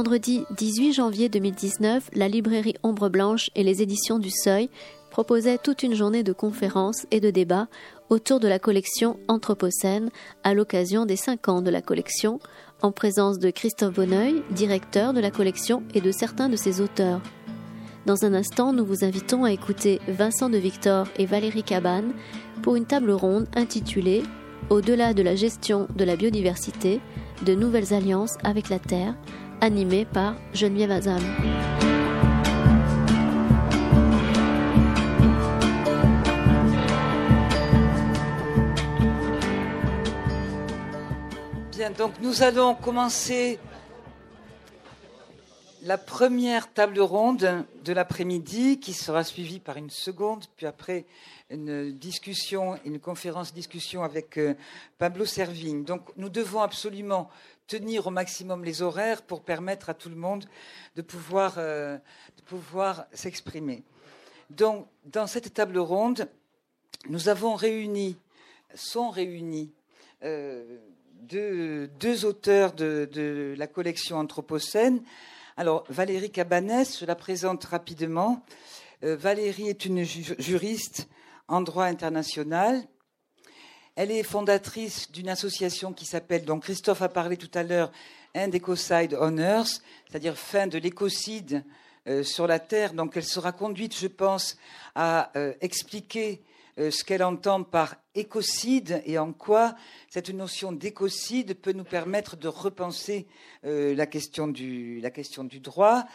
Vendredi 0.00 0.46
18 0.56 0.94
janvier 0.94 1.28
2019, 1.28 2.08
la 2.14 2.26
librairie 2.26 2.72
Ombre 2.82 3.10
Blanche 3.10 3.50
et 3.54 3.62
les 3.62 3.82
éditions 3.82 4.18
du 4.18 4.30
Seuil 4.30 4.70
proposaient 5.10 5.58
toute 5.58 5.82
une 5.82 5.94
journée 5.94 6.22
de 6.22 6.32
conférences 6.32 7.06
et 7.10 7.20
de 7.20 7.28
débats 7.28 7.68
autour 8.08 8.40
de 8.40 8.48
la 8.48 8.58
collection 8.58 9.18
Anthropocène 9.28 10.08
à 10.42 10.54
l'occasion 10.54 11.04
des 11.04 11.16
5 11.16 11.48
ans 11.50 11.60
de 11.60 11.68
la 11.68 11.82
collection, 11.82 12.40
en 12.80 12.92
présence 12.92 13.38
de 13.38 13.50
Christophe 13.50 13.92
Bonneuil, 13.92 14.42
directeur 14.52 15.12
de 15.12 15.20
la 15.20 15.30
collection 15.30 15.82
et 15.92 16.00
de 16.00 16.12
certains 16.12 16.48
de 16.48 16.56
ses 16.56 16.80
auteurs. 16.80 17.20
Dans 18.06 18.24
un 18.24 18.32
instant, 18.32 18.72
nous 18.72 18.86
vous 18.86 19.04
invitons 19.04 19.44
à 19.44 19.52
écouter 19.52 20.00
Vincent 20.08 20.48
de 20.48 20.56
Victor 20.56 21.08
et 21.18 21.26
Valérie 21.26 21.62
Cabane 21.62 22.14
pour 22.62 22.74
une 22.74 22.86
table 22.86 23.10
ronde 23.10 23.48
intitulée 23.54 24.22
Au-delà 24.70 25.12
de 25.12 25.22
la 25.22 25.36
gestion 25.36 25.88
de 25.94 26.04
la 26.04 26.16
biodiversité, 26.16 27.02
de 27.44 27.54
nouvelles 27.54 27.92
alliances 27.92 28.38
avec 28.44 28.70
la 28.70 28.78
Terre, 28.78 29.14
animée 29.60 30.04
par 30.04 30.34
Geneviève 30.54 30.90
Azam. 30.90 31.20
Bien, 41.72 41.90
donc 41.90 42.12
nous 42.20 42.42
allons 42.42 42.74
commencer 42.74 43.58
la 45.82 45.96
première 45.96 46.72
table 46.72 47.00
ronde 47.00 47.64
de 47.84 47.92
l'après-midi 47.92 48.80
qui 48.80 48.92
sera 48.92 49.24
suivie 49.24 49.60
par 49.60 49.76
une 49.76 49.90
seconde, 49.90 50.44
puis 50.56 50.66
après 50.66 51.06
une 51.48 51.92
discussion, 51.92 52.78
une 52.84 53.00
conférence 53.00 53.52
discussion 53.52 54.02
avec 54.02 54.38
euh, 54.38 54.54
Pablo 54.98 55.24
Servigne. 55.24 55.84
Donc 55.84 56.02
nous 56.16 56.28
devons 56.28 56.60
absolument 56.60 57.28
tenir 57.70 58.06
au 58.06 58.10
maximum 58.10 58.64
les 58.64 58.82
horaires 58.82 59.22
pour 59.22 59.42
permettre 59.42 59.90
à 59.90 59.94
tout 59.94 60.08
le 60.08 60.16
monde 60.16 60.44
de 60.96 61.02
pouvoir, 61.02 61.54
euh, 61.58 61.98
s'exprimer. 63.12 63.84
Donc 64.50 64.88
dans 65.04 65.26
cette 65.26 65.54
table 65.54 65.78
ronde, 65.78 66.28
nous 67.08 67.28
avons 67.28 67.54
réuni, 67.54 68.18
sont 68.74 69.10
réunis 69.10 69.72
euh, 70.24 70.78
deux, 71.22 72.24
auteurs 72.24 72.72
de, 72.72 73.08
de 73.12 73.54
la 73.56 73.66
collection 73.66 74.18
Anthropocène 74.18 75.02
alors, 75.60 75.84
Valérie 75.90 76.30
Cabanès, 76.30 76.98
je 77.00 77.04
la 77.04 77.14
présente 77.14 77.64
rapidement. 77.64 78.42
Euh, 79.04 79.14
Valérie 79.14 79.68
est 79.68 79.84
une 79.84 80.04
juriste 80.04 81.06
en 81.48 81.60
droit 81.60 81.84
international. 81.84 82.82
Elle 84.02 84.12
est 84.12 84.22
fondatrice 84.22 85.12
d'une 85.12 85.28
association 85.28 85.92
qui 85.92 86.06
s'appelle, 86.06 86.46
dont 86.46 86.58
Christophe 86.58 87.02
a 87.02 87.10
parlé 87.10 87.36
tout 87.36 87.50
à 87.52 87.62
l'heure, 87.62 87.92
End 88.34 88.48
Ecocide 88.48 89.12
Honors, 89.12 89.66
c'est-à-dire 90.08 90.38
fin 90.38 90.66
de 90.66 90.78
l'écocide 90.78 91.62
euh, 92.06 92.22
sur 92.22 92.46
la 92.46 92.60
Terre. 92.60 92.94
Donc, 92.94 93.14
elle 93.18 93.26
sera 93.26 93.52
conduite, 93.52 93.94
je 93.94 94.06
pense, 94.06 94.56
à 94.94 95.30
euh, 95.36 95.52
expliquer 95.60 96.40
euh, 96.78 96.90
ce 96.90 97.04
qu'elle 97.04 97.22
entend 97.22 97.62
par 97.62 97.96
écocide 98.14 99.02
et 99.04 99.18
en 99.18 99.34
quoi 99.34 99.74
cette 100.08 100.30
notion 100.30 100.72
d'écocide 100.72 101.52
peut 101.52 101.72
nous 101.72 101.84
permettre 101.84 102.38
de 102.38 102.48
repenser 102.48 103.26
la 103.62 104.06
question 104.06 104.48
du 104.48 105.02
droit. 105.62 106.06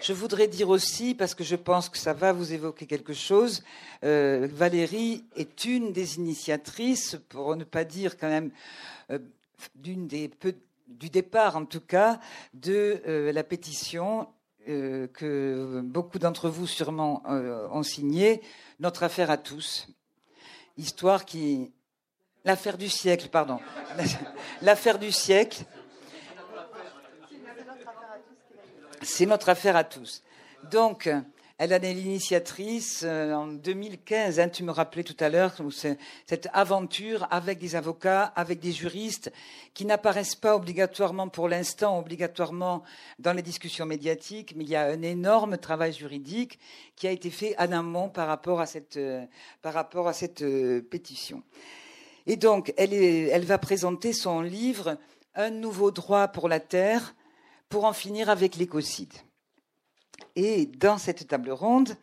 Je 0.00 0.12
voudrais 0.12 0.46
dire 0.46 0.68
aussi, 0.68 1.14
parce 1.14 1.34
que 1.34 1.44
je 1.44 1.56
pense 1.56 1.88
que 1.88 1.98
ça 1.98 2.12
va 2.12 2.32
vous 2.32 2.52
évoquer 2.52 2.86
quelque 2.86 3.14
chose, 3.14 3.62
euh, 4.04 4.46
Valérie 4.50 5.24
est 5.36 5.64
une 5.64 5.92
des 5.92 6.16
initiatrices, 6.16 7.18
pour 7.28 7.56
ne 7.56 7.64
pas 7.64 7.84
dire 7.84 8.16
quand 8.16 8.28
même 8.28 8.50
d'une 9.74 10.06
des 10.06 10.30
du 10.88 11.10
départ 11.10 11.56
en 11.56 11.64
tout 11.64 11.80
cas, 11.80 12.20
de 12.54 13.00
la 13.32 13.42
pétition 13.42 14.28
que 14.66 15.80
beaucoup 15.84 16.18
d'entre 16.18 16.48
vous 16.48 16.66
sûrement 16.66 17.22
ont 17.26 17.82
signée, 17.82 18.42
Notre 18.78 19.02
affaire 19.02 19.30
à 19.30 19.36
tous 19.38 19.88
histoire 20.76 21.24
qui. 21.24 21.72
L'affaire 22.44 22.78
du 22.78 22.88
siècle, 22.88 23.28
pardon. 23.28 23.58
L'affaire 24.62 24.98
du 24.98 25.10
siècle. 25.10 25.64
C'est 29.06 29.26
notre 29.26 29.48
affaire 29.48 29.76
à 29.76 29.84
tous. 29.84 30.24
Donc, 30.68 31.08
elle 31.58 31.72
est 31.72 31.94
l'initiatrice 31.94 33.04
euh, 33.06 33.32
en 33.34 33.46
2015, 33.46 34.40
hein, 34.40 34.48
tu 34.48 34.64
me 34.64 34.72
rappelais 34.72 35.04
tout 35.04 35.16
à 35.20 35.28
l'heure, 35.28 35.54
cette 36.26 36.48
aventure 36.52 37.28
avec 37.30 37.60
des 37.60 37.76
avocats, 37.76 38.24
avec 38.34 38.58
des 38.58 38.72
juristes, 38.72 39.32
qui 39.74 39.84
n'apparaissent 39.84 40.34
pas 40.34 40.56
obligatoirement 40.56 41.28
pour 41.28 41.48
l'instant, 41.48 42.00
obligatoirement 42.00 42.82
dans 43.20 43.32
les 43.32 43.42
discussions 43.42 43.86
médiatiques, 43.86 44.54
mais 44.56 44.64
il 44.64 44.70
y 44.70 44.76
a 44.76 44.86
un 44.86 45.02
énorme 45.02 45.56
travail 45.56 45.92
juridique 45.92 46.58
qui 46.96 47.06
a 47.06 47.12
été 47.12 47.30
fait 47.30 47.54
en 47.60 47.70
amont 47.70 48.08
par 48.08 48.26
rapport 48.26 48.60
à 48.60 48.66
cette, 48.66 48.96
euh, 48.96 49.24
par 49.62 49.72
rapport 49.72 50.08
à 50.08 50.14
cette 50.14 50.42
euh, 50.42 50.82
pétition. 50.82 51.44
Et 52.26 52.34
donc, 52.34 52.74
elle 52.76 53.44
va 53.44 53.58
présenter 53.58 54.12
son 54.12 54.40
livre 54.40 54.98
Un 55.36 55.50
nouveau 55.50 55.92
droit 55.92 56.26
pour 56.26 56.48
la 56.48 56.58
Terre 56.58 57.14
pour 57.68 57.84
en 57.84 57.92
finir 57.92 58.30
avec 58.30 58.56
l'écocide. 58.56 59.12
Et 60.34 60.66
dans 60.66 60.98
cette 60.98 61.26
table 61.28 61.50
ronde, 61.50 61.96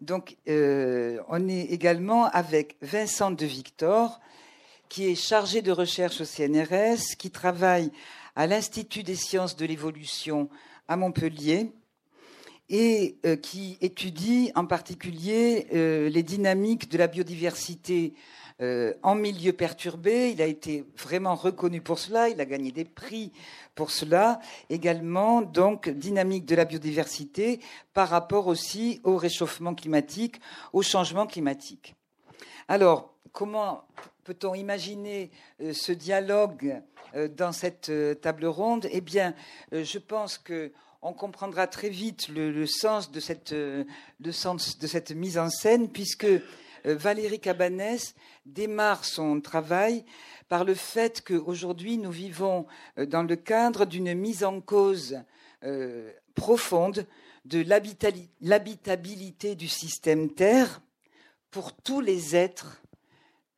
donc, 0.00 0.36
euh, 0.48 1.18
on 1.28 1.48
est 1.48 1.64
également 1.64 2.26
avec 2.26 2.76
Vincent 2.82 3.30
de 3.30 3.46
Victor, 3.46 4.20
qui 4.88 5.06
est 5.06 5.14
chargé 5.14 5.62
de 5.62 5.72
recherche 5.72 6.20
au 6.20 6.24
CNRS, 6.24 7.16
qui 7.18 7.30
travaille 7.30 7.90
à 8.36 8.46
l'Institut 8.46 9.02
des 9.02 9.14
sciences 9.14 9.56
de 9.56 9.64
l'évolution 9.64 10.50
à 10.88 10.96
Montpellier 10.96 11.72
et 12.68 13.16
euh, 13.24 13.36
qui 13.36 13.78
étudie 13.80 14.50
en 14.54 14.66
particulier 14.66 15.68
euh, 15.74 16.08
les 16.08 16.22
dynamiques 16.22 16.90
de 16.90 16.98
la 16.98 17.06
biodiversité 17.06 18.14
en 18.60 19.14
milieu 19.14 19.52
perturbé. 19.52 20.30
Il 20.30 20.40
a 20.40 20.46
été 20.46 20.84
vraiment 20.96 21.34
reconnu 21.34 21.80
pour 21.80 21.98
cela. 21.98 22.28
Il 22.28 22.40
a 22.40 22.44
gagné 22.44 22.72
des 22.72 22.84
prix 22.84 23.32
pour 23.74 23.90
cela. 23.90 24.40
Également, 24.70 25.42
donc, 25.42 25.88
dynamique 25.88 26.46
de 26.46 26.54
la 26.54 26.64
biodiversité 26.64 27.60
par 27.92 28.08
rapport 28.08 28.46
aussi 28.46 29.00
au 29.04 29.16
réchauffement 29.16 29.74
climatique, 29.74 30.40
au 30.72 30.82
changement 30.82 31.26
climatique. 31.26 31.94
Alors, 32.68 33.14
comment 33.32 33.84
peut-on 34.24 34.54
imaginer 34.54 35.30
euh, 35.60 35.72
ce 35.74 35.92
dialogue 35.92 36.80
euh, 37.14 37.28
dans 37.28 37.52
cette 37.52 37.90
euh, 37.90 38.14
table 38.14 38.46
ronde? 38.46 38.88
Eh 38.90 39.02
bien, 39.02 39.34
je 39.72 39.98
pense 39.98 40.38
que 40.38 40.72
on 41.02 41.12
comprendra 41.12 41.66
très 41.66 41.90
vite 41.90 42.28
le, 42.28 42.64
sens, 42.64 43.10
de 43.10 43.20
cette, 43.20 43.52
le 43.52 44.32
sens 44.32 44.78
de 44.78 44.86
cette 44.86 45.10
mise 45.10 45.36
en 45.36 45.50
scène, 45.50 45.90
puisque 45.90 46.26
Valérie 46.86 47.40
Cabanès 47.40 48.14
démarre 48.46 49.04
son 49.04 49.40
travail 49.40 50.04
par 50.48 50.64
le 50.64 50.74
fait 50.74 51.22
qu'aujourd'hui 51.22 51.98
nous 51.98 52.10
vivons 52.10 52.66
euh, 52.98 53.06
dans 53.06 53.22
le 53.22 53.36
cadre 53.36 53.84
d'une 53.86 54.14
mise 54.14 54.44
en 54.44 54.60
cause 54.60 55.18
euh, 55.62 56.12
profonde 56.34 57.06
de 57.44 57.64
l'habitabilité 58.40 59.54
du 59.54 59.68
système 59.68 60.30
Terre 60.30 60.80
pour 61.50 61.74
tous 61.74 62.00
les 62.00 62.34
êtres. 62.36 62.82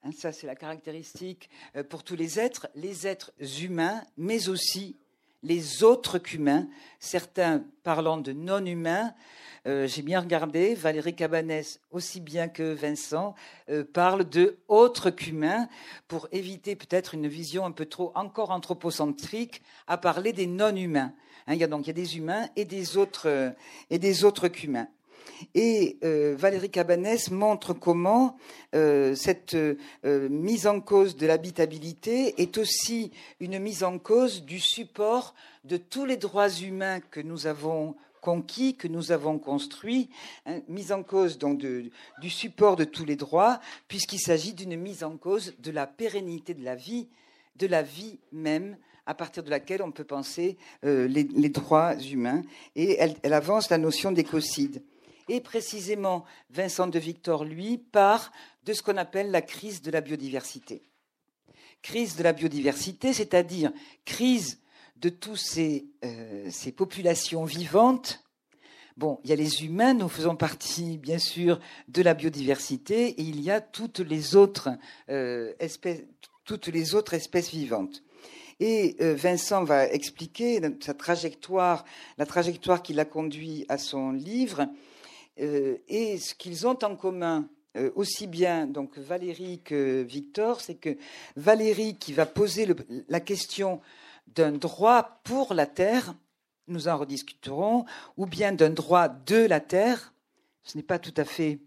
Hein, 0.03 0.11
ça, 0.17 0.33
c'est 0.33 0.47
la 0.47 0.57
caractéristique 0.57 1.49
euh, 1.77 1.85
pour 1.85 2.05
tous 2.05 2.17
les 2.17 2.39
êtres, 2.39 2.69
les 2.75 3.07
êtres 3.07 3.33
humains, 3.63 4.03
mais 4.17 4.49
aussi 4.49 4.99
les 5.47 5.85
autres 5.85 6.19
qu'humains, 6.19 6.67
certains 6.99 7.65
parlant 7.85 8.17
de 8.17 8.33
non-humains, 8.33 9.15
euh, 9.67 9.87
j'ai 9.87 10.03
bien 10.03 10.21
regardé, 10.21 10.75
Valérie 10.75 11.15
Cabanès, 11.15 11.81
aussi 11.91 12.21
bien 12.21 12.49
que 12.49 12.73
Vincent, 12.73 13.35
euh, 13.69 13.85
parle 13.85 14.29
de 14.29 14.59
autres 14.69 15.11
qu'humains 15.11 15.69
pour 16.09 16.29
éviter 16.31 16.77
peut-être 16.77 17.15
une 17.15 17.27
vision 17.27 17.65
un 17.65 17.73
peu 17.73 17.87
trop 17.87 18.13
encore 18.15 18.51
anthropocentrique 18.51 19.63
à 19.87 19.99
parler 19.99 20.33
des 20.33 20.47
non-humains. 20.47 21.13
Hein, 21.47 21.55
il 21.55 21.59
y 21.59 21.65
a 21.65 21.69
donc 21.69 21.87
y 21.87 21.91
a 21.91 21.93
des 21.93 22.17
humains 22.17 22.49
et 22.57 22.65
des 22.65 22.97
autres 22.97 23.29
euh, 23.29 23.51
et 23.91 23.99
des 23.99 24.25
autres 24.25 24.49
qu'humains. 24.49 24.89
Et 25.55 25.99
Valérie 26.03 26.71
Cabanès 26.71 27.31
montre 27.31 27.73
comment 27.73 28.37
cette 28.73 29.57
mise 30.03 30.67
en 30.67 30.81
cause 30.81 31.17
de 31.17 31.27
l'habitabilité 31.27 32.41
est 32.41 32.59
aussi 32.59 33.11
une 33.41 33.59
mise 33.59 33.85
en 33.85 33.99
cause 33.99 34.45
du 34.45 34.61
support 34.61 35.35
de 35.65 35.77
tous 35.77 36.05
les 36.05 36.17
droits 36.17 36.51
humains 36.51 37.01
que 37.01 37.21
nous 37.21 37.47
avons 37.47 37.97
conquis 38.27 38.75
que 38.75 38.89
nous 38.89 39.13
avons 39.13 39.39
construit, 39.39 40.11
hein, 40.47 40.59
mise 40.67 40.91
en 40.91 41.05
cause 41.05 41.39
donc 41.39 41.59
du 41.59 42.29
support 42.29 42.75
de 42.75 42.83
tous 42.83 43.05
les 43.05 43.15
droits, 43.15 43.61
puisqu'il 43.87 44.19
s'agit 44.19 44.53
d'une 44.53 44.75
mise 44.75 45.05
en 45.05 45.17
cause 45.17 45.55
de 45.61 45.71
la 45.71 45.87
pérennité 45.87 46.53
de 46.53 46.65
la 46.65 46.75
vie, 46.75 47.07
de 47.55 47.69
la 47.69 47.83
vie 47.83 48.19
même, 48.33 48.79
à 49.07 49.15
partir 49.15 49.45
de 49.45 49.51
laquelle 49.51 49.81
on 49.81 49.93
peut 49.93 50.03
penser 50.03 50.57
euh, 50.85 51.07
les, 51.07 51.49
droits 51.49 51.95
humains. 52.03 52.43
Et 52.75 52.99
elle 52.99 53.33
avance 53.33 53.71
la 53.71 53.79
notion 53.79 54.11
d'écocide. 54.11 54.83
Et 55.29 55.41
précisément, 55.41 56.25
Vincent 56.51 56.87
de 56.87 56.99
Victor, 56.99 57.45
lui, 57.45 57.79
part 57.79 58.33
de 58.65 58.73
ce 58.73 58.83
qu'on 58.83 58.97
appelle 58.97 59.31
la 59.31 59.43
crise 59.43 59.83
de 59.83 59.91
la 59.91 60.01
biodiversité. 60.01 60.83
Crise 61.83 62.17
de 62.17 62.23
la 62.23 62.33
biodiversité, 62.33 63.13
c'est-à-dire 63.13 63.73
crise 64.05 64.61
de 64.97 65.09
toutes 65.09 65.37
ces, 65.39 65.87
ces 66.51 66.73
populations 66.73 67.45
vivantes 67.45 68.27
Bon, 68.97 69.21
il 69.25 69.29
y 69.29 69.33
a 69.35 69.37
les 69.37 69.63
humains, 69.63 69.93
nous 69.93 70.09
faisons 70.09 70.37
partie, 70.37 70.97
bien 70.97 71.19
sûr, 71.19 71.61
de 71.89 72.01
la 72.01 72.15
biodiversité, 72.15 73.09
et 73.09 73.21
il 73.21 73.43
y 73.43 73.51
a 73.51 73.61
toutes 73.61 73.99
les 73.99 74.37
autres 74.37 74.71
euh, 75.11 75.53
espèces, 75.59 76.03
toutes 76.47 76.69
les 76.69 76.95
autres 76.95 77.13
espèces 77.13 77.51
vivantes. 77.51 78.03
Et 78.59 78.97
euh, 79.03 79.15
Vincent 79.15 79.65
va 79.65 79.87
expliquer 79.87 80.63
sa 80.81 80.95
trajectoire, 80.95 81.85
la 82.17 82.25
trajectoire 82.25 82.83
qui 82.83 82.95
l'a 82.95 83.05
conduit 83.05 83.67
à 83.69 83.77
son 83.77 84.13
livre, 84.13 84.67
euh, 85.41 85.79
et 85.89 86.19
ce 86.19 86.35
qu'ils 86.35 86.67
ont 86.67 86.79
en 86.83 86.97
commun 86.97 87.49
aussi 87.95 88.27
bien 88.27 88.67
donc 88.67 88.97
Valérie 88.97 89.61
que 89.63 90.01
Victor, 90.01 90.63
c'est 90.63 90.77
que 90.77 90.97
Valérie 91.37 91.99
qui 91.99 92.15
va 92.15 92.25
poser 92.25 92.67
la 93.11 93.21
question 93.21 93.83
d'un 94.29 94.53
droit 94.53 95.21
pour 95.25 95.53
la 95.53 95.67
terre, 95.67 96.15
nous 96.69 96.89
en 96.89 96.97
rediscuterons, 96.97 97.85
ou 98.17 98.25
bien 98.25 98.53
d'un 98.53 98.71
droit 98.71 99.09
de 99.09 99.45
la 99.45 99.61
terre, 99.61 100.15
ce 100.63 100.79
n'est 100.79 100.83
pas 100.83 100.99
tout 100.99 101.13
à 101.19 101.25
fait 101.25 101.61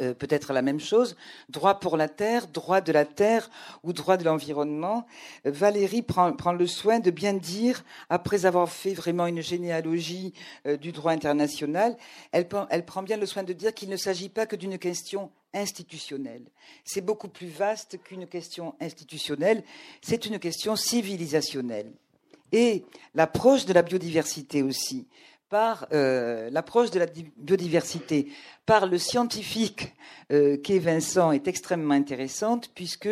euh, 0.00 0.14
peut-être 0.14 0.52
la 0.52 0.62
même 0.62 0.80
chose, 0.80 1.16
droit 1.48 1.80
pour 1.80 1.96
la 1.96 2.08
terre, 2.08 2.46
droit 2.48 2.80
de 2.80 2.92
la 2.92 3.04
terre 3.04 3.50
ou 3.82 3.92
droit 3.92 4.16
de 4.16 4.24
l'environnement. 4.24 5.06
Valérie 5.44 6.02
prend, 6.02 6.32
prend, 6.32 6.52
le 6.52 6.66
soin 6.66 7.00
de 7.00 7.10
bien 7.10 7.34
dire, 7.34 7.84
après 8.08 8.46
avoir 8.46 8.70
fait 8.70 8.94
vraiment 8.94 9.26
une 9.26 9.40
généalogie 9.40 10.34
euh, 10.66 10.76
du 10.76 10.92
droit 10.92 11.12
international, 11.12 11.96
elle, 12.32 12.48
elle 12.70 12.84
prend 12.84 13.02
bien 13.02 13.16
le 13.16 13.26
soin 13.26 13.42
de 13.42 13.52
dire 13.52 13.74
qu'il 13.74 13.88
ne 13.88 13.96
s'agit 13.96 14.28
pas 14.28 14.46
que 14.46 14.56
d'une 14.56 14.78
question 14.78 15.30
institutionnelle. 15.52 16.44
C'est 16.84 17.00
beaucoup 17.00 17.28
plus 17.28 17.46
vaste 17.46 17.98
qu'une 18.02 18.26
question 18.26 18.74
institutionnelle, 18.80 19.62
c'est 20.02 20.26
une 20.26 20.38
question 20.38 20.76
civilisationnelle 20.76 21.92
et 22.54 22.84
l'approche 23.14 23.66
de 23.66 23.72
la 23.72 23.82
biodiversité 23.82 24.62
aussi, 24.62 25.08
par 25.54 25.86
euh, 25.92 26.50
l'approche 26.50 26.90
de 26.90 26.98
la 26.98 27.06
biodiversité 27.36 28.26
par 28.66 28.88
le 28.88 28.98
scientifique 28.98 29.94
euh, 30.32 30.56
qu'est 30.56 30.80
Vincent 30.80 31.30
est 31.30 31.46
extrêmement 31.46 31.94
intéressante 31.94 32.72
puisque 32.74 33.08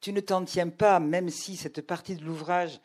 tu 0.00 0.14
ne 0.14 0.20
t'en 0.20 0.42
tiens 0.42 0.70
pas, 0.70 1.00
même 1.00 1.28
si 1.28 1.54
cette 1.54 1.82
partie 1.82 2.16
de 2.16 2.24
l'ouvrage 2.24 2.80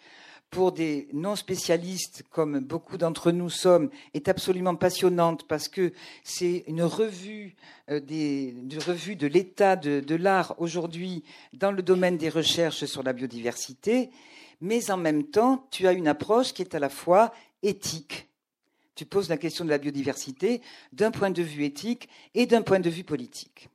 pour 0.49 0.73
des 0.73 1.07
non 1.13 1.37
spécialistes 1.37 2.25
comme 2.31 2.59
beaucoup 2.59 2.97
d'entre 2.97 3.31
nous 3.31 3.49
sommes 3.49 3.89
est 4.13 4.27
absolument 4.27 4.75
passionnante 4.75 5.47
parce 5.47 5.69
que 5.69 5.93
c'est 6.25 6.65
une 6.67 6.83
revue 6.83 7.55
euh, 7.89 8.01
de 8.01 9.27
l'état 9.27 9.77
de 9.77 10.15
l'art 10.15 10.53
aujourd'hui 10.57 11.23
dans 11.53 11.71
le 11.71 11.81
domaine 11.81 12.17
des 12.17 12.27
recherches 12.27 12.83
sur 12.83 13.03
la 13.03 13.13
biodiversité 13.13 14.09
mais 14.59 14.91
en 14.91 14.97
même 14.97 15.23
temps, 15.23 15.67
tu 15.69 15.87
as 15.87 15.93
une 15.93 16.07
approche 16.07 16.51
qui 16.51 16.63
est 16.63 16.73
à 16.73 16.79
la 16.79 16.89
fois 16.89 17.31
éthique. 17.61 18.26
Tu 18.97 19.05
poses 19.05 19.29
la 19.29 19.37
question 19.37 19.63
de 19.63 19.69
la 19.69 19.77
biodiversité 19.77 20.59
d'un 20.91 21.11
point 21.11 21.29
de 21.29 21.43
vue 21.43 21.65
éthique 21.65 22.09
et 22.33 22.47
d'un 22.47 22.63
point 22.63 22.79
de 22.79 22.89
vue 22.89 23.03
politique. 23.03 23.69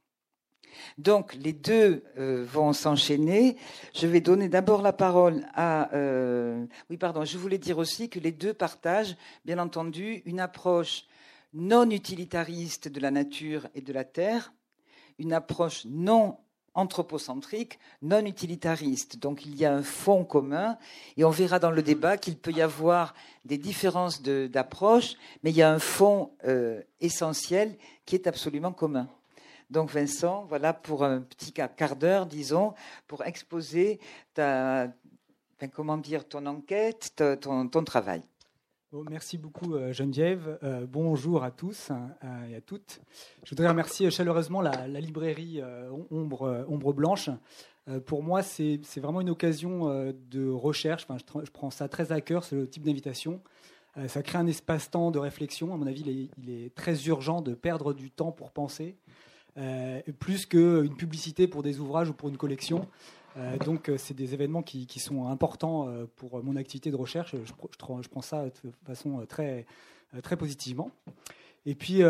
Donc 0.99 1.35
les 1.35 1.53
deux 1.53 2.03
euh, 2.19 2.45
vont 2.45 2.73
s'enchaîner. 2.73 3.57
Je 3.95 4.09
vais 4.09 4.21
donner 4.21 4.49
d'abord 4.49 4.83
la 4.83 4.93
parole 4.93 5.47
à... 5.55 5.95
Euh, 5.95 6.67
oui, 6.91 6.97
pardon, 6.97 7.25
je 7.25 7.39
voulais 7.39 7.59
dire 7.59 7.79
aussi 7.79 8.09
que 8.09 8.19
les 8.19 8.33
deux 8.33 8.53
partagent, 8.53 9.17
bien 9.45 9.61
entendu, 9.61 10.23
une 10.25 10.41
approche 10.41 11.05
non 11.53 11.89
utilitariste 11.89 12.89
de 12.89 12.99
la 12.99 13.13
nature 13.13 13.69
et 13.77 13.81
de 13.81 13.93
la 13.93 14.03
terre, 14.03 14.53
une 15.21 15.33
approche 15.33 15.85
non 15.85 16.37
anthropocentrique, 16.75 17.79
non 18.01 18.25
utilitariste. 18.25 19.19
Donc 19.19 19.47
il 19.47 19.57
y 19.57 19.65
a 19.65 19.73
un 19.73 19.83
fond 19.83 20.25
commun 20.25 20.79
et 21.17 21.25
on 21.25 21.31
verra 21.31 21.59
dans 21.59 21.71
le 21.71 21.83
débat 21.83 22.17
qu'il 22.17 22.37
peut 22.37 22.53
y 22.53 22.63
avoir 22.63 23.15
des 23.45 23.59
différences 23.59 24.23
d'approche, 24.23 25.15
mais 25.43 25.51
il 25.51 25.57
y 25.57 25.63
a 25.63 25.71
un 25.71 25.79
fond 25.79 26.33
euh, 26.47 26.83
essentiel 27.01 27.77
qui 28.07 28.15
est 28.15 28.27
absolument 28.27 28.73
commun. 28.73 29.09
Donc 29.71 29.91
Vincent, 29.91 30.45
voilà 30.49 30.73
pour 30.73 31.05
un 31.05 31.21
petit 31.21 31.53
quart 31.53 31.97
d'heure, 31.97 32.27
disons, 32.27 32.75
pour 33.07 33.25
exposer 33.25 34.01
ta, 34.35 34.89
comment 35.73 35.97
dire, 35.97 36.29
ton 36.29 36.45
enquête, 36.47 37.15
ton 37.41 37.85
travail 37.85 38.23
merci 39.09 39.39
beaucoup 39.39 39.75
euh, 39.75 39.93
Geneviève. 39.93 40.59
Euh, 40.63 40.87
bonjour 40.87 41.45
à 41.45 41.51
tous 41.51 41.91
euh, 41.91 42.51
et 42.51 42.57
à 42.57 42.61
toutes. 42.61 43.01
Je 43.45 43.51
voudrais 43.51 43.69
remercier 43.69 44.11
chaleureusement 44.11 44.61
la, 44.61 44.87
librairie 44.87 45.63
Ombre, 46.11 46.67
Ombre, 46.69 46.93
Blanche. 46.93 47.31
pour 48.07 48.23
moi, 48.23 48.43
c'est 48.43 48.81
vraiment 48.99 49.21
une 49.21 49.31
occasion 49.31 50.13
de 50.31 50.49
recherche. 50.49 51.07
Enfin, 51.09 51.17
je, 51.19 51.51
prends 51.51 51.71
ça 51.71 51.89
très 51.89 52.13
à 52.13 52.21
cœur, 52.21 52.45
ce 52.45 52.65
type 52.65 52.85
d'invitation. 52.85 53.41
ça 54.07 54.23
crée 54.23 54.39
un 54.39 54.47
espace-temps 54.47 55.11
de 55.11 55.19
réflexion. 55.19 55.73
À 55.75 55.77
mon 55.77 55.87
avis, 55.87 56.03
il 56.03 56.09
est, 56.09 56.31
il 56.39 56.51
est, 56.51 56.75
très 56.75 57.07
urgent 57.07 57.41
de 57.41 57.55
perdre 57.55 57.95
du 57.95 58.11
temps 58.11 58.33
pour 58.33 58.53
penser, 58.53 58.97
plus 60.19 60.47
qu'une 60.47 60.95
publicité 60.97 61.49
pour 61.49 61.63
des 61.63 61.81
ouvrages 61.81 62.11
ou 62.11 62.15
pour 62.15 62.29
une 62.29 62.37
collection. 62.37 62.87
Euh, 63.37 63.57
donc, 63.59 63.89
euh, 63.89 63.97
c'est 63.97 64.15
des 64.15 64.35
événements 64.35 64.63
qui, 64.63 64.87
sont 64.99 65.27
importants 65.29 65.89
euh, 65.89 66.07
pour 66.17 66.43
mon 66.43 66.57
activité 66.57 66.91
de 66.91 66.97
recherche. 66.97 67.35
Je, 67.45 67.53
prends 67.79 68.23
ça 68.23 68.45
de 68.45 68.73
façon 68.87 69.25
très, 69.27 69.67
très 70.23 70.37
positivement. 70.37 70.91
Et 71.65 71.77
puis 71.77 72.03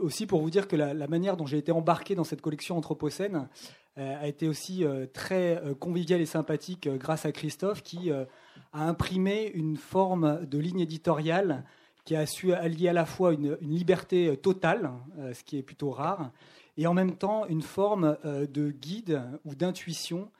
aussi 0.00 0.26
pour 0.26 0.40
vous 0.42 0.50
dire 0.50 0.68
que 0.68 0.76
la, 0.76 1.08
manière 1.08 1.36
dont 1.36 1.44
j'ai 1.44 1.58
été 1.58 1.72
embarqué 1.72 2.14
dans 2.14 2.22
cette 2.22 2.40
collection 2.40 2.76
Anthropocène 2.76 3.48
a 3.96 4.28
été 4.28 4.46
aussi 4.46 4.84
très 5.12 5.60
conviviale 5.80 6.20
et 6.20 6.26
sympathique 6.26 6.88
grâce 6.88 7.26
à 7.26 7.32
Christophe 7.32 7.82
qui 7.82 8.12
a 8.12 8.26
imprimé 8.72 9.50
une 9.54 9.76
forme 9.76 10.46
de 10.46 10.56
ligne 10.58 10.78
éditoriale 10.78 11.64
qui 12.04 12.14
a 12.14 12.26
su 12.26 12.52
allier 12.52 12.90
à 12.90 12.92
la 12.92 13.04
fois 13.04 13.32
une, 13.32 13.58
liberté 13.60 14.36
totale, 14.36 14.92
ce 15.32 15.42
qui 15.42 15.58
est 15.58 15.62
plutôt 15.62 15.90
rare, 15.90 16.30
et 16.76 16.86
en 16.86 16.94
même 16.94 17.16
temps 17.16 17.44
une 17.46 17.62
forme 17.62 18.16
de 18.24 18.70
guide 18.70 19.20
ou 19.44 19.56
d'intuition 19.56 20.30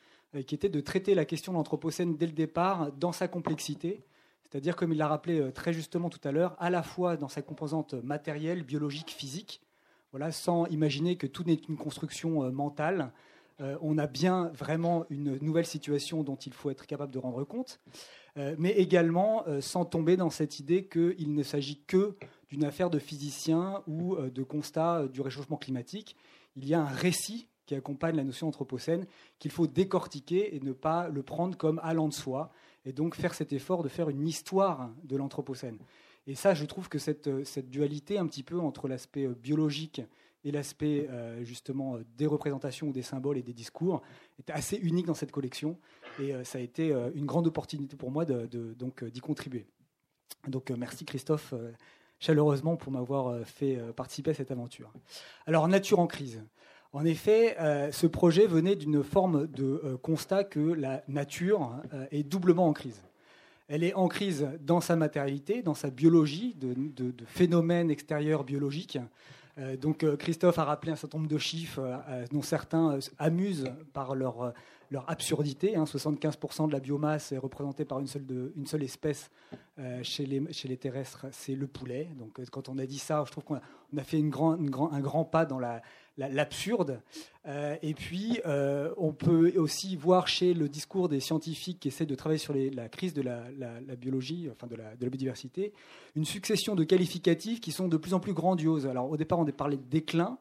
qui 0.41 0.55
était 0.55 0.69
de 0.69 0.81
traiter 0.81 1.15
la 1.15 1.25
question 1.25 1.53
de 1.53 1.59
l'Anthropocène 1.59 2.17
dès 2.17 2.27
le 2.27 2.33
départ 2.33 2.91
dans 2.93 3.13
sa 3.13 3.29
complexité, 3.29 4.03
c'est-à-dire, 4.53 4.77
comme 4.77 4.93
il 4.93 4.99
l'a 4.99 5.09
rappelé 5.09 5.41
euh, 5.41 5.51
très 5.51 5.73
justement 5.73 6.11
tout 6.11 6.21
à 6.25 6.33
l'heure, 6.33 6.57
à 6.59 6.69
la 6.69 6.83
fois 6.83 7.17
dans 7.17 7.29
sa 7.29 7.41
composante 7.41 7.95
matérielle, 7.95 8.63
biologique, 8.63 9.11
physique, 9.11 9.63
voilà, 10.11 10.31
sans 10.31 10.67
imaginer 10.67 11.17
que 11.17 11.27
tout 11.27 11.45
n'est 11.45 11.61
une 11.69 11.77
construction 11.77 12.45
euh, 12.45 12.51
mentale. 12.51 13.13
on 13.81 13.97
a 13.97 14.09
bien 14.09 14.51
vraiment 14.55 15.05
une 15.09 15.39
nouvelle 15.39 15.67
situation 15.67 16.25
dont 16.25 16.37
il 16.37 16.53
faut 16.53 16.71
être 16.71 16.87
capable 16.87 17.13
de 17.13 17.19
rendre 17.19 17.45
compte, 17.45 17.81
mais 18.59 18.73
également 18.73 19.45
sans 19.61 19.85
tomber 19.85 20.17
dans 20.17 20.31
cette 20.31 20.59
idée 20.59 20.89
qu'il 20.89 21.33
ne 21.33 21.43
s'agit 21.45 21.81
que 21.87 22.17
d'une 22.49 22.65
affaire 22.65 22.91
de 22.91 22.99
physicien 22.99 23.83
ou 23.87 24.17
de 24.17 24.43
constat 24.43 25.07
du 25.07 25.21
réchauffement 25.21 25.59
climatique. 25.59 26.17
Il 26.57 26.67
y 26.67 26.75
a 26.75 26.81
un 26.81 26.87
récit 26.87 27.47
accompagne 27.75 28.17
la 28.17 28.25
notion 28.25 28.49
anthropocène, 28.49 29.07
qu'il 29.39 29.51
faut 29.51 29.67
décortiquer 29.67 30.55
et 30.55 30.61
ne 30.61 30.73
pas 30.73 31.09
le 31.09 31.23
prendre 31.23 31.57
comme 31.57 31.81
allant 31.83 32.09
de 32.09 32.15
soi, 32.15 32.51
et 32.85 32.93
donc 32.93 33.15
faire 33.15 33.35
cet 33.35 33.53
effort 33.53 33.83
de 33.83 33.89
faire 33.89 34.09
une 34.09 34.27
histoire 34.27 34.91
de 35.05 35.17
l'anthropocène. 35.17 35.79
Et 36.27 36.35
ça, 36.35 36.55
je 36.55 36.65
trouve 36.65 36.89
que 36.89 36.99
cette, 36.99 37.45
cette 37.45 37.69
dualité 37.69 38.19
un 38.19 38.27
petit 38.27 38.43
peu 38.43 38.59
entre 38.61 38.89
l'aspect 38.89 39.27
euh, 39.27 39.35
biologique 39.35 40.03
et 40.45 40.51
l'aspect 40.51 41.09
euh, 41.11 41.45
justement 41.45 41.99
des 42.17 42.27
représentations 42.27 42.89
ou 42.89 42.93
des 42.93 43.03
symboles 43.03 43.39
et 43.39 43.43
des 43.43 43.53
discours 43.53 44.03
est 44.39 44.51
assez 44.51 44.77
unique 44.77 45.07
dans 45.07 45.15
cette 45.15 45.33
collection, 45.33 45.79
et 46.21 46.35
euh, 46.35 46.45
ça 46.45 46.59
a 46.59 46.61
été 46.61 46.93
une 47.15 47.27
grande 47.27 47.47
opportunité 47.47 47.97
pour 47.97 48.11
moi 48.11 48.25
de, 48.25 48.75
donc 48.75 49.05
d'y 49.05 49.21
contribuer. 49.21 49.67
Donc 50.49 50.71
merci 50.71 51.05
Christophe 51.05 51.55
chaleureusement 52.19 52.77
pour 52.77 52.91
m'avoir 52.91 53.47
fait 53.47 53.79
participer 53.95 54.31
à 54.31 54.35
cette 54.35 54.51
aventure. 54.51 54.93
Alors 55.47 55.69
nature 55.69 56.01
en 56.01 56.09
crise. 56.09 56.43
En 56.95 57.07
effet, 57.07 57.57
euh, 57.59 57.91
ce 57.91 58.07
projet 58.07 58.47
venait 58.47 58.77
d'une 58.77 59.03
forme 59.03 59.47
de 59.47 59.81
euh, 59.83 59.97
constat 59.97 60.45
que 60.45 60.61
la 60.61 61.03
nature 61.09 61.73
euh, 61.95 62.05
est 62.11 62.23
doublement 62.23 62.69
en 62.69 62.75
crise. 62.75 63.03
Elle 63.69 63.83
est 63.83 63.95
en 63.95 64.09
crise 64.09 64.47
dans 64.61 64.83
sa 64.83 64.95
matérialité, 64.95 65.63
dans 65.63 65.73
sa 65.73 65.89
biologie, 65.89 66.55
de, 66.61 67.15
phénomènes 67.25 67.91
extérieurs 67.91 68.45
biologiques. 68.45 68.99
donc 69.81 70.05
Christophe 70.19 70.59
a 70.59 70.65
rappelé 70.65 70.93
un 70.93 70.97
certain 70.97 71.17
nombre 71.17 71.31
de 71.31 71.39
chiffres 71.39 71.81
dont 72.33 72.43
certains 72.43 72.99
amusent 73.19 73.73
par 73.95 74.15
leur, 74.15 74.53
leur 74.91 75.09
absurdité. 75.09 75.75
75% 75.75 76.65
hein. 76.65 76.67
de 76.67 76.73
la 76.73 76.81
biomasse 76.81 77.33
est 77.33 77.39
représentée 77.39 77.87
par 77.87 78.01
une 78.01 78.09
seule, 78.09 78.53
une 78.57 78.67
seule 78.67 78.83
espèce 78.83 79.31
chez, 80.03 80.27
les, 80.27 80.53
chez 80.53 80.69
les 80.69 80.77
terrestres, 80.77 81.27
c'est 81.31 81.55
le 81.55 81.69
poulet. 81.69 82.09
Donc 82.19 82.39
quand 82.51 82.69
on 82.69 82.77
a 82.77 82.85
dit 82.85 82.99
ça, 82.99 83.23
je 83.27 83.31
trouve 83.31 83.45
qu'on 83.45 83.55
a, 83.57 84.05
fait 84.05 84.19
une 84.19 84.29
grand, 84.29 84.59
un 84.93 85.01
grand 85.01 85.25
pas 85.25 85.47
dans 85.47 85.61
la, 85.61 85.81
l'absurde. 86.17 87.01
Euh, 87.47 87.77
et 87.83 87.95
puis, 87.95 88.41
euh, 88.47 88.93
on 88.97 89.13
peut 89.13 89.53
aussi 89.57 89.97
voir 89.97 90.29
chez 90.29 90.55
le 90.55 90.69
discours 90.69 91.09
des 91.09 91.21
scientifiques 91.21 91.81
qui 91.81 91.89
essaient 91.89 92.07
de 92.07 92.15
travailler 92.15 92.39
sur 92.39 92.55
la 92.55 92.89
crise 92.89 93.15
de 93.15 93.23
la, 93.23 93.45
biologie, 93.97 94.49
enfin 94.51 94.67
de 94.67 94.77
la, 94.77 94.95
biodiversité, 94.95 95.73
une 96.15 96.25
succession 96.25 96.75
de 96.75 96.85
qualificatifs 96.85 97.61
qui 97.61 97.73
sont 97.73 97.89
de 97.89 97.97
plus 97.97 98.15
en 98.15 98.21
plus 98.21 98.35
grandioses. 98.35 98.87
Alors, 98.87 99.11
au 99.11 99.17
départ, 99.17 99.39
on 99.39 99.47
a 99.47 99.53
parlé 99.53 99.77
de 99.77 99.89
déclin, 99.89 100.39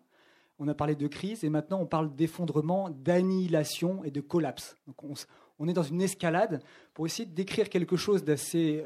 on 0.59 0.67
a 0.67 0.73
parlé 0.73 0.95
de 0.95 1.07
crise, 1.07 1.43
et 1.43 1.49
maintenant, 1.49 1.81
on 1.81 1.87
parle 1.87 2.13
d'effondrement, 2.15 2.89
d'annihilation 2.89 4.03
et 4.03 4.11
de 4.11 4.21
collapse. 4.21 4.77
Donc, 4.85 5.03
on, 5.03 5.13
on 5.57 5.67
est 5.67 5.73
dans 5.73 5.83
une 5.83 6.01
escalade 6.01 6.61
pour 6.93 7.05
essayer 7.05 7.25
de 7.25 7.33
décrire 7.33 7.69
quelque 7.69 7.95
chose 7.95 8.23
d'assez 8.23 8.83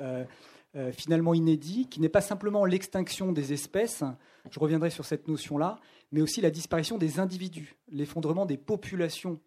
finalement 0.91 1.33
inédit, 1.33 1.87
qui 1.87 2.01
n'est 2.01 2.09
pas 2.09 2.19
simplement 2.19 2.65
l'extinction 2.65 3.31
des 3.31 3.53
espèces, 3.53 4.03
je 4.51 4.59
reviendrai 4.59 4.89
sur 4.89 5.05
cette 5.05 5.27
notion-là, 5.27 5.79
mais 6.11 6.21
aussi 6.21 6.41
la 6.41 6.51
disparition 6.51 6.97
des 6.97 7.19
individus, 7.19 7.75
l'effondrement 7.89 8.45
des 8.45 8.57
populations 8.57 9.39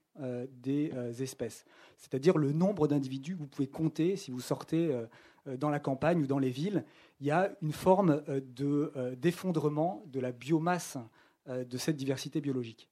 des 0.51 0.93
espèces, 1.21 1.65
c'est-à-dire 1.97 2.39
le 2.39 2.53
nombre 2.53 2.89
d'individus 2.89 3.35
que 3.35 3.39
vous 3.39 3.47
pouvez 3.47 3.69
compter 3.69 4.17
si 4.17 4.33
vous 4.33 4.41
sortez 4.41 4.93
dans 5.47 5.71
la 5.71 5.79
campagne 5.79 6.21
ou 6.23 6.27
dans 6.27 6.41
les 6.41 6.51
villes. 6.51 6.85
Il 7.21 7.27
y 7.29 7.31
a 7.31 7.57
une 7.63 7.71
forme 7.71 8.21
d'effondrement 9.17 10.03
de 10.07 10.19
la 10.19 10.33
biomasse 10.33 10.99
euh, 11.49 11.65
de 11.65 11.79
cette 11.79 11.97
diversité 11.97 12.41
biologique. 12.41 12.89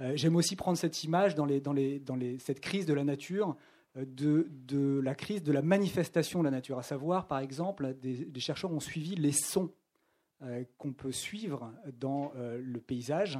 Euh, 0.00 0.12
j'aime 0.16 0.34
aussi 0.34 0.56
prendre 0.56 0.76
cette 0.76 1.04
image 1.04 1.36
dans, 1.36 1.46
cette 2.38 2.60
crise 2.60 2.84
de 2.84 2.94
la 2.94 3.04
nature, 3.04 3.54
euh, 3.96 4.04
de, 4.06 5.00
la 5.04 5.14
crise 5.14 5.42
de 5.42 5.52
la 5.52 5.62
manifestation 5.62 6.40
de 6.40 6.44
la 6.44 6.50
nature. 6.50 6.78
À 6.78 6.82
savoir, 6.82 7.28
par 7.28 7.38
exemple, 7.38 7.94
des, 8.00 8.40
chercheurs 8.40 8.72
ont 8.72 8.80
suivi 8.80 9.14
les 9.14 9.30
sons 9.30 9.70
qu'on 10.78 10.92
peut 10.92 11.12
suivre 11.12 11.72
dans 12.00 12.32
le 12.36 12.80
paysage 12.80 13.38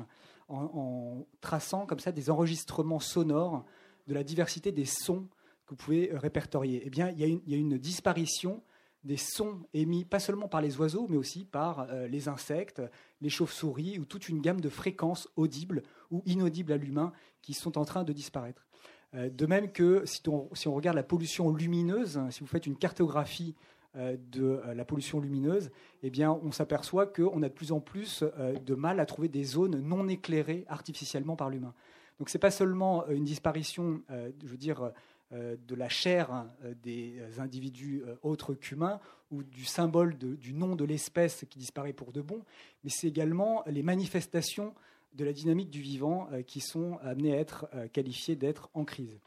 en, 0.49 1.27
traçant 1.41 1.87
comme 1.87 1.99
ça 1.99 2.13
des 2.13 2.31
enregistrements 2.31 3.01
sonores 3.01 3.65
de 4.07 4.15
la 4.15 4.25
diversité 4.25 4.73
des 4.73 4.85
sons 4.85 5.29
que 5.67 5.71
vous 5.71 5.77
pouvez 5.77 6.11
répertorier. 6.13 6.83
Eh 6.85 6.91
bien, 6.91 7.11
il 7.11 7.41
y 7.47 7.55
a 7.55 7.57
une 7.57 7.79
disparition 7.79 8.63
des 9.05 9.17
sons 9.17 9.61
émis 9.75 10.05
pas 10.05 10.21
seulement 10.21 10.49
par 10.49 10.61
les 10.61 10.79
oiseaux, 10.79 11.07
mais 11.09 11.17
aussi 11.17 11.45
par 11.45 11.81
euh, 11.91 12.07
les 12.07 12.29
insectes, 12.29 12.83
les 13.21 13.29
chauves-souris, 13.29 13.99
ou 13.99 14.05
toute 14.05 14.29
une 14.29 14.41
gamme 14.41 14.61
de 14.61 14.69
fréquences 14.69 15.29
audibles 15.37 15.83
ou 16.11 16.23
inaudibles 16.27 16.73
à 16.73 16.77
l'humain 16.77 17.13
qui 17.41 17.55
sont 17.55 17.79
en 17.79 17.85
train 17.85 18.05
de 18.05 18.13
disparaître. 18.13 18.67
Euh, 19.15 19.29
de 19.29 19.47
même 19.47 19.73
que 19.73 20.05
si 20.07 20.23
on, 20.29 20.75
regarde 20.75 20.97
la 20.97 21.03
pollution 21.03 21.53
lumineuse, 21.53 22.21
si 22.31 22.41
vous 22.41 22.47
faites 22.47 22.67
une 22.67 22.77
cartographie 22.77 23.55
euh, 23.55 23.61
de 23.95 24.61
la 24.75 24.85
pollution 24.85 25.21
lumineuse, 25.21 25.71
eh 26.03 26.11
bien, 26.11 26.33
on 26.43 26.51
s'aperçoit 26.51 27.07
qu'on 27.07 27.43
a 27.43 27.49
de 27.49 27.55
plus 27.55 27.73
en 27.73 27.81
plus 27.81 28.25
de 28.65 28.75
mal 28.75 29.01
à 29.01 29.07
trouver 29.07 29.29
des 29.29 29.45
zones 29.45 29.81
non 29.81 30.09
éclairées 30.09 30.65
artificiellement 30.69 31.37
par 31.37 31.51
l'humain. 31.51 31.75
Donc 32.19 32.31
ce 32.31 32.37
n'est 32.37 32.41
pas 32.41 32.51
seulement 32.51 33.07
une 33.09 33.25
disparition, 33.25 34.01
je 34.09 34.49
veux 34.49 34.57
dire, 34.57 34.93
euh, 35.35 35.57
de 35.67 35.75
la 35.75 35.89
chair 35.89 36.31
hein, 36.31 36.51
euh, 36.63 36.75
des 36.83 37.17
individus 37.39 38.03
euh, 38.07 38.17
autres 38.23 38.53
qu'humains 38.53 39.01
ou 39.31 39.43
du 39.43 39.65
symbole 39.65 40.19
du 40.19 40.53
nom 40.53 40.77
de 40.77 40.85
l'espèce 40.85 41.47
qui 41.49 41.59
disparaît 41.59 41.95
pour 41.95 42.13
de 42.13 42.21
bon, 42.21 42.43
mais 42.85 42.91
c'est 42.91 43.09
également 43.09 43.63
les 43.67 43.83
manifestations 43.83 44.75
de 45.15 45.25
la 45.25 45.33
dynamique 45.33 45.71
du 45.71 45.81
vivant 45.81 46.29
qui 46.47 46.61
sont 46.61 46.99
amenées 47.03 47.33
à 47.33 47.39
être 47.39 47.67
qualifiées 47.95 48.37
d'être 48.37 48.69
en 48.75 48.85
crise. 48.85 49.19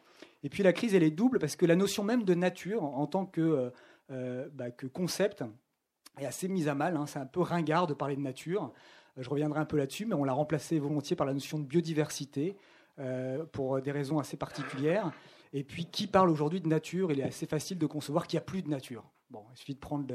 Et 0.44 0.50
puis 0.50 0.62
la 0.62 0.74
crise, 0.74 0.94
elle 0.94 1.02
est 1.02 1.10
double 1.10 1.40
parce 1.40 1.56
que 1.56 1.66
la 1.66 1.76
notion 1.76 2.04
même 2.04 2.24
de 2.24 2.36
nature 2.36 2.84
en 2.84 3.08
tant 3.08 3.26
que, 3.26 3.72
bah, 4.10 4.72
concept 4.94 5.44
est 6.20 6.26
assez 6.26 6.48
mise 6.48 6.68
à 6.68 6.76
mal. 6.76 6.96
Hein. 6.96 7.06
c'est 7.08 7.20
un 7.20 7.26
peu 7.26 7.42
ringard 7.42 7.88
de 7.88 7.94
parler 7.94 8.16
de 8.16 8.22
nature. 8.22 8.72
Je 9.18 9.30
reviendrai 9.30 9.60
un 9.60 9.66
peu 9.66 9.78
là-dessus, 9.78 10.06
mais 10.06 10.16
on 10.16 10.24
l'a 10.24 10.34
remplacé 10.34 10.80
volontiers 10.80 11.16
par 11.16 11.26
la 11.26 11.34
notion 11.34 11.60
de 11.60 11.66
biodiversité 11.66 12.58
pour 13.52 13.82
des 13.82 13.92
raisons 13.92 14.20
assez 14.20 14.38
particulières. 14.38 15.12
Et 15.54 15.64
puis, 15.64 15.86
qui 15.86 16.08
parle 16.08 16.30
aujourd'hui 16.30 16.60
de 16.60 16.68
nature? 16.68 17.12
Il 17.12 17.20
est 17.22 17.24
assez 17.24 17.46
facile 17.46 17.78
de 17.78 17.86
concevoir 17.86 18.28
qu'il 18.28 18.38
n'y 18.38 18.44
a 18.44 18.46
plus 18.46 18.62
de 18.62 18.70
nature. 18.70 19.04
Bon, 19.30 19.44
il 19.54 19.58
suffit 19.58 19.74
de 19.74 19.80
prendre 19.80 20.06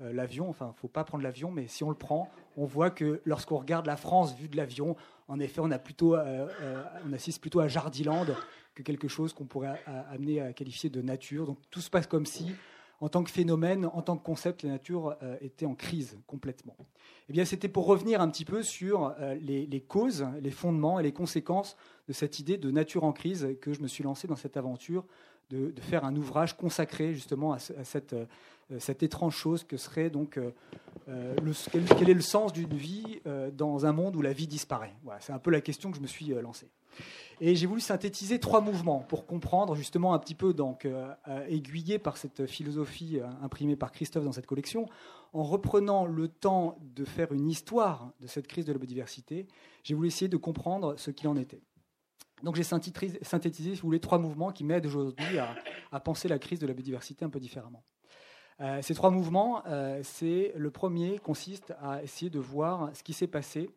euh, 0.00 0.12
l'avion. 0.12 0.48
Enfin, 0.48 0.66
il 0.66 0.76
ne 0.76 0.80
faut 0.80 0.88
pas 0.88 1.04
prendre 1.04 1.22
l'avion, 1.22 1.50
mais 1.50 1.66
si 1.68 1.84
on 1.84 1.90
le 1.90 1.96
prend, 1.96 2.30
on 2.56 2.64
voit 2.64 2.90
que 2.90 3.20
lorsqu'on 3.24 3.58
regarde 3.58 3.86
la 3.86 3.96
France 3.96 4.34
vue 4.34 4.48
de 4.48 4.56
l'avion, 4.56 4.96
en 5.28 5.38
effet, 5.38 5.60
euh, 5.60 5.68
euh, 6.02 6.82
on 7.06 7.12
assiste 7.12 7.40
plutôt 7.40 7.60
à 7.60 7.68
Jardiland 7.68 8.26
que 8.74 8.82
quelque 8.82 9.06
chose 9.06 9.32
qu'on 9.32 9.44
pourrait 9.44 9.82
amener 10.10 10.40
à 10.40 10.52
qualifier 10.52 10.90
de 10.90 11.02
nature. 11.02 11.46
Donc, 11.46 11.58
tout 11.70 11.80
se 11.80 11.90
passe 11.90 12.06
comme 12.06 12.26
si 12.26 12.54
en 13.02 13.08
tant 13.08 13.24
que 13.24 13.30
phénomène, 13.30 13.86
en 13.86 14.00
tant 14.00 14.16
que 14.16 14.22
concept, 14.22 14.62
la 14.62 14.70
nature 14.70 15.16
euh, 15.24 15.36
était 15.40 15.66
en 15.66 15.74
crise 15.74 16.16
complètement. 16.28 16.76
Eh 17.28 17.32
bien, 17.32 17.44
c'était 17.44 17.68
pour 17.68 17.86
revenir 17.86 18.20
un 18.20 18.28
petit 18.28 18.44
peu 18.44 18.62
sur 18.62 19.12
euh, 19.18 19.34
les, 19.34 19.80
causes, 19.80 20.24
les 20.40 20.52
fondements 20.52 21.00
et 21.00 21.02
les 21.02 21.12
conséquences 21.12 21.76
de 22.06 22.12
cette 22.12 22.38
idée 22.38 22.58
de 22.58 22.70
nature 22.70 23.02
en 23.02 23.12
crise 23.12 23.56
que 23.60 23.72
je 23.72 23.80
me 23.80 23.88
suis 23.88 24.04
lancé 24.04 24.28
dans 24.28 24.36
cette 24.36 24.56
aventure 24.56 25.04
de, 25.50 25.74
faire 25.80 26.04
un 26.04 26.14
ouvrage 26.14 26.56
consacré 26.56 27.12
justement 27.12 27.52
à, 27.52 27.58
cette, 27.58 28.12
euh, 28.12 28.26
cette, 28.78 29.02
étrange 29.02 29.34
chose 29.34 29.64
que 29.64 29.76
serait 29.76 30.08
donc 30.08 30.38
quel, 31.04 32.08
est 32.08 32.14
le 32.14 32.20
sens 32.20 32.52
d'une 32.52 32.72
vie 32.72 33.20
dans 33.52 33.84
un 33.84 33.92
monde 33.92 34.14
où 34.14 34.22
la 34.22 34.32
vie 34.32 34.46
disparaît. 34.46 34.94
Voilà, 35.02 35.20
c'est 35.20 35.32
un 35.32 35.40
peu 35.40 35.50
la 35.50 35.60
question 35.60 35.90
que 35.90 35.96
je 35.96 36.02
me 36.02 36.06
suis 36.06 36.26
lancé. 36.26 36.68
Et 37.44 37.56
j'ai 37.56 37.66
voulu 37.66 37.80
synthétiser 37.80 38.38
trois 38.38 38.60
mouvements 38.60 39.00
pour 39.00 39.26
comprendre 39.26 39.74
justement 39.74 40.14
un 40.14 40.20
petit 40.20 40.36
peu, 40.36 40.54
donc 40.54 40.84
euh, 40.84 41.12
euh, 41.26 41.44
aiguillé 41.48 41.98
par 41.98 42.16
cette 42.16 42.46
philosophie 42.46 43.18
euh, 43.18 43.26
imprimée 43.42 43.74
par 43.74 43.90
Christophe 43.90 44.24
dans 44.24 44.30
cette 44.30 44.46
collection, 44.46 44.86
en 45.32 45.42
reprenant 45.42 46.06
le 46.06 46.28
temps 46.28 46.78
de 46.80 47.04
faire 47.04 47.32
une 47.32 47.50
histoire 47.50 48.12
de 48.20 48.28
cette 48.28 48.46
crise 48.46 48.64
de 48.64 48.72
la 48.72 48.78
biodiversité, 48.78 49.48
j'ai 49.82 49.94
voulu 49.94 50.06
essayer 50.06 50.28
de 50.28 50.36
comprendre 50.36 50.94
ce 50.96 51.10
qu'il 51.10 51.26
en 51.26 51.36
était. 51.36 51.60
Donc 52.44 52.54
j'ai 52.54 52.62
synthétisé, 52.62 53.74
si 53.74 53.80
vous 53.80 53.88
voulez, 53.88 53.98
trois 53.98 54.18
mouvements 54.18 54.52
qui 54.52 54.62
m'aident 54.62 54.86
aujourd'hui 54.86 55.36
à, 55.90 55.98
penser 55.98 56.28
la 56.28 56.38
crise 56.38 56.60
de 56.60 56.68
la 56.68 56.74
biodiversité 56.74 57.24
un 57.24 57.30
peu 57.30 57.40
différemment. 57.40 57.82
ces 58.82 58.94
trois 58.94 59.10
mouvements, 59.10 59.62
c'est 60.02 60.52
le 60.56 60.70
premier 60.70 61.18
consiste 61.18 61.72
à 61.80 62.02
essayer 62.02 62.30
de 62.30 62.40
voir 62.40 62.90
ce 62.94 63.02
qui 63.04 63.12
s'est 63.12 63.28
passé 63.28 63.70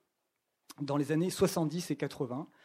dans 0.82 0.98
les 0.98 1.12
années 1.12 1.30
70 1.30 1.92
et 1.92 1.96
80 1.96 2.48
euh, 2.48 2.65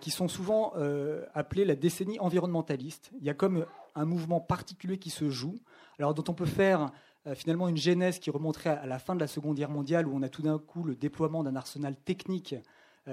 qui 0.00 0.10
sont 0.10 0.28
souvent 0.28 0.72
euh, 0.76 1.24
appelés 1.34 1.64
la 1.64 1.76
décennie 1.76 2.18
environnementaliste. 2.18 3.12
Il 3.20 3.24
y 3.24 3.30
a 3.30 3.34
comme 3.34 3.66
un 3.94 4.04
mouvement 4.04 4.40
particulier 4.40 4.98
qui 4.98 5.10
se 5.10 5.30
joue, 5.30 5.54
alors 5.98 6.14
dont 6.14 6.24
on 6.28 6.34
peut 6.34 6.46
faire 6.46 6.90
euh, 7.26 7.34
finalement 7.34 7.68
une 7.68 7.76
genèse 7.76 8.18
qui 8.18 8.30
remonterait 8.30 8.70
à 8.70 8.86
la 8.86 8.98
fin 8.98 9.14
de 9.14 9.20
la 9.20 9.28
Seconde 9.28 9.56
Guerre 9.56 9.70
mondiale, 9.70 10.08
où 10.08 10.16
on 10.16 10.22
a 10.22 10.28
tout 10.28 10.42
d'un 10.42 10.58
coup 10.58 10.82
le 10.82 10.96
déploiement 10.96 11.44
d'un 11.44 11.56
arsenal 11.56 11.96
technique 11.96 12.54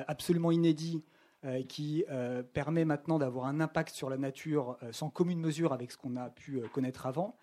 absolument 0.07 0.51
inédit 0.51 1.05
qui 1.69 2.03
permet 2.51 2.83
maintenant 2.83 3.17
d'avoir 3.17 3.45
un 3.45 3.61
impact 3.61 3.95
sur 3.95 4.09
la 4.09 4.17
nature 4.17 4.77
sans 4.91 5.09
commune 5.09 5.39
mesure 5.39 5.71
avec 5.71 5.91
ce 5.91 5.97
qu'on 5.97 6.17
a 6.17 6.29
pu 6.29 6.59
connaître 6.73 7.05
avant. 7.05 7.37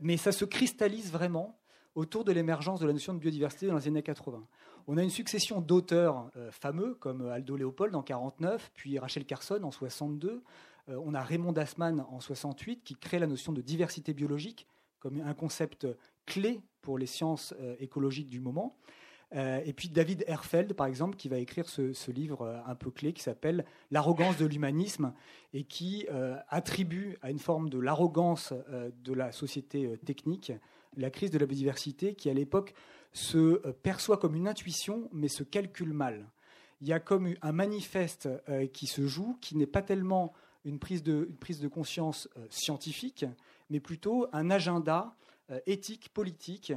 mais 0.00 0.16
ça 0.16 0.30
se 0.30 0.44
cristallise 0.44 1.10
vraiment 1.10 1.58
autour 1.96 2.24
de 2.24 2.30
l'émergence 2.30 2.78
de 2.78 2.86
la 2.86 2.92
notion 2.92 3.12
de 3.12 3.18
biodiversité 3.18 3.66
dans 3.66 3.76
les 3.76 3.88
années 3.88 4.04
80. 4.04 4.46
On 4.86 4.98
a 4.98 5.02
une 5.02 5.10
succession 5.10 5.62
d'auteurs 5.62 6.30
euh, 6.36 6.50
fameux 6.50 6.94
comme 6.94 7.26
Aldo 7.26 7.56
Léopold 7.56 7.94
en 7.94 8.02
49, 8.02 8.70
puis 8.74 8.98
Rachel 8.98 9.24
Carson 9.24 9.60
en 9.62 9.70
62. 9.70 10.42
Euh, 10.90 11.00
on 11.02 11.14
a 11.14 11.22
Raymond 11.22 11.52
Dasman 11.52 12.04
en 12.10 12.20
68 12.20 12.84
qui 12.84 12.94
crée 12.94 13.18
la 13.18 13.26
notion 13.26 13.52
de 13.52 13.62
diversité 13.62 14.12
biologique 14.12 14.66
comme 14.98 15.20
un 15.20 15.34
concept 15.34 15.86
clé 16.26 16.60
pour 16.82 16.98
les 16.98 17.06
sciences 17.06 17.54
euh, 17.60 17.76
écologiques 17.78 18.28
du 18.28 18.40
moment. 18.40 18.76
et 19.32 19.72
puis 19.72 19.88
David 19.88 20.22
Herfeld, 20.28 20.74
par 20.74 20.86
exemple, 20.86 21.16
qui 21.16 21.28
va 21.28 21.38
écrire 21.38 21.68
ce, 21.68 22.10
livre 22.12 22.62
un 22.66 22.74
peu 22.76 22.90
clé 22.92 23.12
qui 23.12 23.22
s'appelle 23.22 23.64
L'arrogance 23.90 24.36
de 24.36 24.46
l'humanisme 24.46 25.12
et 25.52 25.64
qui 25.64 26.06
attribue 26.48 27.18
à 27.20 27.32
une 27.32 27.40
forme 27.40 27.68
de 27.68 27.80
l'arrogance 27.80 28.52
de 28.70 29.12
la 29.12 29.32
société 29.32 29.98
technique 30.06 30.52
la 30.96 31.10
crise 31.10 31.30
de 31.30 31.38
la 31.38 31.46
biodiversité 31.46 32.14
qui, 32.14 32.30
à 32.30 32.34
l'époque, 32.34 32.74
se 33.14 33.38
euh, 33.38 33.72
perçoit 33.82 34.18
comme 34.18 34.34
une 34.34 34.48
intuition, 34.48 35.08
mais 35.12 35.28
se 35.28 35.42
calcule 35.42 35.94
mal. 35.94 36.28
Il 36.82 36.88
y 36.88 36.92
a 36.92 37.00
comme 37.00 37.34
un 37.40 37.52
manifeste 37.52 38.28
euh, 38.48 38.66
qui 38.66 38.86
se 38.86 39.06
joue, 39.06 39.38
qui 39.40 39.56
n'est 39.56 39.66
pas 39.66 39.80
tellement 39.80 40.34
une 40.66 40.78
prise 40.78 41.02
de, 41.02 41.28
conscience 41.68 42.28
euh, 42.36 42.46
scientifique, 42.50 43.24
mais 43.70 43.80
plutôt 43.80 44.26
un 44.32 44.50
agenda 44.50 45.16
éthique, 45.66 46.08
politique, 46.08 46.72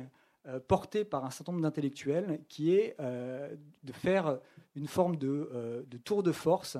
porté 0.68 1.06
par 1.06 1.24
un 1.24 1.30
certain 1.30 1.54
nombre 1.54 1.64
d'intellectuels, 1.64 2.42
qui 2.50 2.74
est 2.74 2.98
de 3.00 3.94
faire 3.94 4.40
une 4.76 4.88
forme 4.88 5.16
de 5.16 5.86
tour 6.04 6.22
de 6.22 6.34
force 6.34 6.78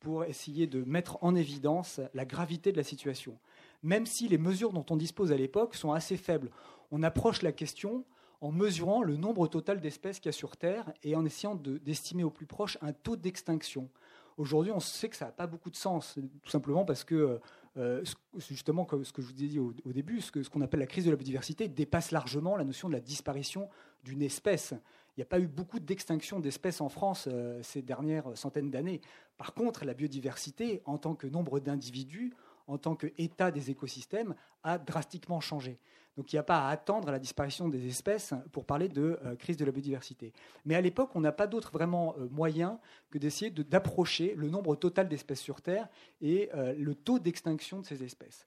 pour 0.00 0.24
essayer 0.24 0.66
de 0.66 0.82
mettre 0.82 1.18
en 1.22 1.36
évidence 1.36 2.00
la 2.12 2.24
gravité 2.24 2.72
de 2.72 2.76
la 2.76 2.82
situation. 2.82 3.38
Même 3.84 4.04
si 4.04 4.26
les 4.26 4.38
mesures 4.38 4.72
dont 4.72 4.86
on 4.90 4.96
dispose 4.96 5.30
à 5.30 5.36
l'époque 5.36 5.76
sont 5.76 5.92
assez 5.92 6.16
faibles. 6.16 6.50
On 6.90 7.04
approche 7.04 7.42
la 7.42 7.52
question 7.52 8.04
en 8.40 8.52
mesurant 8.52 9.02
le 9.02 9.16
nombre 9.16 9.48
total 9.48 9.80
d'espèces 9.80 10.20
qu'il 10.20 10.28
y 10.28 10.30
a 10.30 10.32
sur 10.32 10.56
Terre 10.56 10.92
et 11.02 11.16
en 11.16 11.24
essayant 11.24 11.54
d'estimer 11.54 12.24
au 12.24 12.30
plus 12.30 12.46
proche 12.46 12.78
un 12.82 12.92
taux 12.92 13.16
d'extinction. 13.16 13.88
Aujourd'hui, 14.36 14.70
on 14.70 14.78
sait 14.78 15.08
que 15.08 15.16
ça 15.16 15.26
n'a 15.26 15.32
pas 15.32 15.48
beaucoup 15.48 15.70
de 15.70 15.76
sens, 15.76 16.16
tout 16.42 16.50
simplement 16.50 16.84
parce 16.84 17.02
que, 17.02 17.40
euh, 17.76 18.04
justement, 18.36 18.84
comme 18.84 19.04
ce 19.04 19.12
que 19.12 19.20
je 19.20 19.26
vous 19.26 19.42
ai 19.42 19.48
dit 19.48 19.58
au, 19.58 19.72
début, 19.86 20.20
ce 20.20 20.30
qu'on 20.30 20.42
ce 20.44 20.64
appelle 20.64 20.78
la 20.78 20.86
crise 20.86 21.04
de 21.04 21.10
la 21.10 21.16
biodiversité 21.16 21.66
dépasse 21.66 22.12
largement 22.12 22.56
la 22.56 22.62
notion 22.62 22.88
de 22.88 22.92
la 22.92 23.00
disparition 23.00 23.68
d'une 24.04 24.22
espèce. 24.22 24.74
Il 25.16 25.20
n'y 25.20 25.22
a 25.22 25.26
pas 25.26 25.40
eu 25.40 25.48
beaucoup 25.48 25.80
d'extinction 25.80 26.38
d'espèces 26.38 26.80
en 26.80 26.88
France 26.88 27.26
euh, 27.26 27.60
ces 27.64 27.82
dernières 27.82 28.38
centaines 28.38 28.70
d'années. 28.70 29.00
Par 29.36 29.54
contre, 29.54 29.84
la 29.84 29.94
biodiversité, 29.94 30.82
en 30.84 30.98
tant 30.98 31.16
que 31.16 31.26
nombre 31.26 31.58
d'individus, 31.58 32.32
en 32.68 32.78
tant 32.78 32.94
qu'état 32.94 33.50
des 33.50 33.70
écosystèmes 33.70 34.34
a 34.62 34.78
drastiquement 34.78 35.40
changé. 35.40 35.80
Donc 36.18 36.32
il 36.32 36.36
n'y 36.36 36.40
a 36.40 36.44
pas 36.44 36.66
à 36.66 36.70
attendre 36.70 37.12
la 37.12 37.20
disparition 37.20 37.68
des 37.68 37.86
espèces 37.86 38.34
pour 38.50 38.64
parler 38.64 38.88
de 38.88 39.20
euh, 39.24 39.36
crise 39.36 39.56
de 39.56 39.64
la 39.64 39.70
biodiversité. 39.70 40.32
Mais 40.64 40.74
à 40.74 40.80
l'époque, 40.80 41.10
on 41.14 41.20
n'a 41.20 41.30
pas 41.30 41.46
d'autre 41.46 41.70
vraiment 41.72 42.16
euh, 42.18 42.26
moyen 42.32 42.80
que 43.10 43.18
d'essayer 43.18 43.52
d'approcher 43.52 44.34
le 44.36 44.50
nombre 44.50 44.74
total 44.74 45.08
d'espèces 45.08 45.40
sur 45.40 45.62
Terre 45.62 45.88
et 46.20 46.50
euh, 46.54 46.74
le 46.76 46.96
taux 46.96 47.20
d'extinction 47.20 47.80
de 47.80 47.86
ces 47.86 48.02
espèces. 48.02 48.46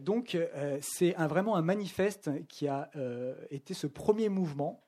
donc 0.00 0.36
c'est 0.80 1.12
vraiment 1.12 1.54
un 1.54 1.62
manifeste 1.62 2.30
qui 2.48 2.66
a 2.66 2.90
été 3.50 3.74
ce 3.74 3.86
premier 3.86 4.28
mouvement 4.28 4.82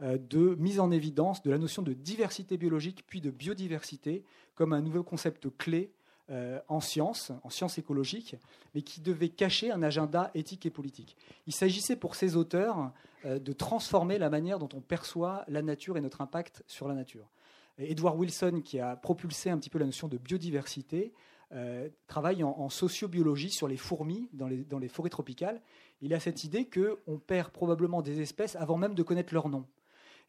de 0.00 0.54
mise 0.56 0.80
en 0.80 0.90
évidence 0.90 1.42
de 1.42 1.50
la 1.50 1.56
notion 1.56 1.80
de 1.80 1.94
diversité 1.94 2.58
biologique 2.58 3.04
puis 3.06 3.22
de 3.22 3.30
biodiversité 3.30 4.22
comme 4.54 4.74
un 4.74 4.82
nouveau 4.82 5.02
concept 5.02 5.48
clé 5.56 5.94
euh, 6.30 6.58
en 6.68 6.80
sciences, 6.80 7.32
en 7.42 7.50
sciences 7.50 7.76
écologiques, 7.76 8.36
mais 8.74 8.80
qui 8.80 9.02
devait 9.02 9.28
cacher 9.28 9.70
un 9.70 9.82
agenda 9.82 10.30
éthique 10.32 10.64
et 10.64 10.70
politique. 10.70 11.18
Il 11.46 11.54
s'agissait 11.54 11.96
pour 11.96 12.14
ces 12.14 12.34
auteurs 12.34 12.92
euh, 13.26 13.38
de 13.38 13.52
transformer 13.52 14.16
la 14.16 14.30
manière 14.30 14.58
dont 14.58 14.70
on 14.72 14.80
perçoit 14.80 15.44
la 15.48 15.60
nature 15.60 15.98
et 15.98 16.00
notre 16.00 16.22
impact 16.22 16.64
sur 16.66 16.88
la 16.88 16.94
nature. 16.94 17.28
Edward 17.76 18.18
Wilson, 18.18 18.62
qui 18.64 18.80
a 18.80 18.96
propulsé 18.96 19.50
un 19.50 19.58
petit 19.58 19.68
peu 19.68 19.78
la 19.78 19.84
notion 19.84 20.08
de 20.08 20.16
biodiversité, 20.16 21.12
euh, 21.52 21.90
travaille 22.06 22.42
en, 22.42 22.70
sociobiologie 22.70 23.50
sur 23.50 23.68
les 23.68 23.76
fourmis 23.76 24.30
dans 24.32 24.48
les, 24.48 24.64
dans 24.64 24.78
les 24.78 24.88
forêts 24.88 25.10
tropicales. 25.10 25.60
Il 26.00 26.14
a 26.14 26.20
cette 26.20 26.42
idée 26.42 26.70
qu'on 26.70 27.18
perd 27.18 27.50
probablement 27.50 28.00
des 28.00 28.22
espèces 28.22 28.56
avant 28.56 28.78
même 28.78 28.94
de 28.94 29.02
connaître 29.02 29.34
leur 29.34 29.50
nom. 29.50 29.66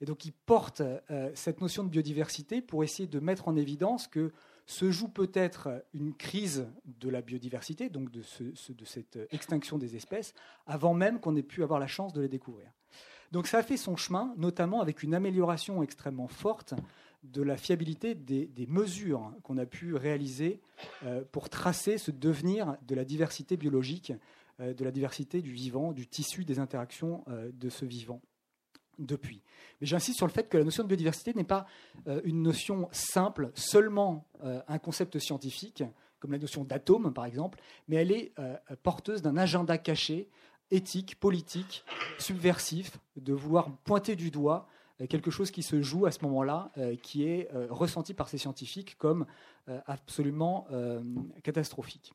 Et 0.01 0.05
donc 0.05 0.25
il 0.25 0.33
porte 0.33 0.81
cette 1.35 1.61
notion 1.61 1.85
de 1.85 1.89
biodiversité 1.89 2.61
pour 2.61 2.83
essayer 2.83 3.07
de 3.07 3.19
mettre 3.21 3.47
en 3.47 3.55
évidence 3.55 4.09
que 4.09 4.33
se 4.65 4.89
joue 4.89 5.07
peut-être 5.07 5.83
une 5.93 6.13
crise 6.13 6.67
de 6.85 7.09
la 7.09 7.21
biodiversité, 7.21 7.89
donc 7.89 8.09
de, 8.11 8.21
cette 8.21 9.19
extinction 9.31 9.77
des 9.77 9.95
espèces, 9.95 10.33
avant 10.65 10.93
même 10.93 11.19
qu'on 11.19 11.35
ait 11.35 11.43
pu 11.43 11.63
avoir 11.63 11.79
la 11.79 11.87
chance 11.87 12.13
de 12.13 12.21
les 12.21 12.27
découvrir. 12.27 12.67
Donc 13.31 13.47
ça 13.47 13.59
a 13.59 13.63
fait 13.63 13.77
son 13.77 13.95
chemin, 13.95 14.33
notamment 14.37 14.81
avec 14.81 15.03
une 15.03 15.13
amélioration 15.13 15.83
extrêmement 15.83 16.27
forte 16.27 16.73
de 17.23 17.41
la 17.41 17.57
fiabilité 17.57 18.15
des, 18.15 18.67
mesures 18.67 19.33
qu'on 19.43 19.57
a 19.57 19.65
pu 19.65 19.95
réaliser 19.95 20.61
euh, 21.03 21.23
pour 21.31 21.49
tracer 21.49 21.97
ce 21.97 22.11
devenir 22.11 22.77
de 22.87 22.95
la 22.95 23.03
diversité 23.03 23.57
biologique, 23.57 24.13
euh, 24.59 24.73
de 24.73 24.83
la 24.83 24.91
diversité 24.91 25.41
du 25.41 25.51
vivant, 25.51 25.91
du 25.91 26.07
tissu 26.07 26.45
des 26.45 26.59
interactions 26.59 27.23
euh, 27.27 27.51
de 27.53 27.69
ce 27.69 27.85
vivant 27.85 28.21
depuis. 28.99 29.41
Mais 29.81 29.87
j'insiste 29.87 30.17
sur 30.17 30.27
le 30.27 30.31
fait 30.31 30.47
que 30.47 30.57
la 30.57 30.63
notion 30.63 30.83
de 30.83 30.87
biodiversité 30.87 31.33
n'est 31.33 31.43
pas 31.43 31.65
euh, 32.07 32.21
une 32.23 32.41
notion 32.41 32.87
simple, 32.91 33.51
seulement 33.55 34.27
euh, 34.43 34.61
un 34.67 34.79
concept 34.79 35.19
scientifique, 35.19 35.83
comme 36.19 36.31
la 36.31 36.37
notion 36.37 36.63
d'atome 36.63 37.13
par 37.13 37.25
exemple, 37.25 37.59
mais 37.87 37.97
elle 37.97 38.11
est 38.11 38.31
euh, 38.39 38.55
porteuse 38.83 39.21
d'un 39.21 39.37
agenda 39.37 39.77
caché, 39.77 40.29
éthique, 40.71 41.19
politique, 41.19 41.83
subversif, 42.17 42.97
de 43.17 43.33
vouloir 43.33 43.71
pointer 43.83 44.15
du 44.15 44.31
doigt 44.31 44.67
quelque 45.09 45.29
chose 45.29 45.51
qui 45.51 45.61
se 45.61 45.81
joue 45.81 46.05
à 46.05 46.11
ce 46.11 46.19
moment-là, 46.23 46.71
qui 47.03 47.25
est 47.25 47.49
ressenti 47.69 48.13
par 48.13 48.29
ces 48.29 48.37
scientifiques 48.37 48.97
comme 48.97 49.25
absolument 49.67 50.67
catastrophique. 51.43 52.13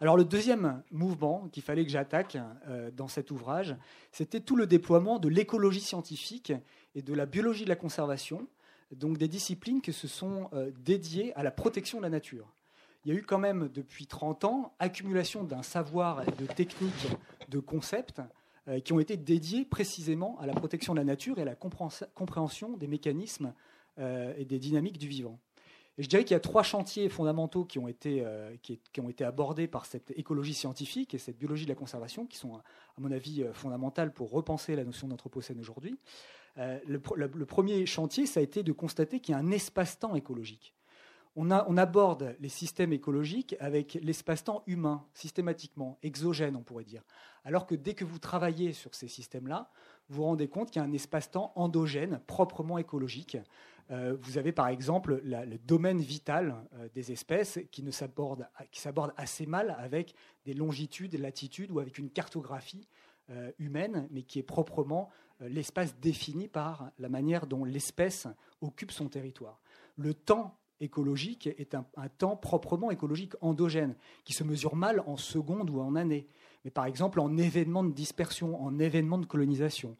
Alors 0.00 0.18
le 0.18 0.24
deuxième 0.24 0.82
mouvement 0.92 1.48
qu'il 1.52 1.62
fallait 1.62 1.84
que 1.84 1.90
j'attaque 1.90 2.36
euh, 2.68 2.90
dans 2.90 3.08
cet 3.08 3.30
ouvrage, 3.30 3.74
c'était 4.12 4.40
tout 4.40 4.56
le 4.56 4.66
déploiement 4.66 5.18
de 5.18 5.28
l'écologie 5.28 5.80
scientifique 5.80 6.52
et 6.94 7.00
de 7.00 7.14
la 7.14 7.24
biologie 7.24 7.64
de 7.64 7.70
la 7.70 7.76
conservation, 7.76 8.46
donc 8.94 9.16
des 9.16 9.28
disciplines 9.28 9.80
qui 9.80 9.94
se 9.94 10.06
sont 10.06 10.50
euh, 10.52 10.70
dédiées 10.84 11.34
à 11.34 11.42
la 11.42 11.50
protection 11.50 11.98
de 11.98 12.02
la 12.02 12.10
nature. 12.10 12.52
Il 13.04 13.12
y 13.12 13.16
a 13.16 13.18
eu 13.18 13.22
quand 13.22 13.38
même 13.38 13.70
depuis 13.72 14.06
30 14.06 14.44
ans 14.44 14.74
accumulation 14.80 15.44
d'un 15.44 15.62
savoir, 15.62 16.26
de 16.26 16.46
techniques, 16.46 17.08
de 17.48 17.58
concepts 17.58 18.20
euh, 18.68 18.80
qui 18.80 18.92
ont 18.92 19.00
été 19.00 19.16
dédiés 19.16 19.64
précisément 19.64 20.38
à 20.40 20.46
la 20.46 20.52
protection 20.52 20.92
de 20.92 20.98
la 20.98 21.04
nature 21.04 21.38
et 21.38 21.42
à 21.42 21.46
la 21.46 21.54
compréhension 21.54 22.76
des 22.76 22.86
mécanismes 22.86 23.52
et 23.98 24.44
des 24.44 24.58
dynamiques 24.58 24.98
du 24.98 25.08
vivant 25.08 25.38
je 25.98 26.08
dirais 26.08 26.24
qu'il 26.24 26.34
y 26.34 26.36
a 26.36 26.40
trois 26.40 26.62
chantiers 26.62 27.08
fondamentaux 27.08 27.64
qui 27.64 27.78
ont, 27.78 27.88
été, 27.88 28.22
euh, 28.24 28.54
qui, 28.62 29.00
ont 29.00 29.08
été 29.08 29.24
abordés 29.24 29.66
par 29.66 29.86
cette 29.86 30.10
écologie 30.16 30.52
scientifique 30.52 31.14
et 31.14 31.18
cette 31.18 31.38
biologie 31.38 31.64
de 31.64 31.70
la 31.70 31.74
conservation, 31.74 32.26
qui 32.26 32.36
sont, 32.36 32.54
à 32.56 32.62
mon 32.98 33.10
avis, 33.10 33.42
euh, 33.42 33.52
fondamentales 33.54 34.12
pour 34.12 34.30
repenser 34.30 34.76
la 34.76 34.84
notion 34.84 35.08
d'anthropocène 35.08 35.58
aujourd'hui. 35.58 35.98
Euh, 36.58 36.78
le, 36.86 36.98
premier 37.46 37.86
chantier, 37.86 38.26
ça 38.26 38.40
a 38.40 38.42
été 38.42 38.62
de 38.62 38.72
constater 38.72 39.20
qu'il 39.20 39.32
y 39.32 39.34
a 39.34 39.38
un 39.38 39.50
espace-temps 39.50 40.14
écologique. 40.14 40.74
On, 41.38 41.50
aborde 41.50 42.34
les 42.40 42.48
systèmes 42.48 42.94
écologiques 42.94 43.56
avec 43.60 43.98
l'espace-temps 44.02 44.62
humain, 44.66 45.04
systématiquement, 45.12 45.98
exogène, 46.02 46.56
on 46.56 46.62
pourrait 46.62 46.84
dire. 46.84 47.02
Alors 47.44 47.66
que 47.66 47.74
dès 47.74 47.92
que 47.92 48.06
vous 48.06 48.18
travaillez 48.18 48.72
sur 48.72 48.94
ces 48.94 49.06
systèmes-là, 49.06 49.70
vous 50.08 50.16
vous 50.16 50.24
rendez 50.24 50.48
compte 50.48 50.70
qu'il 50.70 50.80
y 50.80 50.84
a 50.84 50.88
un 50.88 50.92
espace-temps 50.92 51.52
endogène, 51.54 52.20
proprement 52.26 52.78
écologique, 52.78 53.36
vous 53.90 54.36
avez 54.36 54.50
par 54.50 54.66
exemple 54.68 55.20
le 55.22 55.58
domaine 55.58 56.00
vital 56.00 56.56
euh, 56.74 56.88
des 56.94 57.12
espèces 57.12 57.60
qui 57.70 57.84
s'aborde 57.92 59.12
assez 59.16 59.46
mal 59.46 59.76
avec 59.78 60.14
des 60.44 60.54
longitudes, 60.54 61.12
des 61.12 61.18
latitudes 61.18 61.70
ou 61.70 61.78
avec 61.78 61.98
une 61.98 62.10
cartographie 62.10 62.88
euh, 63.30 63.52
humaine, 63.58 64.08
mais 64.10 64.22
qui 64.22 64.38
est 64.38 64.44
proprement 64.44 65.10
l'espace 65.40 65.94
défini 66.00 66.48
par 66.48 66.90
la 66.98 67.10
manière 67.10 67.46
dont 67.46 67.64
l'espèce 67.64 68.26
occupe 68.62 68.90
son 68.90 69.08
territoire. 69.08 69.60
Le 69.96 70.14
temps 70.14 70.56
écologique 70.80 71.46
est 71.46 71.74
un, 71.74 71.84
temps 72.16 72.36
proprement 72.36 72.90
écologique 72.90 73.34
endogène, 73.42 73.96
qui 74.24 74.32
se 74.32 74.44
mesure 74.44 74.76
mal 74.76 75.02
en 75.06 75.18
secondes 75.18 75.68
ou 75.68 75.80
en 75.80 75.94
années, 75.94 76.26
mais 76.64 76.70
par 76.70 76.86
exemple 76.86 77.20
en 77.20 77.36
événements 77.36 77.84
de 77.84 77.92
dispersion, 77.92 78.62
en 78.62 78.78
événements 78.78 79.18
de 79.18 79.26
colonisation. 79.26 79.98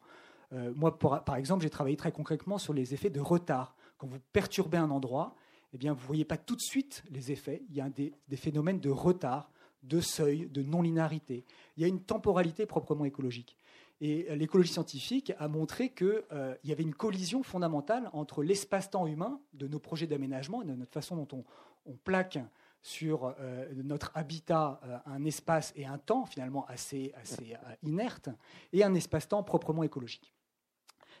moi, 0.51 0.97
par 0.97 1.35
exemple, 1.35 1.61
j'ai 1.61 1.69
travaillé 1.69 1.97
très 1.97 2.11
concrètement 2.11 2.57
sur 2.57 2.73
les 2.73 2.95
effets 2.95 3.11
de 3.11 3.19
retard 3.19 3.76
quand 3.97 4.07
vous 4.07 4.19
perturbez 4.31 4.77
un 4.77 4.91
endroit, 4.91 5.35
eh 5.73 5.77
bien, 5.77 5.93
vous 5.93 6.01
ne 6.01 6.07
voyez 6.07 6.25
pas 6.25 6.37
tout 6.37 6.55
de 6.55 6.61
suite 6.61 7.03
les 7.09 7.31
effets. 7.31 7.63
Il 7.69 7.75
y 7.75 7.81
a 7.81 7.89
des, 7.89 8.13
phénomènes 8.35 8.79
de 8.79 8.89
retard, 8.89 9.51
de 9.83 9.99
seuil, 9.99 10.47
de 10.47 10.63
non-linéarité. 10.63 11.45
Il 11.75 11.81
y 11.81 11.85
a 11.85 11.87
une 11.87 12.01
temporalité 12.01 12.65
proprement 12.65 13.05
écologique. 13.05 13.57
Et 13.99 14.27
l'écologie 14.35 14.71
scientifique 14.71 15.33
a 15.39 15.47
montré 15.47 15.89
qu'il 15.89 16.23
euh, 16.31 16.55
y 16.63 16.71
avait 16.71 16.83
une 16.83 16.93
collision 16.93 17.41
fondamentale 17.41 18.09
entre 18.13 18.43
l'espace-temps 18.43 19.07
humain 19.07 19.41
de 19.53 19.67
nos 19.67 19.79
projets 19.79 20.05
d'aménagement, 20.05 20.61
de 20.63 20.75
notre 20.75 20.93
façon 20.93 21.15
dont 21.15 21.43
on, 21.85 21.93
plaque 22.03 22.37
sur 22.81 23.33
euh, 23.39 23.65
notre 23.83 24.11
habitat 24.13 24.79
euh, 24.83 24.97
un 25.05 25.23
espace 25.23 25.73
et 25.75 25.85
un 25.85 25.97
temps 25.97 26.25
finalement 26.25 26.65
assez, 26.67 27.13
assez 27.15 27.55
inerte, 27.81 28.29
et 28.71 28.83
un 28.83 28.93
espace-temps 28.93 29.41
proprement 29.41 29.83
écologique. 29.83 30.36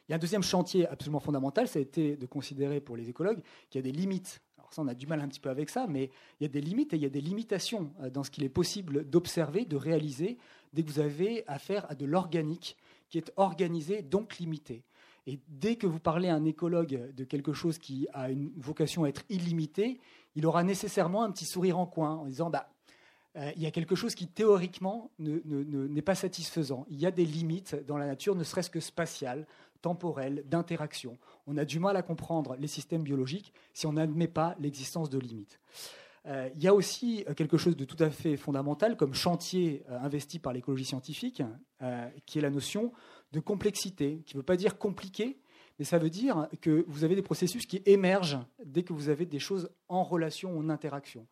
Il 0.07 0.11
y 0.11 0.13
a 0.13 0.15
un 0.15 0.19
deuxième 0.19 0.43
chantier 0.43 0.87
absolument 0.87 1.19
fondamental, 1.19 1.67
ça 1.67 1.79
a 1.79 1.81
été 1.81 2.15
de 2.15 2.25
considérer 2.25 2.79
pour 2.79 2.95
les 2.95 3.09
écologues 3.09 3.41
qu'il 3.69 3.79
y 3.79 3.83
a 3.87 3.91
des 3.91 3.97
limites. 3.97 4.41
Alors 4.57 4.73
ça, 4.73 4.81
on 4.81 4.87
a 4.87 4.93
du 4.93 5.05
mal 5.05 5.19
un 5.19 5.27
petit 5.27 5.39
peu 5.39 5.49
avec 5.49 5.69
ça, 5.69 5.85
mais 5.87 6.09
il 6.39 6.43
y 6.43 6.45
a 6.45 6.49
des 6.49 6.61
limites 6.61 6.93
et 6.93 6.95
il 6.95 7.03
y 7.03 7.05
a 7.05 7.09
des 7.09 7.21
limitations 7.21 7.91
euh, 8.01 8.09
dans 8.09 8.23
ce 8.23 8.31
qu'il 8.31 8.43
est 8.43 8.49
possible 8.49 9.09
d'observer, 9.09 9.65
de 9.65 9.75
réaliser, 9.75 10.37
dès 10.73 10.83
que 10.83 10.89
vous 10.89 10.99
avez 10.99 11.45
affaire 11.47 11.85
à 11.89 11.95
de 11.95 12.05
l'organique 12.05 12.77
qui 13.09 13.17
est 13.17 13.31
organisé, 13.35 14.01
donc 14.01 14.37
limité. 14.37 14.83
Et 15.25 15.39
dès 15.49 15.75
que 15.75 15.87
vous 15.87 15.99
parlez 15.99 16.29
à 16.29 16.35
un 16.35 16.45
écologue 16.45 17.13
de 17.13 17.23
quelque 17.25 17.51
chose 17.51 17.77
qui 17.77 18.07
a 18.13 18.29
une 18.29 18.51
vocation 18.55 19.03
à 19.03 19.09
être 19.09 19.23
illimité, 19.29 19.99
il 20.35 20.45
aura 20.45 20.63
nécessairement 20.63 21.23
un 21.23 21.31
petit 21.31 21.45
sourire 21.45 21.77
en 21.77 21.85
coin 21.85 22.15
en 22.15 22.25
disant 22.25 22.49
bah, 22.49 22.69
euh, 23.37 23.51
il 23.55 23.61
y 23.61 23.65
a 23.65 23.71
quelque 23.71 23.95
chose 23.95 24.15
qui 24.15 24.27
théoriquement 24.27 25.11
n'est 25.19 26.01
pas 26.01 26.15
satisfaisant. 26.15 26.85
Il 26.89 26.99
y 26.99 27.05
a 27.05 27.11
des 27.11 27.25
limites 27.25 27.75
dans 27.85 27.97
la 27.97 28.07
nature, 28.07 28.35
ne 28.35 28.43
serait-ce 28.43 28.69
que 28.69 28.79
spatiales, 28.79 29.45
temporelle, 29.81 30.43
d'interaction. 30.47 31.17
On 31.45 31.57
a 31.57 31.65
du 31.65 31.79
mal 31.79 31.95
à 31.97 32.01
comprendre 32.01 32.55
les 32.57 32.67
systèmes 32.67 33.03
biologiques 33.03 33.53
si 33.73 33.87
on 33.87 33.93
n'admet 33.93 34.27
pas 34.27 34.55
l'existence 34.59 35.09
de 35.09 35.19
limites. 35.19 35.59
Euh, 36.27 36.49
il 36.55 36.63
y 36.63 36.67
a 36.67 36.73
aussi 36.73 37.23
euh, 37.27 37.33
quelque 37.33 37.57
chose 37.57 37.77
de 37.77 37.85
tout 37.85 38.01
à 38.03 38.09
fait 38.09 38.35
fondamental 38.35 38.97
comme 38.97 39.13
chantier 39.13 39.83
euh, 39.89 39.99
investi 39.99 40.39
par 40.39 40.51
l'écologie 40.51 40.85
scientifique, 40.85 41.41
qui 42.25 42.39
est 42.39 42.41
la 42.41 42.49
notion 42.49 42.91
de 43.31 43.39
complexité, 43.39 44.23
qui 44.25 44.35
ne 44.35 44.39
veut 44.39 44.45
pas 44.45 44.57
dire 44.57 44.79
compliqué, 44.79 45.39
mais 45.77 45.85
ça 45.85 45.99
veut 45.99 46.09
dire 46.09 46.47
que 46.59 46.83
vous 46.87 47.03
avez 47.03 47.15
des 47.15 47.21
processus 47.21 47.67
qui 47.67 47.83
émergent 47.85 48.39
dès 48.65 48.81
que 48.81 48.93
vous 48.93 49.09
avez 49.09 49.27
des 49.27 49.37
choses 49.37 49.69
en 49.87 50.03
relation 50.03 50.57
ou 50.57 50.59
en 50.59 50.69
interaction 50.69 51.27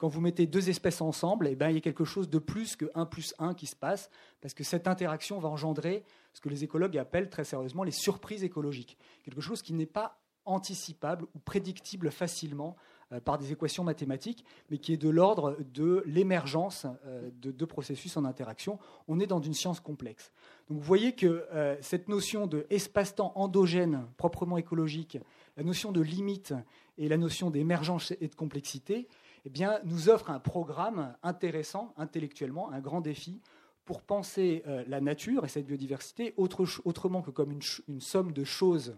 quand 0.00 0.08
vous 0.08 0.22
mettez 0.22 0.46
deux 0.46 0.70
espèces 0.70 1.02
ensemble, 1.02 1.46
eh 1.46 1.54
ben, 1.54 1.68
il 1.68 1.74
y 1.74 1.76
a 1.76 1.82
quelque 1.82 2.06
chose 2.06 2.30
de 2.30 2.38
plus 2.38 2.74
que 2.74 2.86
1 2.94 3.04
plus 3.04 3.34
1 3.38 3.52
qui 3.52 3.66
se 3.66 3.76
passe, 3.76 4.08
parce 4.40 4.54
que 4.54 4.64
cette 4.64 4.88
interaction 4.88 5.38
va 5.38 5.50
engendrer 5.50 6.04
ce 6.32 6.40
que 6.40 6.48
les 6.48 6.64
écologues 6.64 6.96
appellent 6.96 7.28
très 7.28 7.44
sérieusement 7.44 7.82
les 7.82 7.90
surprises 7.90 8.42
écologiques. 8.42 8.96
Quelque 9.24 9.42
chose 9.42 9.60
qui 9.60 9.74
n'est 9.74 9.84
pas 9.84 10.18
anticipable 10.46 11.26
ou 11.34 11.38
prédictible 11.38 12.10
facilement 12.10 12.76
euh, 13.12 13.20
par 13.20 13.36
des 13.36 13.52
équations 13.52 13.84
mathématiques, 13.84 14.42
mais 14.70 14.78
qui 14.78 14.94
est 14.94 14.96
de 14.96 15.10
l'ordre 15.10 15.58
de 15.74 16.02
l'émergence 16.06 16.86
euh, 17.04 17.30
de 17.42 17.50
deux 17.50 17.66
processus 17.66 18.16
en 18.16 18.24
interaction. 18.24 18.78
On 19.06 19.20
est 19.20 19.26
dans 19.26 19.42
une 19.42 19.52
science 19.52 19.80
complexe. 19.80 20.32
Donc 20.70 20.78
vous 20.78 20.84
voyez 20.84 21.14
que 21.14 21.44
euh, 21.52 21.76
cette 21.82 22.08
notion 22.08 22.46
de 22.46 22.66
espace-temps 22.70 23.32
endogène 23.34 24.06
proprement 24.16 24.56
écologique, 24.56 25.18
la 25.58 25.62
notion 25.62 25.92
de 25.92 26.00
limite 26.00 26.54
et 26.96 27.06
la 27.06 27.18
notion 27.18 27.50
d'émergence 27.50 28.14
et 28.18 28.28
de 28.28 28.34
complexité, 28.34 29.08
eh 29.44 29.50
bien, 29.50 29.80
nous 29.84 30.08
offre 30.08 30.30
un 30.30 30.40
programme 30.40 31.14
intéressant 31.22 31.94
intellectuellement, 31.96 32.70
un 32.70 32.80
grand 32.80 33.00
défi 33.00 33.40
pour 33.84 34.02
penser 34.02 34.62
euh, 34.66 34.84
la 34.86 35.00
nature 35.00 35.44
et 35.44 35.48
cette 35.48 35.66
biodiversité 35.66 36.34
autrement 36.36 37.22
que 37.22 37.30
comme 37.30 37.50
une, 37.50 38.00
somme 38.00 38.32
de 38.32 38.44
choses 38.44 38.96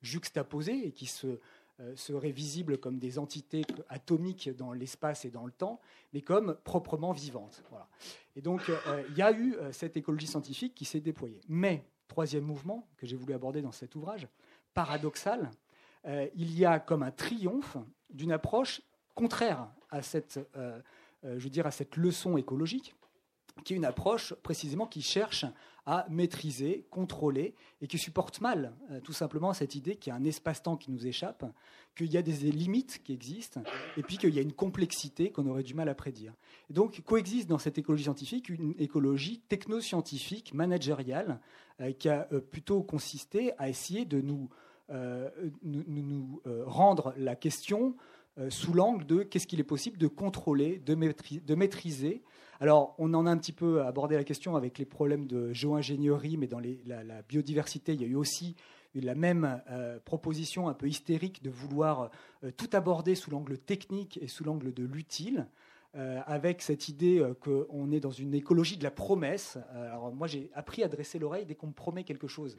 juxtaposées 0.00 0.88
et 0.88 0.90
qui 0.92 1.08
euh, 1.24 1.94
seraient 1.94 2.32
visibles 2.32 2.78
comme 2.78 2.98
des 2.98 3.18
entités 3.18 3.62
atomiques 3.88 4.50
dans 4.56 4.72
l'espace 4.72 5.24
et 5.24 5.30
dans 5.30 5.46
le 5.46 5.52
temps, 5.52 5.80
mais 6.12 6.22
comme 6.22 6.56
proprement 6.64 7.12
vivantes. 7.12 7.62
Et 8.34 8.40
donc, 8.40 8.68
euh, 8.68 9.04
il 9.10 9.16
y 9.16 9.22
a 9.22 9.32
eu 9.32 9.54
cette 9.70 9.96
écologie 9.96 10.26
scientifique 10.26 10.74
qui 10.74 10.86
s'est 10.86 11.00
déployée. 11.00 11.40
Mais, 11.48 11.84
troisième 12.08 12.44
mouvement 12.44 12.88
que 12.96 13.06
j'ai 13.06 13.16
voulu 13.16 13.34
aborder 13.34 13.62
dans 13.62 13.70
cet 13.70 13.94
ouvrage, 13.94 14.26
paradoxal, 14.74 15.50
il 16.34 16.58
y 16.58 16.64
a 16.64 16.80
comme 16.80 17.04
un 17.04 17.12
triomphe 17.12 17.76
d'une 18.10 18.32
approche 18.32 18.82
contraire 19.14 19.68
à 19.90 20.02
cette, 20.02 20.40
je 20.54 21.38
veux 21.38 21.50
dire, 21.50 21.66
à 21.66 21.70
cette 21.70 21.96
leçon 21.96 22.36
écologique, 22.36 22.94
qui 23.64 23.74
est 23.74 23.76
une 23.76 23.84
approche 23.84 24.34
précisément 24.42 24.86
qui 24.86 25.02
cherche 25.02 25.44
à 25.84 26.06
maîtriser, 26.08 26.86
contrôler, 26.90 27.54
et 27.80 27.88
qui 27.88 27.98
supporte 27.98 28.40
mal 28.40 28.72
euh, 28.90 29.00
tout 29.00 29.12
simplement 29.12 29.52
cette 29.52 29.74
idée 29.74 29.96
qu'il 29.96 30.12
y 30.12 30.14
a 30.14 30.16
un 30.16 30.24
espace-temps 30.24 30.76
qui 30.76 30.92
nous 30.92 31.06
échappe, 31.06 31.44
qu'il 31.96 32.12
y 32.12 32.16
a 32.16 32.22
des 32.22 32.32
limites 32.52 33.02
qui 33.02 33.12
existent, 33.12 33.62
et 33.96 34.02
puis 34.02 34.16
qu'il 34.16 34.32
y 34.32 34.38
a 34.38 34.42
une 34.42 34.52
complexité 34.52 35.32
qu'on 35.32 35.46
aurait 35.46 35.64
du 35.64 35.74
mal 35.74 35.88
à 35.88 35.94
prédire. 35.94 36.34
donc 36.70 37.00
coexiste 37.02 37.48
dans 37.48 37.58
cette 37.58 37.78
écologie 37.78 38.04
scientifique 38.04 38.48
une 38.48 38.74
écologie 38.78 39.40
technoscientifique, 39.48 40.54
managériale, 40.54 41.40
euh, 41.80 41.92
qui 41.92 42.08
a 42.08 42.28
euh, 42.32 42.40
plutôt 42.40 42.82
consisté 42.82 43.52
à 43.58 43.68
essayer 43.68 44.04
de 44.04 44.20
nous, 44.20 44.48
nous, 45.62 45.84
nous 45.86 46.42
rendre 46.66 47.14
la 47.16 47.34
question 47.34 47.96
sous 48.48 48.72
l'angle 48.72 49.04
de 49.06 49.22
qu'est-ce 49.22 49.46
qu'il 49.46 49.60
est 49.60 49.64
possible 49.64 49.98
de 49.98 50.06
contrôler, 50.06 50.78
de 50.78 51.54
maîtriser 51.54 52.22
alors, 52.62 52.94
on 52.98 53.12
en 53.12 53.26
a 53.26 53.30
un 53.32 53.38
petit 53.38 53.50
peu 53.50 53.82
abordé 53.82 54.14
la 54.14 54.22
question 54.22 54.54
avec 54.54 54.78
les 54.78 54.84
problèmes 54.84 55.26
de 55.26 55.52
géo-ingénierie, 55.52 56.36
mais 56.36 56.46
dans 56.46 56.60
la, 56.60 57.22
biodiversité, 57.22 57.92
il 57.92 58.00
y 58.00 58.04
a 58.04 58.06
eu 58.06 58.14
aussi 58.14 58.54
la 58.94 59.16
même 59.16 59.60
euh, 59.68 59.98
proposition 60.04 60.68
un 60.68 60.72
peu 60.72 60.86
hystérique 60.86 61.42
de 61.42 61.50
vouloir 61.50 62.12
euh, 62.44 62.52
tout 62.56 62.70
aborder 62.72 63.16
sous 63.16 63.32
l'angle 63.32 63.58
technique 63.58 64.16
et 64.22 64.28
sous 64.28 64.44
l'angle 64.44 64.72
de 64.72 64.84
l'utile. 64.84 65.48
Euh, 65.96 66.20
avec 66.24 66.62
cette 66.62 66.88
idée 66.88 67.22
qu'on 67.40 67.90
est 67.90 68.00
dans 68.00 68.12
une 68.12 68.32
écologie 68.32 68.78
de 68.78 68.84
la 68.84 68.90
promesse. 68.90 69.58
alors 69.74 70.10
moi 70.14 70.26
j'ai 70.26 70.50
appris 70.54 70.82
à 70.82 70.88
dresser 70.88 71.18
l'oreille 71.18 71.44
dès 71.44 71.54
qu'on 71.54 71.66
me 71.66 71.72
promet 71.72 72.04
quelque 72.04 72.28
chose. 72.28 72.56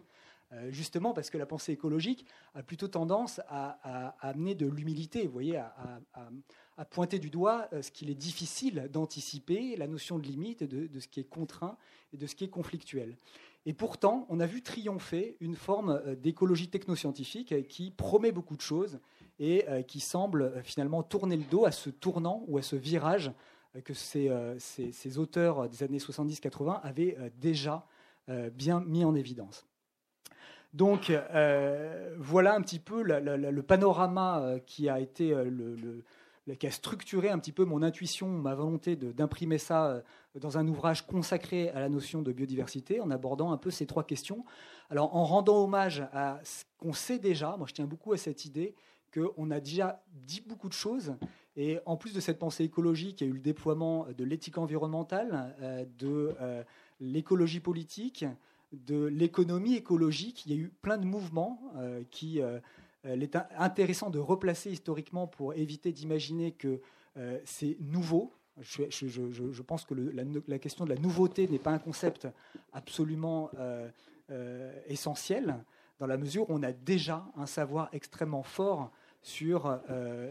Justement 0.69 1.13
parce 1.13 1.29
que 1.29 1.37
la 1.37 1.45
pensée 1.45 1.71
écologique 1.71 2.25
a 2.53 2.63
plutôt 2.63 2.87
tendance 2.87 3.41
à, 3.47 4.15
amener 4.21 4.55
de 4.55 4.67
l'humilité, 4.67 5.25
vous 5.25 5.33
voyez, 5.33 5.57
à, 5.57 6.85
pointer 6.85 7.19
du 7.19 7.29
doigt 7.29 7.67
euh, 7.73 7.81
ce 7.81 7.91
qu'il 7.91 8.09
est 8.09 8.15
difficile 8.15 8.89
d'anticiper, 8.91 9.75
la 9.75 9.87
notion 9.87 10.17
de 10.17 10.23
limite, 10.23 10.63
de, 10.63 10.99
ce 10.99 11.07
qui 11.07 11.19
est 11.19 11.25
contraint 11.25 11.77
et 12.13 12.17
de 12.17 12.27
ce 12.27 12.35
qui 12.35 12.43
est 12.45 12.49
conflictuel. 12.49 13.17
Et 13.65 13.73
pourtant, 13.73 14.25
on 14.29 14.39
a 14.39 14.45
vu 14.45 14.61
triompher 14.61 15.37
une 15.39 15.55
forme 15.55 16.01
euh, 16.05 16.15
d'écologie 16.15 16.69
technoscientifique 16.69 17.67
qui 17.67 17.91
promet 17.91 18.31
beaucoup 18.31 18.55
de 18.55 18.61
choses 18.61 18.99
et 19.39 19.67
euh, 19.69 19.81
qui 19.81 19.99
semble 19.99 20.61
finalement 20.63 21.03
tourner 21.03 21.37
le 21.37 21.43
dos 21.43 21.65
à 21.65 21.71
ce 21.71 21.89
tournant 21.89 22.43
ou 22.47 22.57
à 22.57 22.61
ce 22.61 22.75
virage 22.75 23.31
que 23.85 23.95
ces, 23.95 24.29
ces, 24.59 25.17
auteurs 25.17 25.67
des 25.67 25.81
années 25.81 25.97
70-80 25.97 26.79
avaient 26.83 27.17
déjà 27.39 27.87
bien 28.27 28.81
mis 28.81 29.03
en 29.03 29.15
évidence. 29.15 29.65
Donc 30.73 31.11
voilà 32.17 32.55
un 32.55 32.61
petit 32.61 32.79
peu 32.79 33.03
le 33.03 33.61
panorama 33.61 34.55
qui 34.65 34.89
a 34.89 34.99
été 34.99 35.33
le, 35.33 36.03
qui 36.57 36.67
a 36.67 36.71
structuré 36.71 37.29
un 37.29 37.39
petit 37.39 37.51
peu 37.51 37.63
mon 37.63 37.81
intuition, 37.81 38.27
ma 38.27 38.53
volonté 38.53 38.95
d'imprimer 38.95 39.57
ça 39.57 39.87
euh, 39.87 40.01
dans 40.35 40.57
un 40.57 40.67
ouvrage 40.67 41.07
consacré 41.07 41.69
à 41.69 41.79
la 41.79 41.89
notion 41.89 42.21
de 42.21 42.31
biodiversité, 42.31 42.99
en 42.99 43.11
abordant 43.11 43.51
un 43.51 43.57
peu 43.57 43.71
ces 43.71 43.85
trois 43.85 44.03
questions. 44.03 44.43
Alors, 44.89 45.15
en 45.15 45.23
rendant 45.23 45.63
hommage 45.63 46.05
à 46.11 46.39
ce 46.43 46.65
qu'on 46.77 46.93
sait 46.93 47.19
déjà, 47.19 47.55
moi 47.57 47.65
je 47.67 47.73
tiens 47.73 47.85
beaucoup 47.85 48.13
à 48.13 48.17
cette 48.17 48.45
idée 48.45 48.75
qu'on 49.13 49.51
a 49.51 49.59
déjà 49.59 50.03
dit 50.11 50.43
beaucoup 50.45 50.67
de 50.67 50.73
choses, 50.73 51.15
et 51.55 51.79
en 51.85 51.97
plus 51.97 52.13
de 52.13 52.19
cette 52.19 52.39
pensée 52.39 52.63
écologique, 52.63 53.21
il 53.21 53.23
y 53.25 53.27
a 53.27 53.29
eu 53.29 53.35
le 53.35 53.39
déploiement 53.39 54.07
de 54.17 54.23
l'éthique 54.23 54.57
environnementale, 54.57 55.55
euh, 55.61 55.85
de 55.99 56.35
euh, 56.41 56.63
l'écologie 56.99 57.59
politique, 57.59 58.25
de 58.73 59.05
l'économie 59.05 59.75
écologique. 59.75 60.45
Il 60.45 60.51
y 60.51 60.55
a 60.55 60.57
eu 60.57 60.71
plein 60.81 60.97
de 60.97 61.05
mouvements 61.05 61.61
qui 62.11 62.41
il 63.05 63.23
est 63.23 63.37
intéressant 63.57 64.09
de 64.09 64.19
replacer 64.19 64.71
historiquement 64.71 65.27
pour 65.27 65.53
éviter 65.53 65.91
d'imaginer 65.91 66.51
que 66.51 66.79
euh, 67.17 67.39
c'est 67.45 67.77
nouveau. 67.79 68.33
Je, 68.59 69.61
pense 69.61 69.83
que 69.83 69.95
la, 70.47 70.59
question 70.59 70.85
de 70.85 70.93
la 70.93 70.99
nouveauté 70.99 71.47
n'est 71.47 71.59
pas 71.59 71.71
un 71.71 71.79
concept 71.79 72.27
absolument 72.71 73.49
euh, 73.57 73.89
euh, 74.29 74.71
essentiel, 74.87 75.55
dans 75.99 76.05
la 76.05 76.17
mesure 76.17 76.49
où 76.49 76.53
on 76.53 76.61
a 76.61 76.71
déjà 76.71 77.25
un 77.35 77.47
savoir 77.47 77.89
extrêmement 77.93 78.43
fort 78.43 78.91
sur 79.23 79.79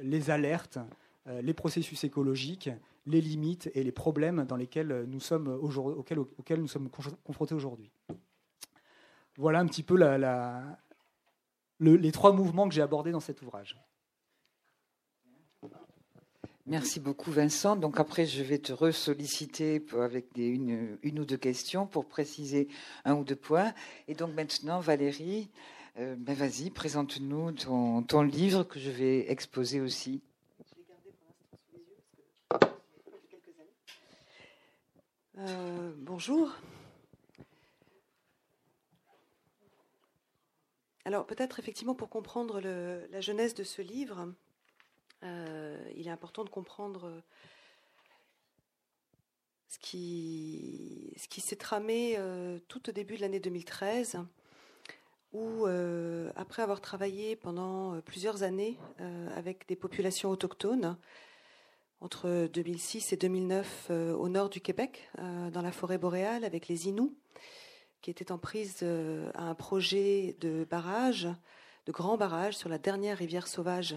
les 0.03 0.31
alertes, 0.31 0.79
les 1.27 1.55
processus 1.55 2.05
écologiques, 2.05 2.69
les 3.07 3.21
limites 3.21 3.71
et 3.75 3.83
les 3.83 3.93
problèmes 3.93 4.45
dans 4.45 4.57
lesquels 4.57 5.07
nous 5.09 5.21
sommes 5.21 5.49
auxquels 5.49 6.61
nous 6.61 6.69
sommes 6.69 6.91
confrontés 7.25 7.55
aujourd'hui. 7.55 7.91
Voilà 9.37 9.61
un 9.61 9.67
petit 9.67 9.83
peu 9.83 9.97
la, 9.97 10.79
les 11.81 12.13
trois 12.13 12.33
mouvements 12.33 12.69
que 12.69 12.75
j'ai 12.75 12.83
abordés 12.83 13.13
dans 13.13 13.21
cet 13.21 13.43
ouvrage. 13.43 13.77
Merci 16.67 17.01
beaucoup 17.01 17.33
Vincent. 17.33 17.75
Donc 17.75 17.99
après, 17.99 18.25
je 18.25 18.43
vais 18.43 18.59
te 18.59 18.73
ressolliciter 18.73 19.85
avec 19.99 20.27
une, 20.37 20.97
ou 21.05 21.25
deux 21.25 21.37
questions 21.37 21.87
pour 21.87 22.07
préciser 22.07 22.69
un 23.05 23.15
ou 23.15 23.25
deux 23.25 23.37
points. 23.37 23.75
Et 24.07 24.15
donc 24.15 24.33
maintenant, 24.35 24.79
Valérie, 24.79 25.51
euh, 25.99 26.15
ben 26.17 26.35
vas-y, 26.37 26.71
présente-nous 26.71 27.53
ton, 27.53 28.23
livre 28.23 28.63
que 28.63 28.79
je 28.79 28.91
vais 28.91 29.31
exposer 29.31 29.81
aussi. 29.81 30.23
Euh, 35.39 35.93
bonjour. 35.99 36.53
Alors 41.05 41.27
peut-être 41.27 41.59
effectivement 41.59 41.95
pour 41.95 42.09
comprendre 42.09 42.61
la 42.61 43.21
genèse 43.21 43.55
de 43.55 43.65
ce 43.65 43.83
livre, 43.83 44.33
euh, 45.25 45.77
il 45.97 46.07
est 46.07 46.11
important 46.11 46.45
de 46.45 46.49
comprendre 46.49 47.07
euh, 47.07 47.21
ce 49.69 49.79
qui, 49.79 51.13
ce 51.17 51.29
qui 51.29 51.41
s'est 51.41 51.57
tramé 51.57 52.15
euh, 52.19 52.59
tout 52.69 52.89
au 52.89 52.93
début 52.93 53.17
de 53.17 53.23
l'année 53.23 53.41
2013, 53.41 54.19
où 55.33 55.65
après 56.37 56.61
avoir 56.61 56.83
travaillé 56.83 57.37
pendant 57.37 57.99
plusieurs 58.03 58.43
années 58.43 58.77
avec 59.35 59.67
des 59.67 59.77
populations 59.77 60.29
autochtones, 60.29 60.99
entre 62.03 62.49
2006 62.53 63.15
et 63.15 63.17
2009 63.17 63.91
au 63.91 64.29
nord 64.29 64.51
du 64.51 64.61
Québec, 64.61 65.09
dans 65.17 65.63
la 65.63 65.73
forêt 65.73 65.97
boréale, 65.97 66.45
avec 66.45 66.69
les 66.69 66.87
Inuits, 66.89 67.17
qui 68.03 68.11
était 68.11 68.33
en 68.33 68.39
prise 68.39 68.81
euh, 68.83 69.31
à 69.35 69.45
un 69.45 69.55
projet 69.55 70.37
de 70.41 70.67
barrage, 70.69 71.29
de 71.87 71.93
grand 71.93 72.17
barrage 72.17 72.57
sur 72.57 72.69
la 72.69 72.79
dernière 72.79 73.17
rivière 73.17 73.47
sauvage 73.47 73.97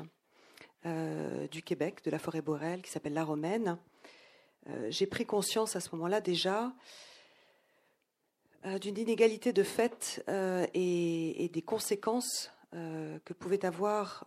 euh, 0.86 1.48
du 1.48 1.63
Québec, 1.63 2.04
de 2.06 2.12
la 2.12 2.20
forêt 2.20 2.41
boréale, 2.41 2.84
qui 2.84 2.91
s'appelle 2.91 3.15
la 3.15 3.24
Romaine. 3.24 3.80
Euh, 4.70 4.88
j'ai 4.91 5.08
pris 5.08 5.26
conscience 5.26 5.76
à 5.76 5.80
ce 5.80 5.89
moment-là 5.96 6.22
déjà 6.22 6.72
d'une 8.82 8.98
inégalité 8.98 9.54
de 9.54 9.62
fait 9.62 10.26
et, 10.74 11.52
des 11.54 11.62
conséquences 11.62 12.52
que 12.72 13.34
pouvait 13.34 13.63
avoir 13.63 14.26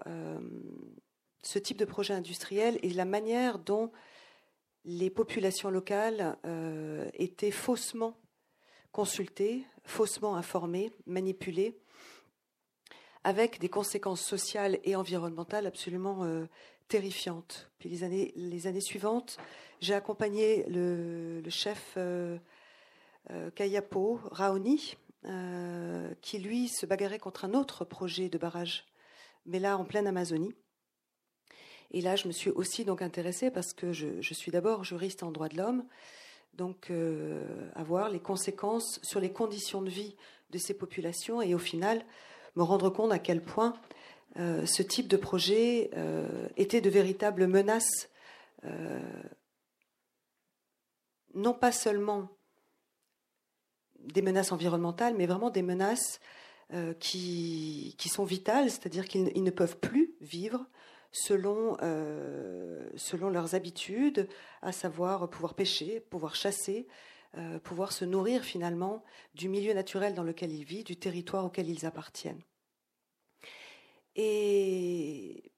ce 1.42 1.58
type 1.58 1.76
de 1.76 1.84
projet 1.84 2.14
industriel 2.14 2.78
et 2.84 2.90
la 2.90 3.04
manière 3.04 3.58
dont 3.58 3.90
les 4.84 5.10
populations 5.10 5.70
locales 5.70 6.38
étaient 7.14 7.50
faussement 7.50 8.16
consultés, 8.92 9.64
faussement 9.84 10.36
informés, 10.36 10.92
manipulés, 11.06 11.78
avec 13.24 13.58
des 13.58 13.68
conséquences 13.68 14.22
sociales 14.22 14.78
et 14.84 14.96
environnementales 14.96 15.66
absolument 15.66 16.24
euh, 16.24 16.46
terrifiantes. 16.88 17.70
Puis 17.78 17.88
les 17.88 18.04
années, 18.04 18.32
les 18.36 18.66
années 18.66 18.80
suivantes, 18.80 19.38
j'ai 19.80 19.94
accompagné 19.94 20.64
le, 20.68 21.42
chef 21.48 21.94
euh, 21.96 22.38
euh, 23.30 23.50
Kayapo 23.50 24.20
Raoni, 24.30 24.96
qui 26.22 26.38
lui 26.38 26.68
se 26.68 26.86
bagarrait 26.86 27.18
contre 27.18 27.44
un 27.44 27.52
autre 27.52 27.84
projet 27.84 28.28
de 28.30 28.38
barrage, 28.38 28.86
mais 29.44 29.58
là 29.58 29.76
en 29.76 29.84
pleine 29.84 30.06
Amazonie. 30.06 30.54
Et 31.90 32.00
là, 32.00 32.16
je 32.16 32.28
me 32.28 32.32
suis 32.32 32.50
aussi 32.50 32.84
donc 32.84 33.02
intéressée 33.02 33.50
parce 33.50 33.74
que 33.74 33.92
je, 33.92 34.22
je 34.22 34.34
suis 34.34 34.52
d'abord 34.52 34.84
juriste 34.84 35.22
en 35.22 35.32
droit 35.32 35.48
de 35.48 35.56
l'homme 35.56 35.84
donc 36.58 36.90
euh, 36.90 37.70
avoir 37.76 38.10
les 38.10 38.18
conséquences 38.18 38.98
sur 39.02 39.20
les 39.20 39.32
conditions 39.32 39.80
de 39.80 39.88
vie 39.88 40.16
de 40.50 40.58
ces 40.58 40.74
populations 40.74 41.40
et 41.40 41.54
au 41.54 41.58
final 41.58 42.04
me 42.56 42.62
rendre 42.64 42.90
compte 42.90 43.12
à 43.12 43.20
quel 43.20 43.42
point 43.42 43.74
euh, 44.38 44.66
ce 44.66 44.82
type 44.82 45.06
de 45.06 45.16
projet 45.16 45.90
euh, 45.96 46.48
était 46.56 46.82
de 46.82 46.90
véritables 46.90 47.46
menaces 47.46 48.10
non 51.32 51.54
pas 51.54 51.70
seulement 51.70 52.28
des 54.00 54.20
menaces 54.20 54.50
environnementales, 54.50 55.14
mais 55.16 55.26
vraiment 55.26 55.50
des 55.50 55.62
menaces 55.62 56.18
qui, 56.98 57.94
qui, 57.96 58.08
sont 58.08 58.24
vitales, 58.24 58.68
c'est-à-dire 58.68 59.06
qu'ils 59.06 59.44
ne 59.44 59.50
peuvent 59.52 59.78
plus 59.78 60.16
vivre 60.20 60.66
selon, 61.10 61.76
selon 62.96 63.30
leurs 63.30 63.54
habitudes, 63.54 64.28
à 64.62 64.72
savoir 64.72 65.28
pouvoir 65.30 65.54
pêcher, 65.54 66.00
pouvoir 66.00 66.34
chasser, 66.34 66.86
euh, 67.36 67.58
pouvoir 67.58 67.92
se 67.92 68.06
nourrir 68.06 68.42
finalement 68.42 69.04
du 69.34 69.50
milieu 69.50 69.74
naturel 69.74 70.14
dans 70.14 70.22
lequel 70.22 70.50
ils 70.50 70.64
vivent, 70.64 70.86
du 70.86 70.96
territoire 70.96 71.44
auquel 71.44 71.68
ils 71.68 71.84
appartiennent. 71.84 72.42
Et 74.16 75.52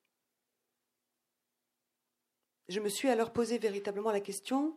je 2.68 2.80
me 2.80 2.88
suis 2.88 3.08
alors 3.08 3.32
posé 3.32 3.58
véritablement 3.58 4.10
la 4.10 4.20
question, 4.20 4.76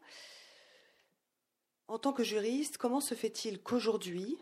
en 1.88 1.98
tant 1.98 2.14
que 2.14 2.24
juriste, 2.24 2.78
comment 2.78 3.02
se 3.02 3.16
fait-il 3.16 3.62
qu'aujourd'hui, 3.62 4.38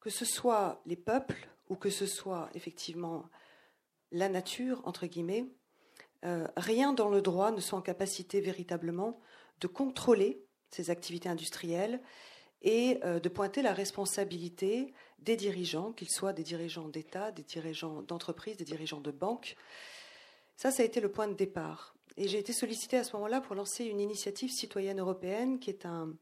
que 0.00 0.10
ce 0.10 0.24
soit 0.24 0.82
les 0.84 0.96
peuples 0.96 1.48
ou 1.68 1.76
que 1.76 1.90
ce 1.90 2.06
soit 2.06 2.50
effectivement 2.54 3.30
la 4.12 4.28
nature, 4.28 4.82
entre 4.84 5.06
guillemets, 5.06 5.46
euh, 6.24 6.46
rien 6.56 6.92
dans 6.92 7.08
le 7.08 7.22
droit 7.22 7.50
ne 7.50 7.60
soit 7.60 7.78
en 7.78 7.82
capacité 7.82 8.40
véritablement 8.40 9.20
de 9.60 9.66
contrôler 9.66 10.42
ces 10.70 10.90
activités 10.90 11.28
industrielles 11.28 12.00
et 12.62 12.98
euh, 13.04 13.20
de 13.20 13.28
pointer 13.28 13.62
la 13.62 13.72
responsabilité 13.72 14.92
des 15.18 15.36
dirigeants, 15.36 15.92
qu'ils 15.92 16.10
soient 16.10 16.32
des 16.32 16.42
dirigeants 16.42 16.88
d'État, 16.88 17.32
des 17.32 17.42
dirigeants 17.42 18.02
d'entreprise, 18.02 18.56
des 18.56 18.64
dirigeants 18.64 19.00
de 19.00 19.10
banques. 19.10 19.56
Ça, 20.56 20.70
ça 20.70 20.82
a 20.82 20.86
été 20.86 21.00
le 21.00 21.10
point 21.10 21.28
de 21.28 21.34
départ. 21.34 21.94
Et 22.16 22.28
j'ai 22.28 22.38
été 22.38 22.52
sollicitée 22.52 22.96
à 22.96 23.04
ce 23.04 23.14
moment-là 23.14 23.40
pour 23.40 23.54
lancer 23.54 23.84
une 23.84 24.00
initiative 24.00 24.50
citoyenne 24.50 25.00
européenne 25.00 25.58
qui 25.58 25.68
est 25.68 25.84
un, 25.84 26.14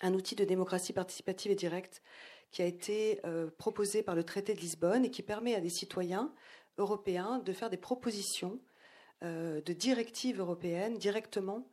un 0.00 0.14
outil 0.14 0.34
de 0.34 0.44
démocratie 0.44 0.92
participative 0.92 1.52
et 1.52 1.54
directe 1.54 2.02
qui 2.50 2.62
a 2.62 2.66
été 2.66 3.20
euh, 3.24 3.50
proposé 3.58 4.02
par 4.02 4.14
le 4.14 4.24
traité 4.24 4.54
de 4.54 4.60
Lisbonne 4.60 5.04
et 5.04 5.10
qui 5.10 5.22
permet 5.22 5.54
à 5.54 5.60
des 5.60 5.68
citoyens 5.68 6.32
européens 6.78 7.38
de 7.38 7.52
faire 7.52 7.70
des 7.70 7.76
propositions 7.76 8.58
euh, 9.22 9.60
de 9.62 9.72
directives 9.72 10.40
européennes 10.40 10.98
directement 10.98 11.66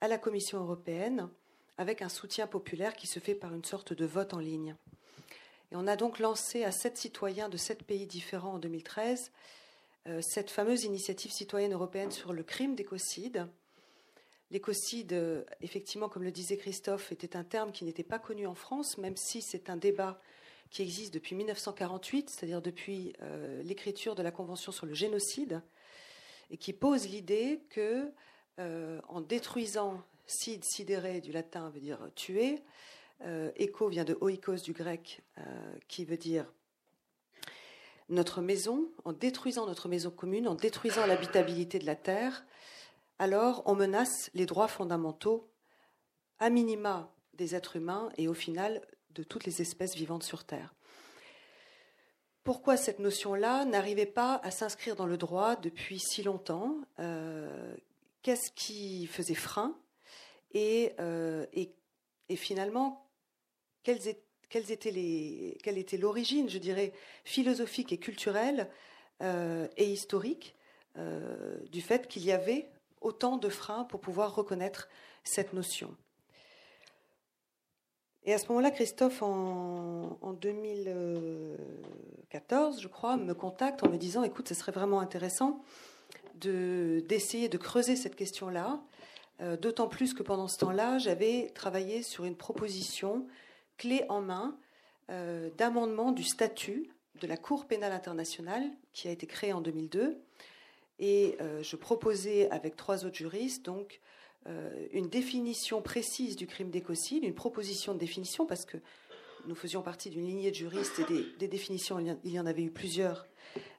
à 0.00 0.08
la 0.08 0.18
Commission 0.18 0.58
européenne 0.58 1.28
avec 1.76 2.02
un 2.02 2.08
soutien 2.08 2.46
populaire 2.46 2.94
qui 2.94 3.06
se 3.06 3.20
fait 3.20 3.34
par 3.34 3.54
une 3.54 3.64
sorte 3.64 3.92
de 3.92 4.04
vote 4.04 4.34
en 4.34 4.38
ligne. 4.38 4.74
Et 5.70 5.76
on 5.76 5.86
a 5.86 5.96
donc 5.96 6.18
lancé 6.18 6.64
à 6.64 6.72
sept 6.72 6.96
citoyens 6.96 7.48
de 7.48 7.56
sept 7.56 7.82
pays 7.82 8.06
différents 8.06 8.54
en 8.54 8.58
2013 8.58 9.30
euh, 10.08 10.20
cette 10.22 10.50
fameuse 10.50 10.84
initiative 10.84 11.32
citoyenne 11.32 11.72
européenne 11.72 12.10
sur 12.10 12.32
le 12.32 12.42
crime 12.42 12.74
d'écocide. 12.74 13.46
L'écocide, 14.50 15.12
euh, 15.12 15.44
effectivement, 15.60 16.08
comme 16.08 16.22
le 16.22 16.30
disait 16.30 16.56
Christophe, 16.56 17.12
était 17.12 17.36
un 17.36 17.44
terme 17.44 17.72
qui 17.72 17.84
n'était 17.84 18.04
pas 18.04 18.18
connu 18.18 18.46
en 18.46 18.54
France, 18.54 18.96
même 18.96 19.16
si 19.16 19.42
c'est 19.42 19.68
un 19.68 19.76
débat 19.76 20.18
qui 20.70 20.82
existe 20.82 21.14
depuis 21.14 21.34
1948, 21.34 22.30
c'est-à-dire 22.30 22.62
depuis 22.62 23.14
euh, 23.22 23.62
l'écriture 23.62 24.14
de 24.14 24.22
la 24.22 24.30
Convention 24.30 24.72
sur 24.72 24.86
le 24.86 24.94
génocide, 24.94 25.62
et 26.50 26.56
qui 26.56 26.72
pose 26.72 27.08
l'idée 27.08 27.60
que 27.70 28.10
euh, 28.58 29.00
en 29.08 29.20
détruisant 29.20 30.02
sid, 30.26 30.64
sidéré 30.64 31.20
du 31.20 31.32
latin 31.32 31.70
veut 31.70 31.80
dire 31.80 31.98
tuer, 32.14 32.62
euh, 33.22 33.50
écho 33.56 33.88
vient 33.88 34.04
de 34.04 34.16
oikos 34.20 34.62
du 34.62 34.72
grec 34.72 35.22
euh, 35.38 35.42
qui 35.88 36.04
veut 36.04 36.16
dire 36.16 36.46
notre 38.08 38.40
maison, 38.40 38.88
en 39.04 39.12
détruisant 39.12 39.66
notre 39.66 39.88
maison 39.88 40.10
commune, 40.10 40.48
en 40.48 40.54
détruisant 40.54 41.06
l'habitabilité 41.06 41.78
de 41.78 41.86
la 41.86 41.96
terre, 41.96 42.46
alors 43.18 43.62
on 43.66 43.74
menace 43.74 44.30
les 44.34 44.46
droits 44.46 44.68
fondamentaux, 44.68 45.50
à 46.38 46.50
minima 46.50 47.12
des 47.34 47.54
êtres 47.54 47.76
humains 47.76 48.10
et 48.16 48.28
au 48.28 48.34
final 48.34 48.80
de 49.18 49.24
toutes 49.24 49.44
les 49.44 49.60
espèces 49.60 49.94
vivantes 49.94 50.22
sur 50.22 50.44
Terre. 50.44 50.74
Pourquoi 52.44 52.78
cette 52.78 52.98
notion-là 52.98 53.66
n'arrivait 53.66 54.06
pas 54.06 54.40
à 54.42 54.50
s'inscrire 54.50 54.96
dans 54.96 55.06
le 55.06 55.18
droit 55.18 55.56
depuis 55.56 55.98
si 55.98 56.22
longtemps 56.22 56.76
qu'est-ce 58.22 58.50
qui 58.52 59.06
faisait 59.06 59.34
frein 59.34 59.76
euh, 60.56 61.46
et, 61.52 61.74
et, 62.28 62.36
finalement, 62.36 63.10
quelle 63.82 64.70
était 64.70 65.96
l'origine, 65.96 66.48
je 66.48 66.58
dirais, 66.58 66.92
philosophique 67.24 67.92
et 67.92 67.98
culturelle 67.98 68.70
euh, 69.22 69.68
et 69.76 69.90
historique 69.90 70.54
euh, 70.96 71.58
du 71.70 71.80
fait 71.80 72.08
qu'il 72.08 72.24
y 72.24 72.32
avait 72.32 72.70
autant 73.00 73.36
de 73.36 73.48
freins 73.48 73.84
pour 73.84 74.00
pouvoir 74.00 74.34
reconnaître 74.34 74.88
cette 75.22 75.52
notion. 75.52 75.96
Et 78.24 78.34
à 78.34 78.38
ce 78.38 78.48
moment-là, 78.48 78.70
Christophe, 78.70 79.22
en, 79.22 80.18
en, 80.20 80.32
2014, 80.32 82.80
je 82.80 82.88
crois, 82.88 83.16
me 83.16 83.34
contacte 83.34 83.84
en 83.84 83.88
me 83.88 83.96
disant, 83.96 84.22
écoute, 84.22 84.48
ce 84.48 84.54
serait 84.54 84.72
vraiment 84.72 85.00
intéressant 85.00 85.62
d'essayer 86.34 87.48
de, 87.48 87.58
creuser 87.58 87.96
cette 87.96 88.14
question-là, 88.14 88.80
euh, 89.40 89.56
d'autant 89.56 89.88
plus 89.88 90.14
que 90.14 90.22
pendant 90.22 90.48
ce 90.48 90.58
temps-là, 90.58 90.98
j'avais 90.98 91.50
travaillé 91.54 92.02
sur 92.02 92.24
une 92.24 92.36
proposition 92.36 93.26
clé 93.76 94.04
en 94.08 94.20
main 94.20 94.56
euh, 95.10 95.50
d'amendement 95.56 96.12
du 96.12 96.24
statut 96.24 96.90
de 97.20 97.26
la 97.26 97.36
Cour 97.36 97.66
pénale 97.66 97.92
internationale 97.92 98.62
qui 98.92 99.08
a 99.08 99.10
été 99.10 99.26
créée 99.26 99.52
en 99.52 99.60
2002. 99.60 100.20
Et 101.00 101.36
euh, 101.40 101.62
je 101.62 101.76
proposais 101.76 102.50
avec 102.50 102.76
trois 102.76 103.04
autres 103.04 103.16
juristes 103.16 103.64
donc 103.64 104.00
une 104.92 105.08
définition 105.08 105.82
précise 105.82 106.36
du 106.36 106.46
crime 106.46 106.70
d'écocide, 106.70 107.24
une 107.24 107.34
proposition 107.34 107.94
de 107.94 107.98
définition 107.98 108.46
parce 108.46 108.64
que 108.64 108.78
nous 109.46 109.54
faisions 109.54 109.82
partie 109.82 110.10
d'une 110.10 110.26
lignée 110.26 110.50
de 110.50 110.56
juristes 110.56 110.98
et 110.98 111.24
des, 111.38 111.48
définitions, 111.48 111.98
il 112.24 112.32
y 112.32 112.40
en 112.40 112.46
avait 112.46 112.62
eu 112.62 112.70
plusieurs 112.70 113.26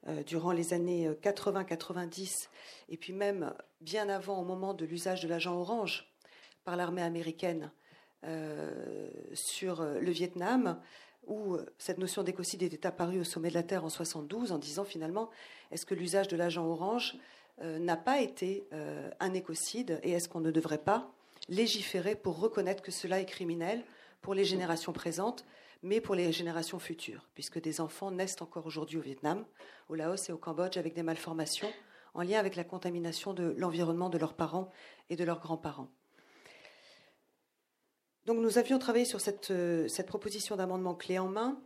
euh, 0.08 0.24
durant 0.24 0.52
les 0.52 0.74
années 0.74 1.10
80-90, 1.22 2.22
euh, 2.22 2.48
et 2.90 2.98
puis 2.98 3.14
même 3.14 3.54
bien 3.82 4.10
avant, 4.10 4.40
au 4.40 4.44
moment 4.44 4.74
de 4.74 4.86
l'usage 4.86 5.22
de 5.22 5.28
l'agent 5.28 5.56
orange 5.56 6.12
par 6.64 6.76
l'armée 6.76 7.02
américaine 7.02 7.72
euh, 8.24 9.10
sur 9.34 9.84
le 9.84 10.12
Vietnam, 10.12 10.80
où 11.28 11.58
cette 11.78 12.00
notion 12.00 12.24
d'écocide 12.24 12.64
était 12.64 12.88
apparue 12.88 13.20
au 13.20 13.24
sommet 13.24 13.50
de 13.50 13.54
la 13.54 13.64
Terre 13.64 13.86
en 13.86 13.90
72, 13.90 14.52
en 14.52 14.58
disant 14.58 14.84
finalement, 14.84 15.30
est-ce 15.72 15.86
que 15.86 15.94
l'usage 15.94 16.28
de 16.28 16.36
l'agent 16.36 16.66
orange 16.66 17.18
n'a 17.62 17.98
pas 17.98 18.22
été 18.22 18.68
un 19.20 19.34
écocide 19.34 20.00
et 20.04 20.12
est-ce 20.12 20.30
qu'on 20.30 20.40
ne 20.40 20.52
devrait 20.52 20.78
pas 20.78 21.12
légiférer 21.48 22.16
pour 22.16 22.40
reconnaître 22.40 22.82
que 22.82 22.92
cela 22.92 23.20
est 23.20 23.26
criminel 23.26 23.84
pour 24.22 24.34
les 24.34 24.46
générations 24.46 24.94
présentes, 24.94 25.46
mais 25.82 26.02
pour 26.02 26.16
les 26.16 26.32
générations 26.32 26.80
futures, 26.80 27.28
puisque 27.34 27.62
des 27.62 27.82
enfants 27.82 28.12
naissent 28.12 28.42
encore 28.42 28.66
aujourd'hui 28.66 28.98
au 28.98 29.02
Vietnam, 29.02 29.46
au 29.88 29.96
Laos 29.96 30.30
et 30.30 30.34
au 30.34 30.38
Cambodge 30.38 30.78
avec 30.78 30.94
des 30.94 31.04
malformations 31.04 31.72
en 32.14 32.24
lien 32.24 32.40
avec 32.40 32.56
la 32.56 32.64
contamination 32.64 33.34
de 33.34 33.56
l'environnement 33.58 34.10
de 34.10 34.18
leurs 34.18 34.34
parents 34.34 34.72
et 35.10 35.16
de 35.16 35.24
leurs 35.24 35.40
grands-parents. 35.40 35.90
Donc 38.26 38.40
nous 38.40 38.58
avions 38.58 38.78
travaillé 38.78 39.06
sur 39.06 39.22
cette, 39.22 39.52
euh, 39.52 39.88
proposition 40.06 40.56
d'amendement 40.56 40.96
clé 40.96 41.18
en 41.18 41.28
main 41.28 41.60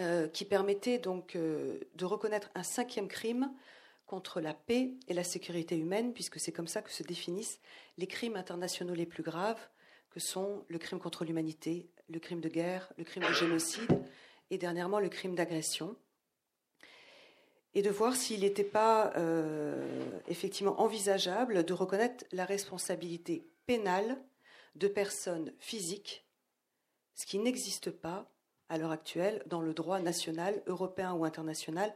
euh, 0.00 0.28
qui 0.28 0.44
permettait 0.44 0.98
donc 0.98 1.36
euh, 1.36 1.80
de 1.94 2.04
reconnaître 2.04 2.50
un 2.54 2.62
cinquième 2.62 3.08
crime 3.08 3.52
contre 4.08 4.40
la 4.40 4.54
paix 4.54 4.94
et 5.06 5.14
la 5.14 5.22
sécurité 5.22 5.76
humaine, 5.76 6.12
puisque 6.12 6.40
c'est 6.40 6.50
comme 6.50 6.66
ça 6.66 6.82
que 6.82 6.90
se 6.90 7.04
définissent 7.04 7.60
les 7.98 8.08
crimes 8.08 8.36
internationaux 8.36 8.94
les 8.94 9.06
plus 9.06 9.22
graves, 9.22 9.68
que 10.10 10.18
sont 10.18 10.64
le 10.68 10.78
crime 10.78 10.98
contre 10.98 11.24
l'humanité, 11.24 11.90
le 12.08 12.18
crime 12.18 12.40
de 12.40 12.48
guerre, 12.48 12.90
le 12.96 13.04
crime 13.04 13.22
de 13.22 13.32
génocide 13.34 14.02
et 14.50 14.56
dernièrement 14.56 14.98
le 14.98 15.10
crime 15.10 15.34
d'agression. 15.34 15.94
Et 17.74 17.82
de 17.82 17.90
voir 17.90 18.16
s'il 18.16 18.40
n'était 18.40 18.64
pas 18.64 19.12
euh, 19.16 20.20
effectivement 20.26 20.80
envisageable 20.80 21.64
de 21.64 21.72
reconnaître 21.74 22.24
la 22.32 22.46
responsabilité 22.46 23.46
pénale 23.66 24.18
de 24.74 24.88
personnes 24.88 25.52
physiques, 25.58 26.26
ce 27.14 27.26
qui 27.26 27.38
n'existe 27.38 27.90
pas 27.90 28.32
à 28.70 28.78
l'heure 28.78 28.90
actuelle 28.90 29.42
dans 29.46 29.60
le 29.60 29.74
droit 29.74 30.00
national, 30.00 30.62
européen 30.66 31.12
ou 31.12 31.26
international, 31.26 31.94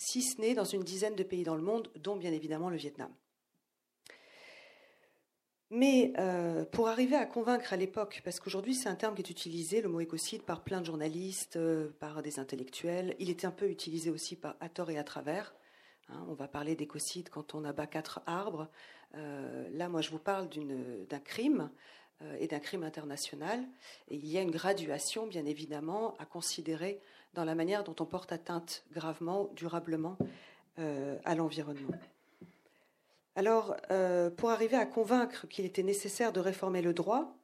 si 0.00 0.22
ce 0.22 0.40
n'est 0.40 0.54
dans 0.54 0.64
une 0.64 0.82
dizaine 0.82 1.14
de 1.14 1.22
pays 1.22 1.44
dans 1.44 1.56
le 1.56 1.62
monde, 1.62 1.90
dont 1.94 2.16
bien 2.16 2.32
évidemment 2.32 2.70
le 2.70 2.78
Vietnam. 2.78 3.12
Mais 5.68 6.14
euh, 6.18 6.64
pour 6.64 6.88
arriver 6.88 7.16
à 7.16 7.26
convaincre 7.26 7.74
à 7.74 7.76
l'époque, 7.76 8.22
parce 8.24 8.40
qu'aujourd'hui 8.40 8.74
c'est 8.74 8.88
un 8.88 8.94
terme 8.94 9.14
qui 9.14 9.20
est 9.20 9.28
utilisé, 9.28 9.82
le 9.82 9.90
mot 9.90 10.00
écocide, 10.00 10.42
par 10.42 10.64
plein 10.64 10.80
de 10.80 10.86
journalistes, 10.86 11.56
euh, 11.56 11.90
par 12.00 12.22
des 12.22 12.38
intellectuels, 12.38 13.14
il 13.18 13.28
est 13.28 13.44
un 13.44 13.50
peu 13.50 13.68
utilisé 13.68 14.10
aussi 14.10 14.36
par, 14.36 14.56
à 14.60 14.70
tort 14.70 14.90
et 14.90 14.96
à 14.96 15.04
travers. 15.04 15.54
Hein. 16.08 16.24
on 16.28 16.34
va 16.34 16.48
parler 16.48 16.74
d'écocide 16.76 17.28
quand 17.28 17.54
on 17.54 17.62
abat 17.64 17.86
quatre 17.86 18.22
arbres. 18.24 18.70
Euh, 19.16 19.68
là, 19.72 19.90
moi, 19.90 20.00
je 20.00 20.10
vous 20.10 20.18
parle 20.18 20.48
d'un 20.48 21.20
crime 21.20 21.70
et 22.38 22.46
d'un 22.46 22.58
crime 22.58 22.82
international. 22.82 23.64
Il 24.08 24.26
y 24.26 24.36
a 24.38 24.42
une 24.42 24.50
graduation, 24.50 25.26
bien 25.26 25.46
évidemment, 25.46 26.16
à 26.18 26.24
considérer 26.26 27.00
dans 27.34 27.44
la 27.44 27.54
manière 27.54 27.84
dont 27.84 27.96
on 28.00 28.06
porte 28.06 28.32
atteinte 28.32 28.84
gravement, 28.92 29.50
durablement 29.54 30.18
à 30.76 31.34
l'environnement. 31.34 31.94
Alors, 33.36 33.76
pour 34.36 34.50
arriver 34.50 34.76
à 34.76 34.86
convaincre 34.86 35.46
qu'il 35.48 35.64
était 35.64 35.82
nécessaire 35.82 36.32
de 36.32 36.40
réformer 36.40 36.82
le 36.82 36.92
droit, 36.92 37.36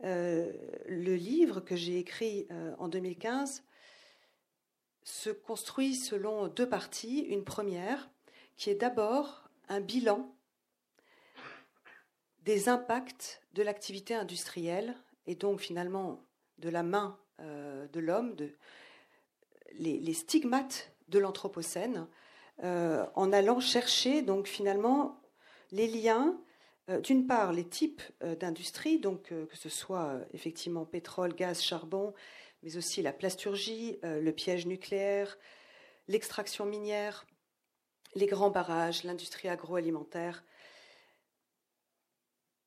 le 0.00 1.14
livre 1.14 1.60
que 1.60 1.76
j'ai 1.76 1.98
écrit 1.98 2.48
en 2.78 2.88
2015 2.88 3.62
se 5.02 5.30
construit 5.30 5.94
selon 5.94 6.48
deux 6.48 6.68
parties. 6.68 7.20
Une 7.20 7.44
première, 7.44 8.10
qui 8.56 8.70
est 8.70 8.74
d'abord 8.74 9.48
un 9.68 9.80
bilan 9.80 10.34
des 12.42 12.68
impacts 12.68 13.42
de 13.52 13.62
l'activité 13.62 14.14
industrielle 14.14 14.94
et 15.26 15.34
donc 15.34 15.60
finalement 15.60 16.24
de 16.58 16.68
la 16.68 16.82
main 16.82 17.18
euh, 17.40 17.86
de 17.88 18.00
l'homme, 18.00 18.36
les, 19.72 20.12
stigmates 20.12 20.92
de 21.08 21.18
l'Anthropocène, 21.18 22.06
euh, 22.62 23.06
en 23.14 23.32
allant 23.32 23.60
chercher 23.60 24.22
donc 24.22 24.46
finalement 24.46 25.20
les 25.70 25.86
liens, 25.86 26.38
euh, 26.88 27.00
d'une 27.00 27.26
part 27.26 27.52
les 27.52 27.66
types 27.66 28.02
d'industrie, 28.40 28.98
donc 28.98 29.22
que 29.28 29.56
ce 29.56 29.68
soit 29.68 30.20
effectivement 30.32 30.84
pétrole, 30.84 31.34
gaz, 31.34 31.62
charbon, 31.62 32.12
mais 32.62 32.76
aussi 32.76 33.00
la 33.00 33.12
plasturgie, 33.12 33.98
le 34.02 34.30
piège 34.32 34.66
nucléaire, 34.66 35.38
l'extraction 36.08 36.66
minière, 36.66 37.26
les 38.14 38.26
grands 38.26 38.50
barrages, 38.50 39.04
l'industrie 39.04 39.48
agroalimentaire, 39.48 40.44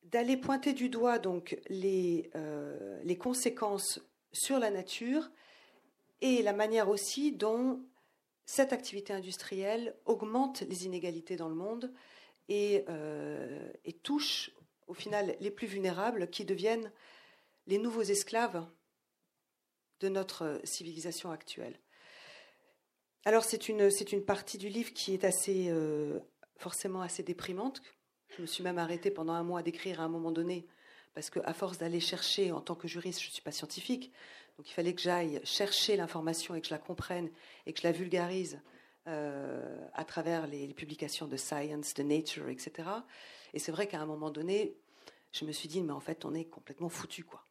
d'aller 0.03 0.37
pointer 0.37 0.73
du 0.73 0.89
doigt 0.89 1.19
donc 1.19 1.57
les, 1.67 2.29
euh, 2.35 3.01
les, 3.03 3.17
conséquences 3.17 3.99
sur 4.31 4.59
la 4.59 4.69
nature 4.69 5.31
et 6.21 6.41
la 6.41 6.53
manière 6.53 6.89
aussi 6.89 7.31
dont 7.31 7.83
cette 8.45 8.73
activité 8.73 9.13
industrielle 9.13 9.95
augmente 10.05 10.61
les 10.61 10.85
inégalités 10.85 11.35
dans 11.35 11.49
le 11.49 11.55
monde 11.55 11.93
et, 12.49 12.83
euh, 12.89 13.71
touche 14.03 14.51
au 14.87 14.93
final 14.93 15.35
les 15.39 15.51
plus 15.51 15.67
vulnérables 15.67 16.29
qui 16.29 16.43
deviennent 16.43 16.91
les 17.67 17.77
nouveaux 17.77 18.01
esclaves 18.01 18.65
de 20.01 20.09
notre 20.09 20.59
civilisation 20.65 21.31
actuelle. 21.31 21.79
Alors 23.25 23.45
c'est 23.45 23.69
une, 23.69 23.89
c'est 23.89 24.11
une 24.11 24.25
partie 24.25 24.57
du 24.57 24.67
livre 24.67 24.93
qui 24.93 25.13
est 25.13 25.23
assez, 25.23 25.69
euh, 25.69 26.19
forcément 26.57 27.01
assez 27.01 27.23
déprimante. 27.23 27.81
Je 28.37 28.41
me 28.41 28.47
suis 28.47 28.63
même 28.63 28.77
arrêtée 28.77 29.11
pendant 29.11 29.33
un 29.33 29.43
mois 29.43 29.61
d'écrire 29.61 30.01
à 30.01 30.03
un 30.03 30.09
moment 30.09 30.31
donné, 30.31 30.65
parce 31.13 31.29
qu'à 31.29 31.53
force 31.53 31.77
d'aller 31.77 31.99
chercher, 31.99 32.51
en 32.51 32.61
tant 32.61 32.75
que 32.75 32.87
juriste, 32.87 33.21
je 33.21 33.27
ne 33.27 33.33
suis 33.33 33.41
pas 33.41 33.51
scientifique, 33.51 34.11
donc 34.57 34.69
il 34.69 34.73
fallait 34.73 34.93
que 34.93 35.01
j'aille 35.01 35.39
chercher 35.43 35.95
l'information 35.95 36.55
et 36.55 36.61
que 36.61 36.67
je 36.67 36.73
la 36.73 36.79
comprenne 36.79 37.29
et 37.65 37.73
que 37.73 37.79
je 37.79 37.87
la 37.87 37.91
vulgarise 37.91 38.59
euh, 39.07 39.87
à 39.93 40.05
travers 40.05 40.47
les, 40.47 40.73
publications 40.73 41.27
de 41.27 41.37
Science, 41.37 41.93
de 41.93 42.03
Nature, 42.03 42.49
etc. 42.49 42.89
Et 43.53 43.59
c'est 43.59 43.71
vrai 43.71 43.87
qu'à 43.87 43.99
un 43.99 44.05
moment 44.05 44.29
donné, 44.29 44.75
je 45.31 45.45
me 45.45 45.51
suis 45.51 45.67
dit, 45.67 45.81
mais 45.81 45.93
en 45.93 45.99
fait, 45.99 46.25
on 46.25 46.33
est 46.33 46.45
complètement 46.45 46.89
foutu, 46.89 47.23
quoi 47.23 47.45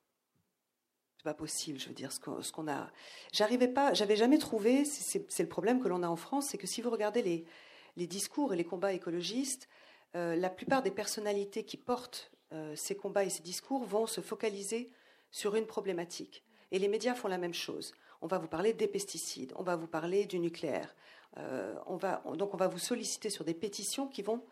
pas 1.23 1.35
possible. 1.35 1.79
Je 1.79 1.89
veux 1.89 1.95
dire, 1.95 2.13
ce 2.13 2.19
qu'on 2.53 2.69
a. 2.69 2.91
J'arrivais 3.33 3.69
pas, 3.69 3.95
j'avais 3.95 4.17
jamais 4.17 4.39
trouvé. 4.39 4.85
C'est 4.85 5.43
le 5.43 5.49
problème 5.49 5.81
que 5.81 5.89
l'on 5.89 6.03
a 6.03 6.09
en 6.09 6.17
France, 6.17 6.49
c'est 6.49 6.59
que 6.59 6.67
si 6.67 6.83
vous 6.83 6.91
regardez 6.91 7.23
les, 7.23 8.07
discours 8.07 8.53
et 8.53 8.57
les 8.57 8.65
combats 8.65 8.93
écologistes, 8.93 9.69
euh, 10.17 10.37
la 10.37 10.51
plupart 10.51 10.83
des 10.83 10.91
personnalités 10.91 11.65
qui 11.65 11.77
portent 11.77 12.31
euh, 12.53 12.75
ces 12.77 12.97
combats 12.97 13.25
et 13.25 13.31
ces 13.31 13.43
discours 13.43 13.85
vont 13.85 14.07
se 14.07 14.21
focaliser 14.21 14.91
sur 15.31 15.55
une 15.57 15.67
problématique. 15.67 16.45
Et 16.71 16.79
les 16.79 16.89
médias 16.89 17.15
font 17.15 17.29
la 17.29 17.39
même 17.39 17.55
chose. 17.55 17.95
On 18.21 18.27
va 18.27 18.39
vous 18.39 18.49
parler 18.49 18.73
des 18.73 18.89
pesticides, 18.89 19.53
on 19.57 19.63
va 19.63 19.77
vous 19.77 19.87
parler 19.87 20.27
du 20.27 20.39
nucléaire. 20.39 20.95
Euh, 21.39 21.75
on 21.87 21.97
va, 21.97 22.23
donc 22.35 22.55
on 22.55 22.59
va 22.59 22.69
vous 22.69 22.79
solliciter 22.79 23.31
sur 23.31 23.45
des 23.45 23.55
pétitions 23.55 24.07
qui 24.07 24.23
vont 24.23 24.45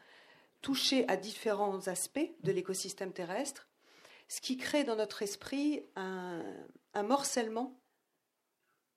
toucher 0.63 1.07
à 1.09 1.17
différents 1.17 1.87
aspects 1.89 2.31
de 2.43 2.53
l'écosystème 2.53 3.13
terrestre 3.13 3.67
ce 4.31 4.41
qui 4.41 4.57
crée 4.57 4.85
dans 4.85 4.95
notre 4.95 5.23
esprit 5.23 5.85
un, 5.97 6.45
morcellement 7.03 7.77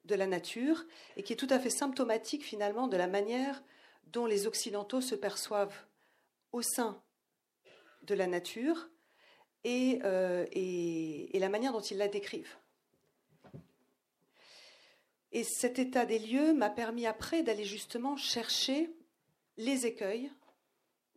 de 0.05 0.13
la 0.13 0.27
nature 0.27 0.85
et 1.17 1.23
qui 1.23 1.33
est 1.33 1.37
tout 1.37 1.47
à 1.49 1.57
fait 1.57 1.71
symptomatique 1.71 2.43
finalement 2.43 2.87
de 2.87 2.97
la 2.97 3.07
manière 3.07 3.63
dont 4.05 4.27
les 4.27 4.45
Occidentaux 4.45 5.01
se 5.01 5.15
perçoivent 5.15 5.87
au 6.53 6.61
sein 6.61 7.01
de 8.03 8.15
la 8.15 8.27
nature 8.27 8.89
et, 9.63 9.99
euh, 10.03 10.45
la 11.33 11.49
manière 11.49 11.73
dont 11.73 11.81
ils 11.81 11.97
la 11.97 12.07
décrivent. 12.07 12.57
Et 15.31 15.43
cet 15.43 15.79
état 15.79 16.05
des 16.05 16.19
lieux 16.19 16.53
m'a 16.53 16.69
permis 16.69 17.07
après 17.07 17.43
d'aller 17.43 17.65
justement 17.65 18.15
chercher 18.15 18.95
les 19.57 19.85
écueils 19.85 20.31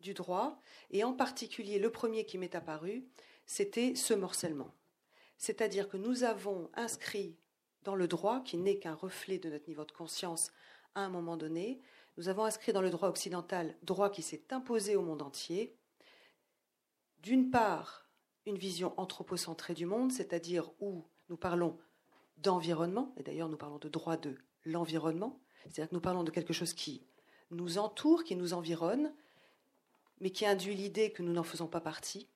du 0.01 0.14
droit, 0.14 0.59
et 0.90 1.05
en 1.05 1.12
particulier 1.12 1.79
le 1.79 1.90
premier 1.90 2.25
qui 2.25 2.38
m'est 2.38 2.55
apparu, 2.55 3.05
c'était 3.44 3.94
ce 3.94 4.14
morcellement. 4.14 4.72
C'est-à-dire 5.38 5.88
que 5.88 5.96
nous 5.96 6.25
avons 6.25 6.70
inscrit 6.75 7.37
dans 7.83 7.94
le 7.94 8.09
droit, 8.09 8.40
qui 8.40 8.57
n'est 8.57 8.79
qu'un 8.79 8.94
reflet 8.94 9.38
de 9.38 9.51
notre 9.51 9.68
niveau 9.68 9.85
de 9.85 9.92
conscience 9.92 10.51
à 10.94 11.01
un 11.01 11.09
moment 11.09 11.37
donné, 11.37 11.81
nous 12.16 12.29
avons 12.29 12.44
inscrit 12.44 12.72
dans 12.72 12.81
le 12.81 12.90
droit 12.90 13.09
occidental, 13.09 13.76
droit 13.83 14.11
qui 14.11 14.22
s'est 14.22 14.44
imposé 14.50 14.96
au 14.96 15.02
monde 15.02 15.22
entier, 15.22 15.76
d'une 17.20 17.50
part, 17.50 18.09
une 18.46 18.57
vision 18.57 18.94
anthropocentrée 18.96 19.74
du 19.74 19.87
monde, 19.87 20.12
c'est-à-dire 20.12 20.70
où 20.81 21.05
nous 21.29 21.37
parlons 21.37 21.79
d'environnement, 22.38 23.12
et 23.16 23.22
d'ailleurs 23.22 23.48
nous 23.48 23.57
parlons 23.57 23.79
de 23.79 23.88
droit 23.88 24.16
de 24.16 24.37
l'environnement, 24.64 25.40
c'est-à-dire 25.64 25.88
que 25.88 25.94
nous 25.94 26.00
parlons 26.00 26.24
de 26.24 26.31
quelque 26.31 26.52
chose 26.52 26.72
qui 26.72 27.02
nous 27.50 27.79
entoure, 27.79 28.24
qui 28.24 28.37
nous 28.37 28.52
environne, 28.52 29.12
mais 30.20 30.31
qui 30.31 30.46
induit 30.46 30.74
l'idée 30.74 31.11
que 31.11 31.22
nous 31.22 31.33
n'en 31.33 31.42
faisons 31.42 31.66
pas 31.66 31.81
partie, 31.81 32.29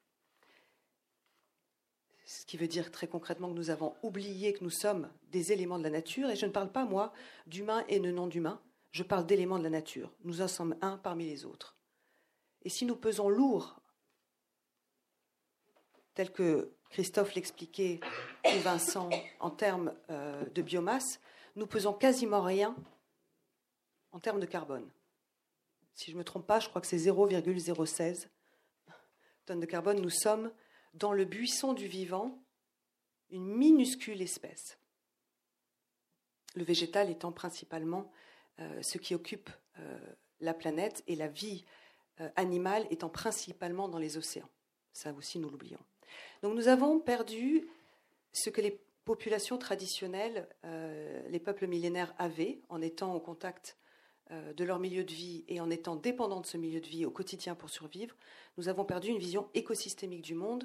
ce 2.26 2.46
qui 2.46 2.56
veut 2.56 2.68
dire 2.68 2.92
très 2.92 3.08
concrètement 3.08 3.48
que 3.48 3.54
nous 3.54 3.70
avons 3.70 3.96
oublié 4.02 4.52
que 4.52 4.62
nous 4.62 4.70
sommes 4.70 5.10
des 5.32 5.52
éléments 5.52 5.78
de 5.78 5.84
la 5.84 5.90
nature, 5.90 6.30
et 6.30 6.36
je 6.36 6.46
ne 6.46 6.52
parle 6.52 6.70
pas, 6.70 6.84
moi, 6.84 7.12
d'humain 7.46 7.84
et 7.88 7.98
de 7.98 8.10
non-d'humain, 8.10 8.60
je 8.90 9.02
parle 9.02 9.26
d'éléments 9.26 9.58
de 9.58 9.64
la 9.64 9.70
nature. 9.70 10.12
Nous 10.24 10.40
en 10.40 10.48
sommes 10.48 10.76
un 10.80 10.98
parmi 10.98 11.26
les 11.26 11.44
autres. 11.44 11.76
Et 12.62 12.68
si 12.68 12.84
nous 12.84 12.96
pesons 12.96 13.28
lourd, 13.28 13.80
tel 16.14 16.32
que 16.32 16.72
Christophe 16.90 17.34
l'expliquait, 17.34 18.00
ou 18.46 18.58
Vincent, 18.60 19.10
en 19.38 19.50
termes 19.50 19.94
euh, 20.10 20.44
de 20.46 20.62
biomasse, 20.62 21.20
nous 21.56 21.66
pesons 21.66 21.92
quasiment 21.92 22.42
rien 22.42 22.76
en 24.12 24.18
termes 24.18 24.40
de 24.40 24.46
carbone. 24.46 24.88
Si 25.94 26.10
je 26.10 26.16
ne 26.16 26.18
me 26.18 26.24
trompe 26.24 26.46
pas, 26.46 26.60
je 26.60 26.68
crois 26.68 26.80
que 26.80 26.86
c'est 26.86 26.98
0,016 26.98 28.28
tonnes 29.46 29.60
de 29.60 29.66
carbone. 29.66 30.00
Nous 30.00 30.10
sommes 30.10 30.52
dans 30.94 31.12
le 31.12 31.24
buisson 31.24 31.72
du 31.72 31.86
vivant 31.86 32.42
une 33.30 33.46
minuscule 33.46 34.20
espèce. 34.22 34.78
Le 36.54 36.64
végétal 36.64 37.10
étant 37.10 37.32
principalement 37.32 38.10
ce 38.82 38.98
qui 38.98 39.14
occupe 39.14 39.50
euh, 39.78 39.98
la 40.40 40.54
planète 40.54 41.02
et 41.06 41.16
la 41.16 41.28
vie 41.28 41.64
euh, 42.20 42.28
animale 42.36 42.86
étant 42.90 43.08
principalement 43.08 43.88
dans 43.88 43.98
les 43.98 44.16
océans. 44.16 44.48
Ça 44.92 45.12
aussi, 45.12 45.38
nous 45.38 45.50
l'oublions. 45.50 45.80
Donc 46.42 46.54
nous 46.54 46.68
avons 46.68 46.98
perdu 46.98 47.68
ce 48.32 48.50
que 48.50 48.60
les 48.60 48.80
populations 49.04 49.58
traditionnelles, 49.58 50.48
les 51.28 51.40
peuples 51.40 51.66
millénaires 51.66 52.14
avaient 52.18 52.60
en 52.68 52.80
étant 52.80 53.14
au 53.14 53.20
contact 53.20 53.76
de 54.30 54.64
leur 54.64 54.78
milieu 54.78 55.04
de 55.04 55.12
vie 55.12 55.44
et 55.48 55.60
en 55.60 55.70
étant 55.70 55.96
dépendants 55.96 56.40
de 56.40 56.46
ce 56.46 56.56
milieu 56.56 56.80
de 56.80 56.86
vie 56.86 57.04
au 57.04 57.10
quotidien 57.10 57.54
pour 57.54 57.70
survivre, 57.70 58.14
nous 58.56 58.68
avons 58.68 58.84
perdu 58.84 59.08
une 59.08 59.18
vision 59.18 59.48
écosystémique 59.54 60.22
du 60.22 60.34
monde 60.34 60.64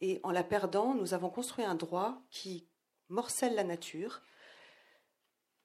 et 0.00 0.20
en 0.22 0.30
la 0.30 0.44
perdant, 0.44 0.94
nous 0.94 1.14
avons 1.14 1.30
construit 1.30 1.64
un 1.64 1.74
droit 1.74 2.20
qui 2.30 2.66
morcelle 3.08 3.54
la 3.54 3.64
nature, 3.64 4.22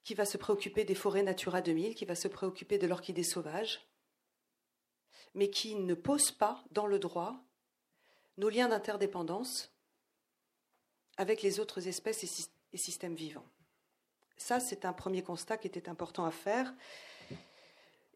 qui 0.04 0.14
va 0.14 0.26
se 0.26 0.38
préoccuper 0.38 0.84
des 0.84 0.96
forêts 0.96 1.24
Natura 1.24 1.62
2000, 1.62 1.96
qui 1.96 2.06
va 2.06 2.16
se 2.16 2.28
préoccuper 2.28 2.78
de 2.78 2.88
l'orchidée 2.88 3.24
sauvage, 3.24 3.88
mais 5.34 5.50
qui 5.50 5.76
ne 5.76 5.94
pose 5.94 6.32
pas 6.32 6.64
dans 6.72 6.88
le 6.88 7.00
droit 7.00 7.44
nos 8.38 8.50
liens 8.50 8.70
d'interdépendance 8.70 9.74
avec 11.18 11.42
les 11.42 11.60
autres 11.60 11.88
espèces 11.88 12.24
et 12.74 12.78
systèmes 12.78 13.16
vivants. 13.16 13.46
Ça, 14.38 14.60
c'est 14.60 14.86
un 14.86 14.94
premier 14.94 15.22
constat 15.22 15.58
qui 15.58 15.68
était 15.68 15.90
important 15.90 16.26
à 16.26 16.32
faire 16.32 16.74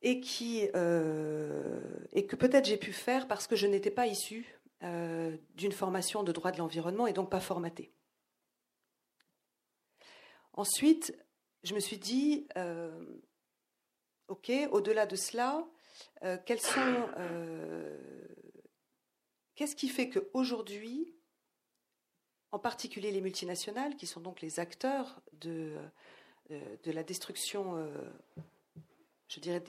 et, 0.02 0.20
qui, 0.20 0.68
euh, 0.74 1.80
et 2.14 2.26
que 2.26 2.36
peut-être 2.36 2.66
j'ai 2.66 2.78
pu 2.78 2.94
faire 2.94 3.28
parce 3.28 3.46
que 3.46 3.56
je 3.56 3.68
n'étais 3.68 3.92
pas 3.92 4.08
issue 4.08 4.60
euh, 4.84 5.38
d'une 5.54 5.72
formation 5.72 6.24
de 6.24 6.32
droit 6.32 6.52
de 6.52 6.58
l'environnement 6.58 7.06
et 7.06 7.14
donc 7.14 7.30
pas 7.30 7.40
formatée. 7.40 7.92
Ensuite, 10.54 11.16
je 11.66 11.74
me 11.74 11.80
suis 11.80 11.98
dit, 11.98 12.48
euh, 12.58 13.04
OK, 14.28 14.52
au-delà 14.72 15.06
de 15.06 15.16
cela, 15.16 15.68
euh, 16.24 16.38
sont, 16.60 17.10
qu'est-ce 19.56 19.76
qui 19.76 19.90
fait 19.90 20.10
qu'aujourd'hui, 20.10 21.16
en 22.52 22.60
particulier 22.60 23.12
les 23.12 23.22
multinationales, 23.22 23.96
qui 23.96 24.06
sont 24.06 24.22
donc 24.22 24.42
les 24.42 24.60
acteurs 24.60 25.22
de, 25.34 25.76
la 26.86 27.04
destruction, 27.04 27.92
je 29.28 29.40
dirais, 29.40 29.64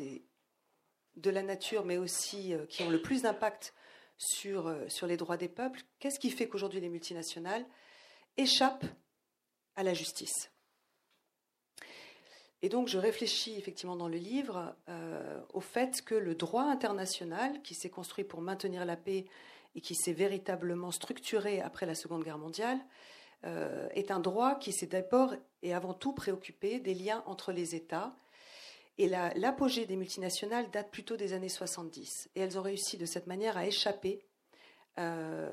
de 1.16 1.30
la 1.30 1.42
nature, 1.42 1.84
mais 1.84 1.97
aussi 1.97 2.53
qui 2.68 2.82
ont 2.82 2.90
le 2.90 3.01
plus 3.01 3.22
d'impact 3.22 3.74
sur, 4.18 4.74
sur 4.88 5.07
les 5.07 5.16
droits 5.16 5.38
des 5.38 5.49
peuples, 5.49 5.82
qu'est-ce 5.99 6.20
qui 6.20 6.30
fait 6.30 6.47
qu'aujourd'hui 6.47 6.80
les 6.80 6.90
multinationales 6.90 7.66
échappent 8.36 8.86
à 9.76 9.82
la 9.82 9.94
justice? 9.94 10.51
Et 12.62 12.68
donc 12.68 12.88
je 12.88 12.98
réfléchis 12.98 13.54
effectivement 13.59 13.96
dans 13.96 14.09
le 14.09 14.16
livre 14.16 14.74
au 15.52 15.61
fait 15.61 16.02
que 16.02 16.14
le 16.14 16.34
droit 16.34 16.64
international, 16.64 17.61
qui 17.62 17.74
s'est 17.74 17.90
construit 17.90 18.24
pour 18.24 18.40
maintenir 18.40 18.84
la 18.84 18.96
paix 18.96 19.26
et 19.76 19.80
qui 19.80 19.94
s'est 19.94 20.14
véritablement 20.14 20.90
structuré 20.90 21.61
après 21.61 21.86
la 21.86 21.94
Seconde 21.94 22.24
Guerre 22.24 22.38
mondiale, 22.38 22.80
euh, 23.44 23.86
est 23.90 24.11
un 24.11 24.18
droit 24.18 24.57
qui 24.57 24.72
s'est 24.72 24.86
d'abord 24.86 25.34
et 25.62 25.74
avant 25.74 25.92
tout 25.92 26.12
préoccupé 26.12 26.80
des 26.80 26.94
liens 26.94 27.22
entre 27.26 27.52
les 27.52 27.74
États. 27.74 28.16
Et 28.98 29.09
l'apogée 29.09 29.84
des 29.84 29.96
multinationales 29.96 30.70
date 30.70 30.90
plutôt 30.90 31.18
des 31.18 31.34
années 31.34 31.50
70. 31.50 32.30
Et 32.34 32.40
elles 32.40 32.59
ont 32.59 32.62
réussi 32.62 32.96
de 32.96 33.04
cette 33.04 33.26
manière 33.26 33.59
à 33.59 33.66
échapper, 33.66 34.24
euh, 34.98 35.50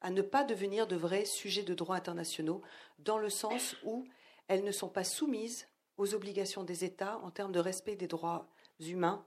à 0.00 0.10
ne 0.10 0.22
pas 0.22 0.44
devenir 0.44 0.86
de 0.86 0.96
vrais 0.96 1.26
sujets 1.26 1.62
de 1.62 1.74
droit 1.74 1.94
internationaux, 1.94 2.62
dans 3.00 3.18
le 3.18 3.28
sens 3.28 3.76
où 3.84 4.06
elles 4.48 4.64
ne 4.64 4.72
sont 4.72 4.88
pas 4.88 5.04
soumises 5.04 5.68
aux 5.96 6.14
obligations 6.14 6.64
des 6.64 6.84
États 6.84 7.18
en 7.18 7.30
termes 7.30 7.52
de 7.52 7.60
respect 7.60 7.96
des 7.96 8.06
droits 8.06 8.48
humains 8.80 9.24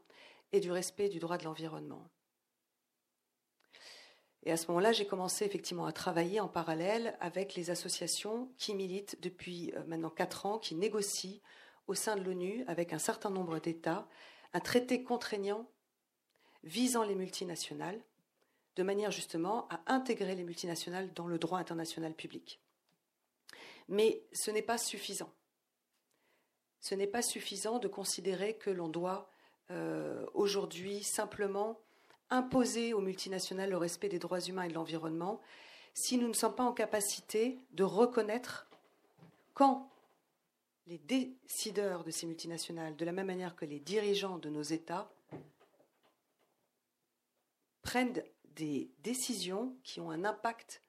et 0.52 0.60
du 0.60 0.72
respect 0.72 1.10
du 1.10 1.20
droit 1.20 1.38
de 1.38 1.44
l'environnement. 1.44 2.10
Et 4.44 4.52
à 4.52 4.58
ce 4.58 4.68
moment-là, 4.68 4.94
j'ai 4.94 5.06
commencé 5.06 5.46
effectivement 5.46 5.86
à 5.86 5.92
travailler 5.92 6.40
en 6.40 6.48
parallèle 6.48 7.18
avec 7.20 7.56
les 7.56 7.70
associations 7.70 8.50
qui 8.58 8.76
militent 8.76 9.22
depuis 9.22 9.74
euh, 9.76 9.84
maintenant 9.88 10.10
quatre 10.10 10.46
ans, 10.46 10.58
qui 10.58 10.76
négocient 10.76 11.42
au 11.88 11.94
sein 11.94 12.16
de 12.16 12.24
l'ONU 12.24 12.64
avec 12.68 12.94
un 12.94 13.00
certain 13.00 13.30
nombre 13.30 13.60
d'États 13.60 14.08
un 14.54 14.60
traité 14.60 15.04
contraignant 15.04 15.70
visant 16.64 17.04
les 17.04 17.16
multinationales, 17.16 18.02
de 18.76 18.84
manière 18.84 19.12
justement 19.12 19.68
à 19.70 19.82
intégrer 19.88 20.36
les 20.36 20.44
multinationales 20.44 21.14
dans 21.14 21.28
le 21.28 21.38
droit 21.38 21.60
international 21.60 22.14
public. 22.14 22.62
Mais 23.88 24.24
ce 24.32 24.52
n'est 24.52 24.62
pas 24.62 24.78
suffisant. 24.78 25.34
Ce 26.82 26.96
n'est 26.96 27.08
pas 27.08 27.22
suffisant 27.22 27.80
de 27.80 27.88
considérer 27.88 28.56
que 28.56 28.70
l'on 28.70 28.90
doit 28.90 29.30
euh, 29.72 30.26
aujourd'hui 30.34 31.04
simplement 31.04 31.80
imposer 32.30 32.94
aux 32.94 33.02
multinationales 33.02 33.70
le 33.70 33.78
respect 33.78 34.10
des 34.10 34.20
droits 34.20 34.42
humains 34.42 34.64
et 34.64 34.70
de 34.70 34.74
l'environnement 34.74 35.42
si 35.94 36.18
nous 36.18 36.28
ne 36.28 36.34
sommes 36.34 36.54
pas 36.54 36.64
en 36.64 36.74
capacité 36.74 37.58
de 37.72 37.84
reconnaître 37.84 38.68
quand 39.56 39.90
les 40.86 41.00
décideurs 41.00 42.04
de 42.04 42.12
ces 42.12 42.28
multinationales, 42.28 42.96
de 42.96 43.04
la 43.04 43.12
même 43.12 43.26
manière 43.26 43.56
que 43.56 43.66
les 43.66 43.80
dirigeants 43.80 44.38
de 44.38 44.50
nos 44.50 44.62
États, 44.62 45.12
prennent 47.82 48.24
des 48.56 48.92
décisions 49.00 49.76
qui 49.84 50.00
ont 50.00 50.12
un 50.12 50.24
impact 50.24 50.84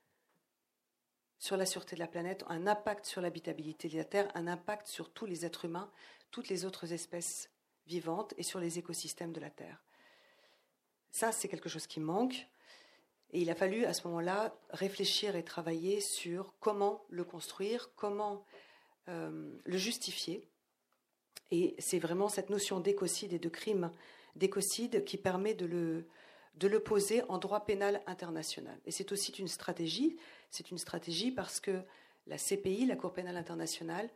sur 1.39 1.57
la 1.57 1.67
sûreté 1.67 1.95
de 1.95 2.01
la 2.01 2.09
planète, 2.09 2.45
un 2.49 2.67
impact 2.67 3.07
sur 3.07 3.21
l'habitabilité 3.21 3.89
de 3.89 3.97
la 3.97 4.05
Terre, 4.05 4.31
un 4.35 4.47
impact 4.47 4.87
sur 4.87 5.11
tous 5.11 5.27
les 5.27 5.47
êtres 5.47 5.65
humains, 5.65 5.91
toutes 6.31 6.49
les 6.49 6.65
autres 6.65 6.93
espèces 6.93 7.51
vivantes 7.87 8.35
et 8.37 8.43
sur 8.43 8.61
les 8.61 8.79
écosystèmes 8.79 9.33
de 9.33 9.41
la 9.41 9.51
Terre. 9.51 9.83
Ça, 11.11 11.33
c'est 11.33 11.49
quelque 11.49 11.69
chose 11.69 11.87
qui 11.87 12.01
manque. 12.01 12.47
Et 13.31 13.41
il 13.41 13.51
a 13.51 13.55
fallu 13.55 13.85
à 13.85 13.93
ce 13.93 14.07
moment-là 14.09 14.55
réfléchir 14.71 15.37
et 15.37 15.45
travailler 15.45 16.01
sur 16.01 16.55
comment 16.61 17.05
le 17.09 17.25
construire, 17.25 17.91
comment 17.95 18.45
euh, 19.09 19.53
le 19.65 19.77
justifier. 19.77 20.49
Et 21.51 21.75
c'est 21.79 21.99
vraiment 21.99 22.29
cette 22.29 22.51
notion 22.51 22.81
d'écocide 22.81 23.33
et 23.33 23.39
de 23.39 23.49
crime 23.49 23.91
d'écocide 24.37 25.05
qui 25.05 25.17
permet 25.17 25.55
de 25.55 25.67
le, 25.67 26.07
de 26.59 26.67
le 26.67 26.81
poser 26.81 27.23
en 27.29 27.39
droit 27.39 27.65
pénal 27.65 28.03
international. 28.07 28.79
Et 28.85 28.91
c'est 28.91 29.13
aussi 29.13 29.33
une 29.33 29.49
stratégie. 29.49 30.17
C'est 30.51 30.71
une 30.71 30.79
stratégie 30.79 31.31
parce 31.31 31.61
que 31.61 31.83
la 32.27 32.37
CPI, 32.37 32.87
la 32.87 32.97
Cour 32.97 33.13
pénale 33.13 33.37
internationale, 33.37 34.11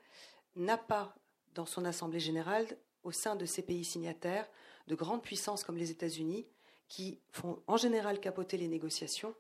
n'a 0.57 0.77
pas 0.77 1.15
dans 1.55 1.67
son 1.67 1.85
Assemblée 1.85 2.21
générale, 2.21 2.67
au 3.05 3.13
sein 3.13 3.37
de 3.37 3.47
ces 3.47 3.63
pays 3.63 3.85
signataires, 3.85 4.49
de 4.89 4.95
grandes 4.95 5.23
puissances 5.23 5.65
comme 5.65 5.77
les 5.77 5.91
États-Unis, 5.91 6.47
qui 6.89 7.21
font 7.31 7.63
en 7.67 7.77
général 7.77 8.21
capoter 8.21 8.57
les 8.57 8.69
négociations 8.69 9.35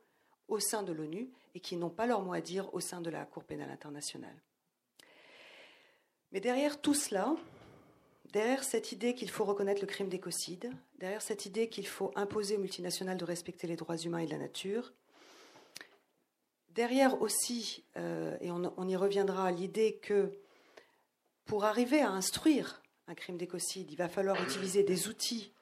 au 0.48 0.59
sein 0.59 0.82
de 0.82 0.92
l'ONU 0.92 1.30
et 1.55 1.61
qui 1.61 1.76
n'ont 1.76 1.90
pas 1.90 2.07
leur 2.07 2.22
mot 2.22 2.32
à 2.32 2.40
dire 2.40 2.72
au 2.72 2.80
sein 2.80 3.00
de 3.00 3.11
la 3.11 3.24
Cour 3.24 3.44
pénale 3.44 3.70
internationale. 3.70 4.36
Mais 6.30 6.40
derrière 6.40 6.80
tout 6.80 6.94
cela, 6.94 7.34
derrière 8.33 8.64
cette 8.64 8.93
idée 8.93 9.14
qu'il 9.14 9.30
faut 9.30 9.45
reconnaître 9.45 9.80
le 9.80 9.87
crime 9.87 10.09
d'écocide, 10.09 10.72
derrière 10.99 11.22
cette 11.22 11.47
idée 11.47 11.68
qu'il 11.68 11.87
faut 11.87 12.12
imposer 12.16 12.57
aux 12.57 12.61
multinationales 12.61 13.18
de 13.18 13.24
respecter 13.24 13.66
les 13.66 13.76
droits 13.76 13.97
humains 13.97 14.18
et 14.18 14.26
de 14.26 14.30
la 14.30 14.39
nature, 14.39 14.93
derrière 16.70 17.20
aussi, 17.20 17.85
euh, 17.97 18.37
et 18.41 18.51
on, 18.51 18.72
on, 18.76 18.89
y 18.89 18.97
reviendra, 18.97 19.51
l'idée 19.53 19.97
que 19.97 20.33
pour 21.45 21.64
arriver 21.64 22.01
à 22.01 22.11
instruire 22.11 22.83
un 23.07 23.14
crime 23.14 23.37
d'écocide, 23.37 23.91
il 23.91 23.97
va 23.97 24.09
falloir 24.09 24.43
utiliser 24.43 24.83
des 24.83 25.09
outils 25.09 25.53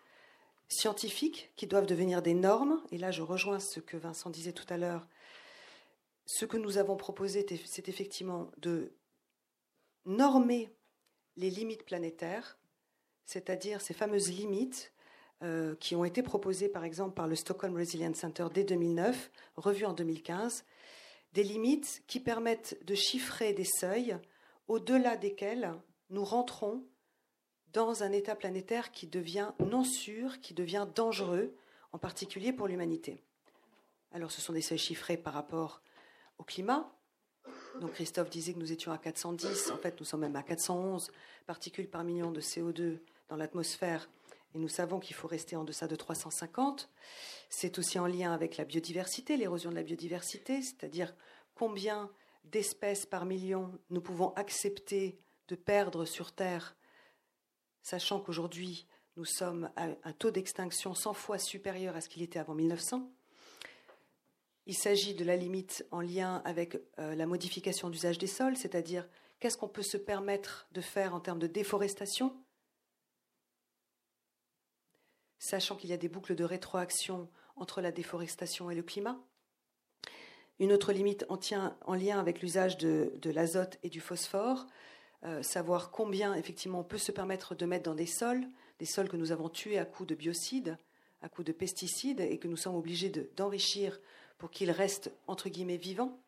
scientifiques 0.68 1.53
qui 1.57 1.66
doivent 1.66 1.87
devenir 1.87 2.23
des 2.23 2.35
normes. 2.35 2.81
Et 2.93 2.99
là, 2.99 3.11
je 3.11 3.23
rejoins 3.23 3.59
ce 3.59 3.81
que 3.81 3.97
Vincent 3.97 4.31
disait 4.31 4.53
tout 4.53 4.66
à 4.68 4.77
l'heure. 4.77 5.09
Ce 6.27 6.45
que 6.45 6.57
nous 6.57 6.79
avons 6.79 6.97
proposé, 6.97 7.45
c'est 7.64 7.89
effectivement 7.89 8.53
de 8.59 8.93
normer 10.05 10.73
les 11.37 11.51
limites 11.51 11.85
planétaires, 11.85 12.60
c'est-à-dire 13.31 13.81
ces 13.81 13.95
fameuses 13.95 14.28
limites 14.28 14.93
euh, 15.45 15.76
qui 15.76 15.95
ont 15.95 16.05
été 16.05 16.20
proposées 16.20 16.68
par 16.68 16.83
exemple 16.83 17.14
par 17.14 17.28
le 17.28 17.37
Stockholm 17.37 17.76
Resilience 17.76 18.16
Center 18.16 18.49
dès 18.53 18.64
2009, 18.64 19.31
revues 19.57 19.87
en 19.87 19.93
2015, 19.93 20.64
des 21.33 21.45
limites 21.45 22.03
qui 22.09 22.18
permettent 22.18 22.85
de 22.85 22.97
chiffrer 22.97 23.53
des 23.53 23.64
seuils 23.64 24.18
au-delà 24.66 25.16
desquels 25.16 25.72
nous 26.11 26.24
rentrons 26.24 26.85
dans 27.72 28.03
un 28.03 28.11
état 28.11 28.35
planétaire 28.35 28.91
qui 28.91 29.07
devient 29.07 29.53
non 29.61 29.85
sûr, 29.85 30.41
qui 30.41 30.53
devient 30.53 30.89
dangereux, 30.93 31.55
en 31.93 31.99
particulier 31.99 32.53
pour 32.53 32.66
l'humanité. 32.66 33.22
Alors 34.11 34.33
ce 34.33 34.41
sont 34.41 34.53
des 34.53 34.61
seuils 34.61 34.76
chiffrés 34.76 35.16
par 35.16 35.35
rapport 35.35 35.83
au 36.39 36.43
climat. 36.43 36.93
Donc 37.81 37.93
Christophe 37.93 38.28
disait 38.28 38.55
que 38.55 38.59
nous 38.59 38.72
étions 38.72 38.91
à 38.91 38.99
410, 38.99 39.70
en 39.70 39.76
fait 39.76 40.01
nous 40.01 40.05
sommes 40.05 40.22
même 40.22 40.35
à 40.35 40.43
411 40.43 41.12
particules 41.47 41.89
par 41.89 42.03
million 42.03 42.33
de 42.33 42.41
CO2 42.41 42.99
dans 43.31 43.37
l'atmosphère 43.37 44.11
et 44.55 44.59
nous 44.59 44.68
savons 44.68 44.99
qu'il 44.99 45.14
faut 45.14 45.28
rester 45.28 45.57
en 45.57 45.64
deçà 45.64 45.87
de 45.87 45.95
350. 45.95 46.91
C'est 47.49 47.78
aussi 47.78 47.99
en 47.99 48.07
lien 48.07 48.33
avec 48.33 48.57
la 48.57 48.64
biodiversité, 48.64 49.37
l'érosion 49.37 49.70
de 49.70 49.76
la 49.76 49.83
biodiversité, 49.83 50.61
c'est-à-dire 50.61 51.14
combien 51.55 52.11
d'espèces 52.45 53.07
par 53.07 53.26
million 53.26 53.70
nous 53.91 54.01
pouvons 54.01 54.31
accepter 54.35 55.20
de 55.49 55.55
perdre 55.55 56.05
sur 56.05 56.33
Terre 56.33 56.76
sachant 57.83 58.20
qu'aujourd'hui, 58.20 58.87
nous 59.16 59.24
sommes 59.24 59.70
à 59.76 59.89
un 60.05 60.12
taux 60.12 60.31
d'extinction 60.31 60.95
100 60.95 61.14
fois 61.14 61.39
supérieur 61.39 61.97
à 61.97 62.01
ce 62.01 62.09
qu'il 62.09 62.22
était 62.22 62.39
avant 62.39 62.55
1900. 62.55 63.11
Il 64.66 64.76
s'agit 64.76 65.14
de 65.14 65.24
la 65.24 65.37
limite 65.37 65.87
en 65.91 66.01
lien 66.01 66.43
avec 66.45 66.76
euh, 66.99 67.14
la 67.14 67.26
modification 67.26 67.89
d'usage 67.89 68.18
des 68.18 68.26
sols, 68.26 68.57
c'est-à-dire 68.57 69.09
qu'est-ce 69.39 69.57
qu'on 69.57 69.68
peut 69.68 69.83
se 69.83 69.97
permettre 69.97 70.68
de 70.72 70.81
faire 70.81 71.14
en 71.14 71.20
termes 71.20 71.39
de 71.39 71.47
déforestation, 71.47 72.37
sachant 75.41 75.74
qu'il 75.74 75.91
y 75.91 75.93
a 75.93 75.97
des 75.97 76.09
boucles 76.09 76.36
de 76.36 76.45
rétroaction 76.45 77.28
entre 77.57 77.80
la 77.80 77.91
déforestation 77.91 78.70
et 78.70 78.76
le 78.76 78.82
climat. 78.84 79.18
Une 80.61 80.72
autre 80.72 80.93
limite 80.93 81.26
en, 81.28 81.41
en 81.86 81.95
lien 81.95 82.20
avec 82.20 82.41
l'usage 82.43 82.78
de 82.78 83.30
l'azote 83.30 83.78
et 83.82 83.88
du 83.88 84.01
phosphore, 84.01 84.66
euh, 85.24 85.43
savoir 85.43 85.91
combien 85.91 86.34
effectivement 86.34 86.80
on 86.80 86.84
peut 86.84 86.97
se 86.97 87.12
permettre 87.12 87.55
de 87.55 87.66
mettre 87.66 87.84
dans 87.84 87.95
des 87.95 88.07
sols, 88.07 88.47
des 88.78 88.86
sols 88.86 89.09
que 89.09 89.18
nous 89.18 89.32
avons 89.32 89.51
tués 89.51 89.78
à 89.78 89.84
coups 89.84 90.09
de 90.09 90.14
biocides, 90.14 90.78
à 91.20 91.28
coups 91.28 91.47
de 91.47 91.53
pesticides, 91.53 92.20
et 92.20 92.38
que 92.38 92.49
nous 92.49 92.57
sommes 92.57 92.74
obligés 92.74 93.11
d'enrichir 93.36 94.01
pour 94.38 94.51
qu'ils 94.51 94.70
restent 94.70 95.11
entre 95.26 95.51
guillemets 95.51 95.76
vivants. 95.76 96.18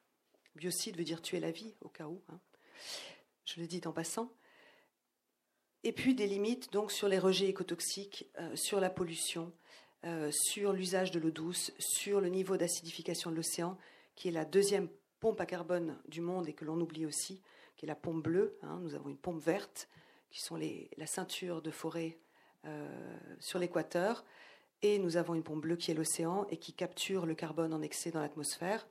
Biocide 0.57 0.99
veut 0.99 1.05
dire 1.05 1.23
tuer 1.23 1.41
la 1.41 1.51
vie, 1.51 1.75
au 1.81 1.89
cas 1.89 2.07
où. 2.07 2.21
Hein. 2.29 2.39
Je 3.47 3.61
le 3.61 3.67
dis 3.67 3.81
en 3.87 3.93
passant. 3.93 4.31
Et 5.85 5.93
puis 5.93 6.15
des 6.15 6.27
limites 6.27 6.73
donc 6.73 6.93
sur 6.93 7.09
les 7.09 7.19
rejets 7.19 7.49
écotoxiques, 7.49 8.29
euh, 8.39 8.55
sur 8.55 8.79
la 8.81 8.91
pollution, 8.91 9.53
euh, 10.05 10.31
sur 10.33 10.73
l'usage 10.73 11.11
de 11.11 11.19
l'eau 11.19 11.31
douce, 11.31 11.73
sur 11.79 12.21
le 12.21 12.29
niveau 12.29 12.57
d'acidification 12.57 13.31
de 13.31 13.37
l'océan, 13.37 13.77
qui 14.15 14.29
est 14.29 14.33
la 14.33 14.45
deuxième 14.45 14.89
pompe 15.21 15.41
à 15.41 15.47
carbone 15.47 15.99
du 16.09 16.21
monde 16.21 16.49
et 16.49 16.53
que 16.53 16.65
l'on 16.65 16.81
oublie 16.81 17.07
aussi, 17.07 17.41
qui 17.77 17.87
est 17.87 17.89
la 17.89 17.95
pompe 17.95 18.23
bleue. 18.23 18.59
Hein. 18.63 18.81
nous 18.83 18.95
avons 18.95 19.09
une 19.09 19.17
pompe 19.17 19.41
verte, 19.41 19.89
qui 20.31 20.41
sont 20.41 20.57
la 20.57 21.07
ceinture 21.07 21.63
de 21.63 21.71
forêt 21.71 22.19
euh, 22.65 23.17
sur 23.39 23.59
l'équateur. 23.59 24.25
Et 24.83 24.99
nous 24.99 25.17
avons 25.17 25.35
une 25.35 25.43
pompe 25.43 25.61
bleue 25.61 25.77
qui 25.77 25.91
est 25.91 25.95
l'océan 25.95 26.47
et 26.51 26.57
qui 26.57 26.73
capture 26.73 27.27
le 27.27 27.35
carbone 27.35 27.73
en 27.73 27.83
excès 27.83 28.11
dans 28.11 28.21
l'atmosphère 28.21 28.87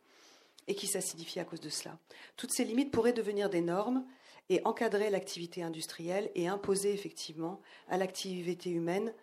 et 0.68 0.76
qui 0.76 0.88
s'acidifie 0.88 1.39
à 1.39 1.46
cause 1.46 1.60
de 1.60 1.70
cela. 1.70 1.98
Toutes 2.38 2.54
ces 2.54 2.64
limites 2.64 2.92
pourraient 2.92 3.12
devenir 3.12 3.50
des 3.50 3.62
normes 3.62 4.06
et 4.52 4.62
encadrer 4.66 5.10
l'activité 5.10 5.64
industrielle 5.64 6.30
et 6.36 6.47
imposer 6.47 6.93
effectivement 6.93 7.62
à 7.88 7.97
l'activité 7.97 8.70
humaine 8.70 9.14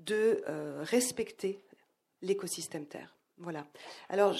de 0.00 0.42
respecter 0.82 1.64
l'écosystème 2.20 2.84
Terre. 2.84 3.14
Voilà. 3.38 3.66
Alors, 4.08 4.34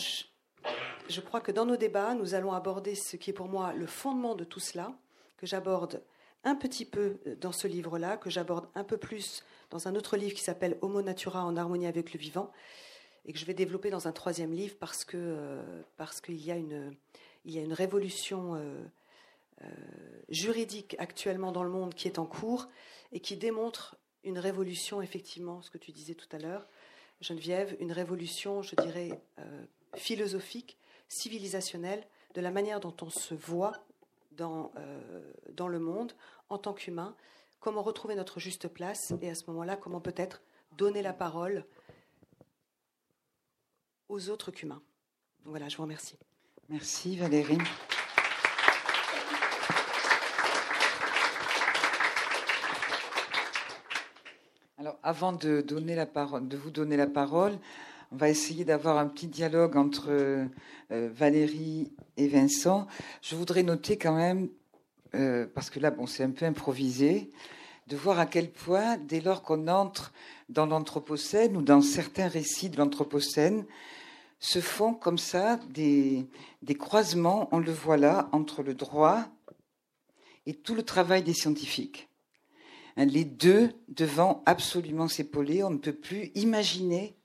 je, 1.08 1.20
crois 1.20 1.40
que 1.40 1.52
dans 1.52 1.64
nos 1.64 1.76
débats, 1.76 2.14
nous 2.14 2.34
allons 2.34 2.52
aborder 2.52 2.94
ce 2.94 3.16
qui 3.16 3.30
est 3.30 3.34
pour 3.34 3.48
moi 3.48 3.72
le 3.72 3.86
fondement 3.86 4.34
de 4.34 4.44
tout 4.44 4.60
cela, 4.60 4.92
que 5.36 5.46
j'aborde 5.46 6.02
un 6.44 6.54
petit 6.54 6.84
peu 6.84 7.18
dans 7.40 7.52
ce 7.52 7.66
livre-là, 7.66 8.16
que 8.16 8.30
j'aborde 8.30 8.68
un 8.74 8.84
peu 8.84 8.98
plus 8.98 9.42
dans 9.70 9.88
un 9.88 9.94
autre 9.94 10.16
livre 10.16 10.34
qui 10.34 10.42
s'appelle 10.42 10.76
Homo 10.82 11.02
Natura 11.02 11.44
en 11.44 11.56
harmonie 11.56 11.86
avec 11.86 12.12
le 12.12 12.20
vivant, 12.20 12.52
et 13.24 13.32
que 13.32 13.38
je 13.38 13.46
vais 13.46 13.54
développer 13.54 13.90
dans 13.90 14.06
un 14.06 14.12
troisième 14.12 14.52
livre 14.52 14.76
parce 14.78 15.04
que 15.04 15.16
euh, 15.16 15.82
parce 15.96 16.20
qu'il 16.20 16.44
y 16.44 16.50
a 16.50 16.56
une 16.56 16.94
y 17.46 17.58
a 17.58 17.62
une 17.62 17.72
révolution 17.72 18.54
euh, 18.54 18.58
euh, 18.58 18.84
juridique 20.28 20.96
actuellement 20.98 21.52
dans 21.52 21.62
le 21.62 21.70
monde 21.70 21.94
qui 21.94 22.08
est 22.08 22.18
en 22.18 22.26
cours 22.26 22.68
et 23.12 23.20
qui 23.20 23.36
démontre 23.36 23.96
une 24.22 24.38
révolution 24.38 25.00
effectivement, 25.00 25.62
ce 25.62 25.70
que 25.70 25.78
tu 25.78 25.92
disais 25.92 26.14
tout 26.14 26.28
à 26.32 26.38
l'heure, 26.38 26.66
Geneviève, 27.20 27.76
une 27.80 27.92
révolution, 27.92 28.62
je 28.62 28.74
dirais, 28.76 29.20
philosophique, 29.94 30.78
civilisationnelle, 31.08 32.06
de 32.34 32.40
la 32.40 32.50
manière 32.50 32.80
dont 32.80 32.96
on 33.00 33.10
se 33.10 33.34
voit 33.34 33.84
dans, 34.32 34.72
dans 35.52 35.68
le 35.68 35.78
monde 35.78 36.12
en 36.48 36.58
tant 36.58 36.74
qu'humain, 36.74 37.16
comment 37.60 37.82
retrouver 37.82 38.14
notre 38.14 38.40
juste 38.40 38.68
place 38.68 39.14
et 39.22 39.30
à 39.30 39.34
ce 39.34 39.44
moment-là, 39.48 39.76
comment 39.76 40.00
peut-être 40.00 40.42
donner 40.76 41.00
la 41.00 41.12
parole 41.14 41.64
aux 44.08 44.28
autres 44.28 44.50
qu'humains. 44.50 44.82
Voilà, 45.44 45.68
je 45.68 45.76
vous 45.76 45.82
remercie. 45.82 46.18
Merci 46.68 47.16
Valérie. 47.16 47.58
Alors, 54.84 54.98
avant 55.02 55.32
de, 55.32 55.64
vous 56.56 56.70
donner 56.70 56.96
la 56.98 57.06
parole, 57.06 57.58
on 58.12 58.16
va 58.16 58.28
essayer 58.28 58.66
d'avoir 58.66 58.98
un 58.98 59.06
petit 59.06 59.28
dialogue 59.28 59.78
entre 59.78 60.08
euh, 60.10 60.46
Valérie 60.90 61.90
et 62.18 62.28
Vincent. 62.28 62.86
Je 63.22 63.34
voudrais 63.34 63.62
noter 63.62 63.96
quand 63.96 64.14
même, 64.14 64.50
euh, 65.14 65.46
parce 65.54 65.70
que 65.70 65.80
là, 65.80 65.90
bon, 65.90 66.06
c'est 66.06 66.22
un 66.22 66.32
peu 66.32 66.44
improvisé, 66.44 67.30
de 67.86 67.96
voir 67.96 68.18
à 68.18 68.26
quel 68.26 68.50
point, 68.50 68.98
dès 68.98 69.22
lors 69.22 69.40
qu'on 69.40 69.68
entre 69.68 70.12
dans 70.50 70.66
l'Anthropocène 70.66 71.56
ou 71.56 71.62
dans 71.62 71.80
certains 71.80 72.28
récits 72.28 72.68
de 72.68 72.76
l'Anthropocène, 72.76 73.64
se 74.38 74.60
font 74.60 74.92
comme 74.92 75.16
ça 75.16 75.58
des 75.70 76.28
croisements, 76.78 77.48
on 77.52 77.58
le 77.58 77.72
voit 77.72 77.96
là, 77.96 78.28
entre 78.32 78.62
le 78.62 78.74
droit 78.74 79.24
et 80.44 80.52
tout 80.52 80.74
le 80.74 80.82
travail 80.82 81.22
des 81.22 81.32
scientifiques. 81.32 82.10
Hein, 82.96 83.06
les 83.06 83.24
deux 83.24 83.70
devant 83.88 84.42
absolument 84.46 85.08
s'épauler, 85.08 85.62
on 85.62 85.70
ne 85.70 85.78
peut 85.78 85.92
plus 85.92 86.30
imaginer 86.34 87.16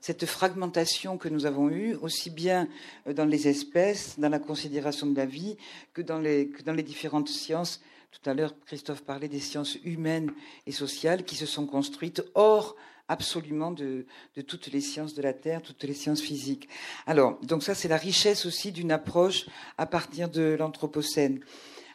cette 0.00 0.24
fragmentation 0.24 1.18
que 1.18 1.28
nous 1.28 1.46
avons 1.46 1.68
eue, 1.68 1.94
aussi 1.96 2.30
bien 2.30 2.68
euh, 3.06 3.12
dans 3.12 3.26
les 3.26 3.48
espèces, 3.48 4.18
dans 4.18 4.30
la 4.30 4.38
considération 4.38 5.06
de 5.06 5.16
la 5.16 5.26
vie, 5.26 5.56
que 5.92 6.02
dans 6.02 6.18
les, 6.18 6.46
différentes 6.82 7.28
sciences 7.28 7.80
tout 8.10 8.28
à 8.28 8.34
l'heure, 8.34 8.54
Christophe 8.66 9.02
parlait 9.02 9.28
des 9.28 9.38
sciences 9.38 9.76
humaines 9.84 10.32
et 10.66 10.72
sociales 10.72 11.24
qui 11.24 11.36
se 11.36 11.46
sont 11.46 11.64
construites 11.64 12.24
hors 12.34 12.74
absolument 13.06 13.70
de, 13.70 14.04
toutes 14.48 14.66
les 14.72 14.80
sciences 14.80 15.14
de 15.14 15.22
la 15.22 15.32
Terre, 15.32 15.62
toutes 15.62 15.84
les 15.84 15.94
sciences 15.94 16.20
physiques. 16.20 16.68
Alors, 17.06 17.38
donc 17.42 17.62
ça, 17.62 17.76
c'est 17.76 17.86
la 17.86 17.96
richesse 17.96 18.46
aussi 18.46 18.72
d'une 18.72 18.90
approche 18.90 19.46
à 19.78 19.86
partir 19.86 20.28
de 20.28 20.56
l'Anthropocène. 20.58 21.40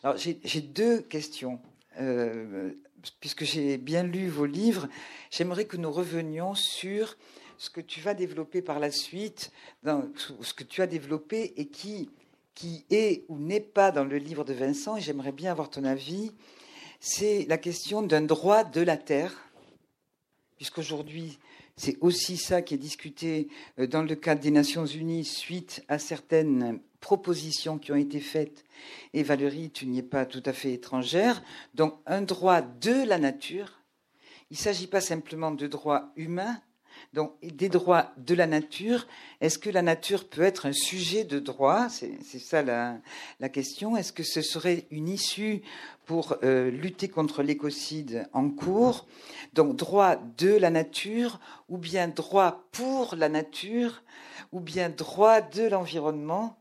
Alors, 0.04 0.16
j'ai 0.18 0.62
deux 0.62 1.02
questions. 1.02 1.60
Euh, 2.00 2.72
puisque 3.20 3.44
j'ai 3.44 3.78
bien 3.78 4.04
lu 4.04 4.28
vos 4.28 4.46
livres, 4.46 4.88
j'aimerais 5.32 5.66
que 5.66 5.78
nous 5.78 5.92
revenions 5.92 6.56
sur 6.56 7.18
ce 7.58 7.70
que 7.70 7.82
tu 7.82 8.02
vas 8.02 8.14
développer 8.14 8.62
par 8.62 8.80
la 8.80 8.92
suite, 8.92 9.52
dans 9.84 10.04
ce 10.42 10.54
que 10.54 10.64
tu 10.64 10.82
as 10.82 10.88
développé 10.88 11.54
et 11.58 11.68
qui 11.68 12.10
qui 12.56 12.86
est 12.90 13.26
ou 13.28 13.38
n'est 13.38 13.60
pas 13.60 13.92
dans 13.92 14.06
le 14.06 14.18
livre 14.18 14.46
de 14.46 14.54
Vincent, 14.54 14.96
et 14.96 15.02
j'aimerais 15.02 15.34
bien 15.34 15.52
avoir 15.52 15.70
ton 15.70 15.84
avis, 15.84 16.32
c'est 17.02 17.46
la 17.48 17.58
question 17.58 18.02
d'un 18.02 18.22
droit 18.22 18.64
de 18.64 18.82
la 18.82 18.98
terre, 18.98 19.36
puisqu'aujourd'hui, 20.56 21.38
c'est 21.78 21.98
aussi 22.02 22.38
ça 22.38 22.62
qui 22.62 22.74
est 22.74 22.78
discuté 22.78 23.50
euh, 23.80 23.88
dans 23.88 24.04
le 24.04 24.16
cadre 24.16 24.42
des 24.42 24.52
Nations 24.52 24.86
Unies 24.86 25.26
suite 25.26 25.84
à 25.88 26.00
certaines 26.00 26.80
propositions 27.02 27.78
qui 27.78 27.92
ont 27.92 27.98
été 27.98 28.20
faites. 28.20 28.64
Et 29.14 29.24
Valérie, 29.24 29.70
tu 29.70 29.86
n'y 29.86 30.00
es 30.00 30.04
pas 30.04 30.26
tout 30.26 30.44
à 30.46 30.54
fait 30.54 30.74
étrangère. 30.74 31.44
Donc, 31.74 32.00
un 32.06 32.22
droit 32.22 32.62
de 32.62 33.06
la 33.06 33.18
nature. 33.18 33.80
Il 34.52 34.56
ne 34.56 34.60
s'agit 34.60 34.88
pas 34.88 35.02
simplement 35.02 35.52
de 35.52 35.68
droits 35.68 36.12
humains, 36.16 36.60
donc, 37.16 37.32
des 37.42 37.70
droits 37.70 38.12
de 38.18 38.36
la 38.36 38.46
nature, 38.46 39.08
est-ce 39.40 39.58
que 39.58 39.70
la 39.70 39.82
nature 39.82 40.28
peut 40.28 40.42
être 40.42 40.66
un 40.66 40.74
sujet 40.74 41.24
de 41.24 41.40
droit? 41.40 41.88
C'est 41.88 42.40
ça 42.40 42.62
la, 42.62 43.00
question. 43.48 43.96
Est-ce 43.96 44.12
que 44.12 44.24
ce 44.24 44.42
serait 44.42 44.86
une 44.92 45.08
issue 45.08 45.62
pour 46.06 46.36
euh, 46.44 46.70
lutter 46.70 47.08
contre 47.08 47.42
l'écocide 47.42 48.28
en 48.34 48.50
cours? 48.50 49.08
Donc, 49.54 49.78
droit 49.78 50.18
de 50.38 50.58
la 50.58 50.70
nature, 50.70 51.40
ou 51.70 51.78
bien 51.78 52.10
droit 52.10 52.68
pour 52.74 53.16
la 53.16 53.30
nature, 53.30 54.04
ou 54.52 54.60
bien 54.60 54.90
droit 54.90 55.40
de 55.40 55.70
l'environnement? 55.70 56.58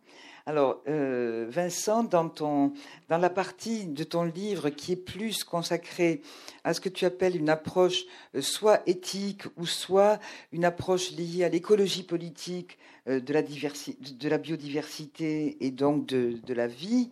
Alors, 0.47 0.83
euh, 0.89 1.47
Vincent, 1.49 2.05
dans, 2.05 2.73
la 3.09 3.31
partie 3.31 3.87
de 3.87 4.05
ton 4.05 4.25
livre 4.25 4.69
qui 4.69 4.93
est 4.93 4.97
plus 4.97 5.43
consacrée 5.43 6.21
à 6.65 6.75
ce 6.75 6.83
que 6.83 6.91
tu 6.91 7.07
appelles 7.07 7.37
une 7.37 7.49
approche 7.49 8.05
euh, 8.35 8.43
soit 8.43 8.83
éthique 8.87 9.45
ou 9.57 9.65
soit 9.65 10.21
une 10.53 10.67
approche 10.67 11.13
liée 11.13 11.45
à 11.45 11.49
l'écologie 11.49 12.03
politique 12.03 12.77
euh, 13.09 13.21
de, 13.21 13.33
la 13.33 14.39
biodiversité 14.39 15.57
et 15.65 15.71
donc 15.71 16.05
de 16.05 16.55
la 16.55 16.67
vie, 16.67 17.11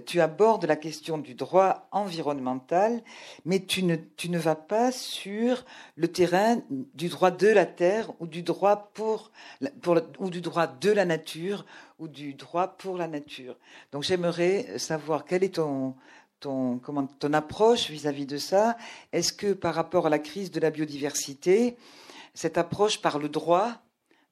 tu 0.00 0.20
abordes 0.20 0.64
la 0.64 0.76
question 0.76 1.18
du 1.18 1.34
droit 1.34 1.88
environnemental, 1.92 3.02
mais 3.44 3.64
tu 3.64 3.82
ne, 3.82 3.96
tu 3.96 4.30
ne 4.30 4.38
vas 4.38 4.54
pas 4.54 4.90
sur 4.90 5.64
le 5.96 6.08
terrain 6.08 6.62
du 6.70 7.08
droit 7.08 7.30
de 7.30 7.48
la 7.48 7.66
terre 7.66 8.10
ou 8.18 8.26
du 8.26 8.42
droit 8.42 8.90
pour, 8.94 9.30
pour 9.82 10.00
ou 10.18 10.30
du 10.30 10.40
droit 10.40 10.66
de 10.66 10.90
la 10.90 11.04
nature 11.04 11.66
ou 11.98 12.08
du 12.08 12.34
droit 12.34 12.68
pour 12.68 12.96
la 12.96 13.06
nature. 13.06 13.56
Donc 13.92 14.02
j'aimerais 14.02 14.78
savoir 14.78 15.24
quelle 15.26 15.44
est 15.44 15.56
ton, 15.56 15.94
ton, 16.40 16.78
comment, 16.78 17.06
ton 17.06 17.32
approche 17.34 17.90
vis-à-vis 17.90 18.26
de 18.26 18.38
ça. 18.38 18.76
Est-ce 19.12 19.32
que 19.32 19.52
par 19.52 19.74
rapport 19.74 20.06
à 20.06 20.10
la 20.10 20.18
crise 20.18 20.50
de 20.50 20.60
la 20.60 20.70
biodiversité, 20.70 21.76
cette 22.34 22.56
approche 22.56 23.02
par 23.02 23.18
le 23.18 23.28
droit, 23.28 23.72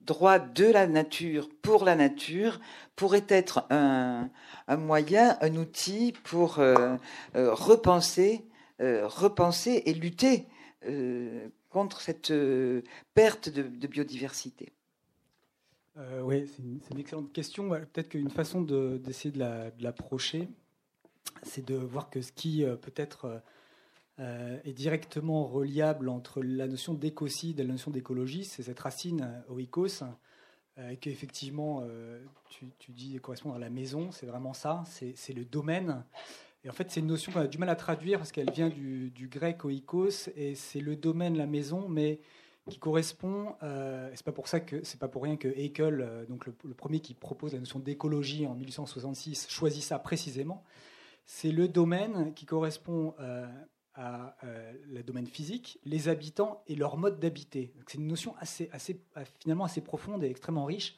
droit 0.01 0.39
de 0.39 0.65
la 0.65 0.87
nature 0.87 1.49
pour 1.63 1.85
la 1.85 1.95
nature, 1.95 2.61
pourrait 2.97 3.27
être 3.29 3.67
un, 3.71 4.31
un 4.71 4.77
moyen, 4.77 5.37
un 5.41 5.57
outil 5.57 6.13
pour 6.25 6.61
euh, 6.61 6.97
euh, 7.35 7.53
repenser, 7.53 8.45
euh, 8.81 9.07
repenser 9.07 9.83
et 9.87 9.95
lutter 9.95 10.47
contre 11.69 12.01
cette 12.01 12.33
perte 13.13 13.51
de, 13.51 13.87
biodiversité 13.87 14.73
Oui, 16.23 16.49
c'est 16.49 16.63
une, 16.63 16.99
excellente 16.99 17.31
question. 17.35 17.69
Peut-être 17.69 18.09
qu'une 18.09 18.31
façon 18.31 18.63
d'essayer 18.63 19.31
de, 19.31 19.83
l'approcher, 19.83 20.49
c'est 21.43 21.63
de 21.67 21.75
voir 21.75 22.09
que 22.09 22.23
ce 22.23 22.33
qui 22.33 22.65
peut-être 22.81 23.43
est 24.21 24.73
directement 24.73 25.47
reliable 25.47 26.09
entre 26.09 26.43
la 26.43 26.67
notion 26.67 26.95
d'écocide 26.95 27.59
et 27.59 27.65
la 27.65 27.73
notion 27.73 27.91
d'écologie, 27.91 28.45
c'est 28.45 28.63
cette 28.63 28.81
racine 28.81 29.43
oikos 29.49 30.05
euh, 30.81 30.95
qu'effectivement, 31.01 31.83
euh, 31.83 32.25
tu, 32.49 32.93
dis 32.93 33.19
correspondre 33.21 33.57
à 33.57 33.59
la 33.59 33.71
maison, 33.71 34.13
c'est 34.13 34.27
vraiment 34.27 34.55
ça, 34.55 34.85
c'est 34.87 35.33
le 35.33 35.45
domaine. 35.45 36.05
Et 36.65 36.71
en 36.71 36.73
fait, 36.73 36.91
c'est 36.91 37.01
une 37.01 37.07
notion 37.07 37.33
qu'on 37.33 37.41
a 37.41 37.47
du 37.47 37.59
mal 37.59 37.69
à 37.69 37.77
traduire 37.77 38.19
parce 38.19 38.33
qu'elle 38.33 38.51
vient 38.51 38.69
du, 38.69 39.29
grec 39.31 39.65
oikos 39.65 40.29
et 40.37 40.55
c'est 40.55 40.81
le 40.81 40.97
domaine, 40.97 41.37
la 41.37 41.47
maison, 41.47 41.89
mais 41.89 42.21
qui 42.69 42.79
correspond. 42.79 43.57
Euh, 43.63 44.11
c'est 44.15 44.25
pas 44.25 44.33
pour 44.33 44.47
ça 44.47 44.61
que 44.61 44.85
c'est 44.85 45.01
pas 45.01 45.09
pour 45.09 45.25
rien 45.25 45.37
que 45.37 45.49
Haeckel, 45.49 46.01
euh, 46.01 46.27
donc 46.27 46.47
le, 46.47 46.53
premier 46.75 47.01
qui 47.01 47.15
propose 47.15 47.53
la 47.53 47.59
notion 47.59 47.79
d'écologie 47.79 48.47
en 48.47 48.55
1866, 48.55 49.49
choisit 49.51 49.83
ça 49.83 49.99
précisément. 49.99 50.63
C'est 51.27 51.53
le 51.53 51.69
domaine 51.69 52.33
qui 52.35 52.47
correspond 52.47 53.15
à 53.95 54.37
euh, 54.45 54.73
le 54.89 55.03
domaine 55.03 55.27
physique, 55.27 55.79
les 55.85 56.09
habitants 56.09 56.63
et 56.67 56.75
leur 56.75 56.97
mode 56.97 57.19
d'habiter. 57.19 57.73
C'est 57.87 57.99
une 57.99 58.07
notion 58.07 58.35
assez, 58.39 58.69
assez, 58.73 59.01
finalement 59.41 59.65
assez 59.65 59.81
profonde 59.81 60.23
et 60.25 60.31
extrêmement 60.31 60.65
riche. 60.65 60.97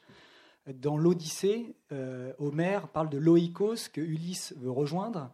Dans 0.67 0.97
l'Odyssée, 0.97 1.75
euh, 1.91 2.33
Homère 2.39 2.87
parle 2.87 3.09
de 3.09 3.17
l'oikos 3.17 3.89
que 3.91 3.99
Ulysse 3.99 4.53
veut 4.57 4.71
rejoindre 4.71 5.31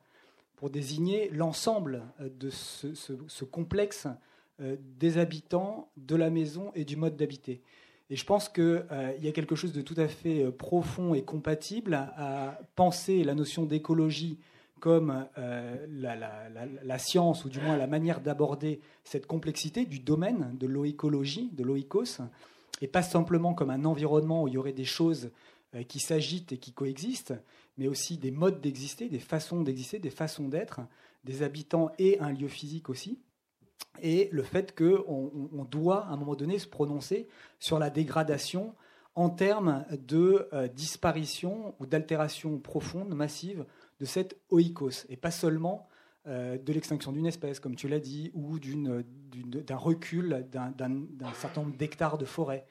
pour 0.55 0.69
désigner 0.69 1.29
l'ensemble 1.29 2.03
de 2.19 2.49
ce, 2.49 3.43
complexe 3.43 4.07
euh, 4.59 4.75
des 4.97 5.17
habitants, 5.17 5.91
de 5.97 6.15
la 6.15 6.29
maison 6.29 6.71
et 6.75 6.85
du 6.85 6.95
mode 6.95 7.15
d'habiter. 7.15 7.61
Et 8.09 8.15
je 8.15 8.25
pense 8.25 8.49
qu'il 8.49 8.83
y 9.21 9.27
a 9.27 9.31
quelque 9.31 9.55
chose 9.55 9.71
de 9.71 9.81
tout 9.81 9.93
à 9.97 10.07
fait 10.07 10.51
profond 10.51 11.13
et 11.13 11.23
compatible 11.23 11.93
à 11.93 12.59
penser 12.75 13.23
la 13.23 13.35
notion 13.35 13.65
d'écologie 13.65 14.39
comme 14.79 15.27
euh, 15.37 15.85
la, 15.89 16.99
science, 16.99 17.45
ou 17.45 17.49
du 17.49 17.59
moins 17.59 17.77
la 17.77 17.87
manière 17.87 18.21
d'aborder 18.21 18.81
cette 19.03 19.27
complexité 19.27 19.85
du 19.85 19.99
domaine 19.99 20.55
de 20.57 20.67
l'oïcologie, 20.67 21.49
de 21.53 21.63
l'oïkos, 21.63 22.21
et 22.81 22.87
pas 22.87 23.01
simplement 23.01 23.53
comme 23.53 23.69
un 23.69 23.85
environnement 23.85 24.43
où 24.43 24.47
il 24.47 24.53
y 24.53 24.57
aurait 24.57 24.73
des 24.73 24.85
choses 24.85 25.31
euh, 25.75 25.83
qui 25.83 25.99
s'agitent 25.99 26.53
et 26.53 26.57
qui 26.57 26.71
coexistent, 26.71 27.35
mais 27.77 27.87
aussi 27.87 28.17
des 28.17 28.31
modes 28.31 28.61
d'exister, 28.61 29.09
des 29.09 29.19
façons 29.19 29.61
d'exister, 29.61 29.99
des 29.99 30.09
façons 30.09 30.47
d'être, 30.47 30.81
des 31.23 31.43
habitants 31.43 31.91
et 31.99 32.19
un 32.19 32.31
lieu 32.31 32.47
physique 32.47 32.89
aussi. 32.89 33.19
Et 34.01 34.29
le 34.31 34.43
fait 34.43 34.75
qu'on 34.77 35.49
on 35.53 35.63
doit, 35.65 36.05
à 36.05 36.11
un 36.11 36.17
moment 36.17 36.35
donné, 36.35 36.59
se 36.59 36.67
prononcer 36.67 37.27
sur 37.59 37.79
la 37.79 37.89
dégradation 37.89 38.73
en 39.15 39.29
termes 39.29 39.85
de 39.91 40.47
euh, 40.53 40.67
disparition 40.67 41.75
ou 41.79 41.85
d'altération 41.85 42.57
profonde, 42.57 43.13
massive 43.13 43.65
de 43.99 44.05
cette 44.05 44.37
oikos, 44.49 45.05
et 45.09 45.17
pas 45.17 45.31
seulement 45.31 45.87
euh, 46.27 46.57
de 46.57 46.73
l'extinction 46.73 47.11
d'une 47.11 47.25
espèce, 47.25 47.59
comme 47.59 47.75
tu 47.75 47.87
l'as 47.87 47.99
dit, 47.99 48.29
ou 48.33 48.59
d'un 48.59 49.77
recul 49.77 50.45
d'un 50.51 51.33
certain 51.33 51.63
nombre 51.63 51.77
d'hectares 51.77 52.17
de 52.17 52.25
forêt. 52.25 52.65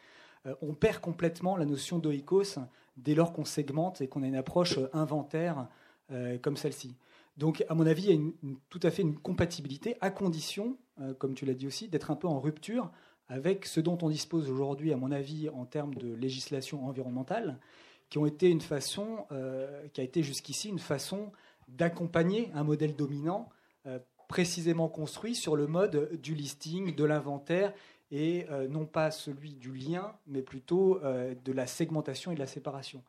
Euh, 0.47 0.55
on 0.61 0.75
perd 0.75 1.01
complètement 1.01 1.57
la 1.57 1.65
notion 1.65 1.99
d'oikos 1.99 2.59
dès 2.97 3.15
lors 3.15 3.33
qu'on 3.33 3.45
segmente 3.45 4.01
et 4.01 4.09
qu'on 4.09 4.23
a 4.23 4.27
une 4.27 4.37
approche 4.37 4.79
inventaire 4.93 5.67
euh, 6.13 6.39
comme 6.39 6.57
celle-ci. 6.57 6.95
Donc, 7.37 7.65
à 7.69 7.75
mon 7.75 7.87
avis, 7.87 8.05
il 8.11 8.15
y 8.15 8.53
a 8.53 8.55
tout 8.69 8.81
à 8.83 8.91
fait 8.91 9.03
une 9.03 9.17
compatibilité, 9.17 9.97
à 10.01 10.11
condition, 10.11 10.77
comme 11.19 11.35
tu 11.35 11.47
l'as 11.47 11.55
dit 11.55 11.69
aussi, 11.69 11.89
d'être 11.89 12.11
un 12.11 12.17
peu 12.17 12.27
en 12.27 12.41
rupture 12.41 12.91
avec 13.29 13.65
ce 13.65 13.81
dont 13.81 13.97
on 14.03 14.09
dispose 14.09 14.51
aujourd'hui, 14.51 14.93
à 14.93 14.97
mon 14.97 15.13
avis, 15.13 15.49
en 15.49 15.65
termes 15.65 15.95
de 15.95 16.13
législation 16.15 16.85
environnementale, 16.85 17.61
qui 18.11 18.19
ont 18.19 18.27
été 18.27 18.49
une 18.49 18.61
façon, 18.61 19.27
euh, 19.33 19.87
qui 19.93 20.01
a 20.01 20.05
été 20.05 20.23
jusqu'ici 20.23 20.69
une 20.69 20.79
façon 20.79 21.31
d'accompagner 21.69 22.51
un 22.55 22.65
modèle 22.65 22.97
dominant 22.97 23.49
euh, 23.87 23.99
précisément 24.29 24.89
construit 24.89 25.35
sur 25.35 25.57
le 25.57 25.67
mode 25.67 26.19
du 26.21 26.35
listing, 26.35 26.95
de 26.95 27.05
l'inventaire, 27.05 27.73
et 28.11 28.47
euh, 28.51 28.69
non 28.69 28.87
pas 28.87 29.11
celui 29.11 29.55
du 29.55 29.73
lien, 29.73 30.15
mais 30.27 30.43
plutôt 30.43 31.01
de 31.01 31.53
la 31.53 31.67
segmentation 31.67 32.33
et 32.33 32.35
de 32.35 32.41
la 32.41 32.47
séparation. 32.47 33.03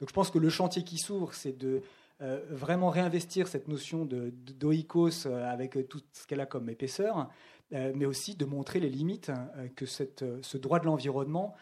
Donc 0.00 0.08
je 0.08 0.14
pense 0.14 0.30
que 0.30 0.38
le 0.38 0.50
chantier 0.50 0.84
qui 0.84 0.98
s'ouvre, 0.98 1.34
c'est 1.34 1.56
de 1.56 1.82
vraiment 2.48 2.90
réinvestir 2.90 3.48
cette 3.48 3.66
notion 3.68 4.06
d'oikos 4.06 5.26
avec 5.26 5.76
tout 5.88 6.00
ce 6.12 6.26
qu'elle 6.26 6.40
a 6.40 6.46
comme 6.46 6.70
épaisseur, 6.70 7.28
mais 7.70 8.06
aussi 8.06 8.34
de 8.36 8.44
montrer 8.44 8.80
les 8.80 8.88
limites 8.88 9.32
que 9.76 9.84
cette, 9.84 10.24
ce 10.42 10.56
droit 10.56 10.78
de 10.78 10.86
l'environnement 10.86 11.54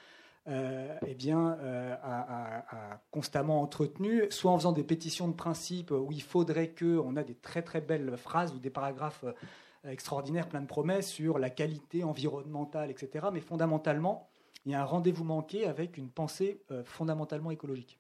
euh, 0.49 0.99
eh 1.07 1.14
bien, 1.14 1.57
euh, 1.61 1.95
a, 2.03 3.01
constamment 3.12 3.62
entretenu, 3.62 4.28
soit 4.30 4.51
en 4.51 4.59
faisant 4.59 4.72
des 4.72 4.82
pétitions 4.82 5.28
de 5.28 5.34
principe 5.34 5.93
où 5.93 6.11
il 6.11 6.22
faudrait 6.22 6.70
que, 6.70 6.99
on 6.99 7.16
a 7.16 7.22
des 7.22 7.36
très 7.36 7.62
très 7.62 7.80
belles 7.80 8.16
phrases 8.16 8.53
ou 8.53 8.59
des 8.59 8.70
paragraphes 8.70 9.24
euh, 9.24 9.90
extraordinaires, 9.90 10.49
plein 10.49 10.61
de 10.61 10.66
promesses 10.66 11.09
sur 11.09 11.38
la 11.38 11.51
qualité 11.51 12.03
environnementale, 12.03 12.90
etc. 12.90 13.28
Mais 13.32 13.40
fondamentalement, 13.40 14.28
il 14.66 14.72
y 14.72 14.74
a 14.74 14.82
un 14.82 14.84
rendez-vous 14.84 15.24
manqué 15.24 15.66
avec 15.66 15.97
une 15.97 16.11
pensée 16.11 16.62
fondamentalement 16.84 17.51
écologique. 17.51 17.99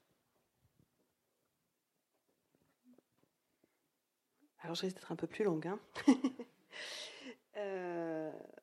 Alors, 4.60 4.76
je 4.76 4.82
risque 4.82 4.96
d'être 4.96 5.10
un 5.10 5.16
peu 5.16 5.26
plus 5.26 5.44
longue. 5.44 5.66
Hein 5.66 5.80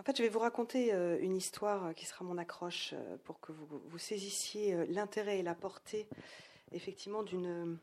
En 0.00 0.02
fait, 0.02 0.16
je 0.16 0.22
vais 0.22 0.30
vous 0.30 0.38
raconter 0.38 0.94
euh, 0.94 1.18
une 1.20 1.36
histoire 1.36 1.88
euh, 1.88 1.92
qui 1.92 2.06
sera 2.06 2.24
mon 2.24 2.38
accroche 2.38 2.94
euh, 2.94 3.18
pour 3.24 3.38
que 3.38 3.52
vous, 3.52 3.98
saisissiez 3.98 4.86
l'intérêt 4.86 5.40
et 5.40 5.42
la 5.42 5.54
portée, 5.54 6.08
effectivement, 6.72 7.22
d'une 7.22 7.78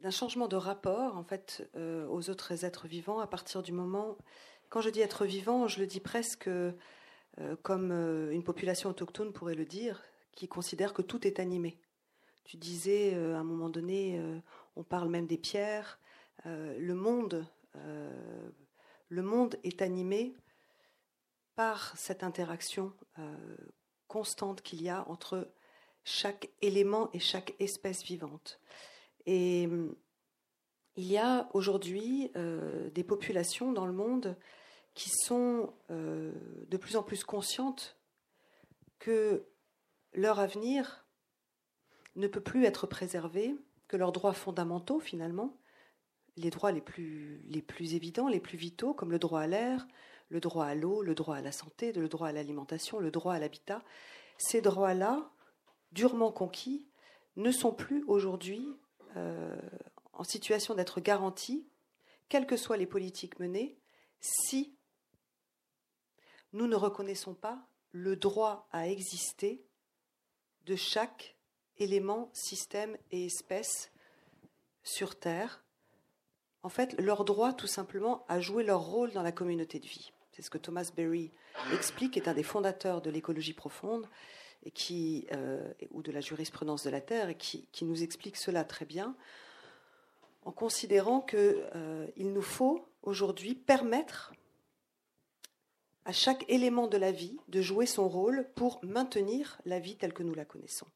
d'un 0.00 0.10
changement 0.10 0.48
de 0.48 0.56
rapport 0.56 1.16
en 1.16 1.24
fait 1.24 1.68
aux 1.74 2.30
autres 2.30 2.64
êtres 2.64 2.86
vivants 2.86 3.18
à 3.18 3.26
partir 3.26 3.62
du 3.62 3.72
moment 3.72 4.16
quand 4.68 4.80
je 4.80 4.90
dis 4.90 5.00
être 5.00 5.24
vivant 5.24 5.66
je 5.66 5.80
le 5.80 5.86
dis 5.86 5.98
presque 5.98 6.48
comme 7.62 7.90
une 8.30 8.44
population 8.44 8.90
autochtone 8.90 9.32
pourrait 9.32 9.56
le 9.56 9.64
dire 9.64 10.02
qui 10.36 10.46
considère 10.46 10.92
que 10.92 11.02
tout 11.02 11.26
est 11.26 11.40
animé 11.40 11.78
tu 12.44 12.56
disais 12.56 13.14
euh, 13.14 13.36
à 13.36 13.38
un 13.38 13.44
moment 13.44 13.68
donné, 13.68 14.18
euh, 14.18 14.38
on 14.76 14.82
parle 14.82 15.08
même 15.08 15.26
des 15.26 15.38
pierres. 15.38 15.98
Euh, 16.46 16.76
le 16.78 16.94
monde, 16.94 17.46
le 19.08 19.22
monde 19.22 19.56
est 19.64 19.80
animé 19.80 20.34
par 21.54 21.96
cette 21.96 22.22
interaction 22.22 22.92
constante 24.08 24.60
qu'il 24.60 24.82
y 24.82 24.90
a 24.90 25.08
entre 25.08 25.48
chaque 26.04 26.50
élément 26.60 27.08
et 27.14 27.18
chaque 27.18 27.54
espèce 27.58 28.04
vivante. 28.04 28.60
Et 29.24 29.62
il 30.96 31.06
y 31.06 31.16
a 31.16 31.48
aujourd'hui 31.54 32.30
des 32.92 33.04
populations 33.04 33.72
dans 33.72 33.86
le 33.86 33.94
monde 33.94 34.36
qui 34.92 35.08
sont 35.08 35.72
de 35.88 36.76
plus 36.76 36.96
en 36.96 37.02
plus 37.02 37.24
conscientes 37.24 37.96
que 38.98 39.46
leur 40.12 40.40
avenir 40.40 41.01
ne 42.16 42.26
peut 42.26 42.40
plus 42.40 42.64
être 42.64 42.86
préservé, 42.86 43.54
que 43.88 43.96
leurs 43.96 44.12
droits 44.12 44.32
fondamentaux, 44.32 45.00
finalement, 45.00 45.56
les 46.36 46.50
droits 46.50 46.72
les 46.72 46.80
plus, 46.80 47.42
évidents, 47.94 48.28
les 48.28 48.40
plus 48.40 48.56
vitaux, 48.56 48.94
comme 48.94 49.10
le 49.10 49.18
droit 49.18 49.40
à 49.40 49.46
l'air, 49.46 49.86
le 50.28 50.40
droit 50.40 50.64
à 50.64 50.74
l'eau, 50.74 51.02
le 51.02 51.14
droit 51.14 51.36
à 51.36 51.42
la 51.42 51.52
santé, 51.52 51.92
le 51.92 52.08
droit 52.08 52.28
à 52.28 52.32
l'alimentation, 52.32 52.98
le 52.98 53.10
droit 53.10 53.34
à 53.34 53.38
l'habitat, 53.38 53.82
ces 54.38 54.62
droits-là, 54.62 55.30
durement 55.92 56.32
conquis, 56.32 56.88
ne 57.36 57.50
sont 57.50 57.72
plus 57.72 58.02
aujourd'hui 58.06 58.66
euh, 59.16 59.60
en 60.14 60.24
situation 60.24 60.74
d'être 60.74 61.00
garantis, 61.00 61.66
quelles 62.28 62.46
que 62.46 62.56
soient 62.56 62.78
les 62.78 62.86
politiques 62.86 63.38
menées, 63.40 63.76
si 64.20 64.74
nous 66.54 66.66
ne 66.66 66.76
reconnaissons 66.76 67.34
pas 67.34 67.66
le 67.90 68.16
droit 68.16 68.68
à 68.72 68.88
exister 68.88 69.64
de 70.64 70.76
chaque 70.76 71.36
éléments, 71.82 72.30
systèmes 72.32 72.96
et 73.10 73.26
espèces 73.26 73.90
sur 74.82 75.18
Terre, 75.18 75.62
en 76.62 76.68
fait, 76.68 76.98
leur 77.00 77.24
droit 77.24 77.52
tout 77.52 77.66
simplement 77.66 78.24
à 78.28 78.40
jouer 78.40 78.62
leur 78.62 78.80
rôle 78.80 79.12
dans 79.12 79.22
la 79.22 79.32
communauté 79.32 79.78
de 79.80 79.86
vie. 79.86 80.12
C'est 80.32 80.42
ce 80.42 80.50
que 80.50 80.58
Thomas 80.58 80.90
Berry 80.96 81.30
explique, 81.72 82.16
est 82.16 82.28
un 82.28 82.34
des 82.34 82.42
fondateurs 82.42 83.02
de 83.02 83.10
l'écologie 83.10 83.52
profonde 83.52 84.08
et 84.64 84.70
qui, 84.70 85.26
euh, 85.32 85.72
ou 85.90 86.02
de 86.02 86.12
la 86.12 86.20
jurisprudence 86.20 86.84
de 86.84 86.90
la 86.90 87.00
Terre, 87.00 87.28
et 87.28 87.34
qui, 87.34 87.66
nous 87.82 88.02
explique 88.02 88.36
cela 88.36 88.64
très 88.64 88.84
bien, 88.84 89.16
en 90.44 90.52
considérant 90.52 91.20
qu'il 91.20 91.38
euh, 91.74 92.06
nous 92.16 92.42
faut 92.42 92.86
aujourd'hui 93.02 93.54
permettre 93.54 94.32
à 96.04 96.12
chaque 96.12 96.44
élément 96.48 96.86
de 96.86 96.96
la 96.96 97.12
vie 97.12 97.38
de 97.48 97.60
jouer 97.60 97.86
son 97.86 98.08
rôle 98.08 98.48
pour 98.54 98.80
maintenir 98.84 99.60
la 99.64 99.78
vie 99.78 99.96
telle 99.96 100.12
que 100.12 100.22
nous 100.22 100.34
la 100.34 100.44
connaissons. 100.44 100.86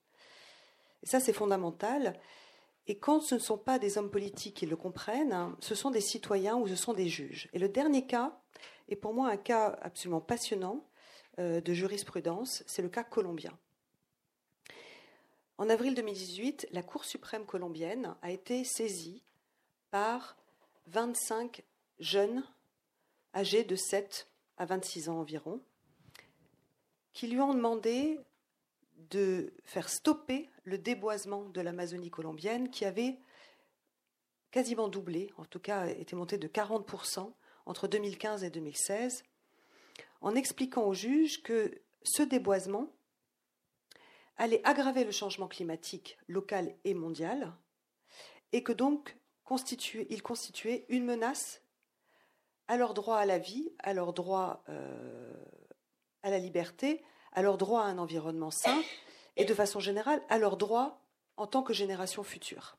Ça, 1.06 1.20
c'est 1.20 1.32
fondamental. 1.32 2.18
Et 2.88 2.98
quand 2.98 3.20
ce 3.20 3.36
ne 3.36 3.40
sont 3.40 3.58
pas 3.58 3.78
des 3.78 3.96
hommes 3.96 4.10
politiques 4.10 4.56
qui 4.56 4.66
le 4.66 4.76
comprennent, 4.76 5.32
hein, 5.32 5.56
ce 5.60 5.76
sont 5.76 5.90
des 5.90 6.00
citoyens 6.00 6.56
ou 6.56 6.66
ce 6.66 6.74
sont 6.74 6.94
des 6.94 7.08
juges. 7.08 7.48
Et 7.52 7.60
le 7.60 7.68
dernier 7.68 8.06
cas 8.06 8.36
est 8.88 8.96
pour 8.96 9.14
moi 9.14 9.28
un 9.28 9.36
cas 9.36 9.78
absolument 9.82 10.20
passionnant 10.20 10.84
euh, 11.38 11.60
de 11.60 11.72
jurisprudence, 11.72 12.64
c'est 12.66 12.82
le 12.82 12.88
cas 12.88 13.04
colombien. 13.04 13.56
En 15.58 15.70
avril 15.70 15.94
2018, 15.94 16.68
la 16.72 16.82
Cour 16.82 17.04
suprême 17.04 17.46
colombienne 17.46 18.16
a 18.20 18.32
été 18.32 18.64
saisie 18.64 19.22
par 19.90 20.36
25 20.86 21.62
jeunes 22.00 22.42
âgés 23.32 23.62
de 23.62 23.76
7 23.76 24.28
à 24.58 24.64
26 24.64 25.08
ans 25.08 25.20
environ, 25.20 25.60
qui 27.12 27.28
lui 27.28 27.40
ont 27.40 27.54
demandé 27.54 28.18
de 29.10 29.52
faire 29.64 29.88
stopper 29.88 30.48
le 30.66 30.78
déboisement 30.78 31.44
de 31.44 31.60
l'Amazonie 31.60 32.10
colombienne 32.10 32.70
qui 32.70 32.84
avait 32.84 33.16
quasiment 34.50 34.88
doublé, 34.88 35.32
en 35.38 35.44
tout 35.44 35.60
cas 35.60 35.86
était 35.86 36.16
monté 36.16 36.38
de 36.38 36.48
40% 36.48 37.32
entre 37.66 37.88
2015 37.88 38.42
et 38.42 38.50
2016, 38.50 39.22
en 40.20 40.34
expliquant 40.34 40.84
aux 40.84 40.94
juges 40.94 41.42
que 41.42 41.80
ce 42.02 42.22
déboisement 42.22 42.92
allait 44.36 44.60
aggraver 44.64 45.04
le 45.04 45.12
changement 45.12 45.46
climatique 45.46 46.18
local 46.26 46.74
et 46.84 46.94
mondial 46.94 47.54
et 48.52 48.62
que 48.62 48.72
donc 48.72 49.16
il 50.10 50.22
constituait 50.22 50.84
une 50.88 51.04
menace 51.04 51.62
à 52.66 52.76
leur 52.76 52.92
droit 52.94 53.18
à 53.18 53.26
la 53.26 53.38
vie, 53.38 53.72
à 53.78 53.94
leur 53.94 54.12
droit 54.12 54.64
euh, 54.68 55.32
à 56.24 56.30
la 56.30 56.40
liberté, 56.40 57.04
à 57.32 57.42
leur 57.42 57.56
droit 57.56 57.82
à 57.82 57.84
un 57.84 57.98
environnement 57.98 58.50
sain 58.50 58.82
et 59.36 59.44
de 59.44 59.54
façon 59.54 59.80
générale 59.80 60.22
à 60.28 60.38
leurs 60.38 60.56
droits 60.56 61.00
en 61.36 61.46
tant 61.46 61.62
que 61.62 61.72
génération 61.72 62.22
future. 62.22 62.78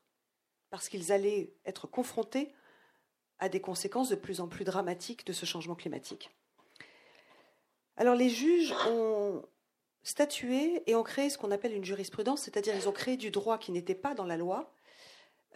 Parce 0.70 0.88
qu'ils 0.88 1.12
allaient 1.12 1.52
être 1.64 1.86
confrontés 1.86 2.52
à 3.38 3.48
des 3.48 3.60
conséquences 3.60 4.08
de 4.08 4.16
plus 4.16 4.40
en 4.40 4.48
plus 4.48 4.64
dramatiques 4.64 5.24
de 5.26 5.32
ce 5.32 5.46
changement 5.46 5.76
climatique. 5.76 6.30
Alors 7.96 8.14
les 8.14 8.28
juges 8.28 8.72
ont 8.88 9.44
statué 10.02 10.82
et 10.86 10.94
ont 10.94 11.02
créé 11.02 11.30
ce 11.30 11.38
qu'on 11.38 11.50
appelle 11.50 11.74
une 11.74 11.84
jurisprudence, 11.84 12.42
c'est-à-dire 12.42 12.74
ils 12.74 12.88
ont 12.88 12.92
créé 12.92 13.16
du 13.16 13.30
droit 13.30 13.58
qui 13.58 13.72
n'était 13.72 13.94
pas 13.94 14.14
dans 14.14 14.24
la 14.24 14.36
loi, 14.36 14.72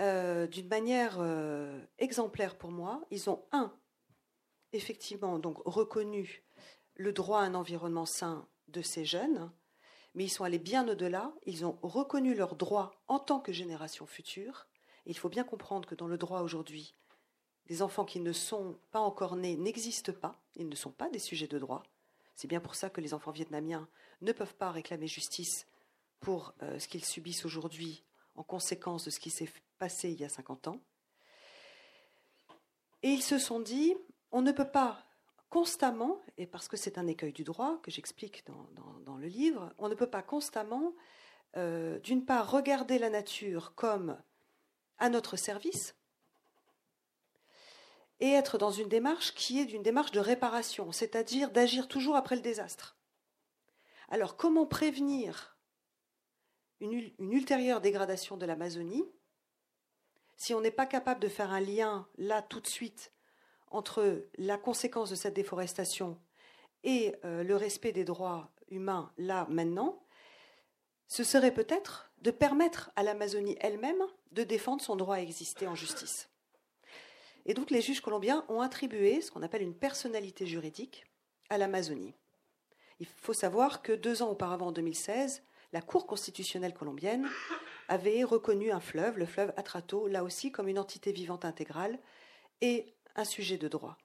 euh, 0.01 0.47
d'une 0.47 0.69
manière 0.69 1.19
euh, 1.21 1.81
exemplaire 1.99 2.57
pour 2.57 2.71
moi. 2.71 3.03
Ils 3.11 3.31
ont, 3.31 3.45
un, 3.53 3.73
effectivement, 4.73 5.39
donc 5.39 5.59
reconnu 5.65 6.43
le 6.95 7.13
droit 7.13 7.41
à 7.41 7.45
un 7.45 7.55
environnement 7.55 8.07
sain 8.07 8.49
de 8.69 8.83
ces 8.83 9.05
jeunes, 9.05 9.51
mais 10.15 10.25
ils 10.25 10.31
sont 10.31 10.45
allés 10.45 10.59
bien 10.59 10.87
au-delà. 10.89 11.33
Ils 11.47 11.65
ont 11.65 11.79
reconnu 11.83 12.35
leurs 12.35 12.57
droits 12.57 12.93
en 13.09 13.19
tant 13.19 13.41
que 13.41 13.53
génération 13.53 14.07
future. 14.07 14.67
il 15.07 15.17
faut 15.17 15.29
bien 15.29 15.45
comprendre 15.45 15.89
que 15.89 15.95
dans 15.95 16.07
le 16.07 16.19
droit 16.19 16.41
aujourd'hui, 16.41 16.95
des 17.67 17.83
enfants 17.83 18.05
qui 18.05 18.21
ne 18.21 18.33
sont 18.33 18.79
pas 18.91 19.01
encore 19.01 19.37
nés 19.37 19.57
n'existent 19.57 20.13
pas. 20.13 20.41
Ils 20.57 20.69
ne 20.69 20.75
sont 20.75 20.91
pas 20.91 21.09
des 21.09 21.19
sujets 21.19 21.47
de 21.47 21.59
droit. 21.59 21.83
C'est 22.35 22.49
bien 22.49 22.61
pour 22.61 22.75
ça 22.75 22.91
que 22.91 23.01
les 23.01 23.15
enfants 23.15 23.31
vietnamiens 23.31 23.89
ne 24.21 24.33
peuvent 24.33 24.55
pas 24.55 24.71
réclamer 24.71 25.07
justice 25.07 25.67
pour 26.21 26.55
euh, 26.63 26.79
ce 26.79 26.89
qu'ils 26.89 27.05
subissent 27.05 27.45
aujourd'hui 27.45 28.05
en 28.35 28.43
conséquence 28.43 29.05
de 29.05 29.11
ce 29.11 29.21
qui 29.21 29.31
s'est 29.31 29.51
passé 29.79 30.11
il 30.11 30.21
y 30.21 30.25
a 30.25 30.29
50 30.29 30.69
ans. 30.69 30.81
Et 33.03 33.11
ils 33.11 33.23
se 33.23 33.39
sont 33.39 33.61
dit, 33.61 33.95
on 34.31 34.43
ne 34.43 34.53
peut 34.53 34.71
pas 34.71 35.05
constamment, 35.53 36.19
et 36.39 36.47
parce 36.47 36.67
que 36.67 36.79
c'est 36.79 36.97
un 36.97 37.07
écueil 37.07 37.35
du 37.35 37.45
droit 37.45 37.79
que 37.83 37.91
j'explique 37.91 38.43
dans, 38.47 39.19
le 39.19 39.27
livre, 39.27 39.71
on 39.77 39.91
ne 39.91 39.95
peut 39.95 40.09
pas 40.09 40.23
constamment, 40.23 40.95
euh, 41.59 41.99
d'une 41.99 42.25
part, 42.25 42.51
regarder 42.51 42.99
la 42.99 43.11
nature 43.11 43.75
comme 43.75 44.19
à 44.97 45.11
notre 45.11 45.37
service, 45.37 45.95
et 48.19 48.31
être 48.31 48.57
dans 48.57 48.71
une 48.71 48.89
démarche 48.89 49.35
qui 49.35 49.61
est 49.61 49.67
d'une 49.67 49.83
démarche 49.83 50.13
de 50.13 50.21
réparation, 50.21 50.91
c'est-à-dire 50.91 51.51
d'agir 51.51 51.87
toujours 51.87 52.17
après 52.17 52.37
le 52.37 52.41
désastre. 52.41 52.97
Alors 54.09 54.39
comment 54.39 54.65
prévenir 54.65 55.59
une, 56.81 57.13
une 57.19 57.33
ultérieure 57.33 57.83
dégradation 57.83 58.39
de 58.39 58.47
l'Amazonie 58.47 59.05
si 60.39 60.55
on 60.55 60.63
n'est 60.63 60.71
pas 60.71 60.87
capable 60.87 61.21
de 61.21 61.29
faire 61.29 61.53
un 61.53 61.61
lien 61.61 62.09
là 62.17 62.41
tout 62.41 62.61
de 62.61 62.67
suite 62.67 63.13
entre 63.75 64.25
la 64.39 64.59
conséquence 64.59 65.11
de 65.11 65.15
cette 65.15 65.35
déforestation 65.35 66.19
et 66.85 67.15
euh, 67.25 67.43
le 67.43 67.57
respect 67.57 67.93
des 67.93 68.05
droits 68.05 68.51
humains 68.69 69.13
là 69.19 69.47
maintenant, 69.51 70.03
ce 71.09 71.25
serait 71.25 71.53
peut-être 71.53 72.11
de 72.23 72.31
permettre 72.31 72.91
à 72.97 73.03
l'Amazonie 73.03 73.57
elle-même 73.61 74.03
de 74.31 74.45
défendre 74.45 74.83
son 74.83 74.97
droit 74.97 75.17
à 75.17 75.21
exister 75.21 75.67
en 75.67 75.75
justice. 75.75 76.31
Et 77.45 77.55
donc 77.55 77.71
les 77.71 77.83
juges 77.83 78.01
colombiens 78.01 78.45
ont 78.49 78.61
attribué 78.61 79.21
ce 79.21 79.31
qu'on 79.31 79.43
appelle 79.43 79.63
une 79.63 79.75
personnalité 79.75 80.47
juridique 80.47 81.05
à 81.51 81.59
l'Amazonie. 81.59 82.15
Il 83.01 83.07
faut 83.07 83.33
savoir 83.33 83.83
que 83.83 83.93
deux 83.93 84.23
ans 84.23 84.31
auparavant, 84.31 84.69
en 84.69 84.73
2016, 84.73 85.43
la 85.73 85.83
Cour 85.83 86.07
constitutionnelle 86.07 86.75
colombienne 86.75 87.29
avait 87.89 88.23
reconnu 88.23 88.71
un 88.71 88.81
fleuve, 88.81 89.19
le 89.19 89.27
fleuve 89.27 89.53
Atrato, 89.57 90.07
là 90.07 90.23
aussi 90.23 90.53
comme 90.53 90.69
une 90.69 90.79
entité 90.79 91.13
vivante 91.13 91.45
intégrale, 91.45 91.99
et 92.61 92.95
un 93.17 93.25
sujet 93.25 93.59
de 93.59 93.69
droit. 93.69 93.97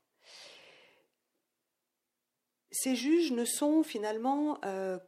Ces 2.71 2.95
juges 2.95 3.31
ne 3.31 3.45
sont 3.45 3.83
finalement 3.83 4.59
euh, 4.65 4.99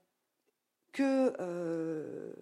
que 0.91 1.33
euh, 1.39 2.33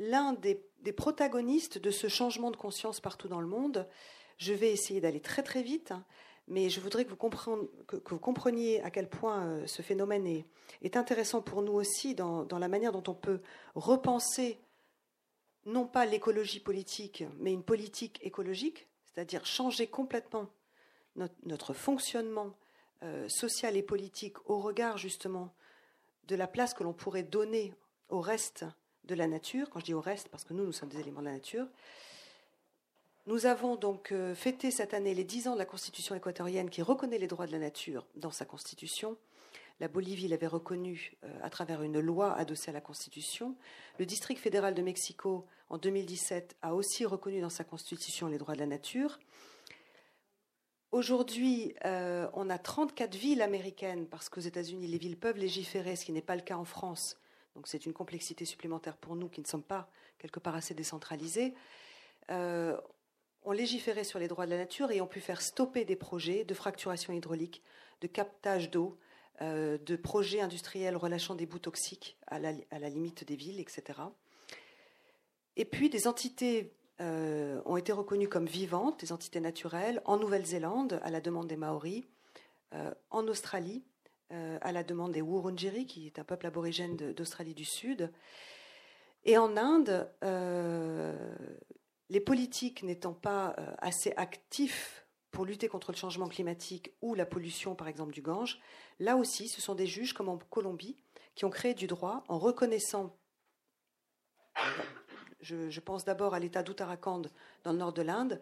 l'un 0.00 0.32
des, 0.32 0.60
protagonistes 0.96 1.78
de 1.78 1.90
ce 1.90 2.08
changement 2.08 2.50
de 2.50 2.56
conscience 2.56 3.00
partout 3.00 3.28
dans 3.28 3.40
le 3.40 3.46
monde. 3.46 3.86
Je 4.38 4.52
vais 4.52 4.72
essayer 4.72 5.00
d'aller 5.00 5.20
très 5.20 5.42
très 5.42 5.62
vite, 5.62 5.92
hein, 5.92 6.04
mais 6.48 6.68
je 6.68 6.80
voudrais 6.80 7.04
que 7.04 7.10
vous, 7.10 8.18
compreniez 8.18 8.82
à 8.82 8.90
quel 8.90 9.08
point 9.08 9.46
euh, 9.46 9.66
ce 9.66 9.82
phénomène 9.82 10.26
est, 10.82 10.96
intéressant 10.96 11.40
pour 11.40 11.62
nous 11.62 11.74
aussi 11.74 12.14
dans, 12.14 12.46
la 12.50 12.68
manière 12.68 12.92
dont 12.92 13.04
on 13.06 13.14
peut 13.14 13.40
repenser 13.76 14.58
non 15.64 15.86
pas 15.86 16.06
l'écologie 16.06 16.58
politique, 16.58 17.22
mais 17.38 17.52
une 17.52 17.62
politique 17.62 18.18
écologique, 18.24 18.89
c'est-à-dire 19.14 19.46
changer 19.46 19.86
complètement 19.86 20.48
notre, 21.44 21.74
fonctionnement 21.74 22.54
euh, 23.02 23.28
social 23.28 23.76
et 23.76 23.82
politique 23.82 24.36
au 24.48 24.58
regard 24.60 24.98
justement 24.98 25.52
de 26.28 26.36
la 26.36 26.46
place 26.46 26.74
que 26.74 26.84
l'on 26.84 26.92
pourrait 26.92 27.22
donner 27.22 27.74
au 28.08 28.20
reste 28.20 28.64
de 29.04 29.14
la 29.14 29.26
nature. 29.26 29.68
Quand 29.70 29.80
je 29.80 29.86
dis 29.86 29.94
au 29.94 30.00
reste, 30.00 30.28
parce 30.28 30.44
que 30.44 30.54
nous, 30.54 30.64
nous 30.64 30.72
sommes 30.72 30.88
des 30.88 31.00
éléments 31.00 31.20
de 31.20 31.26
la 31.26 31.32
nature. 31.32 31.66
Nous 33.26 33.46
avons 33.46 33.76
donc 33.76 34.12
euh, 34.12 34.34
fêté 34.34 34.70
cette 34.70 34.94
année 34.94 35.14
les 35.14 35.24
dix 35.24 35.48
ans 35.48 35.54
de 35.54 35.58
la 35.58 35.66
Constitution 35.66 36.14
équatorienne 36.14 36.70
qui 36.70 36.82
reconnaît 36.82 37.18
les 37.18 37.26
droits 37.26 37.46
de 37.46 37.52
la 37.52 37.58
nature 37.58 38.06
dans 38.16 38.30
sa 38.30 38.44
Constitution. 38.44 39.16
La 39.80 39.88
Bolivie 39.88 40.28
l'avait 40.28 40.46
reconnu 40.46 41.12
euh, 41.24 41.38
à 41.42 41.48
travers 41.48 41.82
une 41.82 42.00
loi 42.00 42.34
adossée 42.34 42.70
à 42.70 42.74
la 42.74 42.82
Constitution. 42.82 43.56
Le 43.98 44.04
district 44.04 44.38
fédéral 44.38 44.74
de 44.74 44.82
Mexico, 44.82 45.46
en 45.70 45.78
2017, 45.78 46.56
a 46.60 46.74
aussi 46.74 47.06
reconnu 47.06 47.40
dans 47.40 47.50
sa 47.50 47.64
Constitution 47.64 48.28
les 48.28 48.36
droits 48.36 48.54
de 48.54 48.60
la 48.60 48.66
nature. 48.66 49.18
Aujourd'hui, 50.92 51.74
euh, 51.86 52.28
on 52.34 52.50
a 52.50 52.58
34 52.58 53.14
villes 53.14 53.40
américaines, 53.40 54.06
parce 54.06 54.28
qu'aux 54.28 54.40
États-Unis, 54.40 54.86
les 54.86 54.98
villes 54.98 55.16
peuvent 55.16 55.38
légiférer, 55.38 55.96
ce 55.96 56.04
qui 56.04 56.12
n'est 56.12 56.20
pas 56.20 56.36
le 56.36 56.42
cas 56.42 56.56
en 56.56 56.64
France. 56.64 57.16
Donc 57.54 57.66
c'est 57.66 57.86
une 57.86 57.92
complexité 57.92 58.44
supplémentaire 58.44 58.96
pour 58.96 59.16
nous 59.16 59.28
qui 59.28 59.40
ne 59.40 59.46
sommes 59.46 59.62
pas 59.62 59.88
quelque 60.18 60.40
part 60.40 60.56
assez 60.56 60.74
décentralisés. 60.74 61.54
Euh, 62.30 62.76
on 63.44 63.52
légiférait 63.52 64.04
sur 64.04 64.18
les 64.18 64.28
droits 64.28 64.44
de 64.44 64.50
la 64.50 64.58
nature 64.58 64.90
et 64.90 65.00
ont 65.00 65.06
pu 65.06 65.20
faire 65.20 65.40
stopper 65.40 65.84
des 65.84 65.96
projets 65.96 66.44
de 66.44 66.54
fracturation 66.54 67.12
hydraulique, 67.12 67.62
de 68.02 68.06
captage 68.06 68.70
d'eau, 68.70 68.98
euh, 69.42 69.78
de 69.78 69.96
projets 69.96 70.42
industriels 70.42 70.98
relâchant 70.98 71.34
des 71.34 71.46
bouts 71.46 71.58
toxiques 71.58 72.18
à 72.26 72.38
la, 72.38 72.52
limite 72.90 73.24
des 73.24 73.36
villes, 73.36 73.58
etc. 73.58 73.98
Et 75.56 75.64
puis 75.64 75.88
des 75.88 76.06
entités 76.06 76.74
euh, 77.00 77.62
ont 77.64 77.78
été 77.78 77.92
reconnues 77.92 78.28
comme 78.28 78.44
vivantes, 78.44 79.00
des 79.00 79.12
entités 79.12 79.40
naturelles, 79.40 80.02
en 80.04 80.18
Nouvelle-Zélande, 80.18 81.00
à 81.02 81.10
la 81.10 81.22
demande 81.22 81.46
des 81.46 81.56
Maoris, 81.56 82.04
euh, 82.74 82.92
en 83.10 83.26
Australie, 83.28 83.82
à 84.60 84.70
la 84.70 84.84
demande 84.84 85.10
des 85.10 85.22
Wurundjeri, 85.22 85.86
qui 85.86 86.06
est 86.06 86.20
un 86.20 86.24
peuple 86.24 86.46
aborigène 86.46 86.96
d'Australie 86.96 87.54
du 87.54 87.64
Sud, 87.64 88.12
et 89.24 89.36
en 89.36 89.56
Inde, 89.56 90.08
les 92.08 92.20
politiques 92.20 92.84
n'étant 92.84 93.12
pas 93.12 93.56
assez 93.78 94.12
actifs 94.16 95.04
pour 95.30 95.44
lutter 95.44 95.68
contre 95.68 95.92
le 95.92 95.96
changement 95.96 96.28
climatique 96.28 96.92
ou 97.00 97.14
la 97.14 97.26
pollution, 97.26 97.74
par 97.74 97.88
exemple, 97.88 98.12
du 98.12 98.22
Gange, 98.22 98.60
là 98.98 99.16
aussi, 99.16 99.48
ce 99.48 99.60
sont 99.60 99.74
des 99.74 99.86
juges, 99.86 100.12
comme 100.12 100.28
en 100.28 100.38
Colombie, 100.38 100.96
qui 101.34 101.44
ont 101.44 101.50
créé 101.50 101.74
du 101.74 101.86
droit 101.86 102.24
en 102.28 102.38
reconnaissant, 102.38 103.16
je, 105.40 105.80
pense 105.80 106.04
d'abord 106.04 106.34
à 106.34 106.38
l'État 106.38 106.62
d'Uttarakhand, 106.62 107.22
dans 107.64 107.72
le 107.72 107.78
nord 107.78 107.92
de 107.92 108.02
l'Inde, 108.02 108.40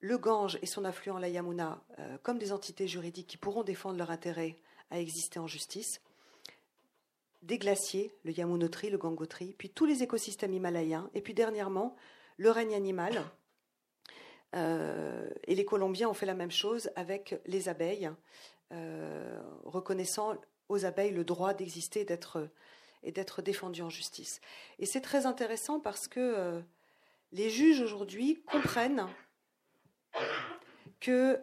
le 0.00 0.16
Gange 0.16 0.58
et 0.62 0.66
son 0.66 0.84
affluent, 0.84 1.18
la 1.18 1.28
Yamuna, 1.28 1.82
euh, 1.98 2.18
comme 2.22 2.38
des 2.38 2.52
entités 2.52 2.88
juridiques 2.88 3.26
qui 3.26 3.36
pourront 3.36 3.64
défendre 3.64 3.98
leur 3.98 4.10
intérêt 4.10 4.56
à 4.90 5.00
exister 5.00 5.38
en 5.38 5.46
justice, 5.46 6.00
des 7.42 7.58
glaciers, 7.58 8.12
le 8.24 8.32
Yamunotri, 8.32 8.90
le 8.90 8.98
Gangotri, 8.98 9.54
puis 9.58 9.70
tous 9.70 9.86
les 9.86 10.02
écosystèmes 10.02 10.54
himalayens, 10.54 11.10
et 11.14 11.20
puis 11.20 11.34
dernièrement, 11.34 11.94
le 12.36 12.50
règne 12.50 12.74
animal, 12.74 13.24
euh, 14.54 15.28
et 15.44 15.54
les 15.54 15.64
Colombiens 15.64 16.08
ont 16.08 16.14
fait 16.14 16.26
la 16.26 16.34
même 16.34 16.50
chose 16.50 16.90
avec 16.96 17.40
les 17.46 17.68
abeilles, 17.68 18.10
euh, 18.72 19.40
reconnaissant 19.64 20.36
aux 20.68 20.84
abeilles 20.84 21.12
le 21.12 21.24
droit 21.24 21.54
d'exister 21.54 22.04
d'être, 22.04 22.48
et 23.02 23.12
d'être 23.12 23.42
défendues 23.42 23.82
en 23.82 23.90
justice. 23.90 24.40
Et 24.78 24.86
c'est 24.86 25.00
très 25.00 25.26
intéressant 25.26 25.80
parce 25.80 26.08
que 26.08 26.20
euh, 26.20 26.60
les 27.32 27.50
juges 27.50 27.80
aujourd'hui 27.80 28.42
comprennent 28.50 29.06
que 31.00 31.38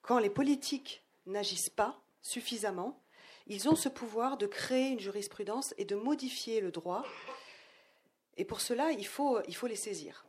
quand 0.00 0.18
les 0.18 0.30
politiques 0.30 1.04
n'agissent 1.26 1.68
pas 1.68 2.00
suffisamment, 2.22 3.02
ils 3.46 3.68
ont 3.68 3.74
ce 3.74 3.88
pouvoir 3.88 4.38
de 4.38 4.46
créer 4.46 4.88
une 4.90 5.00
jurisprudence 5.00 5.74
et 5.76 5.84
de 5.84 5.96
modifier 5.96 6.60
le 6.60 6.70
droit. 6.70 7.04
Et 8.36 8.44
pour 8.44 8.60
cela, 8.60 8.92
il 8.92 9.06
faut, 9.06 9.40
il 9.48 9.54
faut 9.54 9.66
les 9.66 9.76
saisir. 9.76 10.24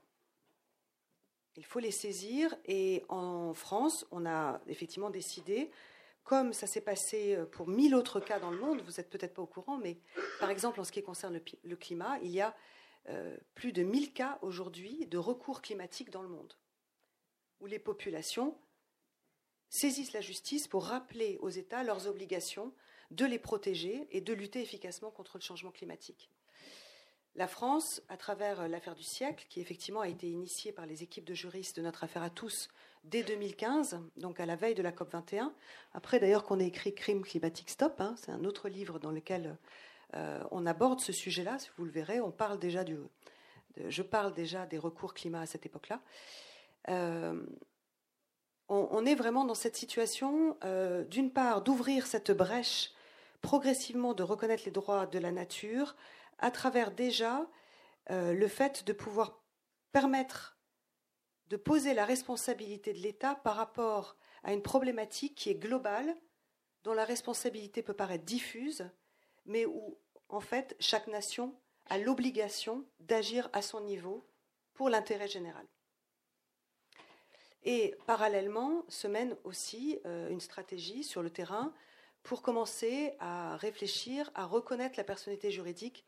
Il 1.55 1.65
faut 1.65 1.79
les 1.79 1.91
saisir 1.91 2.55
et 2.65 3.03
en 3.09 3.53
France, 3.53 4.05
on 4.11 4.25
a 4.25 4.59
effectivement 4.67 5.09
décidé, 5.09 5.69
comme 6.23 6.53
ça 6.53 6.67
s'est 6.67 6.81
passé 6.81 7.35
euh, 7.35 7.45
pour 7.45 7.67
mille 7.67 7.93
autres 7.93 8.19
cas 8.19 8.39
dans 8.39 8.49
le 8.49 8.59
monde, 8.59 8.81
vous 8.81 8.93
n'êtes 8.97 9.09
peut-être 9.09 9.33
pas 9.33 9.41
au 9.41 9.47
courant, 9.47 9.77
mais 9.77 9.97
par 10.39 10.49
exemple 10.49 10.79
en 10.79 10.83
ce 10.83 10.91
qui 10.91 11.03
concerne 11.03 11.39
le, 11.63 11.75
climat, 11.75 12.17
il 12.23 12.31
y 12.31 12.41
a 12.41 12.55
euh, 13.09 13.37
plus 13.53 13.71
de 13.71 13.83
1000 13.83 14.13
cas 14.13 14.39
aujourd'hui 14.41 15.05
de 15.07 15.17
recours 15.17 15.61
climatique 15.61 16.09
dans 16.09 16.23
le 16.23 16.29
monde, 16.29 16.53
où 17.59 17.67
les 17.67 17.79
populations 17.79 18.57
saisissent 19.69 20.13
la 20.13 20.21
justice 20.21 20.67
pour 20.67 20.85
rappeler 20.85 21.37
aux 21.41 21.49
États 21.49 21.83
leurs 21.83 22.07
obligations 22.07 22.73
de 23.11 23.25
les 23.25 23.39
protéger 23.39 24.07
et 24.11 24.21
de 24.21 24.33
lutter 24.33 24.61
efficacement 24.61 25.11
contre 25.11 25.37
le 25.37 25.43
changement 25.43 25.71
climatique. 25.71 26.31
La 27.35 27.47
France, 27.47 28.01
à 28.09 28.17
travers 28.17 28.67
l'affaire 28.67 28.93
du 28.93 29.03
siècle, 29.03 29.45
qui 29.49 29.59
effectivement 29.59 30.01
a 30.01 30.07
été 30.07 30.29
initiée 30.29 30.71
par 30.71 30.85
les 30.85 31.01
équipes 31.01 31.25
de 31.25 31.33
juristes 31.33 31.77
de 31.77 31.81
notre 31.81 32.03
affaire 32.03 32.21
à 32.21 32.29
tous 32.29 32.69
dès 33.03 33.23
2015, 33.23 33.99
donc 34.17 34.39
à 34.39 34.45
la 34.45 34.55
veille 34.55 34.75
de 34.75 34.83
la 34.83 34.91
COP 34.91 35.11
21. 35.11 35.53
Après 35.93 36.19
d'ailleurs 36.19 36.43
qu'on 36.43 36.59
ait 36.59 36.67
écrit 36.67 36.93
Crime 36.93 37.23
climatique 37.23 37.71
stop, 37.71 37.99
hein, 37.99 38.13
c'est 38.17 38.31
un 38.31 38.43
autre 38.43 38.69
livre 38.69 38.99
dans 38.99 39.11
lequel 39.11 39.57
euh, 40.15 40.43
on 40.51 40.65
aborde 40.67 40.99
ce 40.99 41.11
sujet-là. 41.11 41.57
Si 41.57 41.69
vous 41.77 41.85
le 41.85 41.91
verrez, 41.91 42.21
on 42.21 42.31
parle 42.31 42.59
déjà 42.59 42.83
du, 42.83 42.97
je 43.87 44.03
parle 44.03 44.33
déjà 44.33 44.65
des 44.65 44.77
recours 44.77 45.13
climat 45.13 45.41
à 45.41 45.45
cette 45.45 45.65
époque-là. 45.65 46.01
Euh, 46.89 47.41
on, 48.69 49.05
est 49.05 49.15
vraiment 49.15 49.45
dans 49.45 49.55
cette 49.55 49.75
situation, 49.75 50.57
euh, 50.63 51.03
d'une 51.03 51.31
part, 51.31 51.61
d'ouvrir 51.61 52.07
cette 52.07 52.31
brèche 52.31 52.91
progressivement, 53.41 54.13
de 54.13 54.23
reconnaître 54.23 54.63
les 54.65 54.71
droits 54.71 55.05
de 55.05 55.19
la 55.19 55.31
nature 55.31 55.95
à 56.39 56.51
travers 56.51 56.91
déjà 56.91 57.47
le 58.09 58.47
fait 58.47 58.83
de 58.85 58.93
pouvoir 58.93 59.41
permettre 59.91 60.53
de 61.53 61.57
poser 61.57 61.93
la 61.93 62.05
responsabilité 62.05 62.93
de 62.93 62.99
l'État 62.99 63.35
par 63.35 63.55
rapport 63.55 64.15
à 64.43 64.53
une 64.53 64.63
problématique 64.63 65.35
qui 65.35 65.51
est 65.51 65.55
globale, 65.55 66.15
dont 66.83 66.93
la 66.93 67.05
responsabilité 67.05 67.83
peut 67.83 67.93
paraître 67.93 68.25
diffuse, 68.25 68.89
mais 69.45 69.65
où, 69.65 69.99
en 70.29 70.39
fait, 70.39 70.75
chaque 70.79 71.07
nation 71.07 71.55
a 71.85 71.99
l'obligation 71.99 72.85
d'agir 72.99 73.49
à 73.53 73.61
son 73.61 73.81
niveau 73.81 74.25
pour 74.73 74.89
l'intérêt 74.89 75.27
général. 75.27 75.65
Et 77.61 77.95
parallèlement 78.07 78.83
se 78.89 79.07
mène 79.07 79.37
aussi 79.43 79.99
euh, 80.05 80.29
une 80.29 80.41
stratégie 80.41 81.03
sur 81.03 81.21
le 81.21 81.29
terrain 81.29 81.71
pour 82.23 82.41
commencer 82.41 83.13
à 83.19 83.57
réfléchir, 83.57 84.31
à 84.33 84.45
reconnaître 84.45 84.95
la 84.97 85.03
personnalité 85.03 85.51
juridique 85.51 86.05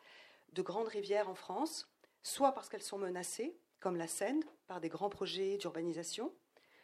de 0.54 0.62
grandes 0.62 0.88
rivières 0.88 1.30
en 1.30 1.36
France, 1.36 1.90
soit 2.24 2.54
parce 2.54 2.70
qu'elles 2.70 2.82
sont 2.82 2.98
menacées, 2.98 3.56
comme 3.80 3.98
la 3.98 4.08
Seine, 4.08 4.42
par 4.68 4.82
des 4.82 4.90
grands 4.90 5.10
projets 5.10 5.58
d'urbanisation. 5.58 6.34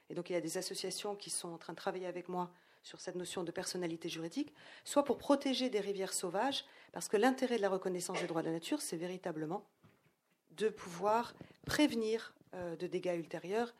Et 0.09 0.13
donc 0.13 0.29
il 0.29 0.33
y 0.33 0.35
a 0.35 0.41
des 0.41 0.57
associations 0.57 1.15
qui 1.15 1.29
sont 1.29 1.49
en 1.49 1.57
train 1.57 1.73
de 1.73 1.77
travailler 1.77 2.05
avec 2.05 2.27
moi 2.27 2.51
sur 2.83 2.99
cette 2.99 3.15
notion 3.15 3.43
de 3.43 3.51
personnalité 3.51 4.09
juridique, 4.09 4.53
soit 4.83 5.03
pour 5.03 5.17
protéger 5.17 5.69
des 5.69 5.79
rivières 5.79 6.13
sauvages, 6.13 6.65
parce 6.91 7.07
que 7.07 7.17
l'intérêt 7.17 7.57
de 7.57 7.61
la 7.61 7.69
reconnaissance 7.69 8.19
des 8.19 8.27
droits 8.27 8.41
de 8.41 8.47
la 8.47 8.53
nature, 8.53 8.81
c'est 8.81 8.97
véritablement 8.97 9.63
de 10.51 10.69
pouvoir 10.69 11.33
prévenir 11.65 12.33
euh, 12.53 12.75
de 12.75 12.87
dégâts 12.87 13.15
ultérieurs 13.17 13.73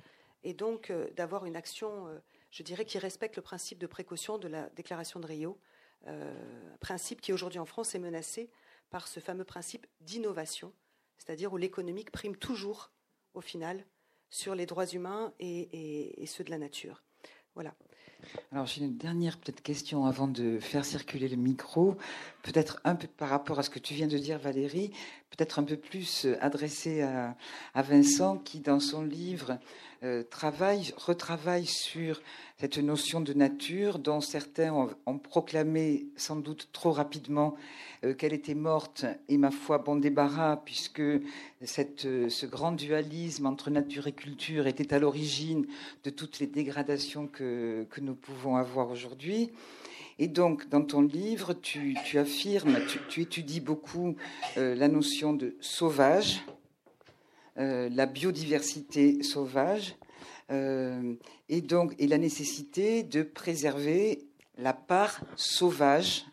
et 0.43 0.53
donc 0.53 0.89
euh, 0.89 1.09
d'avoir 1.15 1.45
une 1.45 1.55
action, 1.55 2.07
euh, 2.07 2.19
je 2.51 2.63
dirais, 2.63 2.85
qui 2.85 2.99
respecte 2.99 3.37
le 3.37 3.41
principe 3.41 3.79
de 3.79 3.87
précaution 3.87 4.37
de 4.37 4.47
la 4.47 4.69
déclaration 4.69 5.19
de 5.19 5.25
Rio, 5.25 5.57
principe 6.79 7.21
qui 7.21 7.33
aujourd'hui 7.33 7.59
en 7.59 7.65
France 7.65 7.95
est 7.95 7.99
menacé 7.99 8.49
par 8.89 9.07
ce 9.07 9.19
fameux 9.19 9.45
principe 9.45 9.87
d'innovation, 10.01 10.73
c'est-à-dire 11.17 11.53
où 11.53 11.57
l'économique 11.57 12.11
prime 12.11 12.35
toujours, 12.35 12.91
au 13.33 13.41
final, 13.41 13.85
sur 14.29 14.53
les 14.55 14.65
droits 14.65 14.87
humains 14.87 15.33
et 15.39 16.25
ceux 16.27 16.43
de 16.43 16.49
la 16.49 16.57
nature. 16.57 17.03
Voilà. 17.55 17.73
Alors 18.51 18.65
j'ai 18.65 18.81
une 18.81 18.97
dernière 18.97 19.39
question 19.39 20.05
avant 20.05 20.27
de 20.27 20.59
faire 20.59 20.85
circuler 20.85 21.27
le 21.27 21.37
micro, 21.37 21.95
peut-être 22.43 22.79
un 22.83 22.95
peu 22.95 23.07
par 23.07 23.29
rapport 23.29 23.57
à 23.57 23.63
ce 23.63 23.69
que 23.69 23.79
tu 23.79 23.93
viens 23.93 24.07
de 24.07 24.17
dire 24.17 24.37
Valérie, 24.37 24.91
peut-être 25.31 25.59
un 25.59 25.63
peu 25.63 25.77
plus 25.77 26.25
euh, 26.25 26.37
adressée 26.41 27.01
à, 27.01 27.35
Vincent 27.81 28.37
qui 28.37 28.59
dans 28.59 28.79
son 28.79 29.01
livre 29.01 29.57
euh, 30.03 30.23
travaille, 30.23 30.93
retravaille 30.97 31.65
sur 31.65 32.21
cette 32.59 32.77
notion 32.77 33.21
de 33.21 33.33
nature 33.33 33.97
dont 33.97 34.21
certains 34.21 34.73
ont, 35.05 35.17
proclamé 35.17 36.05
sans 36.15 36.35
doute 36.35 36.69
trop 36.73 36.91
rapidement 36.91 37.55
euh, 38.03 38.13
qu'elle 38.13 38.33
était 38.33 38.55
morte 38.55 39.05
et 39.29 39.37
ma 39.37 39.51
foi 39.51 39.77
bon 39.77 39.95
débarras 39.95 40.57
puisque 40.57 41.01
ce 41.63 42.45
grand 42.45 42.73
dualisme 42.73 43.45
entre 43.45 43.69
nature 43.69 44.07
et 44.07 44.13
culture 44.13 44.67
était 44.67 44.93
à 44.93 44.99
l'origine 44.99 45.65
de 46.03 46.09
toutes 46.09 46.39
les 46.39 46.47
dégradations 46.47 47.27
que 47.27 47.85
nous 48.01 48.15
pouvons 48.15 48.57
avoir 48.57 48.89
aujourd'hui. 48.91 49.51
Et 50.21 50.27
donc, 50.27 50.69
dans 50.69 50.83
ton 50.83 51.01
livre, 51.01 51.55
tu, 51.55 51.97
affirmes, 52.13 52.77
tu, 53.09 53.21
étudies 53.21 53.59
beaucoup 53.59 54.15
euh, 54.55 54.75
la 54.75 54.87
notion 54.87 55.33
de 55.33 55.55
sauvage, 55.61 56.45
euh, 57.57 57.89
la 57.89 58.05
biodiversité 58.05 59.23
sauvage, 59.23 59.95
euh, 60.51 61.15
et 61.49 61.61
donc 61.61 61.95
et 61.97 62.05
la 62.05 62.19
nécessité 62.19 63.01
de 63.01 63.23
préserver 63.23 64.27
la 64.59 64.73
part 64.73 65.23
sauvage. 65.35 66.27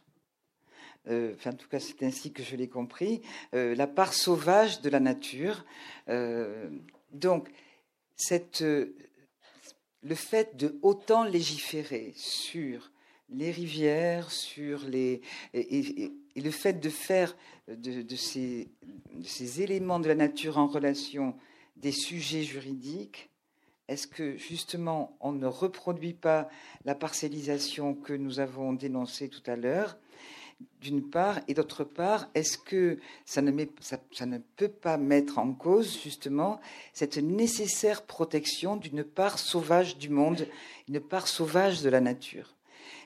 enfin, 1.06 1.52
en 1.52 1.56
tout 1.56 1.68
cas, 1.70 1.80
c'est 1.80 2.02
ainsi 2.02 2.30
que 2.30 2.42
je 2.42 2.56
l'ai 2.56 2.68
compris, 2.68 3.22
la 3.54 3.86
part 3.86 4.12
sauvage 4.12 4.82
de 4.82 4.90
la 4.90 5.00
nature. 5.00 5.64
donc, 7.14 7.48
le 10.02 10.14
fait 10.14 10.56
de 10.58 10.78
autant 10.82 11.24
légiférer 11.24 12.12
sur 12.16 12.90
les 13.30 13.50
rivières, 13.50 14.30
sur 14.30 14.84
les 14.84 15.20
et, 15.54 16.12
le 16.36 16.50
fait 16.50 16.74
de 16.74 16.88
faire 16.88 17.36
de, 17.68 18.16
ces, 18.16 18.68
éléments 19.60 20.00
de 20.00 20.08
la 20.08 20.14
nature 20.14 20.58
en 20.58 20.66
relation 20.66 21.34
des 21.76 21.92
sujets 21.92 22.42
juridiques, 22.42 23.30
est-ce 23.88 24.06
que 24.06 24.36
justement 24.36 25.16
on 25.20 25.32
ne 25.32 25.46
reproduit 25.46 26.14
pas 26.14 26.48
la 26.84 26.94
parcellisation 26.94 27.94
que 27.94 28.12
nous 28.12 28.40
avons 28.40 28.72
dénoncée 28.72 29.28
tout 29.28 29.42
à 29.50 29.56
l'heure 29.56 29.98
d'une 30.80 31.08
part, 31.08 31.38
et 31.46 31.54
d'autre 31.54 31.84
part, 31.84 32.28
est-ce 32.34 32.58
que 32.58 32.98
ça 33.24 33.42
ne, 33.42 33.66
ça 33.80 34.26
ne, 34.26 34.38
peut 34.38 34.68
pas 34.68 34.96
mettre 34.96 35.38
en 35.38 35.52
cause 35.52 36.00
justement 36.02 36.60
cette 36.92 37.18
nécessaire 37.18 38.02
protection 38.02 38.76
d'une 38.76 39.04
part 39.04 39.38
sauvage 39.38 39.98
du 39.98 40.08
monde, 40.08 40.48
une 40.88 41.00
part 41.00 41.28
sauvage 41.28 41.82
de 41.82 41.88
la 41.90 42.00
nature? 42.00 42.57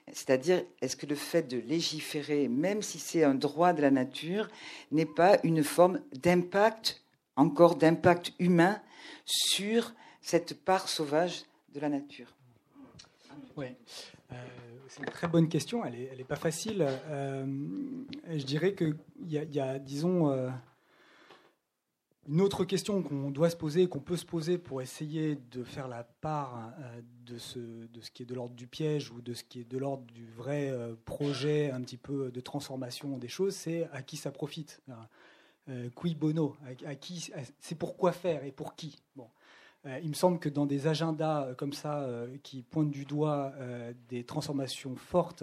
C'est-à-dire, 0.09 0.63
est-ce 0.81 0.97
que 0.97 1.07
le 1.07 1.15
fait 1.15 1.43
de 1.43 1.59
légiférer, 1.59 2.49
même 2.49 2.83
si 2.83 2.99
c'est 2.99 3.25
un 3.25 3.35
droit 3.35 3.73
de 3.73 3.83
la 3.83 3.91
nature, 3.91 4.49
n'est 4.91 5.07
pas 5.07 5.39
une 5.45 5.63
forme 5.63 6.01
d'impact, 6.13 7.03
encore 7.37 7.77
d'impact 7.77 8.33
humain, 8.39 8.81
sur 9.25 9.95
cette 10.21 10.65
part 10.65 10.89
sauvage 10.89 11.45
de 11.75 11.81
la 11.81 11.89
nature? 11.89 12.35
Oui, 13.57 13.67
euh, 14.33 14.35
c'est 14.89 15.01
une 15.01 15.07
très 15.07 15.29
bonne 15.29 15.49
question, 15.49 15.85
elle 15.85 16.17
n'est 16.17 16.25
pas 16.25 16.37
facile. 16.37 16.87
Euh, 17.09 17.47
je 18.31 18.45
dirais 18.45 18.75
qu'il 18.75 18.97
y, 19.27 19.37
y, 19.37 19.61
a, 19.61 19.79
disons, 19.79 20.31
euh, 20.31 20.51
une 22.29 22.41
autre 22.41 22.65
question 22.65 23.03
qu'on 23.03 23.31
doit 23.31 23.51
se 23.51 23.57
poser, 23.57 23.89
qu'on 23.89 24.01
peut 24.01 24.17
se 24.17 24.25
poser 24.25 24.57
pour 24.57 24.81
essayer 24.81 25.37
de 25.51 25.65
faire 25.65 25.89
la 25.89 26.05
part 26.05 26.73
euh, 26.79 27.01
de 27.27 27.39
ce, 27.39 27.59
de 27.59 28.01
ce 28.01 28.11
qui 28.11 28.23
est 28.23 28.27
de 28.27 28.35
l'ordre 28.35 28.55
du 28.55 28.69
piège 28.69 29.11
ou 29.11 29.21
de 29.21 29.35
ce 29.35 29.43
qui 29.43 29.61
est 29.61 29.69
de 29.69 29.79
l'ordre 29.79 30.05
du 30.05 30.27
vrai 30.27 30.71
euh, 30.71 30.95
projet 31.05 31.71
un 31.73 31.81
petit 31.81 31.97
peu 31.97 32.31
de 32.31 32.41
transformation 32.41 33.19
des 33.19 33.29
choses, 33.29 33.57
c'est 33.57 33.89
à 33.93 34.03
qui 34.03 34.17
ça 34.17 34.31
profite. 34.31 34.81
Euh, 35.69 35.89
qui 36.01 36.15
bono 36.15 36.57
à, 36.87 36.95
qui 36.95 37.31
C'est 37.61 37.77
pour 37.77 37.97
quoi 37.97 38.13
faire 38.13 38.45
et 38.45 38.53
pour 38.53 38.75
qui 38.75 38.99
bon. 39.17 39.29
Il 39.85 40.11
me 40.11 40.15
semble 40.15 40.39
que 40.39 40.49
dans 40.49 40.67
des 40.67 40.87
agendas 40.87 41.55
comme 41.55 41.73
ça, 41.73 42.09
qui 42.45 42.63
pointent 42.63 42.93
du 42.93 43.05
doigt 43.05 43.53
des 44.09 44.23
transformations 44.23 44.95
fortes 44.95 45.43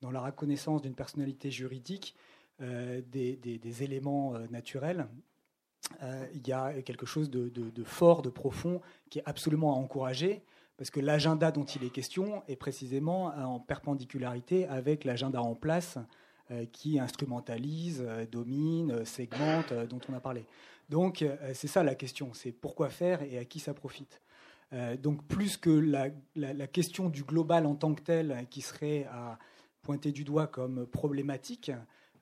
dans 0.00 0.12
la 0.12 0.20
reconnaissance 0.20 0.80
d'une 0.80 0.94
personnalité 0.94 1.50
juridique, 1.50 2.14
des, 2.60 3.82
éléments 3.82 4.38
naturels, 4.50 5.08
il 6.34 6.46
y 6.46 6.52
a 6.52 6.82
quelque 6.82 7.06
chose 7.06 7.30
de, 7.30 7.84
fort, 7.84 8.22
de 8.22 8.30
profond, 8.30 8.80
qui 9.10 9.18
est 9.18 9.24
absolument 9.26 9.74
à 9.74 9.76
encourager, 9.76 10.42
parce 10.76 10.90
que 10.90 11.00
l'agenda 11.00 11.50
dont 11.50 11.64
il 11.64 11.84
est 11.84 11.90
question 11.90 12.42
est 12.48 12.56
précisément 12.56 13.26
en 13.26 13.60
perpendicularité 13.60 14.66
avec 14.66 15.04
l'agenda 15.04 15.42
en 15.42 15.54
place 15.54 15.98
euh, 16.50 16.64
qui 16.72 16.98
instrumentalise, 16.98 18.02
euh, 18.06 18.24
domine, 18.24 19.04
segmente, 19.04 19.74
dont 19.74 20.00
on 20.08 20.14
a 20.14 20.20
parlé. 20.20 20.46
Donc 20.88 21.24
c'est 21.54 21.68
ça 21.68 21.84
la 21.84 21.94
question, 21.94 22.34
c'est 22.34 22.50
pourquoi 22.50 22.88
faire 22.88 23.22
et 23.22 23.38
à 23.38 23.44
qui 23.44 23.60
ça 23.60 23.74
profite. 23.74 24.20
donc 25.00 25.24
plus 25.28 25.56
que 25.56 25.70
la, 25.70 26.66
question 26.66 27.08
du 27.08 27.22
global 27.22 27.64
en 27.64 27.76
tant 27.76 27.94
que 27.94 28.02
tel, 28.02 28.46
qui 28.50 28.60
serait 28.60 29.04
à 29.04 29.38
pointer 29.82 30.10
du 30.10 30.24
doigt 30.24 30.48
comme 30.48 30.86
problématique, 30.86 31.70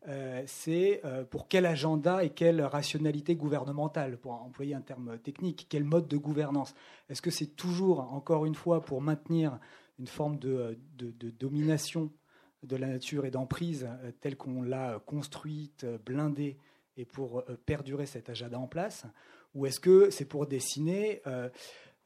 euh, 0.07 0.43
c'est 0.47 1.01
euh, 1.05 1.25
pour 1.25 1.49
quel 1.49 1.67
agenda 1.67 2.23
et 2.23 2.31
quelle 2.31 2.63
rationalité 2.63 3.35
gouvernementale, 3.35 4.17
pour 4.17 4.33
employer 4.33 4.75
un 4.75 4.81
terme 4.81 5.19
technique, 5.19 5.67
quel 5.69 5.85
mode 5.85 6.07
de 6.07 6.17
gouvernance? 6.17 6.75
Est-ce 7.09 7.21
que 7.21 7.31
c'est 7.31 7.57
toujours, 7.57 8.01
encore 8.13 8.47
une 8.47 8.55
fois, 8.55 8.81
pour 8.81 9.03
maintenir 9.03 9.59
une 9.99 10.07
forme 10.07 10.39
de, 10.39 10.79
domination 11.39 12.13
de 12.63 12.77
la 12.77 12.87
nature 12.87 13.27
et 13.27 13.31
d'emprise 13.31 13.89
euh, 14.05 14.13
telle 14.21 14.37
qu'on 14.37 14.63
l'a 14.63 15.01
construite, 15.05 15.85
blindée, 16.05 16.57
et 16.97 17.05
pour 17.05 17.45
perdurer 17.65 18.07
cet 18.07 18.29
agenda 18.29 18.59
en 18.59 18.67
place? 18.67 19.05
Ou 19.55 19.67
est-ce 19.67 19.79
que 19.79 20.11
c'est 20.11 20.25
pour 20.25 20.47
dessiner 20.47 21.23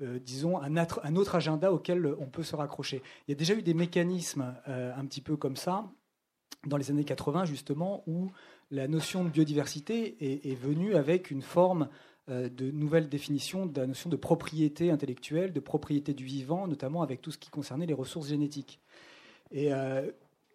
disons, 0.01 0.59
un, 0.59 1.17
autre 1.17 1.35
agenda 1.35 1.73
auquel 1.73 2.15
on 2.19 2.27
peut 2.27 2.43
se 2.43 2.55
raccrocher? 2.55 3.03
Il 3.27 3.31
y 3.31 3.35
a 3.35 3.37
déjà 3.37 3.55
eu 3.55 3.63
des 3.63 3.73
mécanismes 3.73 4.55
un 4.67 5.07
petit 5.07 5.23
peu 5.23 5.39
comme 5.39 5.57
ça 5.57 5.91
dans 6.67 6.77
les 6.77 6.91
années 6.91 7.05
80, 7.05 7.45
justement, 7.45 8.03
où 8.07 8.31
la 8.71 8.89
notion 8.89 9.25
de 9.25 9.29
biodiversité 9.29 10.17
est, 10.51 10.55
venue 10.55 10.95
avec 10.95 11.31
une 11.31 11.43
forme 11.43 11.89
de 12.29 12.71
nouvelles 12.71 13.09
définitions 13.09 13.67
de 13.67 13.81
la 13.81 13.87
notion 13.87 14.09
de 14.09 14.17
propriété 14.17 14.91
intellectuelle, 14.91 15.53
de 15.53 15.61
propriété 15.61 16.15
du 16.15 16.25
vivant, 16.25 16.67
notamment 16.67 17.03
avec 17.03 17.21
tout 17.21 17.31
ce 17.31 17.39
qui 17.39 17.51
concernait 17.51 17.87
les 17.87 17.95
ressources 17.95 18.29
génétiques. 18.29 18.81
Et 19.51 19.71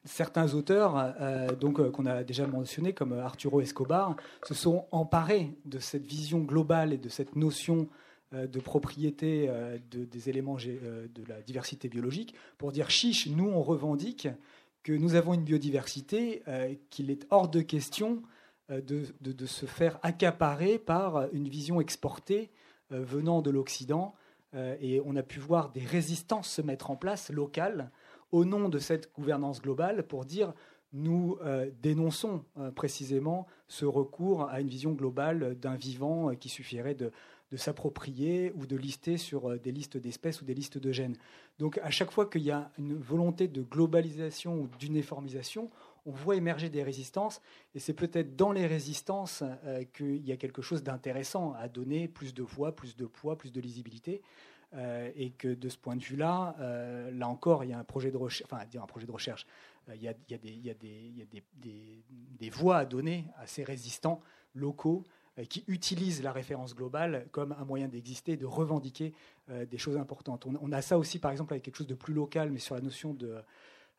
certains 0.05 0.53
auteurs, 0.55 1.13
donc 1.59 1.91
qu'on 1.91 2.05
a 2.05 2.23
déjà 2.23 2.47
mentionné, 2.47 2.93
comme 2.93 3.13
Arturo 3.13 3.61
Escobar, 3.61 4.15
se 4.47 4.53
sont 4.53 4.85
emparés 4.91 5.51
de 5.65 5.77
cette 5.77 6.07
vision 6.07 6.39
globale 6.39 6.93
et 6.93 6.97
de 6.97 7.09
cette 7.09 7.35
notion 7.35 7.87
de 8.31 8.59
propriété 8.59 9.49
des 9.91 10.29
éléments 10.29 10.55
de 10.55 11.27
la 11.27 11.41
diversité 11.41 11.89
biologique 11.89 12.33
pour 12.57 12.71
dire 12.71 12.89
chiche, 12.89 13.27
nous 13.27 13.47
on 13.47 13.61
revendique 13.61 14.27
que 14.83 14.93
nous 14.93 15.15
avons 15.15 15.33
une 15.33 15.43
biodiversité, 15.43 16.43
euh, 16.47 16.73
qu'il 16.89 17.11
est 17.11 17.25
hors 17.29 17.49
de 17.49 17.61
question 17.61 18.21
euh, 18.71 18.81
de, 18.81 19.45
se 19.45 19.65
faire 19.65 19.99
accaparer 20.03 20.79
par 20.79 21.33
une 21.33 21.47
vision 21.47 21.81
exportée 21.81 22.51
euh, 22.91 23.03
venant 23.03 23.41
de 23.41 23.51
l'Occident. 23.51 24.13
et 24.81 25.01
on 25.05 25.15
a 25.17 25.23
pu 25.23 25.39
voir 25.39 25.71
des 25.71 25.85
résistances 25.85 26.49
se 26.49 26.61
mettre 26.61 26.89
en 26.89 26.95
place 26.95 27.29
locales 27.29 27.91
au 28.31 28.45
nom 28.45 28.69
de 28.69 28.79
cette 28.79 29.11
gouvernance 29.13 29.61
globale 29.61 30.07
pour 30.07 30.25
dire 30.25 30.53
nous 30.93 31.37
dénonçons 31.81 32.45
précisément 32.73 33.45
ce 33.67 33.85
recours 33.85 34.49
à 34.49 34.61
une 34.61 34.69
vision 34.69 34.93
globale 34.93 35.59
d'un 35.59 35.75
vivant 35.75 36.33
qui 36.33 36.47
suffirait 36.47 36.95
de, 36.95 37.11
de 37.51 37.57
s'approprier 37.57 38.51
ou 38.55 38.65
de 38.65 38.75
lister 38.75 39.17
sur 39.17 39.49
euh, 39.49 39.57
des 39.57 39.71
listes 39.71 39.97
d'espèces 39.97 40.41
ou 40.41 40.45
des 40.45 40.53
listes 40.53 40.77
de 40.77 40.91
gènes. 40.91 41.15
Donc 41.59 41.79
à 41.83 41.89
chaque 41.89 42.11
fois 42.11 42.29
qu'il 42.29 42.43
y 42.43 42.51
a 42.51 42.71
une 42.77 42.95
volonté 42.95 43.47
de 43.47 43.61
globalisation 43.61 44.59
ou 44.59 44.67
d'uniformisation, 44.79 45.69
on 46.05 46.11
voit 46.11 46.35
émerger 46.35 46.69
des 46.69 46.83
résistances, 46.83 47.41
et 47.75 47.79
c'est 47.79 47.93
peut-être 47.93 48.35
dans 48.35 48.51
les 48.51 48.65
résistances 48.65 49.43
euh, 49.65 49.83
qu'il 49.93 50.25
y 50.25 50.31
a 50.31 50.37
quelque 50.37 50.61
chose 50.61 50.83
d'intéressant 50.83 51.53
à 51.53 51.67
donner, 51.67 52.07
plus 52.07 52.33
de 52.33 52.43
voix, 52.43 52.75
plus 52.75 52.95
de 52.95 53.05
poids, 53.05 53.37
plus 53.37 53.51
de 53.51 53.59
lisibilité, 53.59 54.21
euh, 54.73 55.09
et 55.15 55.31
que 55.31 55.47
de 55.47 55.69
ce 55.69 55.77
point 55.77 55.95
de 55.95 56.03
vue-là, 56.03 56.55
là 57.11 57.27
encore, 57.27 57.63
il 57.63 57.69
y 57.69 57.73
a 57.73 57.79
un 57.79 57.83
projet 57.83 58.11
de 58.11 58.17
recherche, 58.17 58.49
enfin, 58.51 58.65
dire 58.65 58.83
un 58.83 58.87
projet 58.87 59.05
de 59.05 59.11
recherche, 59.11 59.45
il 59.95 60.01
y 60.01 60.07
a, 60.09 60.73
des, 62.39 62.49
voix 62.49 62.77
à 62.77 62.85
donner 62.85 63.25
à 63.37 63.47
ces 63.47 63.63
résistants 63.63 64.21
locaux 64.53 65.03
qui 65.45 65.63
utilisent 65.67 66.23
la 66.23 66.31
référence 66.31 66.75
globale 66.75 67.27
comme 67.31 67.53
un 67.59 67.65
moyen 67.65 67.87
d'exister, 67.87 68.37
de 68.37 68.45
revendiquer 68.45 69.13
euh, 69.49 69.65
des 69.65 69.77
choses 69.77 69.97
importantes. 69.97 70.45
On, 70.45 70.71
a 70.71 70.81
ça 70.81 70.97
aussi, 70.97 71.19
par 71.19 71.31
exemple, 71.31 71.53
avec 71.53 71.63
quelque 71.63 71.77
chose 71.77 71.87
de 71.87 71.95
plus 71.95 72.13
local, 72.13 72.51
mais 72.51 72.59
sur 72.59 72.75
la 72.75 72.81
notion 72.81 73.13
de 73.13 73.35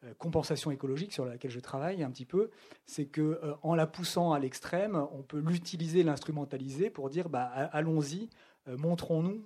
euh, 0.05 0.15
compensation 0.19 0.71
écologique 0.71 1.13
sur 1.13 1.25
laquelle 1.25 1.51
je 1.51 1.61
travaille 1.61 2.03
un 2.03 2.11
petit 2.11 2.25
peu, 2.25 2.51
c'est 2.87 3.07
que 3.07 3.41
en 3.63 3.75
la 3.75 3.87
poussant 3.87 4.33
à 4.33 4.39
l'extrême, 4.39 4.97
on 5.13 5.23
peut 5.23 5.41
l'utiliser, 5.41 6.03
l'instrumentaliser 6.03 6.91
pour 6.91 7.11
dire 7.11 7.29
bah, 7.29 7.47
allons-y, 7.73 8.29
montrons-nous, 8.69 9.45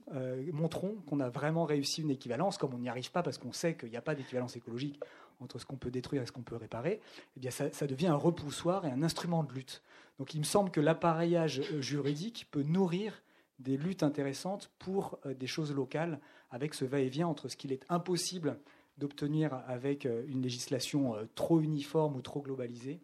montrons 0.53 0.97
qu'on 1.07 1.21
a 1.21 1.31
vraiment 1.31 1.65
réussi 1.65 2.03
une 2.03 2.11
équivalence, 2.11 2.59
comme 2.59 2.75
on 2.75 2.79
n'y 2.79 2.91
arrive 2.91 3.11
pas 3.11 3.23
parce 3.23 3.39
qu'on 3.39 3.53
sait 3.53 3.77
qu'il 3.77 3.89
n'y 3.89 3.97
a 3.97 4.03
pas 4.03 4.15
d'équivalence 4.15 4.57
écologique 4.57 5.01
entre 5.43 5.59
ce 5.59 5.67
qu'on 5.67 5.77
peut 5.77 5.91
détruire 5.91 6.23
et 6.23 6.27
ce 6.27 6.33
qu'on 6.33 6.43
peut 6.43 6.57
réparer, 6.57 7.01
eh 7.37 7.41
bien 7.41 7.51
ça, 7.51 7.87
devient 7.87 8.09
un 8.09 8.17
repoussoir 8.17 8.87
et 8.87 8.91
un 8.91 9.03
instrument 9.03 9.43
de 9.45 9.53
lutte. 9.53 9.83
Donc 10.23 10.35
il 10.35 10.39
me 10.39 10.45
semble 10.45 10.71
que 10.71 10.81
l'appareillage 10.81 11.59
euh, 11.73 11.81
juridique 11.81 12.47
peut 12.53 12.63
nourrir 12.63 13.25
des 13.59 13.77
luttes 13.77 14.05
intéressantes 14.05 14.71
pour 14.79 15.19
euh, 15.27 15.35
des 15.35 15.49
choses 15.49 15.75
locales, 15.75 16.21
avec 16.53 16.75
ce 16.75 16.85
va-et-vient 16.85 17.27
entre 17.27 17.49
ce 17.49 17.57
qu'il 17.57 17.73
est 17.73 17.85
impossible 17.89 18.61
d'obtenir 18.99 19.53
avec 19.67 20.07
euh, 20.07 20.23
une 20.29 20.41
législation 20.41 21.17
trop 21.35 21.61
uniforme 21.61 22.15
ou 22.15 22.21
trop 22.21 22.41
globalisée 22.41 23.01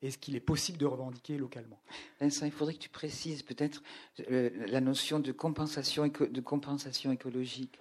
et 0.00 0.10
ce 0.10 0.16
qu'il 0.16 0.34
est 0.34 0.40
possible 0.40 0.78
de 0.78 0.86
revendiquer 0.86 1.36
localement. 1.36 1.82
Vincent, 2.18 2.46
il 2.46 2.52
faudrait 2.52 2.72
que 2.72 2.78
tu 2.78 2.88
précises 2.88 3.42
peut-être 3.42 3.82
la 4.26 4.80
notion 4.80 5.20
de 5.20 5.30
compensation, 5.30 6.06
de 6.06 6.40
compensation 6.40 7.12
écologique. 7.12 7.78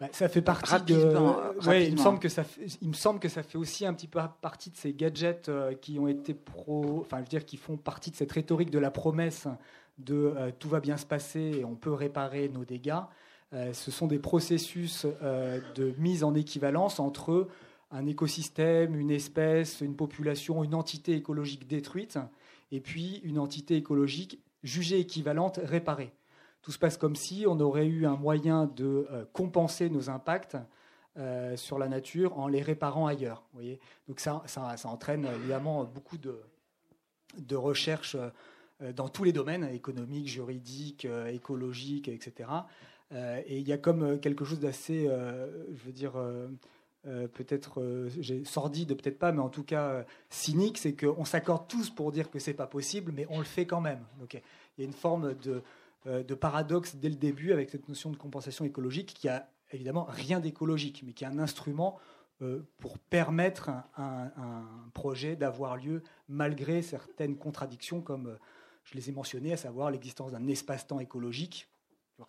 Bah, 0.00 0.08
ça 0.12 0.30
fait 0.30 0.40
partie 0.40 0.82
de. 0.84 1.14
Ouais, 1.66 1.86
il 1.86 1.92
me 1.92 1.98
semble 1.98 2.18
que 2.18 2.30
ça. 2.30 2.42
Fait, 2.42 2.66
il 2.80 2.88
me 2.88 2.94
semble 2.94 3.20
que 3.20 3.28
ça 3.28 3.42
fait 3.42 3.58
aussi 3.58 3.84
un 3.84 3.92
petit 3.92 4.08
peu 4.08 4.18
partie 4.40 4.70
de 4.70 4.76
ces 4.76 4.94
gadgets 4.94 5.50
euh, 5.50 5.74
qui 5.74 5.98
ont 5.98 6.08
été 6.08 6.32
pro. 6.32 7.00
Enfin, 7.00 7.18
je 7.18 7.22
veux 7.22 7.28
dire, 7.28 7.44
qui 7.44 7.58
font 7.58 7.76
partie 7.76 8.10
de 8.10 8.16
cette 8.16 8.32
rhétorique 8.32 8.70
de 8.70 8.78
la 8.78 8.90
promesse 8.90 9.46
de 9.98 10.14
euh, 10.14 10.50
tout 10.58 10.70
va 10.70 10.80
bien 10.80 10.96
se 10.96 11.04
passer 11.04 11.58
et 11.58 11.64
on 11.66 11.74
peut 11.74 11.92
réparer 11.92 12.48
nos 12.48 12.64
dégâts. 12.64 13.00
Euh, 13.52 13.74
ce 13.74 13.90
sont 13.90 14.06
des 14.06 14.18
processus 14.18 15.04
de 15.04 15.94
mise 15.98 16.24
en 16.24 16.34
équivalence 16.34 16.98
entre 16.98 17.48
un 17.90 18.06
écosystème, 18.06 18.98
une 18.98 19.10
espèce, 19.10 19.82
une 19.82 19.96
population, 19.96 20.64
une 20.64 20.74
entité 20.74 21.14
écologique 21.14 21.66
détruite, 21.66 22.18
et 22.70 22.80
puis 22.80 23.20
une 23.24 23.38
entité 23.38 23.76
écologique 23.76 24.38
jugée 24.62 25.00
équivalente 25.00 25.58
réparée 25.62 26.12
tout 26.62 26.72
se 26.72 26.78
passe 26.78 26.96
comme 26.96 27.16
si 27.16 27.44
on 27.46 27.58
aurait 27.60 27.86
eu 27.86 28.06
un 28.06 28.16
moyen 28.16 28.66
de 28.66 29.06
euh, 29.10 29.24
compenser 29.32 29.88
nos 29.90 30.10
impacts 30.10 30.56
euh, 31.16 31.56
sur 31.56 31.78
la 31.78 31.88
nature 31.88 32.38
en 32.38 32.48
les 32.48 32.62
réparant 32.62 33.06
ailleurs. 33.06 33.42
Vous 33.52 33.60
voyez 33.60 33.80
Donc 34.08 34.20
ça, 34.20 34.42
ça, 34.46 34.76
entraîne 34.84 35.26
évidemment 35.26 35.84
beaucoup 35.84 36.18
de, 36.18 37.56
recherches 37.56 38.16
euh, 38.82 38.92
dans 38.92 39.08
tous 39.08 39.24
les 39.24 39.32
domaines, 39.32 39.64
économiques, 39.64 40.28
juridiques, 40.28 41.06
écologiques, 41.28 42.08
etc. 42.08 42.48
et 43.12 43.58
il 43.58 43.68
y 43.68 43.74
a 43.74 43.78
comme 43.78 44.18
quelque 44.20 44.42
chose 44.42 44.58
d'assez, 44.58 45.04
je 45.04 45.84
veux 45.84 45.92
dire, 45.92 46.14
peut-être 47.02 48.08
sordide, 48.44 48.94
peut-être 48.96 49.18
pas, 49.18 49.32
mais 49.32 49.40
en 49.40 49.50
tout 49.50 49.64
cas 49.64 50.06
cynique, 50.30 50.78
c'est 50.78 50.94
qu'on 50.94 51.26
s'accorde 51.26 51.68
tous 51.68 51.90
pour 51.90 52.10
dire 52.10 52.30
que 52.30 52.38
c'est 52.38 52.54
pas 52.54 52.66
possible, 52.66 53.12
mais 53.14 53.26
on 53.28 53.36
le 53.38 53.44
fait 53.44 53.66
quand 53.66 53.82
même. 53.82 54.02
Donc 54.18 54.40
il 54.80 54.84
y 54.84 54.86
a 54.86 54.86
une 54.86 54.94
forme 54.94 55.34
de 55.34 55.50
euh, 55.50 55.60
de 56.06 56.34
paradoxe 56.34 56.96
dès 56.96 57.08
le 57.08 57.16
début 57.16 57.52
avec 57.52 57.70
cette 57.70 57.88
notion 57.88 58.10
de 58.10 58.16
compensation 58.16 58.64
écologique 58.64 59.14
qui 59.14 59.28
a 59.28 59.50
évidemment 59.72 60.04
rien 60.08 60.40
d'écologique, 60.40 61.02
mais 61.04 61.12
qui 61.12 61.24
est 61.24 61.26
un 61.26 61.38
instrument 61.38 61.98
euh, 62.42 62.62
pour 62.78 62.98
permettre 62.98 63.70
un, 63.98 64.30
projet 64.94 65.36
d'avoir 65.36 65.76
lieu 65.76 66.02
malgré 66.28 66.80
certaines 66.82 67.36
contradictions, 67.36 68.00
comme 68.00 68.28
euh, 68.28 68.38
je 68.84 68.94
les 68.94 69.10
ai 69.10 69.12
mentionnées, 69.12 69.52
à 69.52 69.56
savoir 69.56 69.90
l'existence 69.90 70.32
d'un 70.32 70.46
espace-temps 70.46 71.00
écologique, 71.00 71.68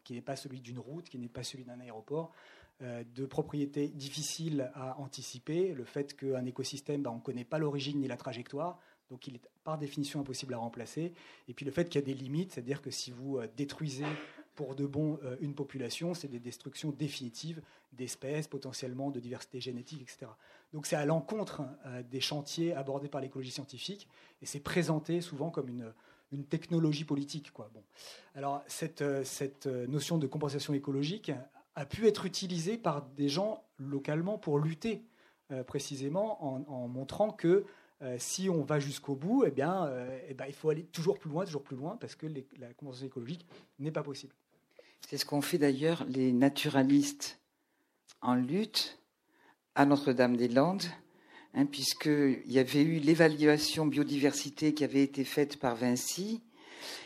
qui 0.04 0.14
n'est 0.14 0.22
pas 0.22 0.36
celui 0.36 0.60
d'une 0.60 0.80
route, 0.80 1.10
qui 1.10 1.18
n'est 1.18 1.30
pas 1.30 1.44
celui 1.44 1.66
d'un 1.66 1.80
aéroport, 1.80 2.32
de 2.80 3.26
propriétés 3.26 3.90
difficiles 3.90 4.72
à 4.74 4.98
anticiper, 5.00 5.74
le 5.74 5.84
fait 5.84 6.16
qu'un 6.16 6.46
écosystème, 6.46 7.04
bah, 7.04 7.12
on 7.12 7.18
ne 7.18 7.22
connaît 7.22 7.44
pas 7.44 7.60
l'origine 7.60 8.00
ni 8.00 8.08
la 8.08 8.18
trajectoire, 8.18 8.80
donc 9.12 9.28
il 9.28 9.36
est 9.36 9.42
par 9.64 9.78
définition 9.78 10.22
impossible 10.22 10.54
à 10.56 10.58
remplacer. 10.58 11.14
Et 11.48 11.54
puis 11.54 11.66
le 11.66 11.72
fait 11.72 11.90
qu'il 11.90 12.00
y 12.02 12.04
a 12.04 12.06
des 12.06 12.14
limites, 12.14 12.54
c'est-à-dire 12.54 12.82
que 12.82 12.90
si 12.90 13.12
vous 13.12 13.38
euh, 13.38 13.48
détruisez 13.58 14.06
pour 14.56 14.74
de 14.74 14.86
bon 14.86 15.20
euh, 15.24 15.36
une 15.42 15.54
population, 15.54 16.14
c'est 16.14 16.30
des 16.30 16.40
destructions 16.40 16.92
définitives 16.92 17.62
d'espèces, 17.92 18.48
potentiellement 18.48 19.12
de 19.12 19.20
diversité 19.20 19.60
génétique, 19.60 20.02
etc. 20.02 20.32
Donc 20.74 20.86
c'est 20.86 20.96
à 20.96 21.06
l'encontre 21.06 21.62
euh, 21.86 22.02
des 22.04 22.22
chantiers 22.22 22.74
abordés 22.74 23.10
par 23.10 23.22
l'écologie 23.22 23.52
scientifique, 23.52 24.08
et 24.42 24.46
c'est 24.46 24.62
présenté 24.62 25.22
souvent 25.22 25.52
comme 25.52 25.68
une, 25.68 25.94
technologie 26.50 27.04
politique. 27.04 27.52
Alors 28.36 28.64
cette, 28.66 29.02
notion 29.66 30.18
de 30.18 30.28
compensation 30.28 30.74
écologique 30.74 31.34
a 31.76 31.86
pu 31.86 32.08
être 32.08 32.26
utilisée 32.26 32.78
par 32.78 33.02
des 33.02 33.28
gens 33.28 33.66
localement 33.78 34.38
pour 34.38 34.58
lutter 34.58 35.04
précisément 35.68 36.42
en, 36.42 36.64
en 36.72 36.88
montrant 36.88 37.32
que 37.34 37.66
euh, 38.04 38.16
si 38.20 38.50
on 38.50 38.64
va 38.64 38.80
jusqu'au 38.80 39.16
bout, 39.16 39.44
eh 39.46 39.52
bien, 39.52 39.86
euh, 39.86 40.20
eh 40.28 40.34
ben, 40.34 40.46
il 40.48 40.54
faut 40.54 40.70
aller 40.70 40.84
toujours 40.84 41.20
plus 41.20 41.30
loin, 41.30 41.46
toujours 41.46 41.64
plus 41.64 41.76
loin, 41.76 41.98
parce 42.00 42.16
que 42.16 42.26
la 42.58 42.74
convention 42.74 43.06
écologique 43.06 43.46
n'est 43.80 43.92
pas 43.92 44.04
possible. 44.04 44.34
C'est 45.08 45.18
ce 45.18 45.26
qu'ont 45.26 45.42
fait 45.42 45.58
d'ailleurs 45.58 46.04
les 46.08 46.32
naturalistes 46.32 47.40
en 48.22 48.36
lutte 48.36 49.00
à 49.76 49.86
Notre-Dame-des-Landes, 49.86 50.86
hein, 51.54 51.66
puisqu'il 51.66 52.52
y 52.52 52.60
avait 52.60 52.82
eu 52.82 53.00
l'évaluation 53.00 53.86
biodiversité 53.86 54.74
qui 54.74 54.84
avait 54.84 55.04
été 55.04 55.24
faite 55.24 55.58
par 55.58 55.76
Vinci. 55.76 56.42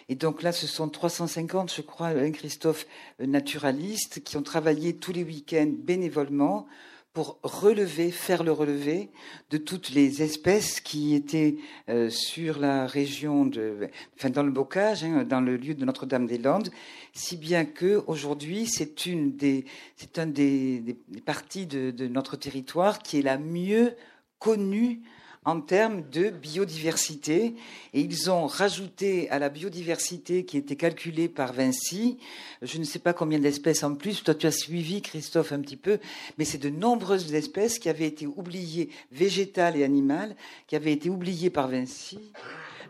Et 0.08 0.16
donc 0.16 0.43
là, 0.43 0.52
ce 0.52 0.68
sont 0.68 0.88
350, 0.88 1.74
je 1.74 1.82
crois, 1.82 2.10
hein, 2.10 2.32
Christophe, 2.32 2.86
euh, 3.20 3.26
naturalistes 3.26 4.24
qui 4.24 4.38
ont 4.38 4.43
travaillé 4.43 4.96
tous 4.96 5.12
les 5.12 5.24
week-ends 5.24 5.74
bénévolement 5.78 6.68
pour 7.16 7.39
relever, 7.43 8.11
faire 8.11 8.43
le 8.43 8.51
relevé 8.51 9.09
de 9.49 9.57
toutes 9.57 9.91
les 9.91 10.22
espèces 10.22 10.82
qui 10.82 11.16
étaient 11.16 11.55
euh, 11.88 12.09
sur 12.09 12.59
la 12.59 12.86
région 12.86 13.45
de, 13.45 13.89
enfin 14.18 14.30
dans 14.30 14.43
le 14.43 14.51
bocage, 14.51 15.05
hein, 15.05 15.24
dans 15.24 15.39
le 15.39 15.55
lieu 15.55 15.76
de 15.76 15.86
Notre-Dame-des-Landes, 15.86 16.72
si 17.13 17.38
bien 17.38 17.63
que 17.63 18.03
aujourd'hui 18.07 18.68
c'est 18.68 19.05
une 19.05 19.38
des, 19.38 19.63
c'est 19.95 20.20
un 20.20 20.28
des, 20.28 20.80
des, 20.82 21.22
parties 21.22 21.66
de, 21.66 21.89
de, 21.89 22.07
notre 22.07 22.36
territoire 22.36 22.99
qui 22.99 23.20
est 23.20 23.22
la 23.22 23.38
mieux 23.38 23.95
connue 24.38 25.01
en 25.46 25.62
termes 25.62 26.04
de 26.10 26.30
biodiversité. 26.30 27.56
Et 27.93 28.02
ils 28.02 28.30
ont 28.30 28.48
rajouté 28.48 29.30
à 29.30 29.39
la 29.39 29.50
biodiversité 29.50 30.46
qui 30.46 30.58
était 30.58 30.76
calculée 30.76 31.30
par 31.30 31.54
Vinci, 31.54 32.18
je 32.62 32.78
ne 32.78 32.84
sais 32.84 33.00
pas 33.00 33.14
combien 33.14 33.39
d'espèces 33.39 33.84
en 33.84 33.96
plus, 33.96 34.24
toi 34.24 34.36
tu 34.36 34.48
as 34.48 34.52
suivi 34.52 35.02
Christophe 35.02 35.52
un 35.52 35.62
petit 35.62 35.78
peu, 35.78 36.00
mais 36.38 36.46
c'est 36.46 36.58
de 36.58 36.70
nombreuses 36.70 37.34
espèces 37.34 37.80
qui 37.80 37.89
avaient 37.89 38.08
été 38.08 38.28
oubliées, 38.28 38.89
végétales 39.12 39.78
et 39.78 39.84
animales, 39.84 40.36
qui 40.68 40.76
avaient 40.76 40.93
été 40.93 41.10
oubliées 41.10 41.50
par 41.50 41.68
Vinci. 41.68 42.20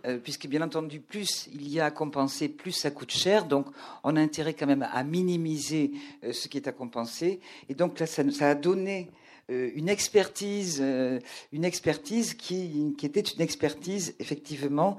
euh, 0.06 0.18
puisque 0.18 0.48
bien 0.48 0.62
entendu, 0.62 1.00
plus 1.00 1.50
il 1.54 1.68
y 1.68 1.80
a 1.80 1.86
à 1.86 1.92
compenser, 1.92 2.48
plus 2.50 2.72
ça 2.72 2.92
coûte 2.92 3.12
cher. 3.12 3.46
Donc, 3.46 3.68
on 4.04 4.16
a 4.16 4.22
intérêt 4.22 4.54
quand 4.54 4.68
même 4.68 4.88
à 4.92 5.04
minimiser 5.04 5.92
euh, 6.24 6.32
ce 6.32 6.48
qui 6.48 6.58
est 6.58 6.68
à 6.68 6.72
compenser. 6.72 7.40
Et 7.70 7.76
donc 7.76 8.00
là, 8.00 8.06
ça, 8.06 8.24
a 8.42 8.56
donné 8.56 9.10
une 9.50 9.90
expertise, 9.90 10.84
une 11.52 11.66
expertise 11.66 12.34
qui, 12.34 12.96
était 13.04 13.22
une 13.22 13.42
expertise 13.42 14.16
effectivement 14.20 14.98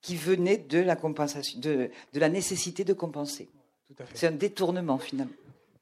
qui 0.00 0.16
venait 0.16 0.58
de 0.58 0.78
la 0.78 0.96
compensation, 0.96 1.58
de, 1.60 1.90
de 2.12 2.20
la 2.20 2.28
nécessité 2.28 2.84
de 2.84 2.92
compenser. 2.92 3.48
C'est 4.14 4.28
un 4.28 4.32
détournement 4.32 4.98
finalement. 4.98 5.32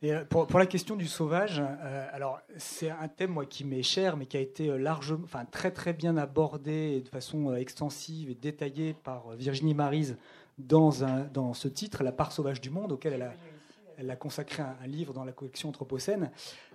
Et 0.00 0.12
euh, 0.12 0.24
pour, 0.24 0.46
pour, 0.46 0.58
la 0.58 0.66
question 0.66 0.94
du 0.94 1.08
sauvage, 1.08 1.60
euh, 1.60 2.06
alors 2.12 2.40
c'est 2.56 2.90
un 2.90 3.08
thème 3.08 3.32
moi 3.32 3.46
qui 3.46 3.64
m'est 3.64 3.82
cher, 3.82 4.16
mais 4.16 4.26
qui 4.26 4.36
a 4.36 4.40
été 4.40 4.68
euh, 4.68 4.78
largement, 4.78 5.24
enfin 5.24 5.44
très 5.44 5.72
très 5.72 5.92
bien 5.92 6.16
abordé 6.16 7.00
de 7.00 7.08
façon 7.08 7.54
extensive 7.56 8.30
et 8.30 8.34
détaillée 8.34 8.94
par 8.94 9.30
Virginie 9.30 9.74
Marise 9.74 10.16
dans, 10.56 11.04
un, 11.04 11.24
dans 11.24 11.52
ce 11.52 11.66
titre, 11.66 12.04
La 12.04 12.12
part 12.12 12.32
sauvage 12.32 12.60
du 12.60 12.70
monde, 12.70 12.92
auquel 12.92 13.12
elle 13.12 13.22
a, 13.22 13.32
elle 13.98 14.10
a 14.10 14.16
consacré 14.16 14.62
un, 14.62 14.86
livre 14.86 15.12
dans 15.12 15.24
la 15.24 15.32
collection 15.32 15.68
Anthropocène. 15.68 16.30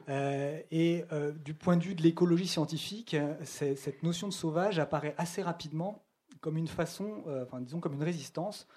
et 0.08 1.04
du 1.44 1.54
point 1.54 1.78
de 1.78 1.84
vue 1.84 1.96
de 1.96 2.04
l'écologie 2.04 2.48
scientifique, 2.48 3.16
cette 3.44 4.04
notion 4.04 4.28
de 4.28 4.34
sauvage 4.34 4.78
apparaît 4.78 5.16
assez 5.18 5.42
rapidement 5.42 6.04
comme 6.42 6.58
une 6.58 6.68
façon, 6.68 7.24
enfin 7.42 7.62
disons 7.62 7.80
comme 7.80 7.94
une 7.94 8.04
résistance 8.04 8.68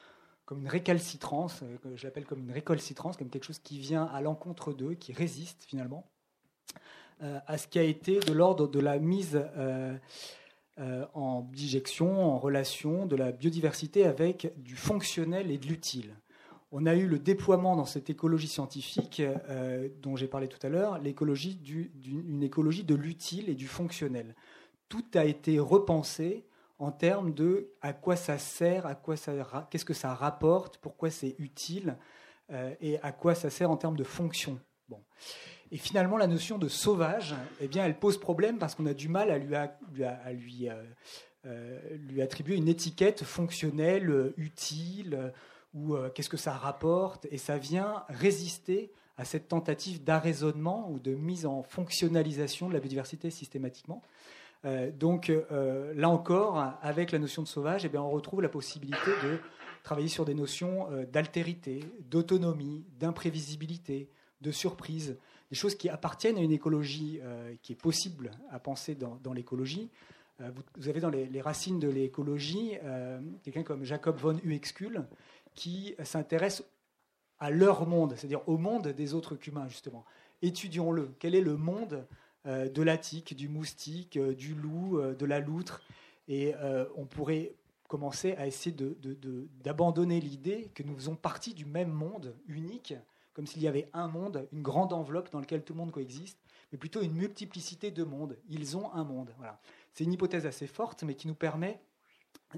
comme 0.46 0.60
une 0.60 0.68
récalcitrance, 0.68 1.62
euh, 1.62 1.76
que 1.78 1.96
j'appelle 1.96 2.24
comme 2.24 2.40
une 2.40 2.52
récalcitrance, 2.52 3.16
comme 3.16 3.28
quelque 3.28 3.44
chose 3.44 3.58
qui 3.58 3.78
vient 3.78 4.04
à 4.04 4.22
l'encontre 4.22 4.72
d'eux, 4.72 4.94
qui 4.94 5.12
résiste 5.12 5.64
finalement 5.66 6.08
euh, 7.22 7.38
à 7.46 7.58
ce 7.58 7.66
qui 7.66 7.78
a 7.78 7.82
été 7.82 8.20
de 8.20 8.32
l'ordre 8.32 8.68
de 8.68 8.78
la 8.78 8.98
mise 8.98 9.42
euh, 9.56 9.98
en 11.14 11.40
bijection, 11.40 12.32
en 12.34 12.38
relation 12.38 13.06
de 13.06 13.16
la 13.16 13.32
biodiversité 13.32 14.04
avec 14.04 14.52
du 14.56 14.76
fonctionnel 14.76 15.50
et 15.50 15.58
de 15.58 15.66
l'utile. 15.66 16.14
On 16.72 16.86
a 16.86 16.94
eu 16.94 17.06
le 17.06 17.18
déploiement 17.18 17.76
dans 17.76 17.84
cette 17.84 18.10
écologie 18.10 18.48
scientifique 18.48 19.22
dont 20.02 20.16
j'ai 20.16 20.26
parlé 20.26 20.48
tout 20.48 20.58
à 20.66 20.68
l'heure, 20.68 20.98
l'écologie 20.98 21.54
d'une 21.54 22.42
écologie 22.42 22.82
de 22.82 22.94
l'utile 22.94 23.48
et 23.48 23.54
du 23.54 23.68
fonctionnel. 23.68 24.34
Tout 24.88 25.04
a 25.14 25.24
été 25.24 25.58
repensé 25.60 26.44
en 26.78 26.92
termes 26.92 27.32
de 27.32 27.70
à 27.80 27.92
quoi 27.92 28.16
ça 28.16 28.38
sert, 28.38 28.86
à 28.86 28.94
quoi 28.94 29.16
ça, 29.16 29.32
qu'est-ce 29.70 29.84
que 29.84 29.94
ça 29.94 30.14
rapporte, 30.14 30.78
pourquoi 30.78 31.10
c'est 31.10 31.34
utile 31.38 31.96
euh, 32.52 32.74
et 32.80 33.00
à 33.00 33.12
quoi 33.12 33.34
ça 33.34 33.50
sert 33.50 33.70
en 33.70 33.76
termes 33.76 33.96
de 33.96 34.04
fonction. 34.04 34.60
Bon. 34.88 35.02
Et 35.72 35.78
finalement, 35.78 36.16
la 36.16 36.26
notion 36.26 36.58
de 36.58 36.68
sauvage, 36.68 37.34
eh 37.60 37.66
bien, 37.66 37.84
elle 37.84 37.98
pose 37.98 38.18
problème 38.18 38.58
parce 38.58 38.74
qu'on 38.74 38.86
a 38.86 38.94
du 38.94 39.08
mal 39.08 39.30
à 39.30 39.38
lui, 40.32 40.68
euh, 40.68 40.82
euh, 41.46 41.96
lui, 41.96 42.22
attribuer 42.22 42.56
une 42.56 42.68
étiquette 42.68 43.24
fonctionnelle, 43.24 44.32
utile, 44.36 45.32
ou 45.76 45.94
qu'est-ce 46.14 46.30
que 46.30 46.36
ça 46.36 46.52
rapporte, 46.52 47.26
et 47.30 47.38
ça 47.38 47.58
vient 47.58 48.04
résister 48.08 48.90
à 49.18 49.24
cette 49.24 49.48
tentative 49.48 50.02
d'arraisonnement 50.04 50.90
ou 50.90 50.98
de 50.98 51.14
mise 51.14 51.46
en 51.46 51.62
fonctionnalisation 51.62 52.68
de 52.68 52.74
la 52.74 52.80
biodiversité 52.80 53.30
systématiquement. 53.30 54.02
Euh, 54.64 54.90
donc 54.90 55.30
euh, 55.30 55.92
là 55.94 56.08
encore, 56.08 56.58
avec 56.82 57.12
la 57.12 57.18
notion 57.18 57.42
de 57.42 57.48
sauvage, 57.48 57.84
eh 57.84 57.88
bien, 57.88 58.02
on 58.02 58.10
retrouve 58.10 58.42
la 58.42 58.48
possibilité 58.48 59.10
de 59.22 59.38
travailler 59.82 60.08
sur 60.08 60.24
des 60.24 60.34
notions 60.34 60.90
euh, 60.90 61.06
d'altérité, 61.06 61.84
d'autonomie, 62.10 62.84
d'imprévisibilité, 62.98 64.08
de 64.40 64.50
surprise, 64.50 65.16
des 65.50 65.56
choses 65.56 65.76
qui 65.76 65.88
appartiennent 65.88 66.36
à 66.38 66.40
une 66.40 66.52
écologie 66.52 67.20
qui 67.62 67.72
est 67.72 67.80
possible 67.80 68.32
à 68.50 68.58
penser 68.58 68.96
dans, 68.96 69.32
l'écologie. 69.32 69.88
Vous, 70.40 70.88
avez 70.88 71.00
dans 71.00 71.08
les, 71.08 71.40
racines 71.40 71.78
de 71.78 71.88
l'écologie 71.88 72.72
quelqu'un 73.44 73.62
comme 73.62 73.84
Jacob 73.84 74.18
von 74.18 74.36
Uexküll 74.44 75.04
qui 75.56 75.96
s'intéresse 76.04 76.62
à 77.40 77.50
leur 77.50 77.86
monde, 77.86 78.14
c'est-à-dire 78.16 78.48
au 78.48 78.56
monde 78.56 78.88
des 78.88 79.14
autres 79.14 79.36
humains, 79.48 79.66
justement. 79.68 80.04
Étudions-le. 80.42 81.14
Quel 81.18 81.34
est 81.34 81.40
le 81.40 81.56
monde 81.56 82.06
euh, 82.46 82.68
de 82.68 82.82
l'attique, 82.82 83.34
du 83.34 83.48
moustique, 83.48 84.16
euh, 84.16 84.34
du 84.34 84.54
loup, 84.54 84.98
euh, 84.98 85.14
de 85.14 85.26
la 85.26 85.40
loutre? 85.40 85.82
Et 86.28 86.54
on 86.96 87.06
pourrait 87.06 87.54
commencer 87.86 88.32
à 88.32 88.48
essayer 88.48 88.74
d'abandonner 89.62 90.20
l'idée 90.20 90.72
que 90.74 90.82
nous 90.82 90.96
faisons 90.96 91.14
partie 91.14 91.54
du 91.54 91.64
même 91.64 91.92
monde 91.92 92.34
unique, 92.48 92.94
comme 93.32 93.46
s'il 93.46 93.62
y 93.62 93.68
avait 93.68 93.88
un 93.92 94.08
monde, 94.08 94.48
une 94.52 94.62
grande 94.62 94.92
enveloppe 94.92 95.30
dans 95.30 95.38
laquelle 95.38 95.62
tout 95.62 95.72
le 95.72 95.78
monde 95.78 95.92
coexiste, 95.92 96.40
mais 96.72 96.78
plutôt 96.78 97.00
une 97.00 97.12
multiplicité 97.12 97.92
de 97.92 98.02
mondes. 98.02 98.36
Ils 98.48 98.76
ont 98.76 98.92
un 98.92 99.04
monde. 99.04 99.32
Voilà. 99.36 99.60
C'est 99.92 100.02
une 100.02 100.12
hypothèse 100.12 100.46
assez 100.46 100.66
forte, 100.66 101.04
mais 101.04 101.14
qui 101.14 101.28
nous 101.28 101.36
permet 101.36 101.78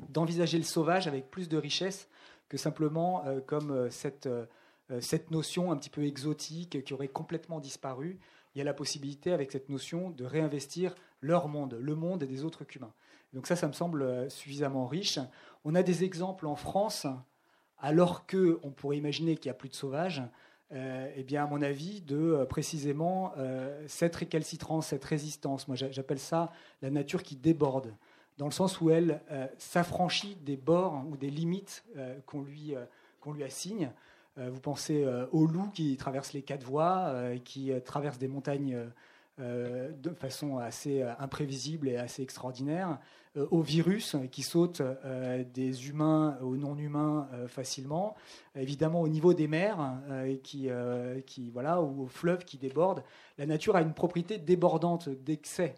d'envisager 0.08 0.56
le 0.56 0.64
sauvage 0.64 1.06
avec 1.06 1.30
plus 1.30 1.50
de 1.50 1.58
richesse 1.58 2.08
que 2.48 2.56
simplement 2.56 3.24
comme 3.46 3.90
cette, 3.90 4.28
cette 5.00 5.30
notion 5.30 5.70
un 5.70 5.76
petit 5.76 5.90
peu 5.90 6.04
exotique 6.04 6.82
qui 6.84 6.94
aurait 6.94 7.08
complètement 7.08 7.60
disparu 7.60 8.18
il 8.54 8.58
y 8.58 8.62
a 8.62 8.64
la 8.64 8.74
possibilité, 8.74 9.32
avec 9.32 9.52
cette 9.52 9.68
notion, 9.68 10.10
de 10.10 10.24
réinvestir 10.24 10.94
leur 11.20 11.48
monde, 11.48 11.78
le 11.80 11.94
monde 11.94 12.24
des 12.24 12.44
autres 12.44 12.64
humains. 12.74 12.92
Donc 13.32 13.46
ça, 13.46 13.56
ça 13.56 13.68
me 13.68 13.72
semble 13.72 14.02
euh, 14.02 14.28
suffisamment 14.28 14.86
riche. 14.86 15.18
On 15.64 15.74
a 15.74 15.82
des 15.82 16.02
exemples 16.02 16.46
en 16.46 16.56
France, 16.56 17.06
alors 17.78 18.26
que 18.26 18.58
on 18.62 18.70
pourrait 18.70 18.96
imaginer 18.96 19.36
qu'il 19.36 19.48
n'y 19.48 19.54
a 19.54 19.58
plus 19.58 19.68
de 19.68 19.74
sauvages. 19.74 20.22
Euh, 20.72 21.10
eh 21.14 21.22
bien, 21.22 21.44
à 21.44 21.46
mon 21.46 21.62
avis, 21.62 22.00
de 22.00 22.16
euh, 22.16 22.44
précisément 22.46 23.32
cette 23.86 24.16
récalcitrance, 24.16 24.88
cette 24.88 25.04
résistance. 25.04 25.68
Moi, 25.68 25.76
j'appelle 25.76 26.18
ça 26.18 26.50
la 26.82 26.90
nature 26.90 27.22
qui 27.22 27.36
déborde, 27.36 27.94
dans 28.38 28.46
le 28.46 28.52
sens 28.52 28.80
où 28.80 28.90
elle 28.90 29.20
s'affranchit 29.58 30.36
des 30.36 30.56
bords 30.56 31.02
ou 31.10 31.16
des 31.16 31.30
limites 31.30 31.84
qu'on 32.26 32.40
lui, 32.40 32.74
qu'on 33.20 33.32
lui 33.32 33.44
assigne. 33.44 33.90
Euh, 34.38 34.50
vous 34.50 34.60
pensez 34.60 35.04
euh, 35.04 35.26
aux 35.32 35.46
loups 35.46 35.70
qui 35.72 35.96
traversent 35.96 36.32
les 36.32 36.42
quatre 36.42 36.64
voies, 36.64 37.08
euh, 37.08 37.38
qui 37.38 37.72
traversent 37.84 38.18
des 38.18 38.28
montagnes 38.28 38.78
de 39.40 40.10
façon 40.14 40.58
assez 40.58 41.00
imprévisible 41.20 41.88
et 41.88 41.96
assez 41.96 42.22
extraordinaire, 42.22 42.98
aux 43.52 43.62
virus 43.62 44.16
qui 44.32 44.42
sautent 44.42 44.82
des 45.54 45.88
humains 45.88 46.36
aux 46.42 46.56
non-humains 46.56 47.28
facilement, 47.46 48.16
évidemment 48.56 49.00
au 49.00 49.06
niveau 49.06 49.34
des 49.34 49.46
mers 49.46 49.94
qui, 50.42 50.70
qui, 51.24 51.50
voilà, 51.50 51.80
ou 51.80 52.02
aux 52.02 52.08
fleuves 52.08 52.44
qui 52.44 52.58
débordent. 52.58 53.04
La 53.38 53.46
nature 53.46 53.76
a 53.76 53.82
une 53.82 53.94
propriété 53.94 54.38
débordante 54.38 55.08
d'excès. 55.08 55.76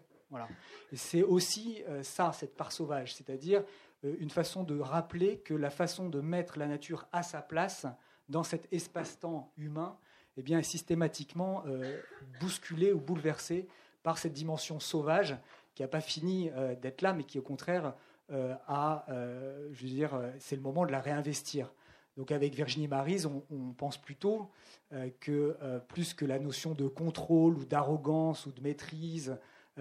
C'est 0.93 1.23
aussi 1.23 1.83
ça, 2.03 2.31
cette 2.33 2.55
part 2.55 2.71
sauvage, 2.71 3.15
c'est-à-dire 3.15 3.63
une 4.03 4.29
façon 4.29 4.63
de 4.63 4.79
rappeler 4.79 5.39
que 5.39 5.53
la 5.53 5.69
façon 5.69 6.09
de 6.09 6.21
mettre 6.21 6.57
la 6.57 6.67
nature 6.67 7.07
à 7.11 7.23
sa 7.23 7.41
place 7.41 7.85
dans 8.29 8.43
cet 8.43 8.67
espace-temps 8.71 9.51
humain, 9.57 9.97
eh 10.37 10.41
bien, 10.41 10.59
est 10.59 10.63
systématiquement 10.63 11.63
euh, 11.67 11.99
bousculé 12.39 12.93
ou 12.93 12.99
bouleversé 12.99 13.67
par 14.01 14.17
cette 14.17 14.33
dimension 14.33 14.79
sauvage 14.79 15.37
qui 15.75 15.83
n'a 15.83 15.87
pas 15.87 16.01
fini 16.01 16.49
euh, 16.51 16.75
d'être 16.75 17.01
là, 17.01 17.13
mais 17.13 17.23
qui 17.23 17.37
au 17.37 17.43
contraire 17.43 17.93
euh, 18.31 18.55
a, 18.67 19.05
je 19.09 19.81
veux 19.83 19.89
dire, 19.89 20.19
c'est 20.39 20.55
le 20.55 20.61
moment 20.61 20.85
de 20.85 20.91
la 20.91 21.01
réinvestir. 21.01 21.71
Donc 22.17 22.31
avec 22.31 22.55
Virginie 22.55 22.87
Marise, 22.87 23.25
on, 23.25 23.73
pense 23.73 23.97
plutôt 23.97 24.49
que 25.19 25.57
plus 25.87 26.13
que 26.13 26.25
la 26.25 26.39
notion 26.39 26.73
de 26.73 26.87
contrôle 26.87 27.57
ou 27.57 27.65
d'arrogance 27.65 28.45
ou 28.45 28.51
de 28.51 28.61
maîtrise 28.61 29.37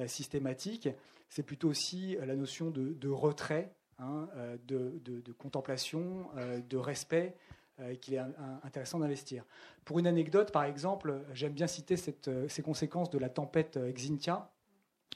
systématique, 0.07 0.89
c'est 1.29 1.43
plutôt 1.43 1.69
aussi 1.69 2.17
la 2.25 2.37
notion 2.37 2.71
de, 2.71 3.09
retrait, 3.09 3.75
hein, 3.99 4.29
de, 4.67 5.01
de, 5.05 5.33
contemplation, 5.33 6.29
de 6.69 6.77
respect 6.77 7.37
euh, 7.81 7.95
qu'il 7.95 8.15
est 8.15 8.23
intéressant 8.63 8.99
d'investir. 8.99 9.45
Pour 9.85 9.99
une 9.99 10.07
anecdote, 10.07 10.53
par 10.53 10.65
exemple, 10.65 11.23
j'aime 11.33 11.53
bien 11.53 11.67
citer 11.67 11.95
euh, 12.29 12.49
ces 12.49 12.63
conséquences 12.63 13.11
de 13.11 13.19
la 13.19 13.29
tempête 13.29 13.77
euh, 13.77 13.93
Xintia. 13.93 14.51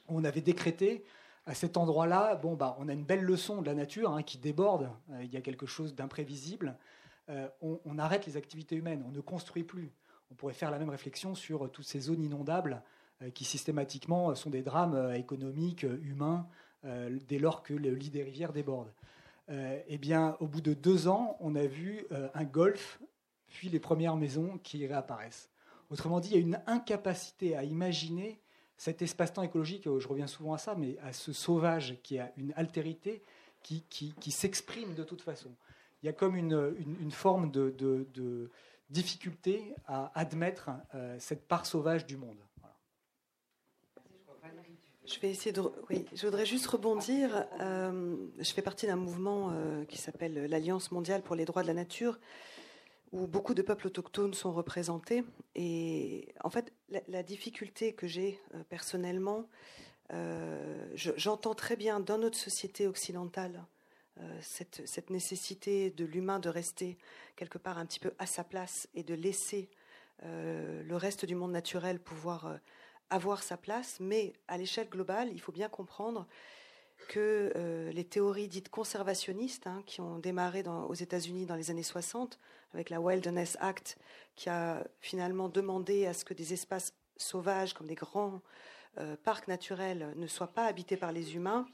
On 0.08 0.24
avait 0.24 0.40
décrété 0.40 1.04
à 1.46 1.54
cet 1.54 1.76
endroit-là, 1.76 2.36
bon, 2.36 2.54
bah, 2.54 2.76
on 2.78 2.88
a 2.88 2.92
une 2.92 3.04
belle 3.04 3.22
leçon 3.22 3.60
de 3.60 3.66
la 3.66 3.74
nature 3.74 4.12
hein, 4.12 4.22
qui 4.22 4.38
déborde, 4.38 4.90
il 5.20 5.30
y 5.30 5.36
a 5.36 5.42
quelque 5.42 5.66
chose 5.66 5.94
d'imprévisible. 5.94 6.78
on, 7.60 7.98
arrête 7.98 8.24
les 8.24 8.38
activités 8.38 8.76
humaines, 8.76 9.04
on 9.06 9.10
ne 9.10 9.20
construit 9.20 9.64
plus. 9.64 9.92
On 10.30 10.34
pourrait 10.34 10.54
faire 10.54 10.70
la 10.70 10.78
même 10.78 10.88
réflexion 10.88 11.34
sur 11.34 11.70
toutes 11.70 11.84
ces 11.84 12.00
zones 12.00 12.22
inondables 12.22 12.82
qui 13.32 13.44
systématiquement 13.44 14.34
sont 14.34 14.50
des 14.50 14.62
drames 14.62 15.14
économiques, 15.14 15.86
humains, 16.02 16.46
dès 17.28 17.38
lors 17.38 17.62
que 17.62 17.74
le 17.74 17.94
lit 17.94 18.10
des 18.10 18.22
rivières 18.22 18.52
déborde. 18.52 18.92
Euh, 19.50 19.78
eh 19.88 19.98
bien, 19.98 20.36
au 20.40 20.46
bout 20.46 20.60
de 20.60 20.72
deux 20.72 21.06
ans, 21.06 21.36
on 21.40 21.54
a 21.54 21.66
vu 21.66 22.06
euh, 22.12 22.28
un 22.34 22.44
golf, 22.44 23.00
puis 23.48 23.68
les 23.68 23.80
premières 23.80 24.16
maisons 24.16 24.58
qui 24.62 24.86
réapparaissent. 24.86 25.50
Autrement 25.90 26.20
dit, 26.20 26.30
il 26.30 26.34
y 26.34 26.38
a 26.38 26.40
une 26.40 26.60
incapacité 26.66 27.54
à 27.54 27.62
imaginer 27.62 28.40
cet 28.76 29.02
espace-temps 29.02 29.42
écologique, 29.42 29.84
je 29.84 30.08
reviens 30.08 30.26
souvent 30.26 30.54
à 30.54 30.58
ça, 30.58 30.74
mais 30.74 30.96
à 31.02 31.12
ce 31.12 31.32
sauvage 31.32 31.98
qui 32.02 32.18
a 32.18 32.32
une 32.36 32.52
altérité 32.56 33.22
qui, 33.62 33.82
qui, 33.88 34.30
s'exprime 34.30 34.94
de 34.94 35.04
toute 35.04 35.22
façon. 35.22 35.50
Il 36.02 36.06
y 36.06 36.08
a 36.08 36.12
comme 36.12 36.36
une, 36.36 36.74
une, 37.00 37.12
forme 37.12 37.50
de, 37.50 37.70
de, 37.78 38.50
difficulté 38.90 39.74
à 39.86 40.10
admettre 40.18 40.70
euh, 40.94 41.16
cette 41.18 41.46
part 41.48 41.64
sauvage 41.64 42.04
du 42.04 42.16
monde. 42.16 42.36
Je 45.06 46.24
voudrais 46.24 46.46
juste 46.46 46.66
rebondir. 46.66 47.46
Euh, 47.60 48.16
je 48.38 48.52
fais 48.52 48.62
partie 48.62 48.86
d'un 48.86 48.96
mouvement 48.96 49.50
euh, 49.52 49.84
qui 49.84 49.98
s'appelle 49.98 50.46
l'Alliance 50.46 50.92
mondiale 50.92 51.20
pour 51.22 51.36
les 51.36 51.44
droits 51.44 51.62
de 51.62 51.66
la 51.66 51.74
nature, 51.74 52.18
où 53.12 53.26
beaucoup 53.26 53.52
de 53.52 53.60
peuples 53.60 53.88
autochtones 53.88 54.32
sont 54.32 54.52
représentés. 54.52 55.22
Et 55.54 56.28
en 56.42 56.48
fait, 56.48 56.72
la, 57.08 57.22
difficulté 57.22 57.92
que 57.92 58.06
j'ai 58.06 58.40
euh, 58.54 58.62
personnellement, 58.68 59.46
j'entends 60.94 61.54
très 61.54 61.76
bien 61.76 61.98
dans 61.98 62.18
notre 62.18 62.38
société 62.38 62.86
occidentale 62.86 63.64
cette, 64.40 65.10
nécessité 65.10 65.90
de 65.90 66.04
l'humain 66.04 66.38
de 66.38 66.48
rester 66.48 66.98
quelque 67.36 67.58
part 67.58 67.78
un 67.78 67.86
petit 67.86 67.98
peu 67.98 68.12
à 68.18 68.26
sa 68.26 68.44
place 68.44 68.86
et 68.94 69.02
de 69.02 69.14
laisser 69.14 69.68
le 70.22 70.94
reste 70.94 71.24
du 71.24 71.34
monde 71.34 71.50
naturel 71.50 71.98
pouvoir 71.98 72.58
avoir 73.14 73.42
sa 73.42 73.56
place, 73.56 73.98
mais 74.00 74.32
à 74.48 74.58
l'échelle 74.58 74.88
globale, 74.88 75.30
il 75.32 75.40
faut 75.40 75.52
bien 75.52 75.68
comprendre 75.68 76.26
que 77.08 77.52
euh, 77.54 77.92
les 77.92 78.04
théories 78.04 78.48
dites 78.48 78.70
conservationnistes, 78.70 79.66
hein, 79.66 79.82
qui 79.86 80.00
ont 80.00 80.18
démarré 80.18 80.64
aux 80.66 80.94
États-Unis 80.94 81.46
dans 81.46 81.54
les 81.54 81.70
années 81.70 81.82
60, 81.82 82.38
avec 82.72 82.90
la 82.90 83.00
Wilderness 83.00 83.56
Act, 83.60 83.98
qui 84.36 84.48
a 84.48 84.84
finalement 85.00 85.48
demandé 85.48 86.06
à 86.06 86.14
ce 86.14 86.24
que 86.24 86.34
des 86.34 86.52
espaces 86.52 86.92
sauvages, 87.16 87.72
comme 87.74 87.86
des 87.86 87.94
grands 87.94 88.40
euh, 88.98 89.16
parcs 89.22 89.48
naturels, 89.48 90.12
ne 90.16 90.26
soient 90.26 90.52
pas 90.52 90.66
habités 90.66 90.96
par 90.96 91.12
les 91.12 91.36
humains, 91.36 91.66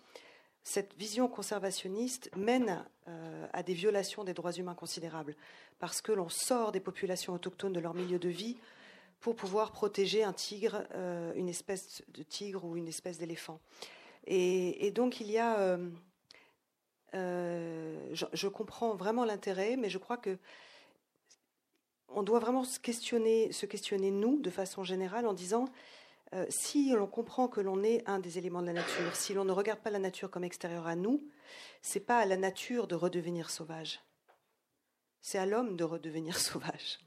cette 0.63 0.95
vision 0.99 1.27
conservationniste 1.27 2.31
mène 2.37 2.85
euh, 3.09 3.47
à 3.53 3.63
des 3.63 3.73
violations 3.73 4.25
des 4.25 4.35
droits 4.35 4.53
humains 4.53 4.75
considérables, 4.75 5.35
parce 5.79 6.03
que 6.03 6.13
l'on 6.13 6.29
sort 6.29 6.71
des 6.71 6.81
populations 6.81 7.33
autochtones 7.33 7.73
de 7.73 7.81
leur 7.81 7.95
milieu 7.95 8.19
de 8.19 8.29
vie 8.29 8.59
pour 9.21 9.37
pouvoir 9.37 9.71
protéger 9.73 10.25
un 10.25 10.33
tigre, 10.33 10.85
euh, 10.95 11.33
une 11.35 11.49
espèce 11.49 12.03
de 12.09 12.23
tigre 12.23 12.65
ou 12.65 12.77
une 12.77 12.89
espèce 12.89 13.19
d'éléphant. 13.19 13.61
Et, 14.27 14.91
donc 14.91 15.21
il 15.21 15.31
y 15.31 15.39
a, 15.39 15.59
euh, 15.59 15.89
euh, 17.15 18.11
je, 18.13 18.49
comprends 18.49 18.95
vraiment 18.95 19.25
l'intérêt, 19.25 19.77
mais 19.77 19.89
je 19.89 19.99
crois 19.99 20.17
que 20.17 20.39
on 22.09 22.23
doit 22.23 22.39
vraiment 22.39 22.65
se 22.65 22.81
questionner, 22.81 23.53
se 23.53 23.67
questionner 23.67 24.11
nous, 24.11 24.41
de 24.41 24.51
façon 24.51 24.85
générale, 24.85 25.27
en 25.27 25.33
disant 25.33 25.67
si 26.49 26.91
l'on 26.91 27.09
comprend 27.09 27.49
que 27.49 27.61
l'on 27.61 27.83
est 27.83 28.09
un 28.09 28.21
des 28.21 28.39
éléments 28.39 28.63
de 28.63 28.69
la 28.69 28.73
nature, 28.73 29.17
si 29.17 29.35
l'on 29.35 29.45
ne 29.45 29.51
regarde 29.51 29.81
pas 29.81 29.91
la 29.91 29.99
nature 29.99 30.31
comme 30.31 30.45
extérieure 30.45 30.87
à 30.87 30.95
nous, 30.95 31.25
c'est 31.83 32.01
pas 32.01 32.19
à 32.19 32.27
la 32.27 32.37
nature 32.37 32.87
de 32.87 32.95
redevenir 32.95 33.51
sauvage, 33.51 34.01
c'est 35.21 35.39
à 35.39 35.47
l'homme 35.47 35.77
de 35.77 35.83
redevenir 35.83 36.39
sauvage 36.39 37.01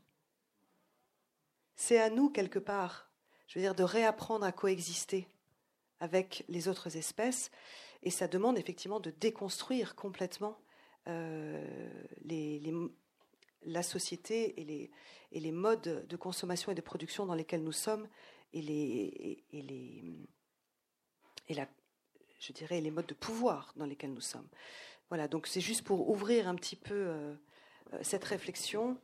c'est 1.76 2.00
à 2.00 2.10
nous, 2.10 2.30
quelque 2.30 2.60
part, 2.60 3.10
je 3.48 3.60
veux 3.60 3.64
dire, 3.64 3.76
de 3.76 3.84
réapprendre 3.84 4.46
à 4.46 4.52
coexister 4.52 5.28
avec 6.00 6.44
les 6.50 6.68
autres 6.68 6.98
espèces. 6.98 7.52
Et 8.02 8.12
ça 8.12 8.28
demande 8.28 8.58
effectivement 8.58 9.00
de 9.00 9.12
déconstruire 9.12 9.96
complètement 9.96 10.60
euh, 11.08 11.66
la 13.64 13.84
société 13.84 14.60
et 14.60 14.92
les, 15.40 15.52
modes 15.52 16.06
de 16.08 16.16
consommation 16.18 16.72
et 16.72 16.76
de 16.76 16.82
production 16.82 17.26
dans 17.26 17.36
lesquels 17.36 17.64
nous 17.64 17.72
sommes 17.72 18.08
et 18.52 18.62
les, 18.62 19.44
et, 19.52 19.62
les, 19.62 20.04
et 21.48 21.54
la, 21.54 21.68
je 22.40 22.52
dirais, 22.52 22.82
les 22.82 22.92
modes 22.92 23.06
de 23.06 23.14
pouvoir 23.14 23.74
dans 23.78 23.86
lesquels 23.86 24.14
nous 24.14 24.22
sommes. 24.22 24.48
Voilà, 25.10 25.28
donc 25.28 25.48
c'est 25.48 25.62
juste 25.62 25.84
pour 25.84 26.10
ouvrir 26.10 26.48
un 26.48 26.56
petit 26.56 26.76
peu 26.76 26.94
euh, 26.94 27.34
euh, 27.94 28.00
cette 28.02 28.24
réflexion 28.24 29.00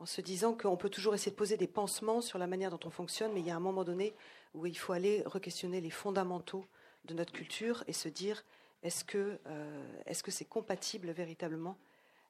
en 0.00 0.06
se 0.06 0.22
disant 0.22 0.54
qu'on 0.54 0.78
peut 0.78 0.88
toujours 0.88 1.14
essayer 1.14 1.30
de 1.30 1.36
poser 1.36 1.58
des 1.58 1.66
pansements 1.66 2.22
sur 2.22 2.38
la 2.38 2.46
manière 2.46 2.70
dont 2.70 2.80
on 2.86 2.90
fonctionne, 2.90 3.32
mais 3.34 3.40
il 3.40 3.46
y 3.46 3.50
a 3.50 3.56
un 3.56 3.60
moment 3.60 3.84
donné 3.84 4.14
où 4.54 4.64
il 4.64 4.76
faut 4.76 4.94
aller 4.94 5.22
re-questionner 5.26 5.82
les 5.82 5.90
fondamentaux 5.90 6.64
de 7.04 7.12
notre 7.12 7.32
culture 7.32 7.84
et 7.86 7.92
se 7.92 8.08
dire 8.08 8.42
est-ce 8.82 9.04
que 9.04 9.38
euh, 9.46 10.02
est-ce 10.06 10.22
que 10.22 10.30
c'est 10.30 10.46
compatible 10.46 11.10
véritablement 11.10 11.76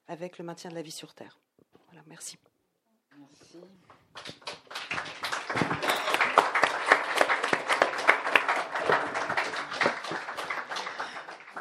avec 0.09 0.37
le 0.37 0.43
maintien 0.43 0.69
de 0.69 0.75
la 0.75 0.81
vie 0.81 0.91
sur 0.91 1.13
Terre? 1.13 1.39
Voilà, 1.87 2.03
merci. 2.07 2.37
Merci. 3.17 3.57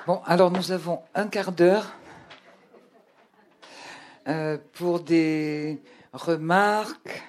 Bon, 0.08 0.20
alors 0.26 0.50
nous 0.50 0.72
avons 0.72 1.02
un 1.14 1.28
quart 1.28 1.52
d'heure 1.52 1.92
euh, 4.26 4.58
pour 4.72 4.98
des 4.98 5.80
remarques, 6.12 7.22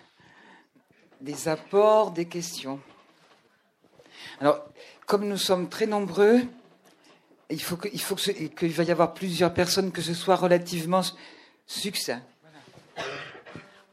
des 1.19 1.47
apports, 1.47 2.11
des 2.11 2.25
questions. 2.25 2.79
Alors, 4.39 4.65
comme 5.05 5.27
nous 5.27 5.37
sommes 5.37 5.69
très 5.69 5.85
nombreux, 5.85 6.41
il 7.49 7.61
faut 7.61 7.75
qu'il 7.75 8.71
va 8.71 8.83
y 8.83 8.91
avoir 8.91 9.13
plusieurs 9.13 9.53
personnes, 9.53 9.91
que 9.91 10.01
ce 10.01 10.13
soit 10.13 10.35
relativement 10.35 11.01
succinct. 11.67 12.21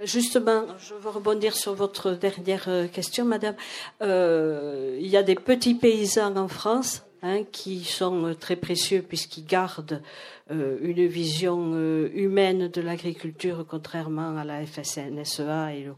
Justement, 0.01 0.65
je 0.79 0.95
veux 0.95 1.11
rebondir 1.11 1.57
sur 1.57 1.75
votre 1.75 2.13
dernière 2.13 2.69
euh, 2.69 2.87
question, 2.87 3.25
Madame. 3.25 3.57
Euh, 4.01 4.97
il 5.01 5.09
y 5.09 5.17
a 5.17 5.25
des 5.25 5.35
petits 5.35 5.75
paysans 5.75 6.37
en 6.37 6.47
France 6.47 7.03
hein, 7.23 7.45
qui 7.45 7.85
sont 7.85 8.27
euh, 8.27 8.35
très 8.35 8.57
précieux 8.57 9.03
puisqu'ils 9.03 9.45
gardent 9.45 10.03
euh, 10.51 10.79
une 10.81 11.07
vision 11.07 11.73
euh, 11.75 12.11
humaine 12.15 12.69
de 12.69 12.81
l'agriculture, 12.81 13.65
contrairement 13.69 14.37
à 14.37 14.45
la 14.45 14.65
FSNSEA 14.65 15.75
et 15.75 15.91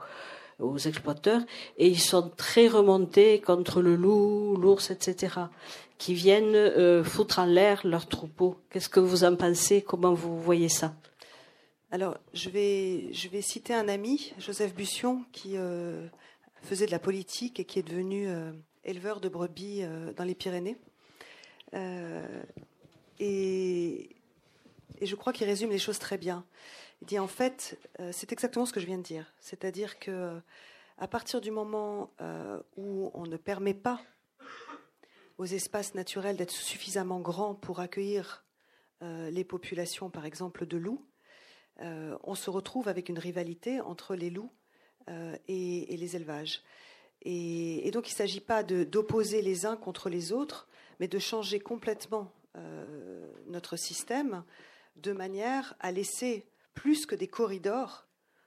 aux 0.59 0.79
exploiteurs, 0.79 1.43
et 1.79 1.89
ils 1.89 2.01
sont 2.01 2.31
très 2.37 2.69
remontés 2.69 3.41
contre 3.41 3.81
le 3.81 3.97
loup, 3.97 4.57
l'ours, 4.57 4.91
etc., 4.91 5.35
qui 5.97 6.15
viennent 6.15 7.03
foutre 7.03 7.39
en 7.39 7.47
l'air 7.47 7.81
leurs 7.85 8.07
troupeaux. 8.07 8.57
Qu'est-ce 8.71 8.89
que 8.89 9.01
vous 9.01 9.25
en 9.25 9.37
pensez? 9.37 9.83
Comment 9.83 10.13
vous 10.13 10.39
voyez 10.39 10.69
ça? 10.69 10.95
Alors, 11.91 12.17
je 12.35 12.51
vais, 12.51 13.13
je 13.13 13.29
vais 13.29 13.43
citer 13.43 13.75
un 13.75 13.89
ami, 13.89 14.33
Joseph 14.39 14.75
Bussion, 14.75 15.25
qui 15.33 15.57
faisait 16.63 16.87
de 16.87 16.91
la 16.91 16.99
politique 16.99 17.59
et 17.61 17.65
qui 17.65 17.79
est 17.79 17.89
devenu 17.89 18.29
éleveur 18.85 19.21
de 19.21 19.29
brebis 19.31 19.83
dans 20.17 20.25
les 20.25 20.35
Pyrénées. 20.35 20.77
Et 21.73 24.17
et 25.01 25.07
je 25.07 25.17
crois 25.17 25.33
qu'il 25.33 25.47
résume 25.47 25.71
les 25.71 25.79
choses 25.79 25.99
très 25.99 26.19
bien. 26.19 26.45
Il 27.01 27.07
dit 27.07 27.19
en 27.19 27.27
fait, 27.27 27.79
euh, 27.99 28.11
c'est 28.13 28.33
exactement 28.33 28.67
ce 28.67 28.73
que 28.73 28.81
je 28.81 28.87
viens 28.87 28.99
de 28.99 29.03
dire. 29.03 29.33
C'est-à-dire 29.41 29.99
que 29.99 30.39
à 30.99 31.09
partir 31.09 31.41
du 31.41 31.51
moment 31.51 32.11
euh, 32.21 32.61
où 32.77 33.11
on 33.15 33.27
ne 33.27 33.39
permet 33.39 33.75
pas 33.75 34.03
aux 35.39 35.47
espaces 35.47 35.95
naturels 35.95 36.37
d'être 36.37 36.51
suffisamment 36.51 37.21
grands 37.21 37.55
pour 37.55 37.81
accueillir 37.81 38.45
euh, 39.03 39.31
les 39.31 39.45
populations, 39.45 40.11
par 40.11 40.27
exemple, 40.27 40.67
de 40.67 40.77
loups, 40.77 41.05
on 42.25 42.35
se 42.35 42.51
retrouve 42.51 42.89
avec 42.89 43.09
une 43.09 43.19
rivalité 43.19 43.81
entre 43.81 44.15
les 44.15 44.29
loups 44.29 44.53
et, 45.49 45.97
les 45.97 46.15
élevages. 46.15 46.63
Et, 47.23 47.91
donc 47.91 48.11
il 48.11 48.13
ne 48.13 48.17
s'agit 48.17 48.41
pas 48.41 48.63
d'opposer 48.63 49.41
les 49.41 49.65
uns 49.65 49.77
contre 49.77 50.11
les 50.11 50.31
autres, 50.31 50.69
mais 51.01 51.09
de 51.09 51.19
changer 51.19 51.59
complètement 51.59 52.31
notre 53.47 53.77
système 53.77 54.45
de 54.97 55.13
manière 55.13 55.75
à 55.81 55.93
laisser 55.93 56.47
plus 56.75 57.07
que 57.07 57.15
des 57.15 57.29
corridors 57.29 58.07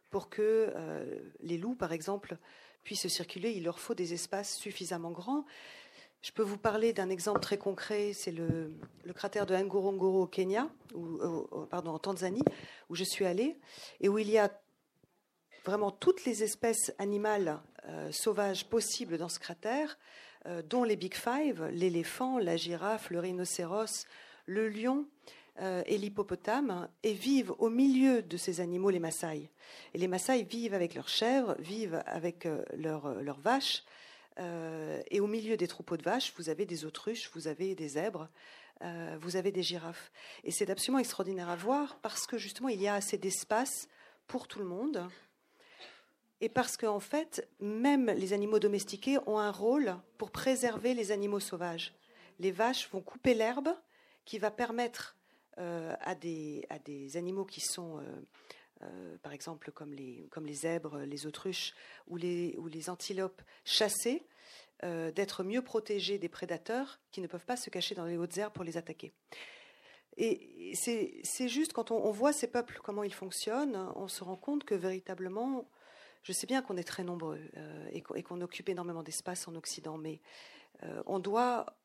pour 0.09 0.29
que 0.29 0.71
euh, 0.75 1.19
les 1.41 1.57
loups, 1.57 1.75
par 1.75 1.91
exemple, 1.91 2.37
puissent 2.83 3.07
circuler. 3.07 3.51
Il 3.51 3.63
leur 3.63 3.79
faut 3.79 3.95
des 3.95 4.13
espaces 4.13 4.55
suffisamment 4.55 5.11
grands. 5.11 5.45
Je 6.21 6.31
peux 6.31 6.43
vous 6.43 6.57
parler 6.57 6.93
d'un 6.93 7.09
exemple 7.09 7.41
très 7.41 7.57
concret, 7.57 8.13
c'est 8.13 8.31
le, 8.31 8.73
cratère 9.13 9.45
de 9.45 9.55
Ngorongoro 9.55 10.23
au 10.23 10.27
Kenya, 10.27 10.69
pardon, 11.69 11.91
en 11.91 11.99
Tanzanie, 11.99 12.43
où 12.89 12.95
je 12.95 13.03
suis 13.03 13.25
allée, 13.25 13.59
et 13.99 14.07
où 14.07 14.17
il 14.17 14.29
y 14.29 14.37
a 14.37 14.49
vraiment 15.65 15.91
toutes 15.91 16.23
les 16.23 16.43
espèces 16.43 16.93
animales 16.97 17.59
euh, 17.89 18.09
sauvages 18.11 18.69
possibles 18.69 19.17
dans 19.17 19.27
ce 19.27 19.39
cratère, 19.39 19.89
euh, 19.89 20.22
dont 20.69 20.83
les 20.83 20.95
Big 20.95 21.15
Five, 21.15 21.69
l'éléphant, 21.71 22.37
la 22.37 22.57
girafe, 22.57 23.09
le 23.09 23.19
rhinocéros, 23.19 24.05
le 24.45 24.67
lion, 24.69 25.05
euh, 25.61 25.83
et 25.85 25.99
l'hippopotame 25.99 26.89
et 27.03 27.13
vivent 27.13 27.53
au 27.59 27.69
milieu 27.69 28.23
de 28.23 28.37
ces 28.37 28.59
animaux, 28.59 28.89
les 28.89 28.99
Maasai. 28.99 29.51
Et 29.93 29.97
les 29.99 30.07
Maasai 30.07 30.41
vivent 30.41 30.73
avec 30.73 30.95
leurs 30.95 31.09
chèvres, 31.09 31.55
vivent 31.59 32.01
avec 32.07 32.47
euh, 32.47 32.63
euh, 32.73 33.21
leurs 33.21 33.39
vaches. 33.39 33.83
et 35.11 35.19
au 35.19 35.27
milieu 35.27 35.55
des 35.55 35.67
troupeaux 35.67 35.95
de 35.95 36.01
vaches, 36.01 36.33
vous 36.37 36.49
avez 36.49 36.65
des 36.65 36.85
autruches, 36.85 37.29
vous 37.35 37.47
avez 37.47 37.75
des 37.75 37.89
zèbres, 37.89 38.29
vous 39.21 39.35
avez 39.35 39.51
des 39.51 39.61
girafes. 39.61 40.11
Et 40.43 40.49
c'est 40.49 40.71
absolument 40.71 40.97
extraordinaire 40.97 41.49
à 41.49 41.55
voir 41.55 41.99
parce 42.01 42.25
que 42.25 42.39
justement, 42.39 42.69
il 42.69 42.81
y 42.81 42.87
a 42.87 42.95
assez 42.95 43.19
d'espace 43.19 43.87
pour 44.25 44.47
tout 44.47 44.57
le 44.57 44.65
monde. 44.65 45.07
Et 46.43 46.49
parce 46.49 46.75
qu'en 46.75 46.99
fait, 46.99 47.47
même 47.61 48.07
les 48.07 48.33
animaux 48.33 48.59
domestiqués 48.59 49.17
ont 49.27 49.39
un 49.39 49.49
rôle 49.49 49.95
pour 50.17 50.29
préserver 50.29 50.93
les 50.93 51.13
animaux 51.13 51.39
sauvages. 51.39 51.93
Les 52.37 52.51
vaches 52.51 52.89
vont 52.91 52.99
couper 52.99 53.33
l'herbe 53.33 53.69
qui 54.25 54.39
va 54.39 54.51
permettre 54.51 55.15
euh, 55.57 55.95
à, 56.01 56.15
des, 56.15 56.65
à 56.69 56.79
des 56.79 57.15
animaux 57.15 57.45
qui 57.45 57.61
sont, 57.61 57.97
euh, 57.99 58.01
euh, 58.81 59.17
par 59.23 59.31
exemple, 59.31 59.71
comme 59.71 59.93
les, 59.93 60.27
comme 60.31 60.45
les 60.45 60.53
zèbres, 60.53 60.99
les 61.03 61.25
autruches 61.25 61.73
ou 62.07 62.17
les, 62.17 62.57
ou 62.57 62.67
les 62.67 62.89
antilopes 62.89 63.41
chassées, 63.63 64.21
d'être 65.15 65.45
mieux 65.45 65.61
protégés 65.61 66.17
des 66.17 66.27
prédateurs 66.27 66.99
qui 67.11 67.21
ne 67.21 67.27
peuvent 67.27 67.45
pas 67.45 67.55
se 67.55 67.69
cacher 67.69 67.95
dans 67.95 68.03
les 68.03 68.17
hautes 68.17 68.37
herbes 68.37 68.51
pour 68.51 68.65
les 68.65 68.75
attaquer. 68.75 69.13
Et 70.17 70.73
c'est 70.75 71.47
juste 71.47 71.71
quand 71.71 71.91
on, 71.91 72.11
voit 72.11 72.33
ces 72.33 72.47
peuples, 72.47 72.81
comment 72.83 73.03
ils 73.03 73.13
fonctionnent, 73.13 73.77
on 73.95 74.09
se 74.09 74.25
rend 74.25 74.35
compte 74.35 74.65
que 74.65 74.75
véritablement, 74.75 75.69
je 76.23 76.31
sais 76.31 76.47
bien 76.47 76.61
qu'on 76.61 76.77
est 76.77 76.83
très 76.83 77.03
nombreux 77.03 77.39
et 77.91 78.01
qu'on 78.01 78.41
occupe 78.41 78.69
énormément 78.69 79.03
d'espace 79.03 79.47
en 79.47 79.55
Occident, 79.55 79.97
mais 79.97 80.21
on 81.05 81.19
doit 81.19 81.75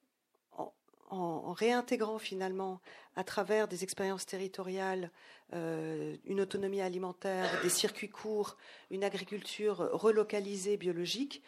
en, 1.11 1.53
réintégrant 1.53 2.19
finalement 2.19 2.81
à 3.17 3.25
travers 3.25 3.69
des 3.69 3.83
expériences 3.83 4.27
territoriales 4.27 5.11
euh, 5.55 6.17
une 6.25 6.41
autonomie 6.41 6.81
alimentaire, 6.81 7.49
des 7.63 7.71
circuits 7.71 8.11
courts, 8.11 8.57
une 8.91 9.05
agriculture 9.05 9.79
relocalisée 9.93 10.77
biologique, 10.77 11.43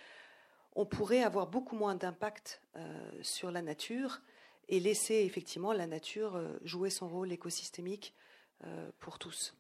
on 0.75 0.87
pourrait 0.87 1.23
avoir 1.23 1.49
beaucoup 1.49 1.77
moins 1.77 1.95
d'impact 1.95 2.63
euh, 2.77 3.11
sur 3.23 3.51
la 3.51 3.61
nature 3.61 4.21
et 4.69 4.81
laisser 4.81 5.17
effectivement 5.17 5.73
la 5.73 5.87
nature 5.87 6.37
euh, 6.37 6.59
jouer 6.65 6.91
son 6.91 7.09
rôle 7.09 7.33
écosystémique 7.33 8.15
pour 8.99 9.19
tous. 9.19 9.55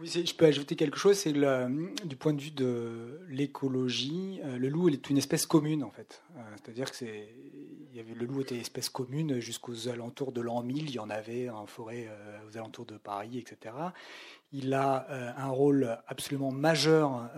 Oui, 0.00 0.08
je 0.08 0.34
peux 0.34 0.46
ajouter 0.46 0.74
quelque 0.74 0.96
chose. 0.96 1.18
C'est 1.18 1.32
du 1.32 2.16
point 2.16 2.32
de 2.32 2.40
vue 2.40 2.50
de 2.50 3.20
l'écologie, 3.28 4.40
euh, 4.44 4.58
le 4.58 4.68
loup 4.68 4.88
est 4.88 5.10
une 5.10 5.18
espèce 5.18 5.46
commune 5.46 5.84
en 5.84 5.90
fait. 5.90 6.22
Euh, 6.36 6.40
c'est-à-dire 6.56 6.90
que 6.90 6.96
c'est, 6.96 7.28
il 7.90 7.96
y 7.96 8.00
avait, 8.00 8.14
le 8.14 8.26
loup 8.26 8.40
était 8.40 8.56
espèce 8.56 8.88
commune 8.88 9.38
jusqu'aux 9.40 9.88
alentours 9.88 10.32
de 10.32 10.40
l'an 10.40 10.62
1000. 10.62 10.88
Il 10.88 10.94
y 10.94 10.98
en 10.98 11.10
avait 11.10 11.50
en 11.50 11.66
forêt 11.66 12.08
euh, 12.08 12.38
aux 12.48 12.56
alentours 12.56 12.86
de 12.86 12.96
Paris, 12.96 13.38
etc. 13.38 13.74
Il 14.52 14.74
a 14.74 15.06
un 15.38 15.48
rôle 15.48 15.98
absolument 16.06 16.50
majeur 16.50 17.30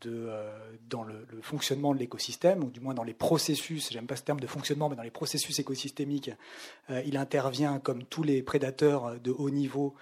de, 0.00 0.30
dans 0.88 1.02
le, 1.02 1.26
fonctionnement 1.42 1.92
de 1.94 1.98
l'écosystème, 1.98 2.62
ou 2.62 2.70
du 2.70 2.80
moins 2.80 2.94
dans 2.94 3.02
les 3.02 3.14
processus. 3.14 3.90
J'aime 3.90 4.06
pas 4.06 4.16
ce 4.16 4.22
terme 4.22 4.38
de 4.38 4.46
fonctionnement, 4.46 4.88
mais 4.88 4.96
dans 4.96 5.02
les 5.02 5.10
processus 5.10 5.58
écosystémiques, 5.58 6.30
il 6.88 7.16
intervient 7.16 7.80
comme 7.80 8.04
tous 8.04 8.22
les 8.22 8.42
prédateurs 8.42 9.18
de 9.20 9.32
haut 9.32 9.50
niveau 9.50 9.96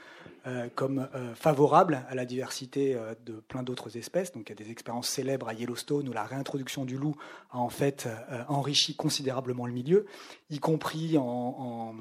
euh, 0.49 0.69
comme 0.75 1.09
euh, 1.15 1.35
favorable 1.35 2.05
à 2.09 2.15
la 2.15 2.25
diversité 2.25 2.95
euh, 2.95 3.15
de 3.27 3.35
plein 3.35 3.63
d'autres 3.63 3.97
espèces. 3.99 4.33
Donc 4.33 4.49
il 4.49 4.59
y 4.59 4.63
a 4.63 4.65
des 4.65 4.71
expériences 4.71 5.09
célèbres 5.09 5.49
à 5.49 5.53
Yellowstone 5.53 6.09
où 6.09 6.13
la 6.13 6.23
réintroduction 6.23 6.85
du 6.85 6.97
loup 6.97 7.17
a 7.51 7.59
en 7.59 7.69
fait 7.69 8.09
enrichi 8.49 8.95
considérablement 8.95 9.67
le 9.67 9.73
milieu, 9.73 10.07
y 10.49 10.59
compris 10.59 11.19
en, 11.19 11.95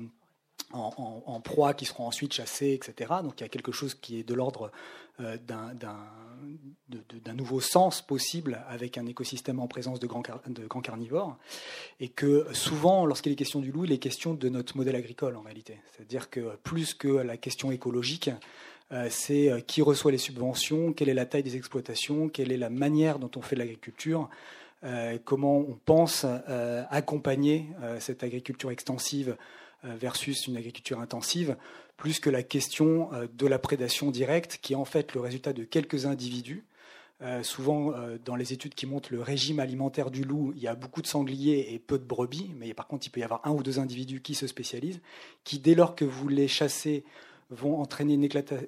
proie 1.44 1.73
qui 1.73 1.85
seront 1.85 2.07
ensuite 2.07 2.34
chassées, 2.34 2.73
etc. 2.73 3.14
Donc 3.23 3.39
il 3.39 3.44
y 3.44 3.45
a 3.45 3.49
quelque 3.49 3.72
chose 3.72 3.94
qui 3.95 4.19
est 4.19 4.23
de 4.23 4.34
l'ordre 4.34 4.72
euh, 5.19 5.35
d'un 5.48 7.34
nouveau 7.34 7.60
sens 7.60 8.03
possible 8.03 8.64
avec 8.69 8.99
un 8.99 9.07
écosystème 9.07 9.60
en 9.60 9.68
présence 9.68 9.99
de 9.99 10.06
grands, 10.06 10.22
de 10.45 10.68
grands 10.68 10.81
carnivores. 10.81 11.38
Et 11.99 12.10
que 12.10 12.45
souvent, 12.53 13.06
lorsqu'il 13.06 13.31
est 13.31 13.35
question 13.35 13.60
du 13.60 13.72
loup, 13.72 13.85
il 13.85 13.91
est 13.91 13.98
question 13.98 14.35
de 14.35 14.49
notre 14.49 14.77
modèle 14.77 14.95
agricole 14.95 15.35
en 15.35 15.41
réalité. 15.41 15.80
C'est-à-dire 15.91 16.30
que 16.30 16.56
plus 16.64 16.94
que 16.94 17.07
la 17.07 17.35
question 17.35 17.72
écologique, 17.72 18.30
euh, 18.91 19.07
c'est 19.10 19.49
euh, 19.49 19.60
qui 19.60 19.81
reçoit 19.81 20.11
les 20.11 20.19
subventions, 20.19 20.94
quelle 20.94 21.10
est 21.10 21.15
la 21.15 21.26
taille 21.26 21.44
des 21.44 21.56
exploitations, 21.56 22.30
quelle 22.30 22.52
est 22.52 22.57
la 22.57 22.69
manière 22.69 23.18
dont 23.18 23.31
on 23.35 23.41
fait 23.41 23.56
l'agriculture. 23.56 24.30
comment 25.26 25.57
on 25.57 25.80
pense 25.85 26.23
accompagner 26.91 27.65
cette 27.99 28.22
agriculture 28.22 28.69
extensive 28.69 29.30
euh, 29.31 29.35
versus 29.83 30.47
une 30.47 30.57
agriculture 30.57 30.99
intensive, 30.99 31.55
plus 31.97 32.19
que 32.19 32.29
la 32.29 32.43
question 32.43 33.11
euh, 33.13 33.27
de 33.33 33.47
la 33.47 33.59
prédation 33.59 34.11
directe, 34.11 34.59
qui 34.61 34.73
est 34.73 34.77
en 34.77 34.85
fait 34.85 35.13
le 35.13 35.21
résultat 35.21 35.53
de 35.53 35.63
quelques 35.63 36.05
individus. 36.05 36.63
Euh, 37.23 37.41
souvent, 37.41 37.93
dans 38.25 38.35
les 38.35 38.53
études 38.53 38.75
qui 38.75 38.85
montrent 38.85 39.11
le 39.11 39.21
régime 39.21 39.59
alimentaire 39.59 40.11
du 40.11 40.23
loup, 40.23 40.53
il 40.55 40.61
y 40.61 40.67
a 40.67 40.75
beaucoup 40.75 41.01
de 41.01 41.07
sangliers 41.07 41.73
et 41.73 41.79
peu 41.79 41.97
de 41.97 42.03
brebis, 42.03 42.51
mais 42.59 42.75
par 42.75 42.87
contre, 42.87 43.07
il 43.07 43.09
peut 43.09 43.19
y 43.19 43.23
avoir 43.23 43.41
un 43.45 43.51
ou 43.51 43.63
deux 43.63 43.79
individus 43.79 44.21
qui 44.21 44.35
se 44.35 44.45
spécialisent, 44.45 45.01
qui, 45.43 45.57
dès 45.57 45.73
lors 45.73 45.95
que 45.95 46.05
vous 46.05 46.27
les 46.27 46.47
chassez, 46.47 47.03
vont 47.49 47.79
entraîner 47.79 48.19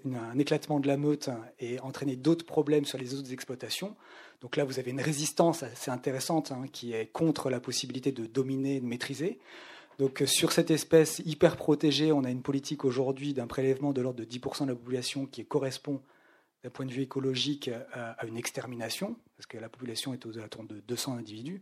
un 0.05 0.39
éclatement 0.39 0.79
de 0.79 0.87
la 0.87 0.97
meute 0.97 1.29
et 1.59 1.79
entraîner 1.81 2.15
d'autres 2.15 2.45
problèmes 2.45 2.85
sur 2.85 2.97
les 2.97 3.13
autres 3.13 3.33
exploitations. 3.33 3.95
Donc 4.41 4.55
là, 4.55 4.63
vous 4.63 4.79
avez 4.79 4.91
une 4.91 5.01
résistance 5.01 5.63
assez 5.63 5.91
intéressante 5.91 6.51
hein, 6.51 6.63
qui 6.71 6.93
est 6.93 7.07
contre 7.11 7.49
la 7.49 7.59
possibilité 7.59 8.11
de 8.11 8.25
dominer, 8.25 8.79
de 8.79 8.85
maîtriser. 8.85 9.39
Donc 9.99 10.21
euh, 10.21 10.25
sur 10.25 10.51
cette 10.53 10.71
espèce 10.71 11.21
hyper 11.25 11.57
protégée, 11.57 12.11
on 12.11 12.23
a 12.23 12.31
une 12.31 12.41
politique 12.41 12.85
aujourd'hui 12.85 13.33
d'un 13.33 13.47
prélèvement 13.47 13.91
de 13.91 14.01
l'ordre 14.01 14.19
de 14.19 14.25
10% 14.25 14.63
de 14.63 14.69
la 14.69 14.75
population 14.75 15.25
qui 15.25 15.45
correspond 15.45 16.01
d'un 16.63 16.69
point 16.69 16.85
de 16.85 16.91
vue 16.91 17.03
écologique 17.03 17.67
euh, 17.67 18.13
à 18.17 18.25
une 18.25 18.37
extermination, 18.37 19.17
parce 19.37 19.45
que 19.45 19.57
la 19.57 19.69
population 19.69 20.13
est 20.13 20.25
aux 20.25 20.37
alentours 20.37 20.63
de 20.63 20.79
200 20.87 21.17
individus. 21.17 21.61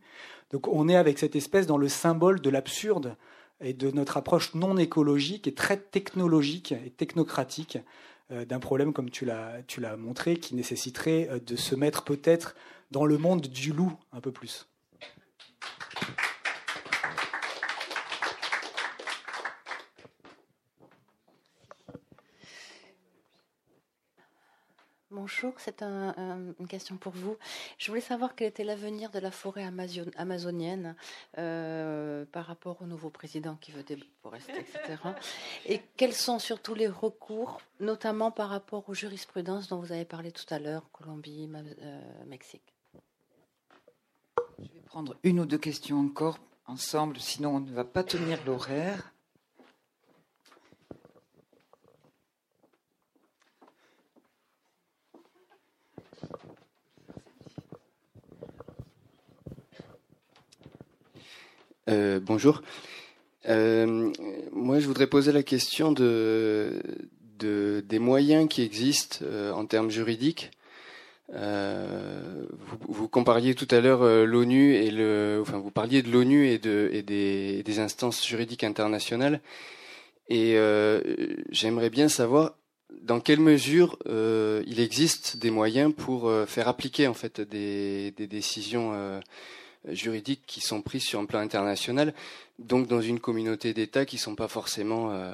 Donc 0.52 0.68
on 0.68 0.88
est 0.88 0.96
avec 0.96 1.18
cette 1.18 1.36
espèce 1.36 1.66
dans 1.66 1.78
le 1.78 1.90
symbole 1.90 2.40
de 2.40 2.50
l'absurde 2.52 3.18
et 3.60 3.74
de 3.74 3.90
notre 3.90 4.18
approche 4.18 4.54
non 4.54 4.78
écologique 4.78 5.48
et 5.48 5.56
très 5.56 5.78
technologique 5.78 6.72
et 6.72 6.92
technocratique 6.92 7.80
euh, 8.30 8.46
d'un 8.46 8.60
problème 8.60 8.94
comme 8.94 9.10
tu 9.10 9.26
l'as 9.26 9.98
montré, 9.98 10.38
qui 10.38 10.54
nécessiterait 10.54 11.42
de 11.44 11.56
se 11.56 11.74
mettre 11.74 12.04
peut-être 12.04 12.56
dans 12.92 13.06
le 13.06 13.18
monde 13.18 13.48
du 13.48 13.74
loup 13.74 13.94
un 14.12 14.22
peu 14.22 14.32
plus. 14.32 14.68
Bonjour, 25.10 25.54
c'est 25.58 25.82
une 25.84 26.68
question 26.68 26.98
pour 26.98 27.14
vous. 27.14 27.38
Je 27.78 27.90
voulais 27.90 28.02
savoir 28.02 28.36
quel 28.36 28.50
était 28.50 28.66
l'avenir 28.66 29.10
de 29.10 29.20
la 29.20 29.32
forêt 29.32 29.64
amazonienne 30.18 30.98
euh, 31.38 32.26
par 32.26 32.46
rapport 32.46 32.82
au 32.82 32.86
nouveau 32.86 33.10
président 33.10 33.56
qui 33.56 33.72
veut 33.72 33.84
déforester, 33.84 34.60
etc. 34.60 35.02
Et 35.66 35.80
quels 35.96 36.14
sont 36.14 36.40
surtout 36.40 36.76
les 36.76 36.90
recours, 36.90 37.62
notamment 37.80 38.32
par 38.32 38.50
rapport 38.50 38.90
aux 38.90 38.94
jurisprudences 38.94 39.70
dont 39.70 39.80
vous 39.80 39.94
avez 39.94 40.04
parlé 40.04 40.34
tout 40.34 40.46
à 40.50 40.60
l'heure, 40.60 40.92
Colombie, 40.92 41.50
euh, 41.56 42.26
Mexique? 42.26 42.74
Je 44.60 44.64
vais 44.64 44.82
prendre 44.88 45.16
une 45.24 45.40
ou 45.40 45.46
deux 45.46 45.58
questions 45.58 46.02
encore 46.02 46.38
ensemble, 46.66 47.18
sinon 47.18 47.56
on 47.56 47.60
ne 47.62 47.72
va 47.72 47.86
pas 47.86 48.04
tenir 48.04 48.44
l'horaire. 48.46 49.14
Euh, 61.90 62.20
bonjour. 62.22 62.62
Euh, 63.48 64.12
moi, 64.52 64.80
je 64.80 64.88
voudrais 64.88 65.08
poser 65.08 65.32
la 65.32 65.44
question 65.44 65.92
de, 65.92 66.82
des 67.40 68.00
moyens 68.00 68.50
qui 68.50 68.62
existent 68.62 69.20
euh, 69.24 69.52
en 69.52 69.66
termes 69.66 69.90
juridiques. 69.90 70.52
Vous, 71.30 73.08
compariez 73.10 73.54
tout 73.54 73.68
à 73.72 73.80
l'heure 73.82 74.04
l'ONU 74.26 74.76
et 74.76 74.92
le, 74.92 75.40
enfin, 75.42 75.58
vous 75.60 75.72
parliez 75.72 76.02
de 76.02 76.10
l'ONU 76.10 76.48
et, 76.48 76.58
de, 76.58 76.90
et 76.92 77.04
des, 77.04 77.80
instances 77.80 78.26
juridiques 78.26 78.64
internationales. 78.64 79.42
Et 80.30 80.58
j'aimerais 81.50 81.90
bien 81.90 82.08
savoir 82.08 82.56
dans 83.02 83.20
quelle 83.20 83.42
mesure 83.42 83.98
il 84.08 84.80
existe 84.80 85.38
des 85.38 85.52
moyens 85.52 85.94
pour 85.94 86.32
faire 86.48 86.70
appliquer 86.70 87.08
en 87.08 87.14
fait 87.14 87.42
des 87.42 88.14
décisions 88.18 89.20
juridiques 89.92 90.44
qui 90.46 90.62
sont 90.62 90.82
prises 90.82 91.04
sur 91.04 91.20
un 91.20 91.26
plan 91.26 91.40
international, 91.40 92.14
donc 92.60 92.88
dans 92.88 93.02
une 93.02 93.20
communauté 93.20 93.74
d'États 93.74 94.06
qui 94.06 94.16
ne 94.18 94.22
sont 94.22 94.36
pas 94.36 94.48
forcément 94.48 95.12
euh, 95.12 95.32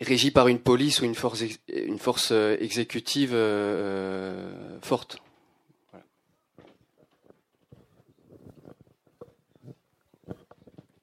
régis 0.00 0.30
par 0.30 0.48
une 0.48 0.58
police 0.58 1.00
ou 1.00 1.04
une 1.04 1.14
force, 1.14 1.42
une 1.68 1.98
force 1.98 2.30
euh, 2.32 2.56
exécutive 2.60 3.32
euh, 3.32 4.78
forte. 4.82 5.18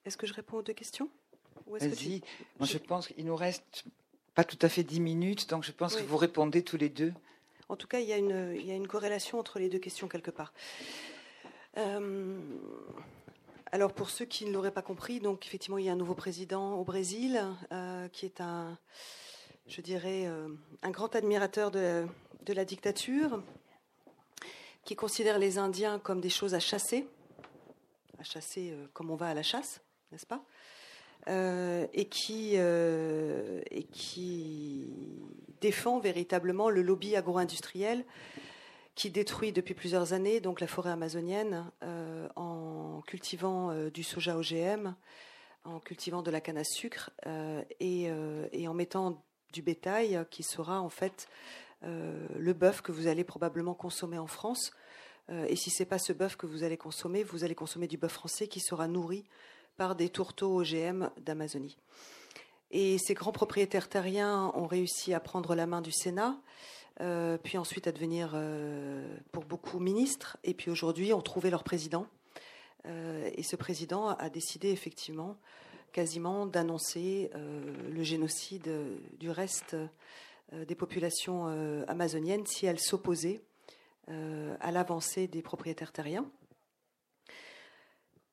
Est-ce 0.04 0.16
que 0.16 0.26
je 0.26 0.34
réponds 0.34 0.58
aux 0.58 0.62
deux 0.62 0.72
questions? 0.72 1.08
Vas-y. 1.66 2.20
Moi, 2.58 2.68
je 2.68 2.76
pense 2.76 3.08
qu'il 3.08 3.24
nous 3.24 3.36
reste 3.36 3.84
pas 4.34 4.44
tout 4.44 4.58
à 4.60 4.68
fait 4.68 4.82
dix 4.82 5.00
minutes, 5.00 5.48
donc 5.48 5.64
je 5.64 5.72
pense 5.72 5.96
que 5.96 6.02
vous 6.02 6.16
répondez 6.16 6.62
tous 6.62 6.76
les 6.76 6.88
deux. 6.88 7.12
En 7.68 7.76
tout 7.76 7.86
cas, 7.86 8.00
il 8.00 8.06
y, 8.06 8.12
a 8.12 8.18
une, 8.18 8.54
il 8.54 8.66
y 8.66 8.70
a 8.70 8.74
une 8.74 8.88
corrélation 8.88 9.38
entre 9.38 9.58
les 9.58 9.70
deux 9.70 9.78
questions 9.78 10.06
quelque 10.08 10.30
part. 10.30 10.52
Euh, 11.78 12.38
alors 13.70 13.92
pour 13.92 14.10
ceux 14.10 14.26
qui 14.26 14.44
ne 14.44 14.52
l'auraient 14.52 14.72
pas 14.72 14.82
compris, 14.82 15.20
donc 15.20 15.46
effectivement 15.46 15.78
il 15.78 15.86
y 15.86 15.88
a 15.88 15.92
un 15.92 15.96
nouveau 15.96 16.14
président 16.14 16.74
au 16.74 16.84
Brésil 16.84 17.42
euh, 17.72 18.08
qui 18.08 18.26
est 18.26 18.40
un, 18.42 18.78
je 19.66 19.80
dirais, 19.80 20.26
euh, 20.26 20.48
un 20.82 20.90
grand 20.90 21.14
admirateur 21.16 21.70
de, 21.70 22.06
la 22.48 22.64
dictature, 22.64 23.42
qui 24.84 24.96
considère 24.96 25.38
les 25.38 25.58
Indiens 25.58 25.98
comme 25.98 26.20
des 26.20 26.28
choses 26.28 26.54
à 26.54 26.60
chasser, 26.60 27.08
à 28.18 28.24
chasser 28.24 28.76
comme 28.92 29.10
on 29.10 29.16
va 29.16 29.28
à 29.28 29.34
la 29.34 29.42
chasse, 29.42 29.80
n'est-ce 30.10 30.26
pas? 30.26 30.44
Et, 31.28 32.06
qui, 32.06 32.56
et 32.56 33.84
qui 33.92 34.88
défend 35.60 36.00
véritablement 36.00 36.68
le 36.68 36.82
lobby 36.82 37.14
agro-industriel 37.14 38.04
qui 38.94 39.10
détruit 39.10 39.52
depuis 39.52 39.74
plusieurs 39.74 40.12
années 40.12 40.40
donc 40.40 40.60
la 40.60 40.66
forêt 40.66 40.90
amazonienne 40.90 41.70
en 42.36 43.00
cultivant 43.06 43.74
du 43.90 44.02
soja 44.02 44.36
OGM, 44.36 44.94
en 45.64 45.80
cultivant 45.80 46.22
de 46.22 46.30
la 46.30 46.40
canne 46.40 46.58
à 46.58 46.64
sucre 46.64 47.10
et, 47.80 48.10
et, 48.52 48.68
en 48.68 48.74
mettant 48.74 49.24
du 49.52 49.62
bétail 49.62 50.24
qui 50.30 50.42
sera 50.42 50.80
en 50.80 50.90
fait 50.90 51.26
le 51.82 52.52
bœuf 52.52 52.82
que 52.82 52.92
vous 52.92 53.06
allez 53.06 53.24
probablement 53.24 53.74
consommer 53.74 54.18
en 54.18 54.26
France 54.26 54.72
euh, 55.30 55.46
et 55.48 55.56
si 55.56 55.70
c'est 55.70 55.84
pas 55.84 55.98
ce 55.98 56.12
bœuf 56.12 56.36
que 56.36 56.46
vous 56.46 56.64
allez 56.64 56.76
consommer, 56.76 57.22
vous 57.22 57.44
allez 57.44 57.54
consommer 57.54 57.86
du 57.86 57.96
bœuf 57.96 58.12
français 58.12 58.48
qui 58.48 58.60
sera 58.60 58.88
nourri 58.88 59.24
par 59.76 59.94
des 59.94 60.08
tourteaux 60.08 60.60
OGM 60.60 61.10
d'Amazonie. 61.18 61.78
Et 62.70 62.98
ces 62.98 63.14
grands 63.14 63.32
propriétaires 63.32 63.88
terriens 63.88 64.50
ont 64.54 64.66
réussi 64.66 65.14
à 65.14 65.20
prendre 65.20 65.54
la 65.54 65.66
main 65.66 65.80
du 65.80 65.92
Sénat, 65.92 66.36
euh, 67.00 67.38
puis 67.38 67.58
ensuite 67.58 67.86
à 67.86 67.92
devenir, 67.92 68.32
euh, 68.34 69.16
pour 69.32 69.44
beaucoup, 69.44 69.78
ministres, 69.78 70.36
et 70.44 70.54
puis 70.54 70.70
aujourd'hui 70.70 71.12
ont 71.12 71.22
trouvé 71.22 71.50
leur 71.50 71.64
président. 71.64 72.06
et 72.84 73.42
ce 73.42 73.56
président 73.56 74.08
a 74.08 74.28
décidé 74.28 74.70
effectivement, 74.70 75.36
quasiment, 75.92 76.46
d'annoncer 76.46 77.30
le 77.34 78.02
génocide 78.02 78.68
du 79.20 79.30
reste 79.30 79.76
des 80.52 80.74
populations 80.74 81.46
amazoniennes 81.86 82.44
si 82.44 82.66
elles 82.66 82.80
s'opposaient 82.80 83.40
euh, 84.08 84.56
à 84.58 84.72
l'avancée 84.72 85.28
des 85.28 85.42
propriétaires 85.42 85.92
terriens. 85.92 86.28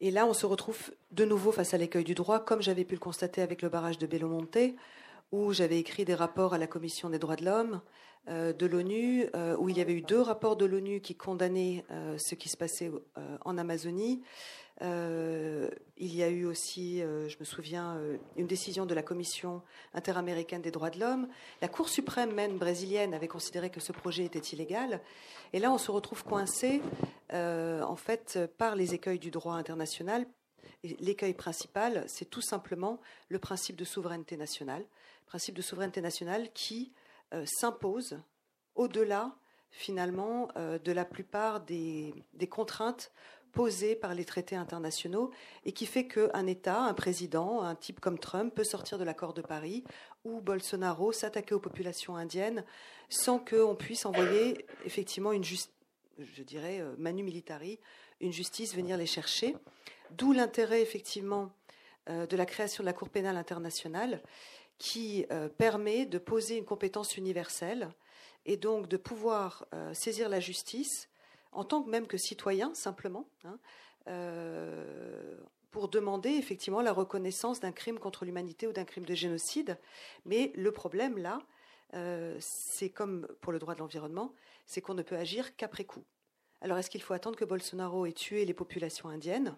Et 0.02 0.10
là, 0.10 0.26
on 0.26 0.34
se 0.34 0.48
retrouve 0.48 0.92
de 1.12 1.26
nouveau 1.26 1.52
face 1.52 1.76
à 1.76 1.78
l'écueil 1.78 2.04
du 2.04 2.16
droit, 2.16 2.44
comme 2.44 2.64
j'avais 2.64 2.86
pu 2.86 2.96
le 2.96 3.00
constater 3.00 3.44
avec 3.44 3.62
le 3.62 3.70
barrage 3.70 4.00
de 4.00 4.08
Belomonte, 4.08 4.58
où 5.32 5.54
j'avais 5.54 5.80
écrit 5.80 6.06
des 6.06 6.16
rapports 6.16 6.54
à 6.54 6.58
la 6.58 6.68
Commission 6.68 7.10
des 7.10 7.20
droits 7.20 7.36
de 7.36 7.46
l'homme 7.46 7.82
euh, 8.28 8.54
de 8.54 8.66
l'ONU, 8.66 9.28
euh, 9.36 9.56
où 9.58 9.70
il 9.70 9.78
y 9.78 9.82
avait 9.82 9.94
eu 9.94 10.02
deux 10.02 10.22
rapports 10.22 10.56
de 10.56 10.66
l'ONU 10.66 11.00
qui 11.02 11.16
condamnaient 11.16 11.86
ce 12.18 12.36
qui 12.36 12.50
se 12.50 12.58
passait 12.58 12.92
en 13.46 13.58
Amazonie, 13.58 14.22
euh, 14.82 15.70
il 15.98 16.16
y 16.16 16.24
a 16.24 16.30
eu 16.30 16.46
aussi, 16.46 17.02
euh, 17.02 17.28
je 17.28 17.38
me 17.40 17.46
souviens, 17.46 17.98
euh, 17.98 18.18
une 18.38 18.48
décision 18.48 18.86
de 18.86 18.94
la 18.94 19.04
Commission 19.04 19.62
interaméricaine 19.94 20.62
des 20.62 20.72
droits 20.72 20.90
de 20.90 21.00
l'homme. 21.00 21.28
La 21.62 21.68
Cour 21.68 21.90
suprême 21.90 22.34
même 22.34 22.58
brésilienne 22.58 23.14
avait 23.14 23.28
considéré 23.28 23.70
que 23.70 23.82
ce 23.82 23.92
projet 23.92 24.24
était 24.24 24.40
illégal. 24.40 25.02
Et 25.52 25.60
là, 25.60 25.72
on 25.72 25.78
se 25.78 25.92
retrouve 25.92 26.24
coincé, 26.24 26.82
en 27.32 27.96
fait, 27.96 28.40
par 28.58 28.76
les 28.76 28.94
écueils 28.94 29.20
du 29.20 29.32
droit 29.32 29.56
international. 29.56 30.26
L'écueil 30.84 31.34
principal, 31.34 32.04
c'est 32.08 32.30
tout 32.30 32.42
simplement 32.42 33.00
le 33.30 33.40
principe 33.40 33.76
de 33.76 33.86
souveraineté 33.86 34.38
nationale, 34.38 34.86
principe 35.26 35.56
de 35.56 35.62
souveraineté 35.62 36.02
nationale 36.02 36.52
qui 36.54 36.92
s'impose 37.46 38.20
au-delà 38.76 39.36
finalement 39.72 40.50
de 40.56 40.92
la 40.92 41.06
plupart 41.06 41.60
des, 41.60 42.14
des 42.34 42.48
contraintes 42.48 43.12
posée 43.52 43.96
par 43.96 44.14
les 44.14 44.26
traités 44.26 44.56
internationaux 44.56 45.32
et 45.66 45.72
qui 45.72 45.86
fait 45.86 46.08
qu'un 46.08 46.48
État, 46.48 46.82
un 46.82 46.94
président, 46.94 47.62
un 47.62 47.76
type 47.76 48.00
comme 48.00 48.20
Trump 48.20 48.54
peut 48.54 48.64
sortir 48.64 48.98
de 48.98 49.04
l'accord 49.04 49.34
de 49.34 49.42
Paris 49.42 49.84
ou 50.24 50.42
Bolsonaro 50.42 51.12
s'attaquer 51.12 51.56
aux 51.56 51.60
populations 51.60 52.16
indiennes 52.16 52.64
sans 53.10 53.40
qu'on 53.40 53.76
puisse 53.76 54.06
envoyer 54.06 54.66
effectivement 54.86 55.32
une 55.32 55.44
justice, 55.44 55.74
je 56.20 56.44
dirais 56.44 56.80
euh, 56.82 56.96
manu 56.98 57.24
militari, 57.24 57.80
une 58.20 58.34
justice 58.34 58.76
venir 58.76 58.98
les 58.98 59.06
chercher. 59.06 59.56
D'où 60.12 60.34
l'intérêt 60.34 60.82
effectivement 60.82 61.52
euh, 62.10 62.26
de 62.26 62.36
la 62.36 62.46
création 62.46 62.84
de 62.84 62.86
la 62.86 62.94
Cour 62.94 63.10
pénale 63.10 63.38
internationale 63.38 64.22
qui 64.78 65.26
euh, 65.32 65.50
permet 65.50 66.06
de 66.06 66.18
poser 66.18 66.58
une 66.58 66.66
compétence 66.66 67.18
universelle 67.18 67.90
et 68.46 68.58
donc 68.58 68.88
de 68.88 68.98
pouvoir 68.98 69.68
saisir 69.94 70.30
la 70.30 70.40
justice 70.40 71.10
en 71.52 71.64
tant 71.64 71.82
que 71.84 71.90
même 71.90 72.08
que 72.08 72.18
citoyen 72.18 72.74
simplement, 72.74 73.28
hein, 73.44 73.60
euh, 74.08 75.38
pour 75.72 75.88
demander 75.88 76.30
effectivement 76.30 76.82
la 76.82 76.92
reconnaissance 76.92 77.60
d'un 77.60 77.72
crime 77.72 78.00
contre 78.00 78.26
l'humanité 78.26 78.68
ou 78.68 78.74
d'un 78.74 78.86
crime 78.86 79.06
de 79.06 79.14
génocide. 79.14 79.78
Mais 80.26 80.52
le 80.56 80.72
problème 80.72 81.18
là, 81.18 81.40
euh, 81.94 82.36
c'est 82.40 82.90
comme 82.90 83.28
pour 83.42 83.52
le 83.52 83.60
droit 83.60 83.76
de 83.76 83.80
l'environnement, 83.80 84.34
c'est 84.66 84.82
qu'on 84.82 84.94
ne 84.94 85.04
peut 85.04 85.18
agir 85.18 85.56
qu'après 85.56 85.86
coup. 85.86 86.04
Alors 86.62 86.78
est-ce 86.78 86.90
qu'il 86.90 87.02
faut 87.02 87.14
attendre 87.14 87.38
que 87.38 87.46
Bolsonaro 87.46 88.06
ait 88.06 88.14
tué 88.14 88.46
les 88.46 88.54
populations 88.54 89.10
indiennes? 89.10 89.56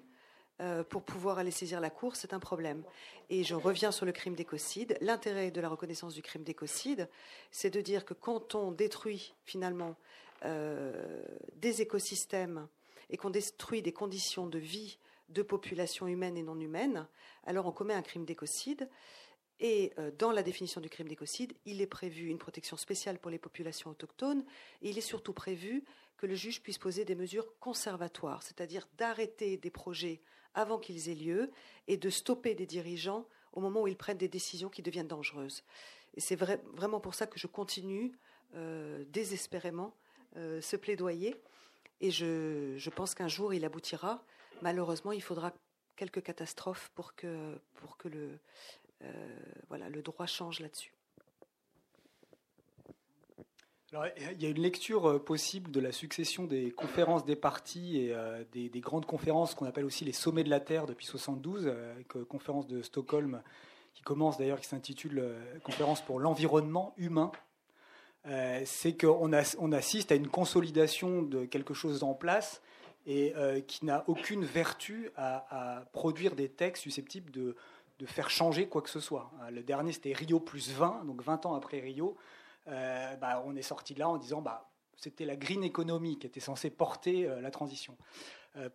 Euh, 0.62 0.84
pour 0.84 1.04
pouvoir 1.04 1.40
aller 1.40 1.52
saisir 1.52 1.82
la 1.82 1.90
Cour, 1.90 2.16
c'est 2.16 2.34
un 2.34 2.40
problème. 2.40 2.84
Et 3.30 3.44
je 3.44 3.56
reviens 3.56 3.92
sur 3.92 4.06
le 4.06 4.12
crime 4.12 4.36
d'écocide. 4.36 4.96
L'intérêt 5.02 5.50
de 5.50 5.60
la 5.60 5.70
reconnaissance 5.70 6.14
du 6.14 6.22
crime 6.22 6.44
d'écocide, 6.44 7.10
c'est 7.50 7.72
de 7.72 7.82
dire 7.82 8.06
que 8.06 8.14
quand 8.14 8.54
on 8.54 8.72
détruit 8.72 9.34
finalement 9.44 9.96
euh, 10.46 11.24
des 11.56 11.82
écosystèmes 11.82 12.68
et 13.10 13.18
qu'on 13.18 13.32
détruit 13.32 13.82
des 13.82 13.92
conditions 13.92 14.46
de 14.46 14.60
vie 14.60 15.00
de 15.30 15.42
populations 15.42 16.08
humaines 16.08 16.38
et 16.38 16.44
non 16.44 16.60
humaines, 16.60 17.08
alors 17.46 17.66
on 17.66 17.72
commet 17.72 17.94
un 17.94 18.04
crime 18.04 18.26
d'écocide. 18.26 18.88
Et 19.60 19.94
euh, 19.98 20.12
dans 20.18 20.32
la 20.32 20.44
définition 20.44 20.82
du 20.82 20.90
crime 20.90 21.08
d'écocide, 21.08 21.54
il 21.66 21.82
est 21.82 21.88
prévu 21.88 22.28
une 22.28 22.40
protection 22.40 22.78
spéciale 22.78 23.18
pour 23.20 23.32
les 23.32 23.40
populations 23.40 23.90
autochtones 23.92 24.44
il 24.82 24.98
est 24.98 25.02
surtout 25.02 25.34
prévu 25.34 25.84
que 26.18 26.28
le 26.28 26.36
juge 26.36 26.62
puisse 26.62 26.78
poser 26.78 27.04
des 27.06 27.16
mesures 27.16 27.58
conservatoires, 27.60 28.44
c'est-à-dire 28.44 28.88
d'arrêter 28.98 29.58
des 29.58 29.72
projets 29.72 30.22
avant 30.54 30.80
qu'ils 30.80 31.10
aient 31.10 31.16
lieu 31.16 31.52
et 31.88 31.98
de 31.98 32.10
stopper 32.10 32.56
des 32.56 32.66
dirigeants 32.66 33.26
au 33.54 33.60
moment 33.60 33.82
où 33.82 33.88
ils 33.88 33.98
prennent 33.98 34.18
des 34.18 34.28
décisions 34.28 34.70
qui 34.70 34.82
deviennent 34.82 35.08
dangereuses. 35.08 35.64
Et 36.16 36.22
c'est 36.22 36.36
vraiment 36.36 37.00
pour 37.00 37.16
ça 37.16 37.28
que 37.28 37.40
je 37.40 37.48
continue 37.48 38.12
euh, 38.56 39.06
désespérément 39.10 39.96
euh, 40.36 40.62
ce 40.62 40.76
plaidoyer. 40.76 41.36
Et 42.02 42.12
je, 42.12 42.90
pense 42.90 43.14
qu'un 43.14 43.28
jour, 43.28 43.54
il 43.54 43.64
aboutira. 43.64 44.24
Malheureusement, 44.62 45.12
il 45.12 45.22
faudra 45.22 45.54
quelques 45.96 46.24
catastrophes 46.24 46.90
pour 46.96 47.16
que, 47.16 47.58
pour 47.76 47.98
que 47.98 48.08
le, 48.08 48.40
euh, 49.04 49.38
voilà, 49.70 49.90
le 49.90 50.02
droit 50.02 50.26
change 50.26 50.60
là-dessus. 50.60 50.94
Il 53.94 54.42
y 54.42 54.46
a 54.46 54.50
une 54.50 54.62
lecture 54.62 55.06
euh, 55.10 55.20
possible 55.20 55.72
de 55.72 55.80
la 55.80 55.92
succession 55.92 56.46
des 56.46 56.72
conférences 56.72 57.26
des 57.26 57.36
partis 57.36 57.98
et 57.98 58.16
des, 58.52 58.70
des, 58.70 58.80
grandes 58.80 59.06
conférences 59.06 59.56
qu'on 59.56 59.66
appelle 59.66 59.86
aussi 59.86 60.06
les 60.06 60.14
sommets 60.14 60.44
de 60.44 60.50
la 60.50 60.60
Terre 60.60 60.86
depuis 60.86 61.06
72, 61.06 61.68
avec 61.68 62.08
conférence 62.30 62.68
de 62.68 62.82
Stockholm 62.82 63.42
qui 63.94 64.02
commence 64.04 64.38
d'ailleurs, 64.38 64.60
qui 64.60 64.68
s'intitule 64.68 65.36
Conférence 65.64 66.02
pour 66.02 66.20
l'environnement 66.20 66.94
humain, 66.98 67.32
euh, 68.28 68.62
c'est 68.66 68.96
qu'on 68.96 69.32
on 69.60 69.72
assiste 69.72 70.12
à 70.12 70.16
une 70.16 70.28
consolidation 70.28 71.24
de 71.24 71.46
quelque 71.46 71.74
chose 71.74 72.04
en 72.04 72.14
place 72.14 72.62
et 73.08 73.34
euh, 73.36 73.62
qui 73.62 73.84
n'a 73.84 74.04
aucune 74.08 74.46
vertu 74.46 75.10
à, 75.18 75.86
produire 75.92 76.36
des 76.36 76.50
textes 76.50 76.84
susceptibles 76.84 77.32
de, 77.32 77.56
faire 78.06 78.32
changer 78.32 78.68
quoi 78.68 78.82
que 78.82 78.90
ce 78.90 79.00
soit. 79.00 79.32
Euh, 79.44 79.52
le 79.52 79.62
dernier, 79.62 79.92
c'était 79.92 80.12
Rio 80.12 80.40
plus 80.40 80.72
20, 80.72 81.06
donc 81.06 81.22
20 81.22 81.46
ans 81.46 81.54
après 81.54 81.80
Rio. 81.80 82.18
Bah, 82.68 83.44
on 83.46 83.56
est 83.56 83.62
sorti 83.62 83.94
de 83.94 84.00
là 84.00 84.10
en 84.10 84.18
disant 84.18 84.42
bah, 84.42 84.70
c'était 84.96 85.26
la 85.26 85.36
green 85.36 85.64
economy 85.64 86.18
qui 86.18 86.28
était 86.28 86.40
censée 86.40 86.70
porter 86.70 87.28
la 87.42 87.52
transition. 87.52 87.98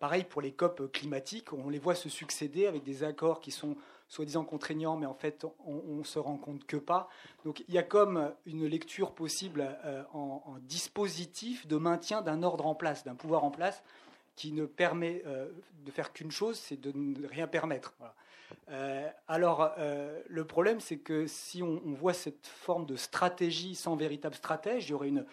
pareil 0.01 0.25
pour 0.25 0.43
les 0.43 0.53
COP 0.53 0.93
climatiques, 0.93 1.53
on 1.53 1.69
les 1.69 1.79
voit 1.79 1.95
se 1.95 2.09
succéder 2.09 2.67
avec 2.67 2.83
des 2.83 3.05
accords 3.05 3.41
qui 3.41 3.51
sont 3.51 3.77
soi-disant 4.09 4.45
contraignant, 4.45 4.97
mais 4.97 5.07
en 5.07 5.15
fait, 5.15 5.47
on, 5.65 5.97
ne 5.97 6.05
se 6.05 6.19
rend 6.19 6.37
compte 6.37 6.65
que 6.67 6.77
pas. 6.77 7.09
Donc, 7.45 7.65
il 7.69 7.75
y 7.75 7.79
a 7.79 7.83
comme 7.83 8.33
une 8.47 8.67
lecture 8.67 9.13
possible 9.13 9.77
euh, 9.85 10.03
en, 10.13 10.57
dispositif 10.63 11.67
de 11.67 11.77
maintien 11.77 12.23
d'un 12.23 12.43
ordre 12.43 12.67
en 12.67 12.75
place, 12.75 13.05
d'un 13.05 13.15
pouvoir 13.15 13.45
en 13.45 13.51
place, 13.51 13.83
qui 14.37 14.53
ne 14.53 14.67
permet 14.67 15.23
euh, 15.27 15.49
de 15.85 15.91
faire 15.91 16.13
qu'une 16.13 16.31
chose, 16.31 16.59
c'est 16.59 16.81
de 16.81 16.93
ne 16.95 17.27
rien 17.27 17.47
permettre. 17.47 17.95
Euh, 18.68 19.09
alors, 19.28 19.73
le 20.28 20.44
problème, 20.44 20.81
c'est 20.81 20.98
que 20.98 21.27
si 21.27 21.62
on, 21.62 21.81
voit 21.85 22.14
cette 22.14 22.47
forme 22.47 22.86
de 22.86 22.97
stratégie 22.97 23.74
sans 23.74 23.97
véritable 23.97 24.35
stratège, 24.35 24.89
il 24.89 24.90
y 24.90 24.94
aurait 24.94 25.09
une, 25.09 25.24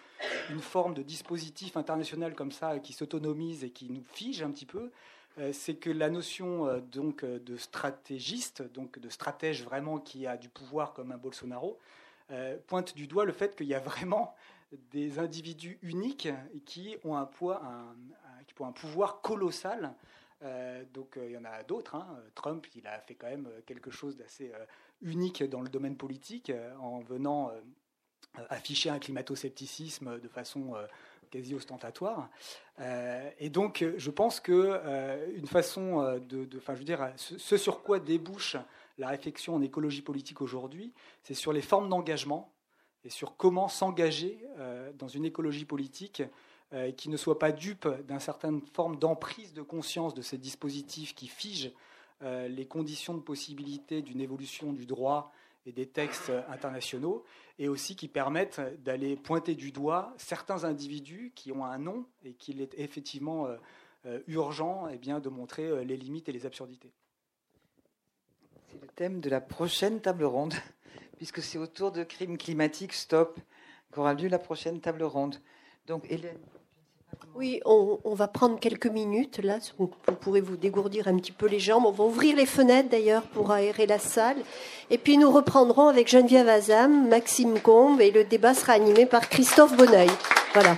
forme 0.60 0.94
de 0.94 1.02
dispositif 1.02 1.76
international 1.76 2.34
comme 2.34 2.52
ça 2.52 2.78
qui 2.78 2.92
s'autonomise 2.92 3.64
et 3.64 3.70
qui 3.70 3.90
nous 3.90 4.04
fige 4.12 4.42
un 4.42 4.50
petit 4.50 4.66
peu. 4.66 4.90
Euh, 5.38 5.52
c'est 5.52 5.74
que 5.74 5.90
la 5.90 6.10
notion 6.10 6.66
euh, 6.66 6.80
donc 6.80 7.24
euh, 7.24 7.40
de 7.40 7.56
stratégiste, 7.56 8.62
donc 8.62 9.00
de 9.00 9.08
stratège 9.08 9.64
vraiment 9.64 9.98
qui 9.98 10.26
a 10.28 10.36
du 10.36 10.48
pouvoir 10.48 10.92
comme 10.92 11.12
un 11.12 11.16
Bolsonaro, 11.16 11.78
pointe 12.66 12.96
du 12.96 13.06
doigt 13.06 13.26
le 13.26 13.32
fait 13.32 13.54
qu'il 13.54 13.66
y 13.66 13.74
a 13.74 13.80
vraiment 13.80 14.34
des 14.92 15.18
individus 15.18 15.78
uniques 15.82 16.28
qui 16.64 16.96
ont 17.04 17.16
un 17.16 17.26
poids, 17.26 17.60
qui 18.46 18.54
ont 18.62 18.66
un 18.66 18.72
pouvoir 18.72 19.20
colossal. 19.20 19.92
Donc 20.92 21.18
il 21.22 21.30
y 21.30 21.36
en 21.36 21.44
a 21.44 21.62
d'autres. 21.62 21.94
Hein. 21.94 22.06
Trump, 22.34 22.66
il 22.74 22.86
a 22.86 23.00
fait 23.00 23.14
quand 23.14 23.28
même 23.28 23.48
quelque 23.66 23.90
chose 23.90 24.16
d'assez 24.16 24.52
unique 25.00 25.42
dans 25.44 25.60
le 25.60 25.68
domaine 25.68 25.96
politique 25.96 26.52
en 26.80 27.00
venant 27.00 27.50
afficher 28.50 28.90
un 28.90 28.98
climato-scepticisme 28.98 30.20
de 30.20 30.28
façon 30.28 30.74
quasi 31.34 31.54
ostentatoire. 31.54 32.30
Euh, 32.78 33.28
et 33.38 33.50
donc, 33.50 33.84
je 33.96 34.10
pense 34.10 34.38
que 34.38 34.52
euh, 34.52 35.26
une 35.34 35.48
façon 35.48 36.00
euh, 36.00 36.20
de, 36.20 36.48
enfin, 36.56 36.74
je 36.74 36.78
veux 36.78 36.84
dire, 36.84 37.12
ce, 37.16 37.56
sur 37.56 37.82
quoi 37.82 37.98
débouche 37.98 38.56
la 38.98 39.08
réflexion 39.08 39.56
en 39.56 39.62
écologie 39.62 40.02
politique 40.02 40.40
aujourd'hui, 40.40 40.92
c'est 41.22 41.34
sur 41.34 41.52
les 41.52 41.62
formes 41.62 41.88
d'engagement 41.88 42.52
et 43.02 43.10
sur 43.10 43.36
comment 43.36 43.66
s'engager 43.66 44.38
euh, 44.58 44.92
dans 44.92 45.08
une 45.08 45.24
écologie 45.24 45.64
politique 45.64 46.22
euh, 46.74 46.90
qui 46.90 47.08
ne 47.08 47.16
soit 47.16 47.38
pas 47.38 47.52
dupe 47.52 47.88
d'une 48.08 48.18
certaine 48.18 48.60
forme 48.72 48.98
d'emprise 48.98 49.52
de 49.52 49.62
conscience 49.62 50.12
de 50.12 50.22
ces 50.22 50.38
dispositifs 50.38 51.14
qui 51.14 51.28
figent 51.28 51.72
euh, 52.22 52.48
les 52.48 52.66
conditions 52.66 53.14
de 53.14 53.20
possibilité 53.20 54.02
d'une 54.02 54.20
évolution 54.20 54.72
du 54.72 54.84
droit 54.84 55.32
et 55.66 55.72
des 55.72 55.86
textes 55.86 56.30
internationaux, 56.48 57.24
et 57.58 57.68
aussi 57.68 57.96
qui 57.96 58.08
permettent 58.08 58.60
d'aller 58.82 59.16
pointer 59.16 59.54
du 59.54 59.72
doigt 59.72 60.12
certains 60.18 60.64
individus 60.64 61.32
qui 61.34 61.52
ont 61.52 61.64
un 61.64 61.78
nom 61.78 62.04
et 62.22 62.34
qu'il 62.34 62.60
est 62.60 62.74
effectivement 62.76 63.48
urgent 64.26 64.86
eh 64.92 64.98
bien, 64.98 65.20
de 65.20 65.30
montrer 65.30 65.82
les 65.86 65.96
limites 65.96 66.28
et 66.28 66.32
les 66.32 66.44
absurdités. 66.44 66.92
C'est 68.68 68.78
le 68.78 68.88
thème 68.88 69.20
de 69.20 69.30
la 69.30 69.40
prochaine 69.40 70.02
table 70.02 70.24
ronde 70.24 70.52
puisque 71.16 71.40
c'est 71.40 71.56
autour 71.56 71.92
de 71.92 72.02
crimes 72.02 72.36
climatiques 72.36 72.92
stop 72.92 73.40
qu'aura 73.90 74.12
lieu 74.12 74.28
la 74.28 74.38
prochaine 74.38 74.82
table 74.82 75.04
ronde. 75.04 75.36
Donc, 75.86 76.04
Hélène. 76.10 76.38
Oui, 77.34 77.60
on, 77.64 77.98
va 78.14 78.28
prendre 78.28 78.58
quelques 78.58 78.86
minutes 78.86 79.40
là. 79.42 79.58
Vous 79.78 79.90
pourrez 80.20 80.40
vous 80.40 80.56
dégourdir 80.56 81.08
un 81.08 81.16
petit 81.16 81.32
peu 81.32 81.46
les 81.46 81.58
jambes. 81.58 81.84
On 81.86 81.90
va 81.90 82.04
ouvrir 82.04 82.36
les 82.36 82.46
fenêtres 82.46 82.88
d'ailleurs 82.88 83.22
pour 83.22 83.50
aérer 83.50 83.86
la 83.86 83.98
salle. 83.98 84.36
Et 84.90 84.98
puis 84.98 85.18
nous 85.18 85.30
reprendrons 85.30 85.88
avec 85.88 86.08
Geneviève 86.08 86.48
Azam, 86.48 87.08
Maxime 87.08 87.58
Combe 87.60 88.00
et 88.00 88.10
le 88.10 88.24
débat 88.24 88.54
sera 88.54 88.72
animé 88.74 89.06
par 89.06 89.28
Christophe 89.28 89.76
Bonneuil. 89.76 90.10
Voilà. 90.52 90.76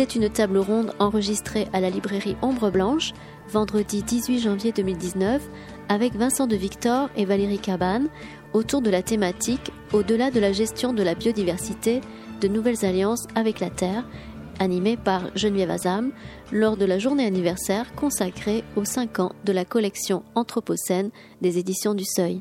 C'était 0.00 0.18
une 0.18 0.30
table 0.30 0.56
ronde 0.56 0.94
enregistrée 0.98 1.68
à 1.74 1.80
la 1.80 1.90
librairie 1.90 2.34
Ombre 2.40 2.70
Blanche, 2.70 3.12
vendredi 3.50 4.02
18 4.02 4.38
janvier 4.38 4.72
2019, 4.72 5.42
avec 5.90 6.14
Vincent 6.14 6.46
de 6.46 6.56
Victor 6.56 7.10
et 7.16 7.26
Valérie 7.26 7.58
Cabane, 7.58 8.08
autour 8.54 8.80
de 8.80 8.88
la 8.88 9.02
thématique 9.02 9.70
Au-delà 9.92 10.30
de 10.30 10.40
la 10.40 10.52
gestion 10.52 10.94
de 10.94 11.02
la 11.02 11.14
biodiversité, 11.14 12.00
de 12.40 12.48
nouvelles 12.48 12.82
alliances 12.82 13.26
avec 13.34 13.60
la 13.60 13.68
Terre, 13.68 14.08
animée 14.58 14.96
par 14.96 15.36
Geneviève 15.36 15.70
Azam, 15.70 16.12
lors 16.50 16.78
de 16.78 16.86
la 16.86 16.98
journée 16.98 17.26
anniversaire 17.26 17.94
consacrée 17.94 18.64
aux 18.76 18.86
5 18.86 19.18
ans 19.18 19.32
de 19.44 19.52
la 19.52 19.66
collection 19.66 20.22
Anthropocène 20.34 21.10
des 21.42 21.58
éditions 21.58 21.92
du 21.92 22.06
Seuil. 22.06 22.40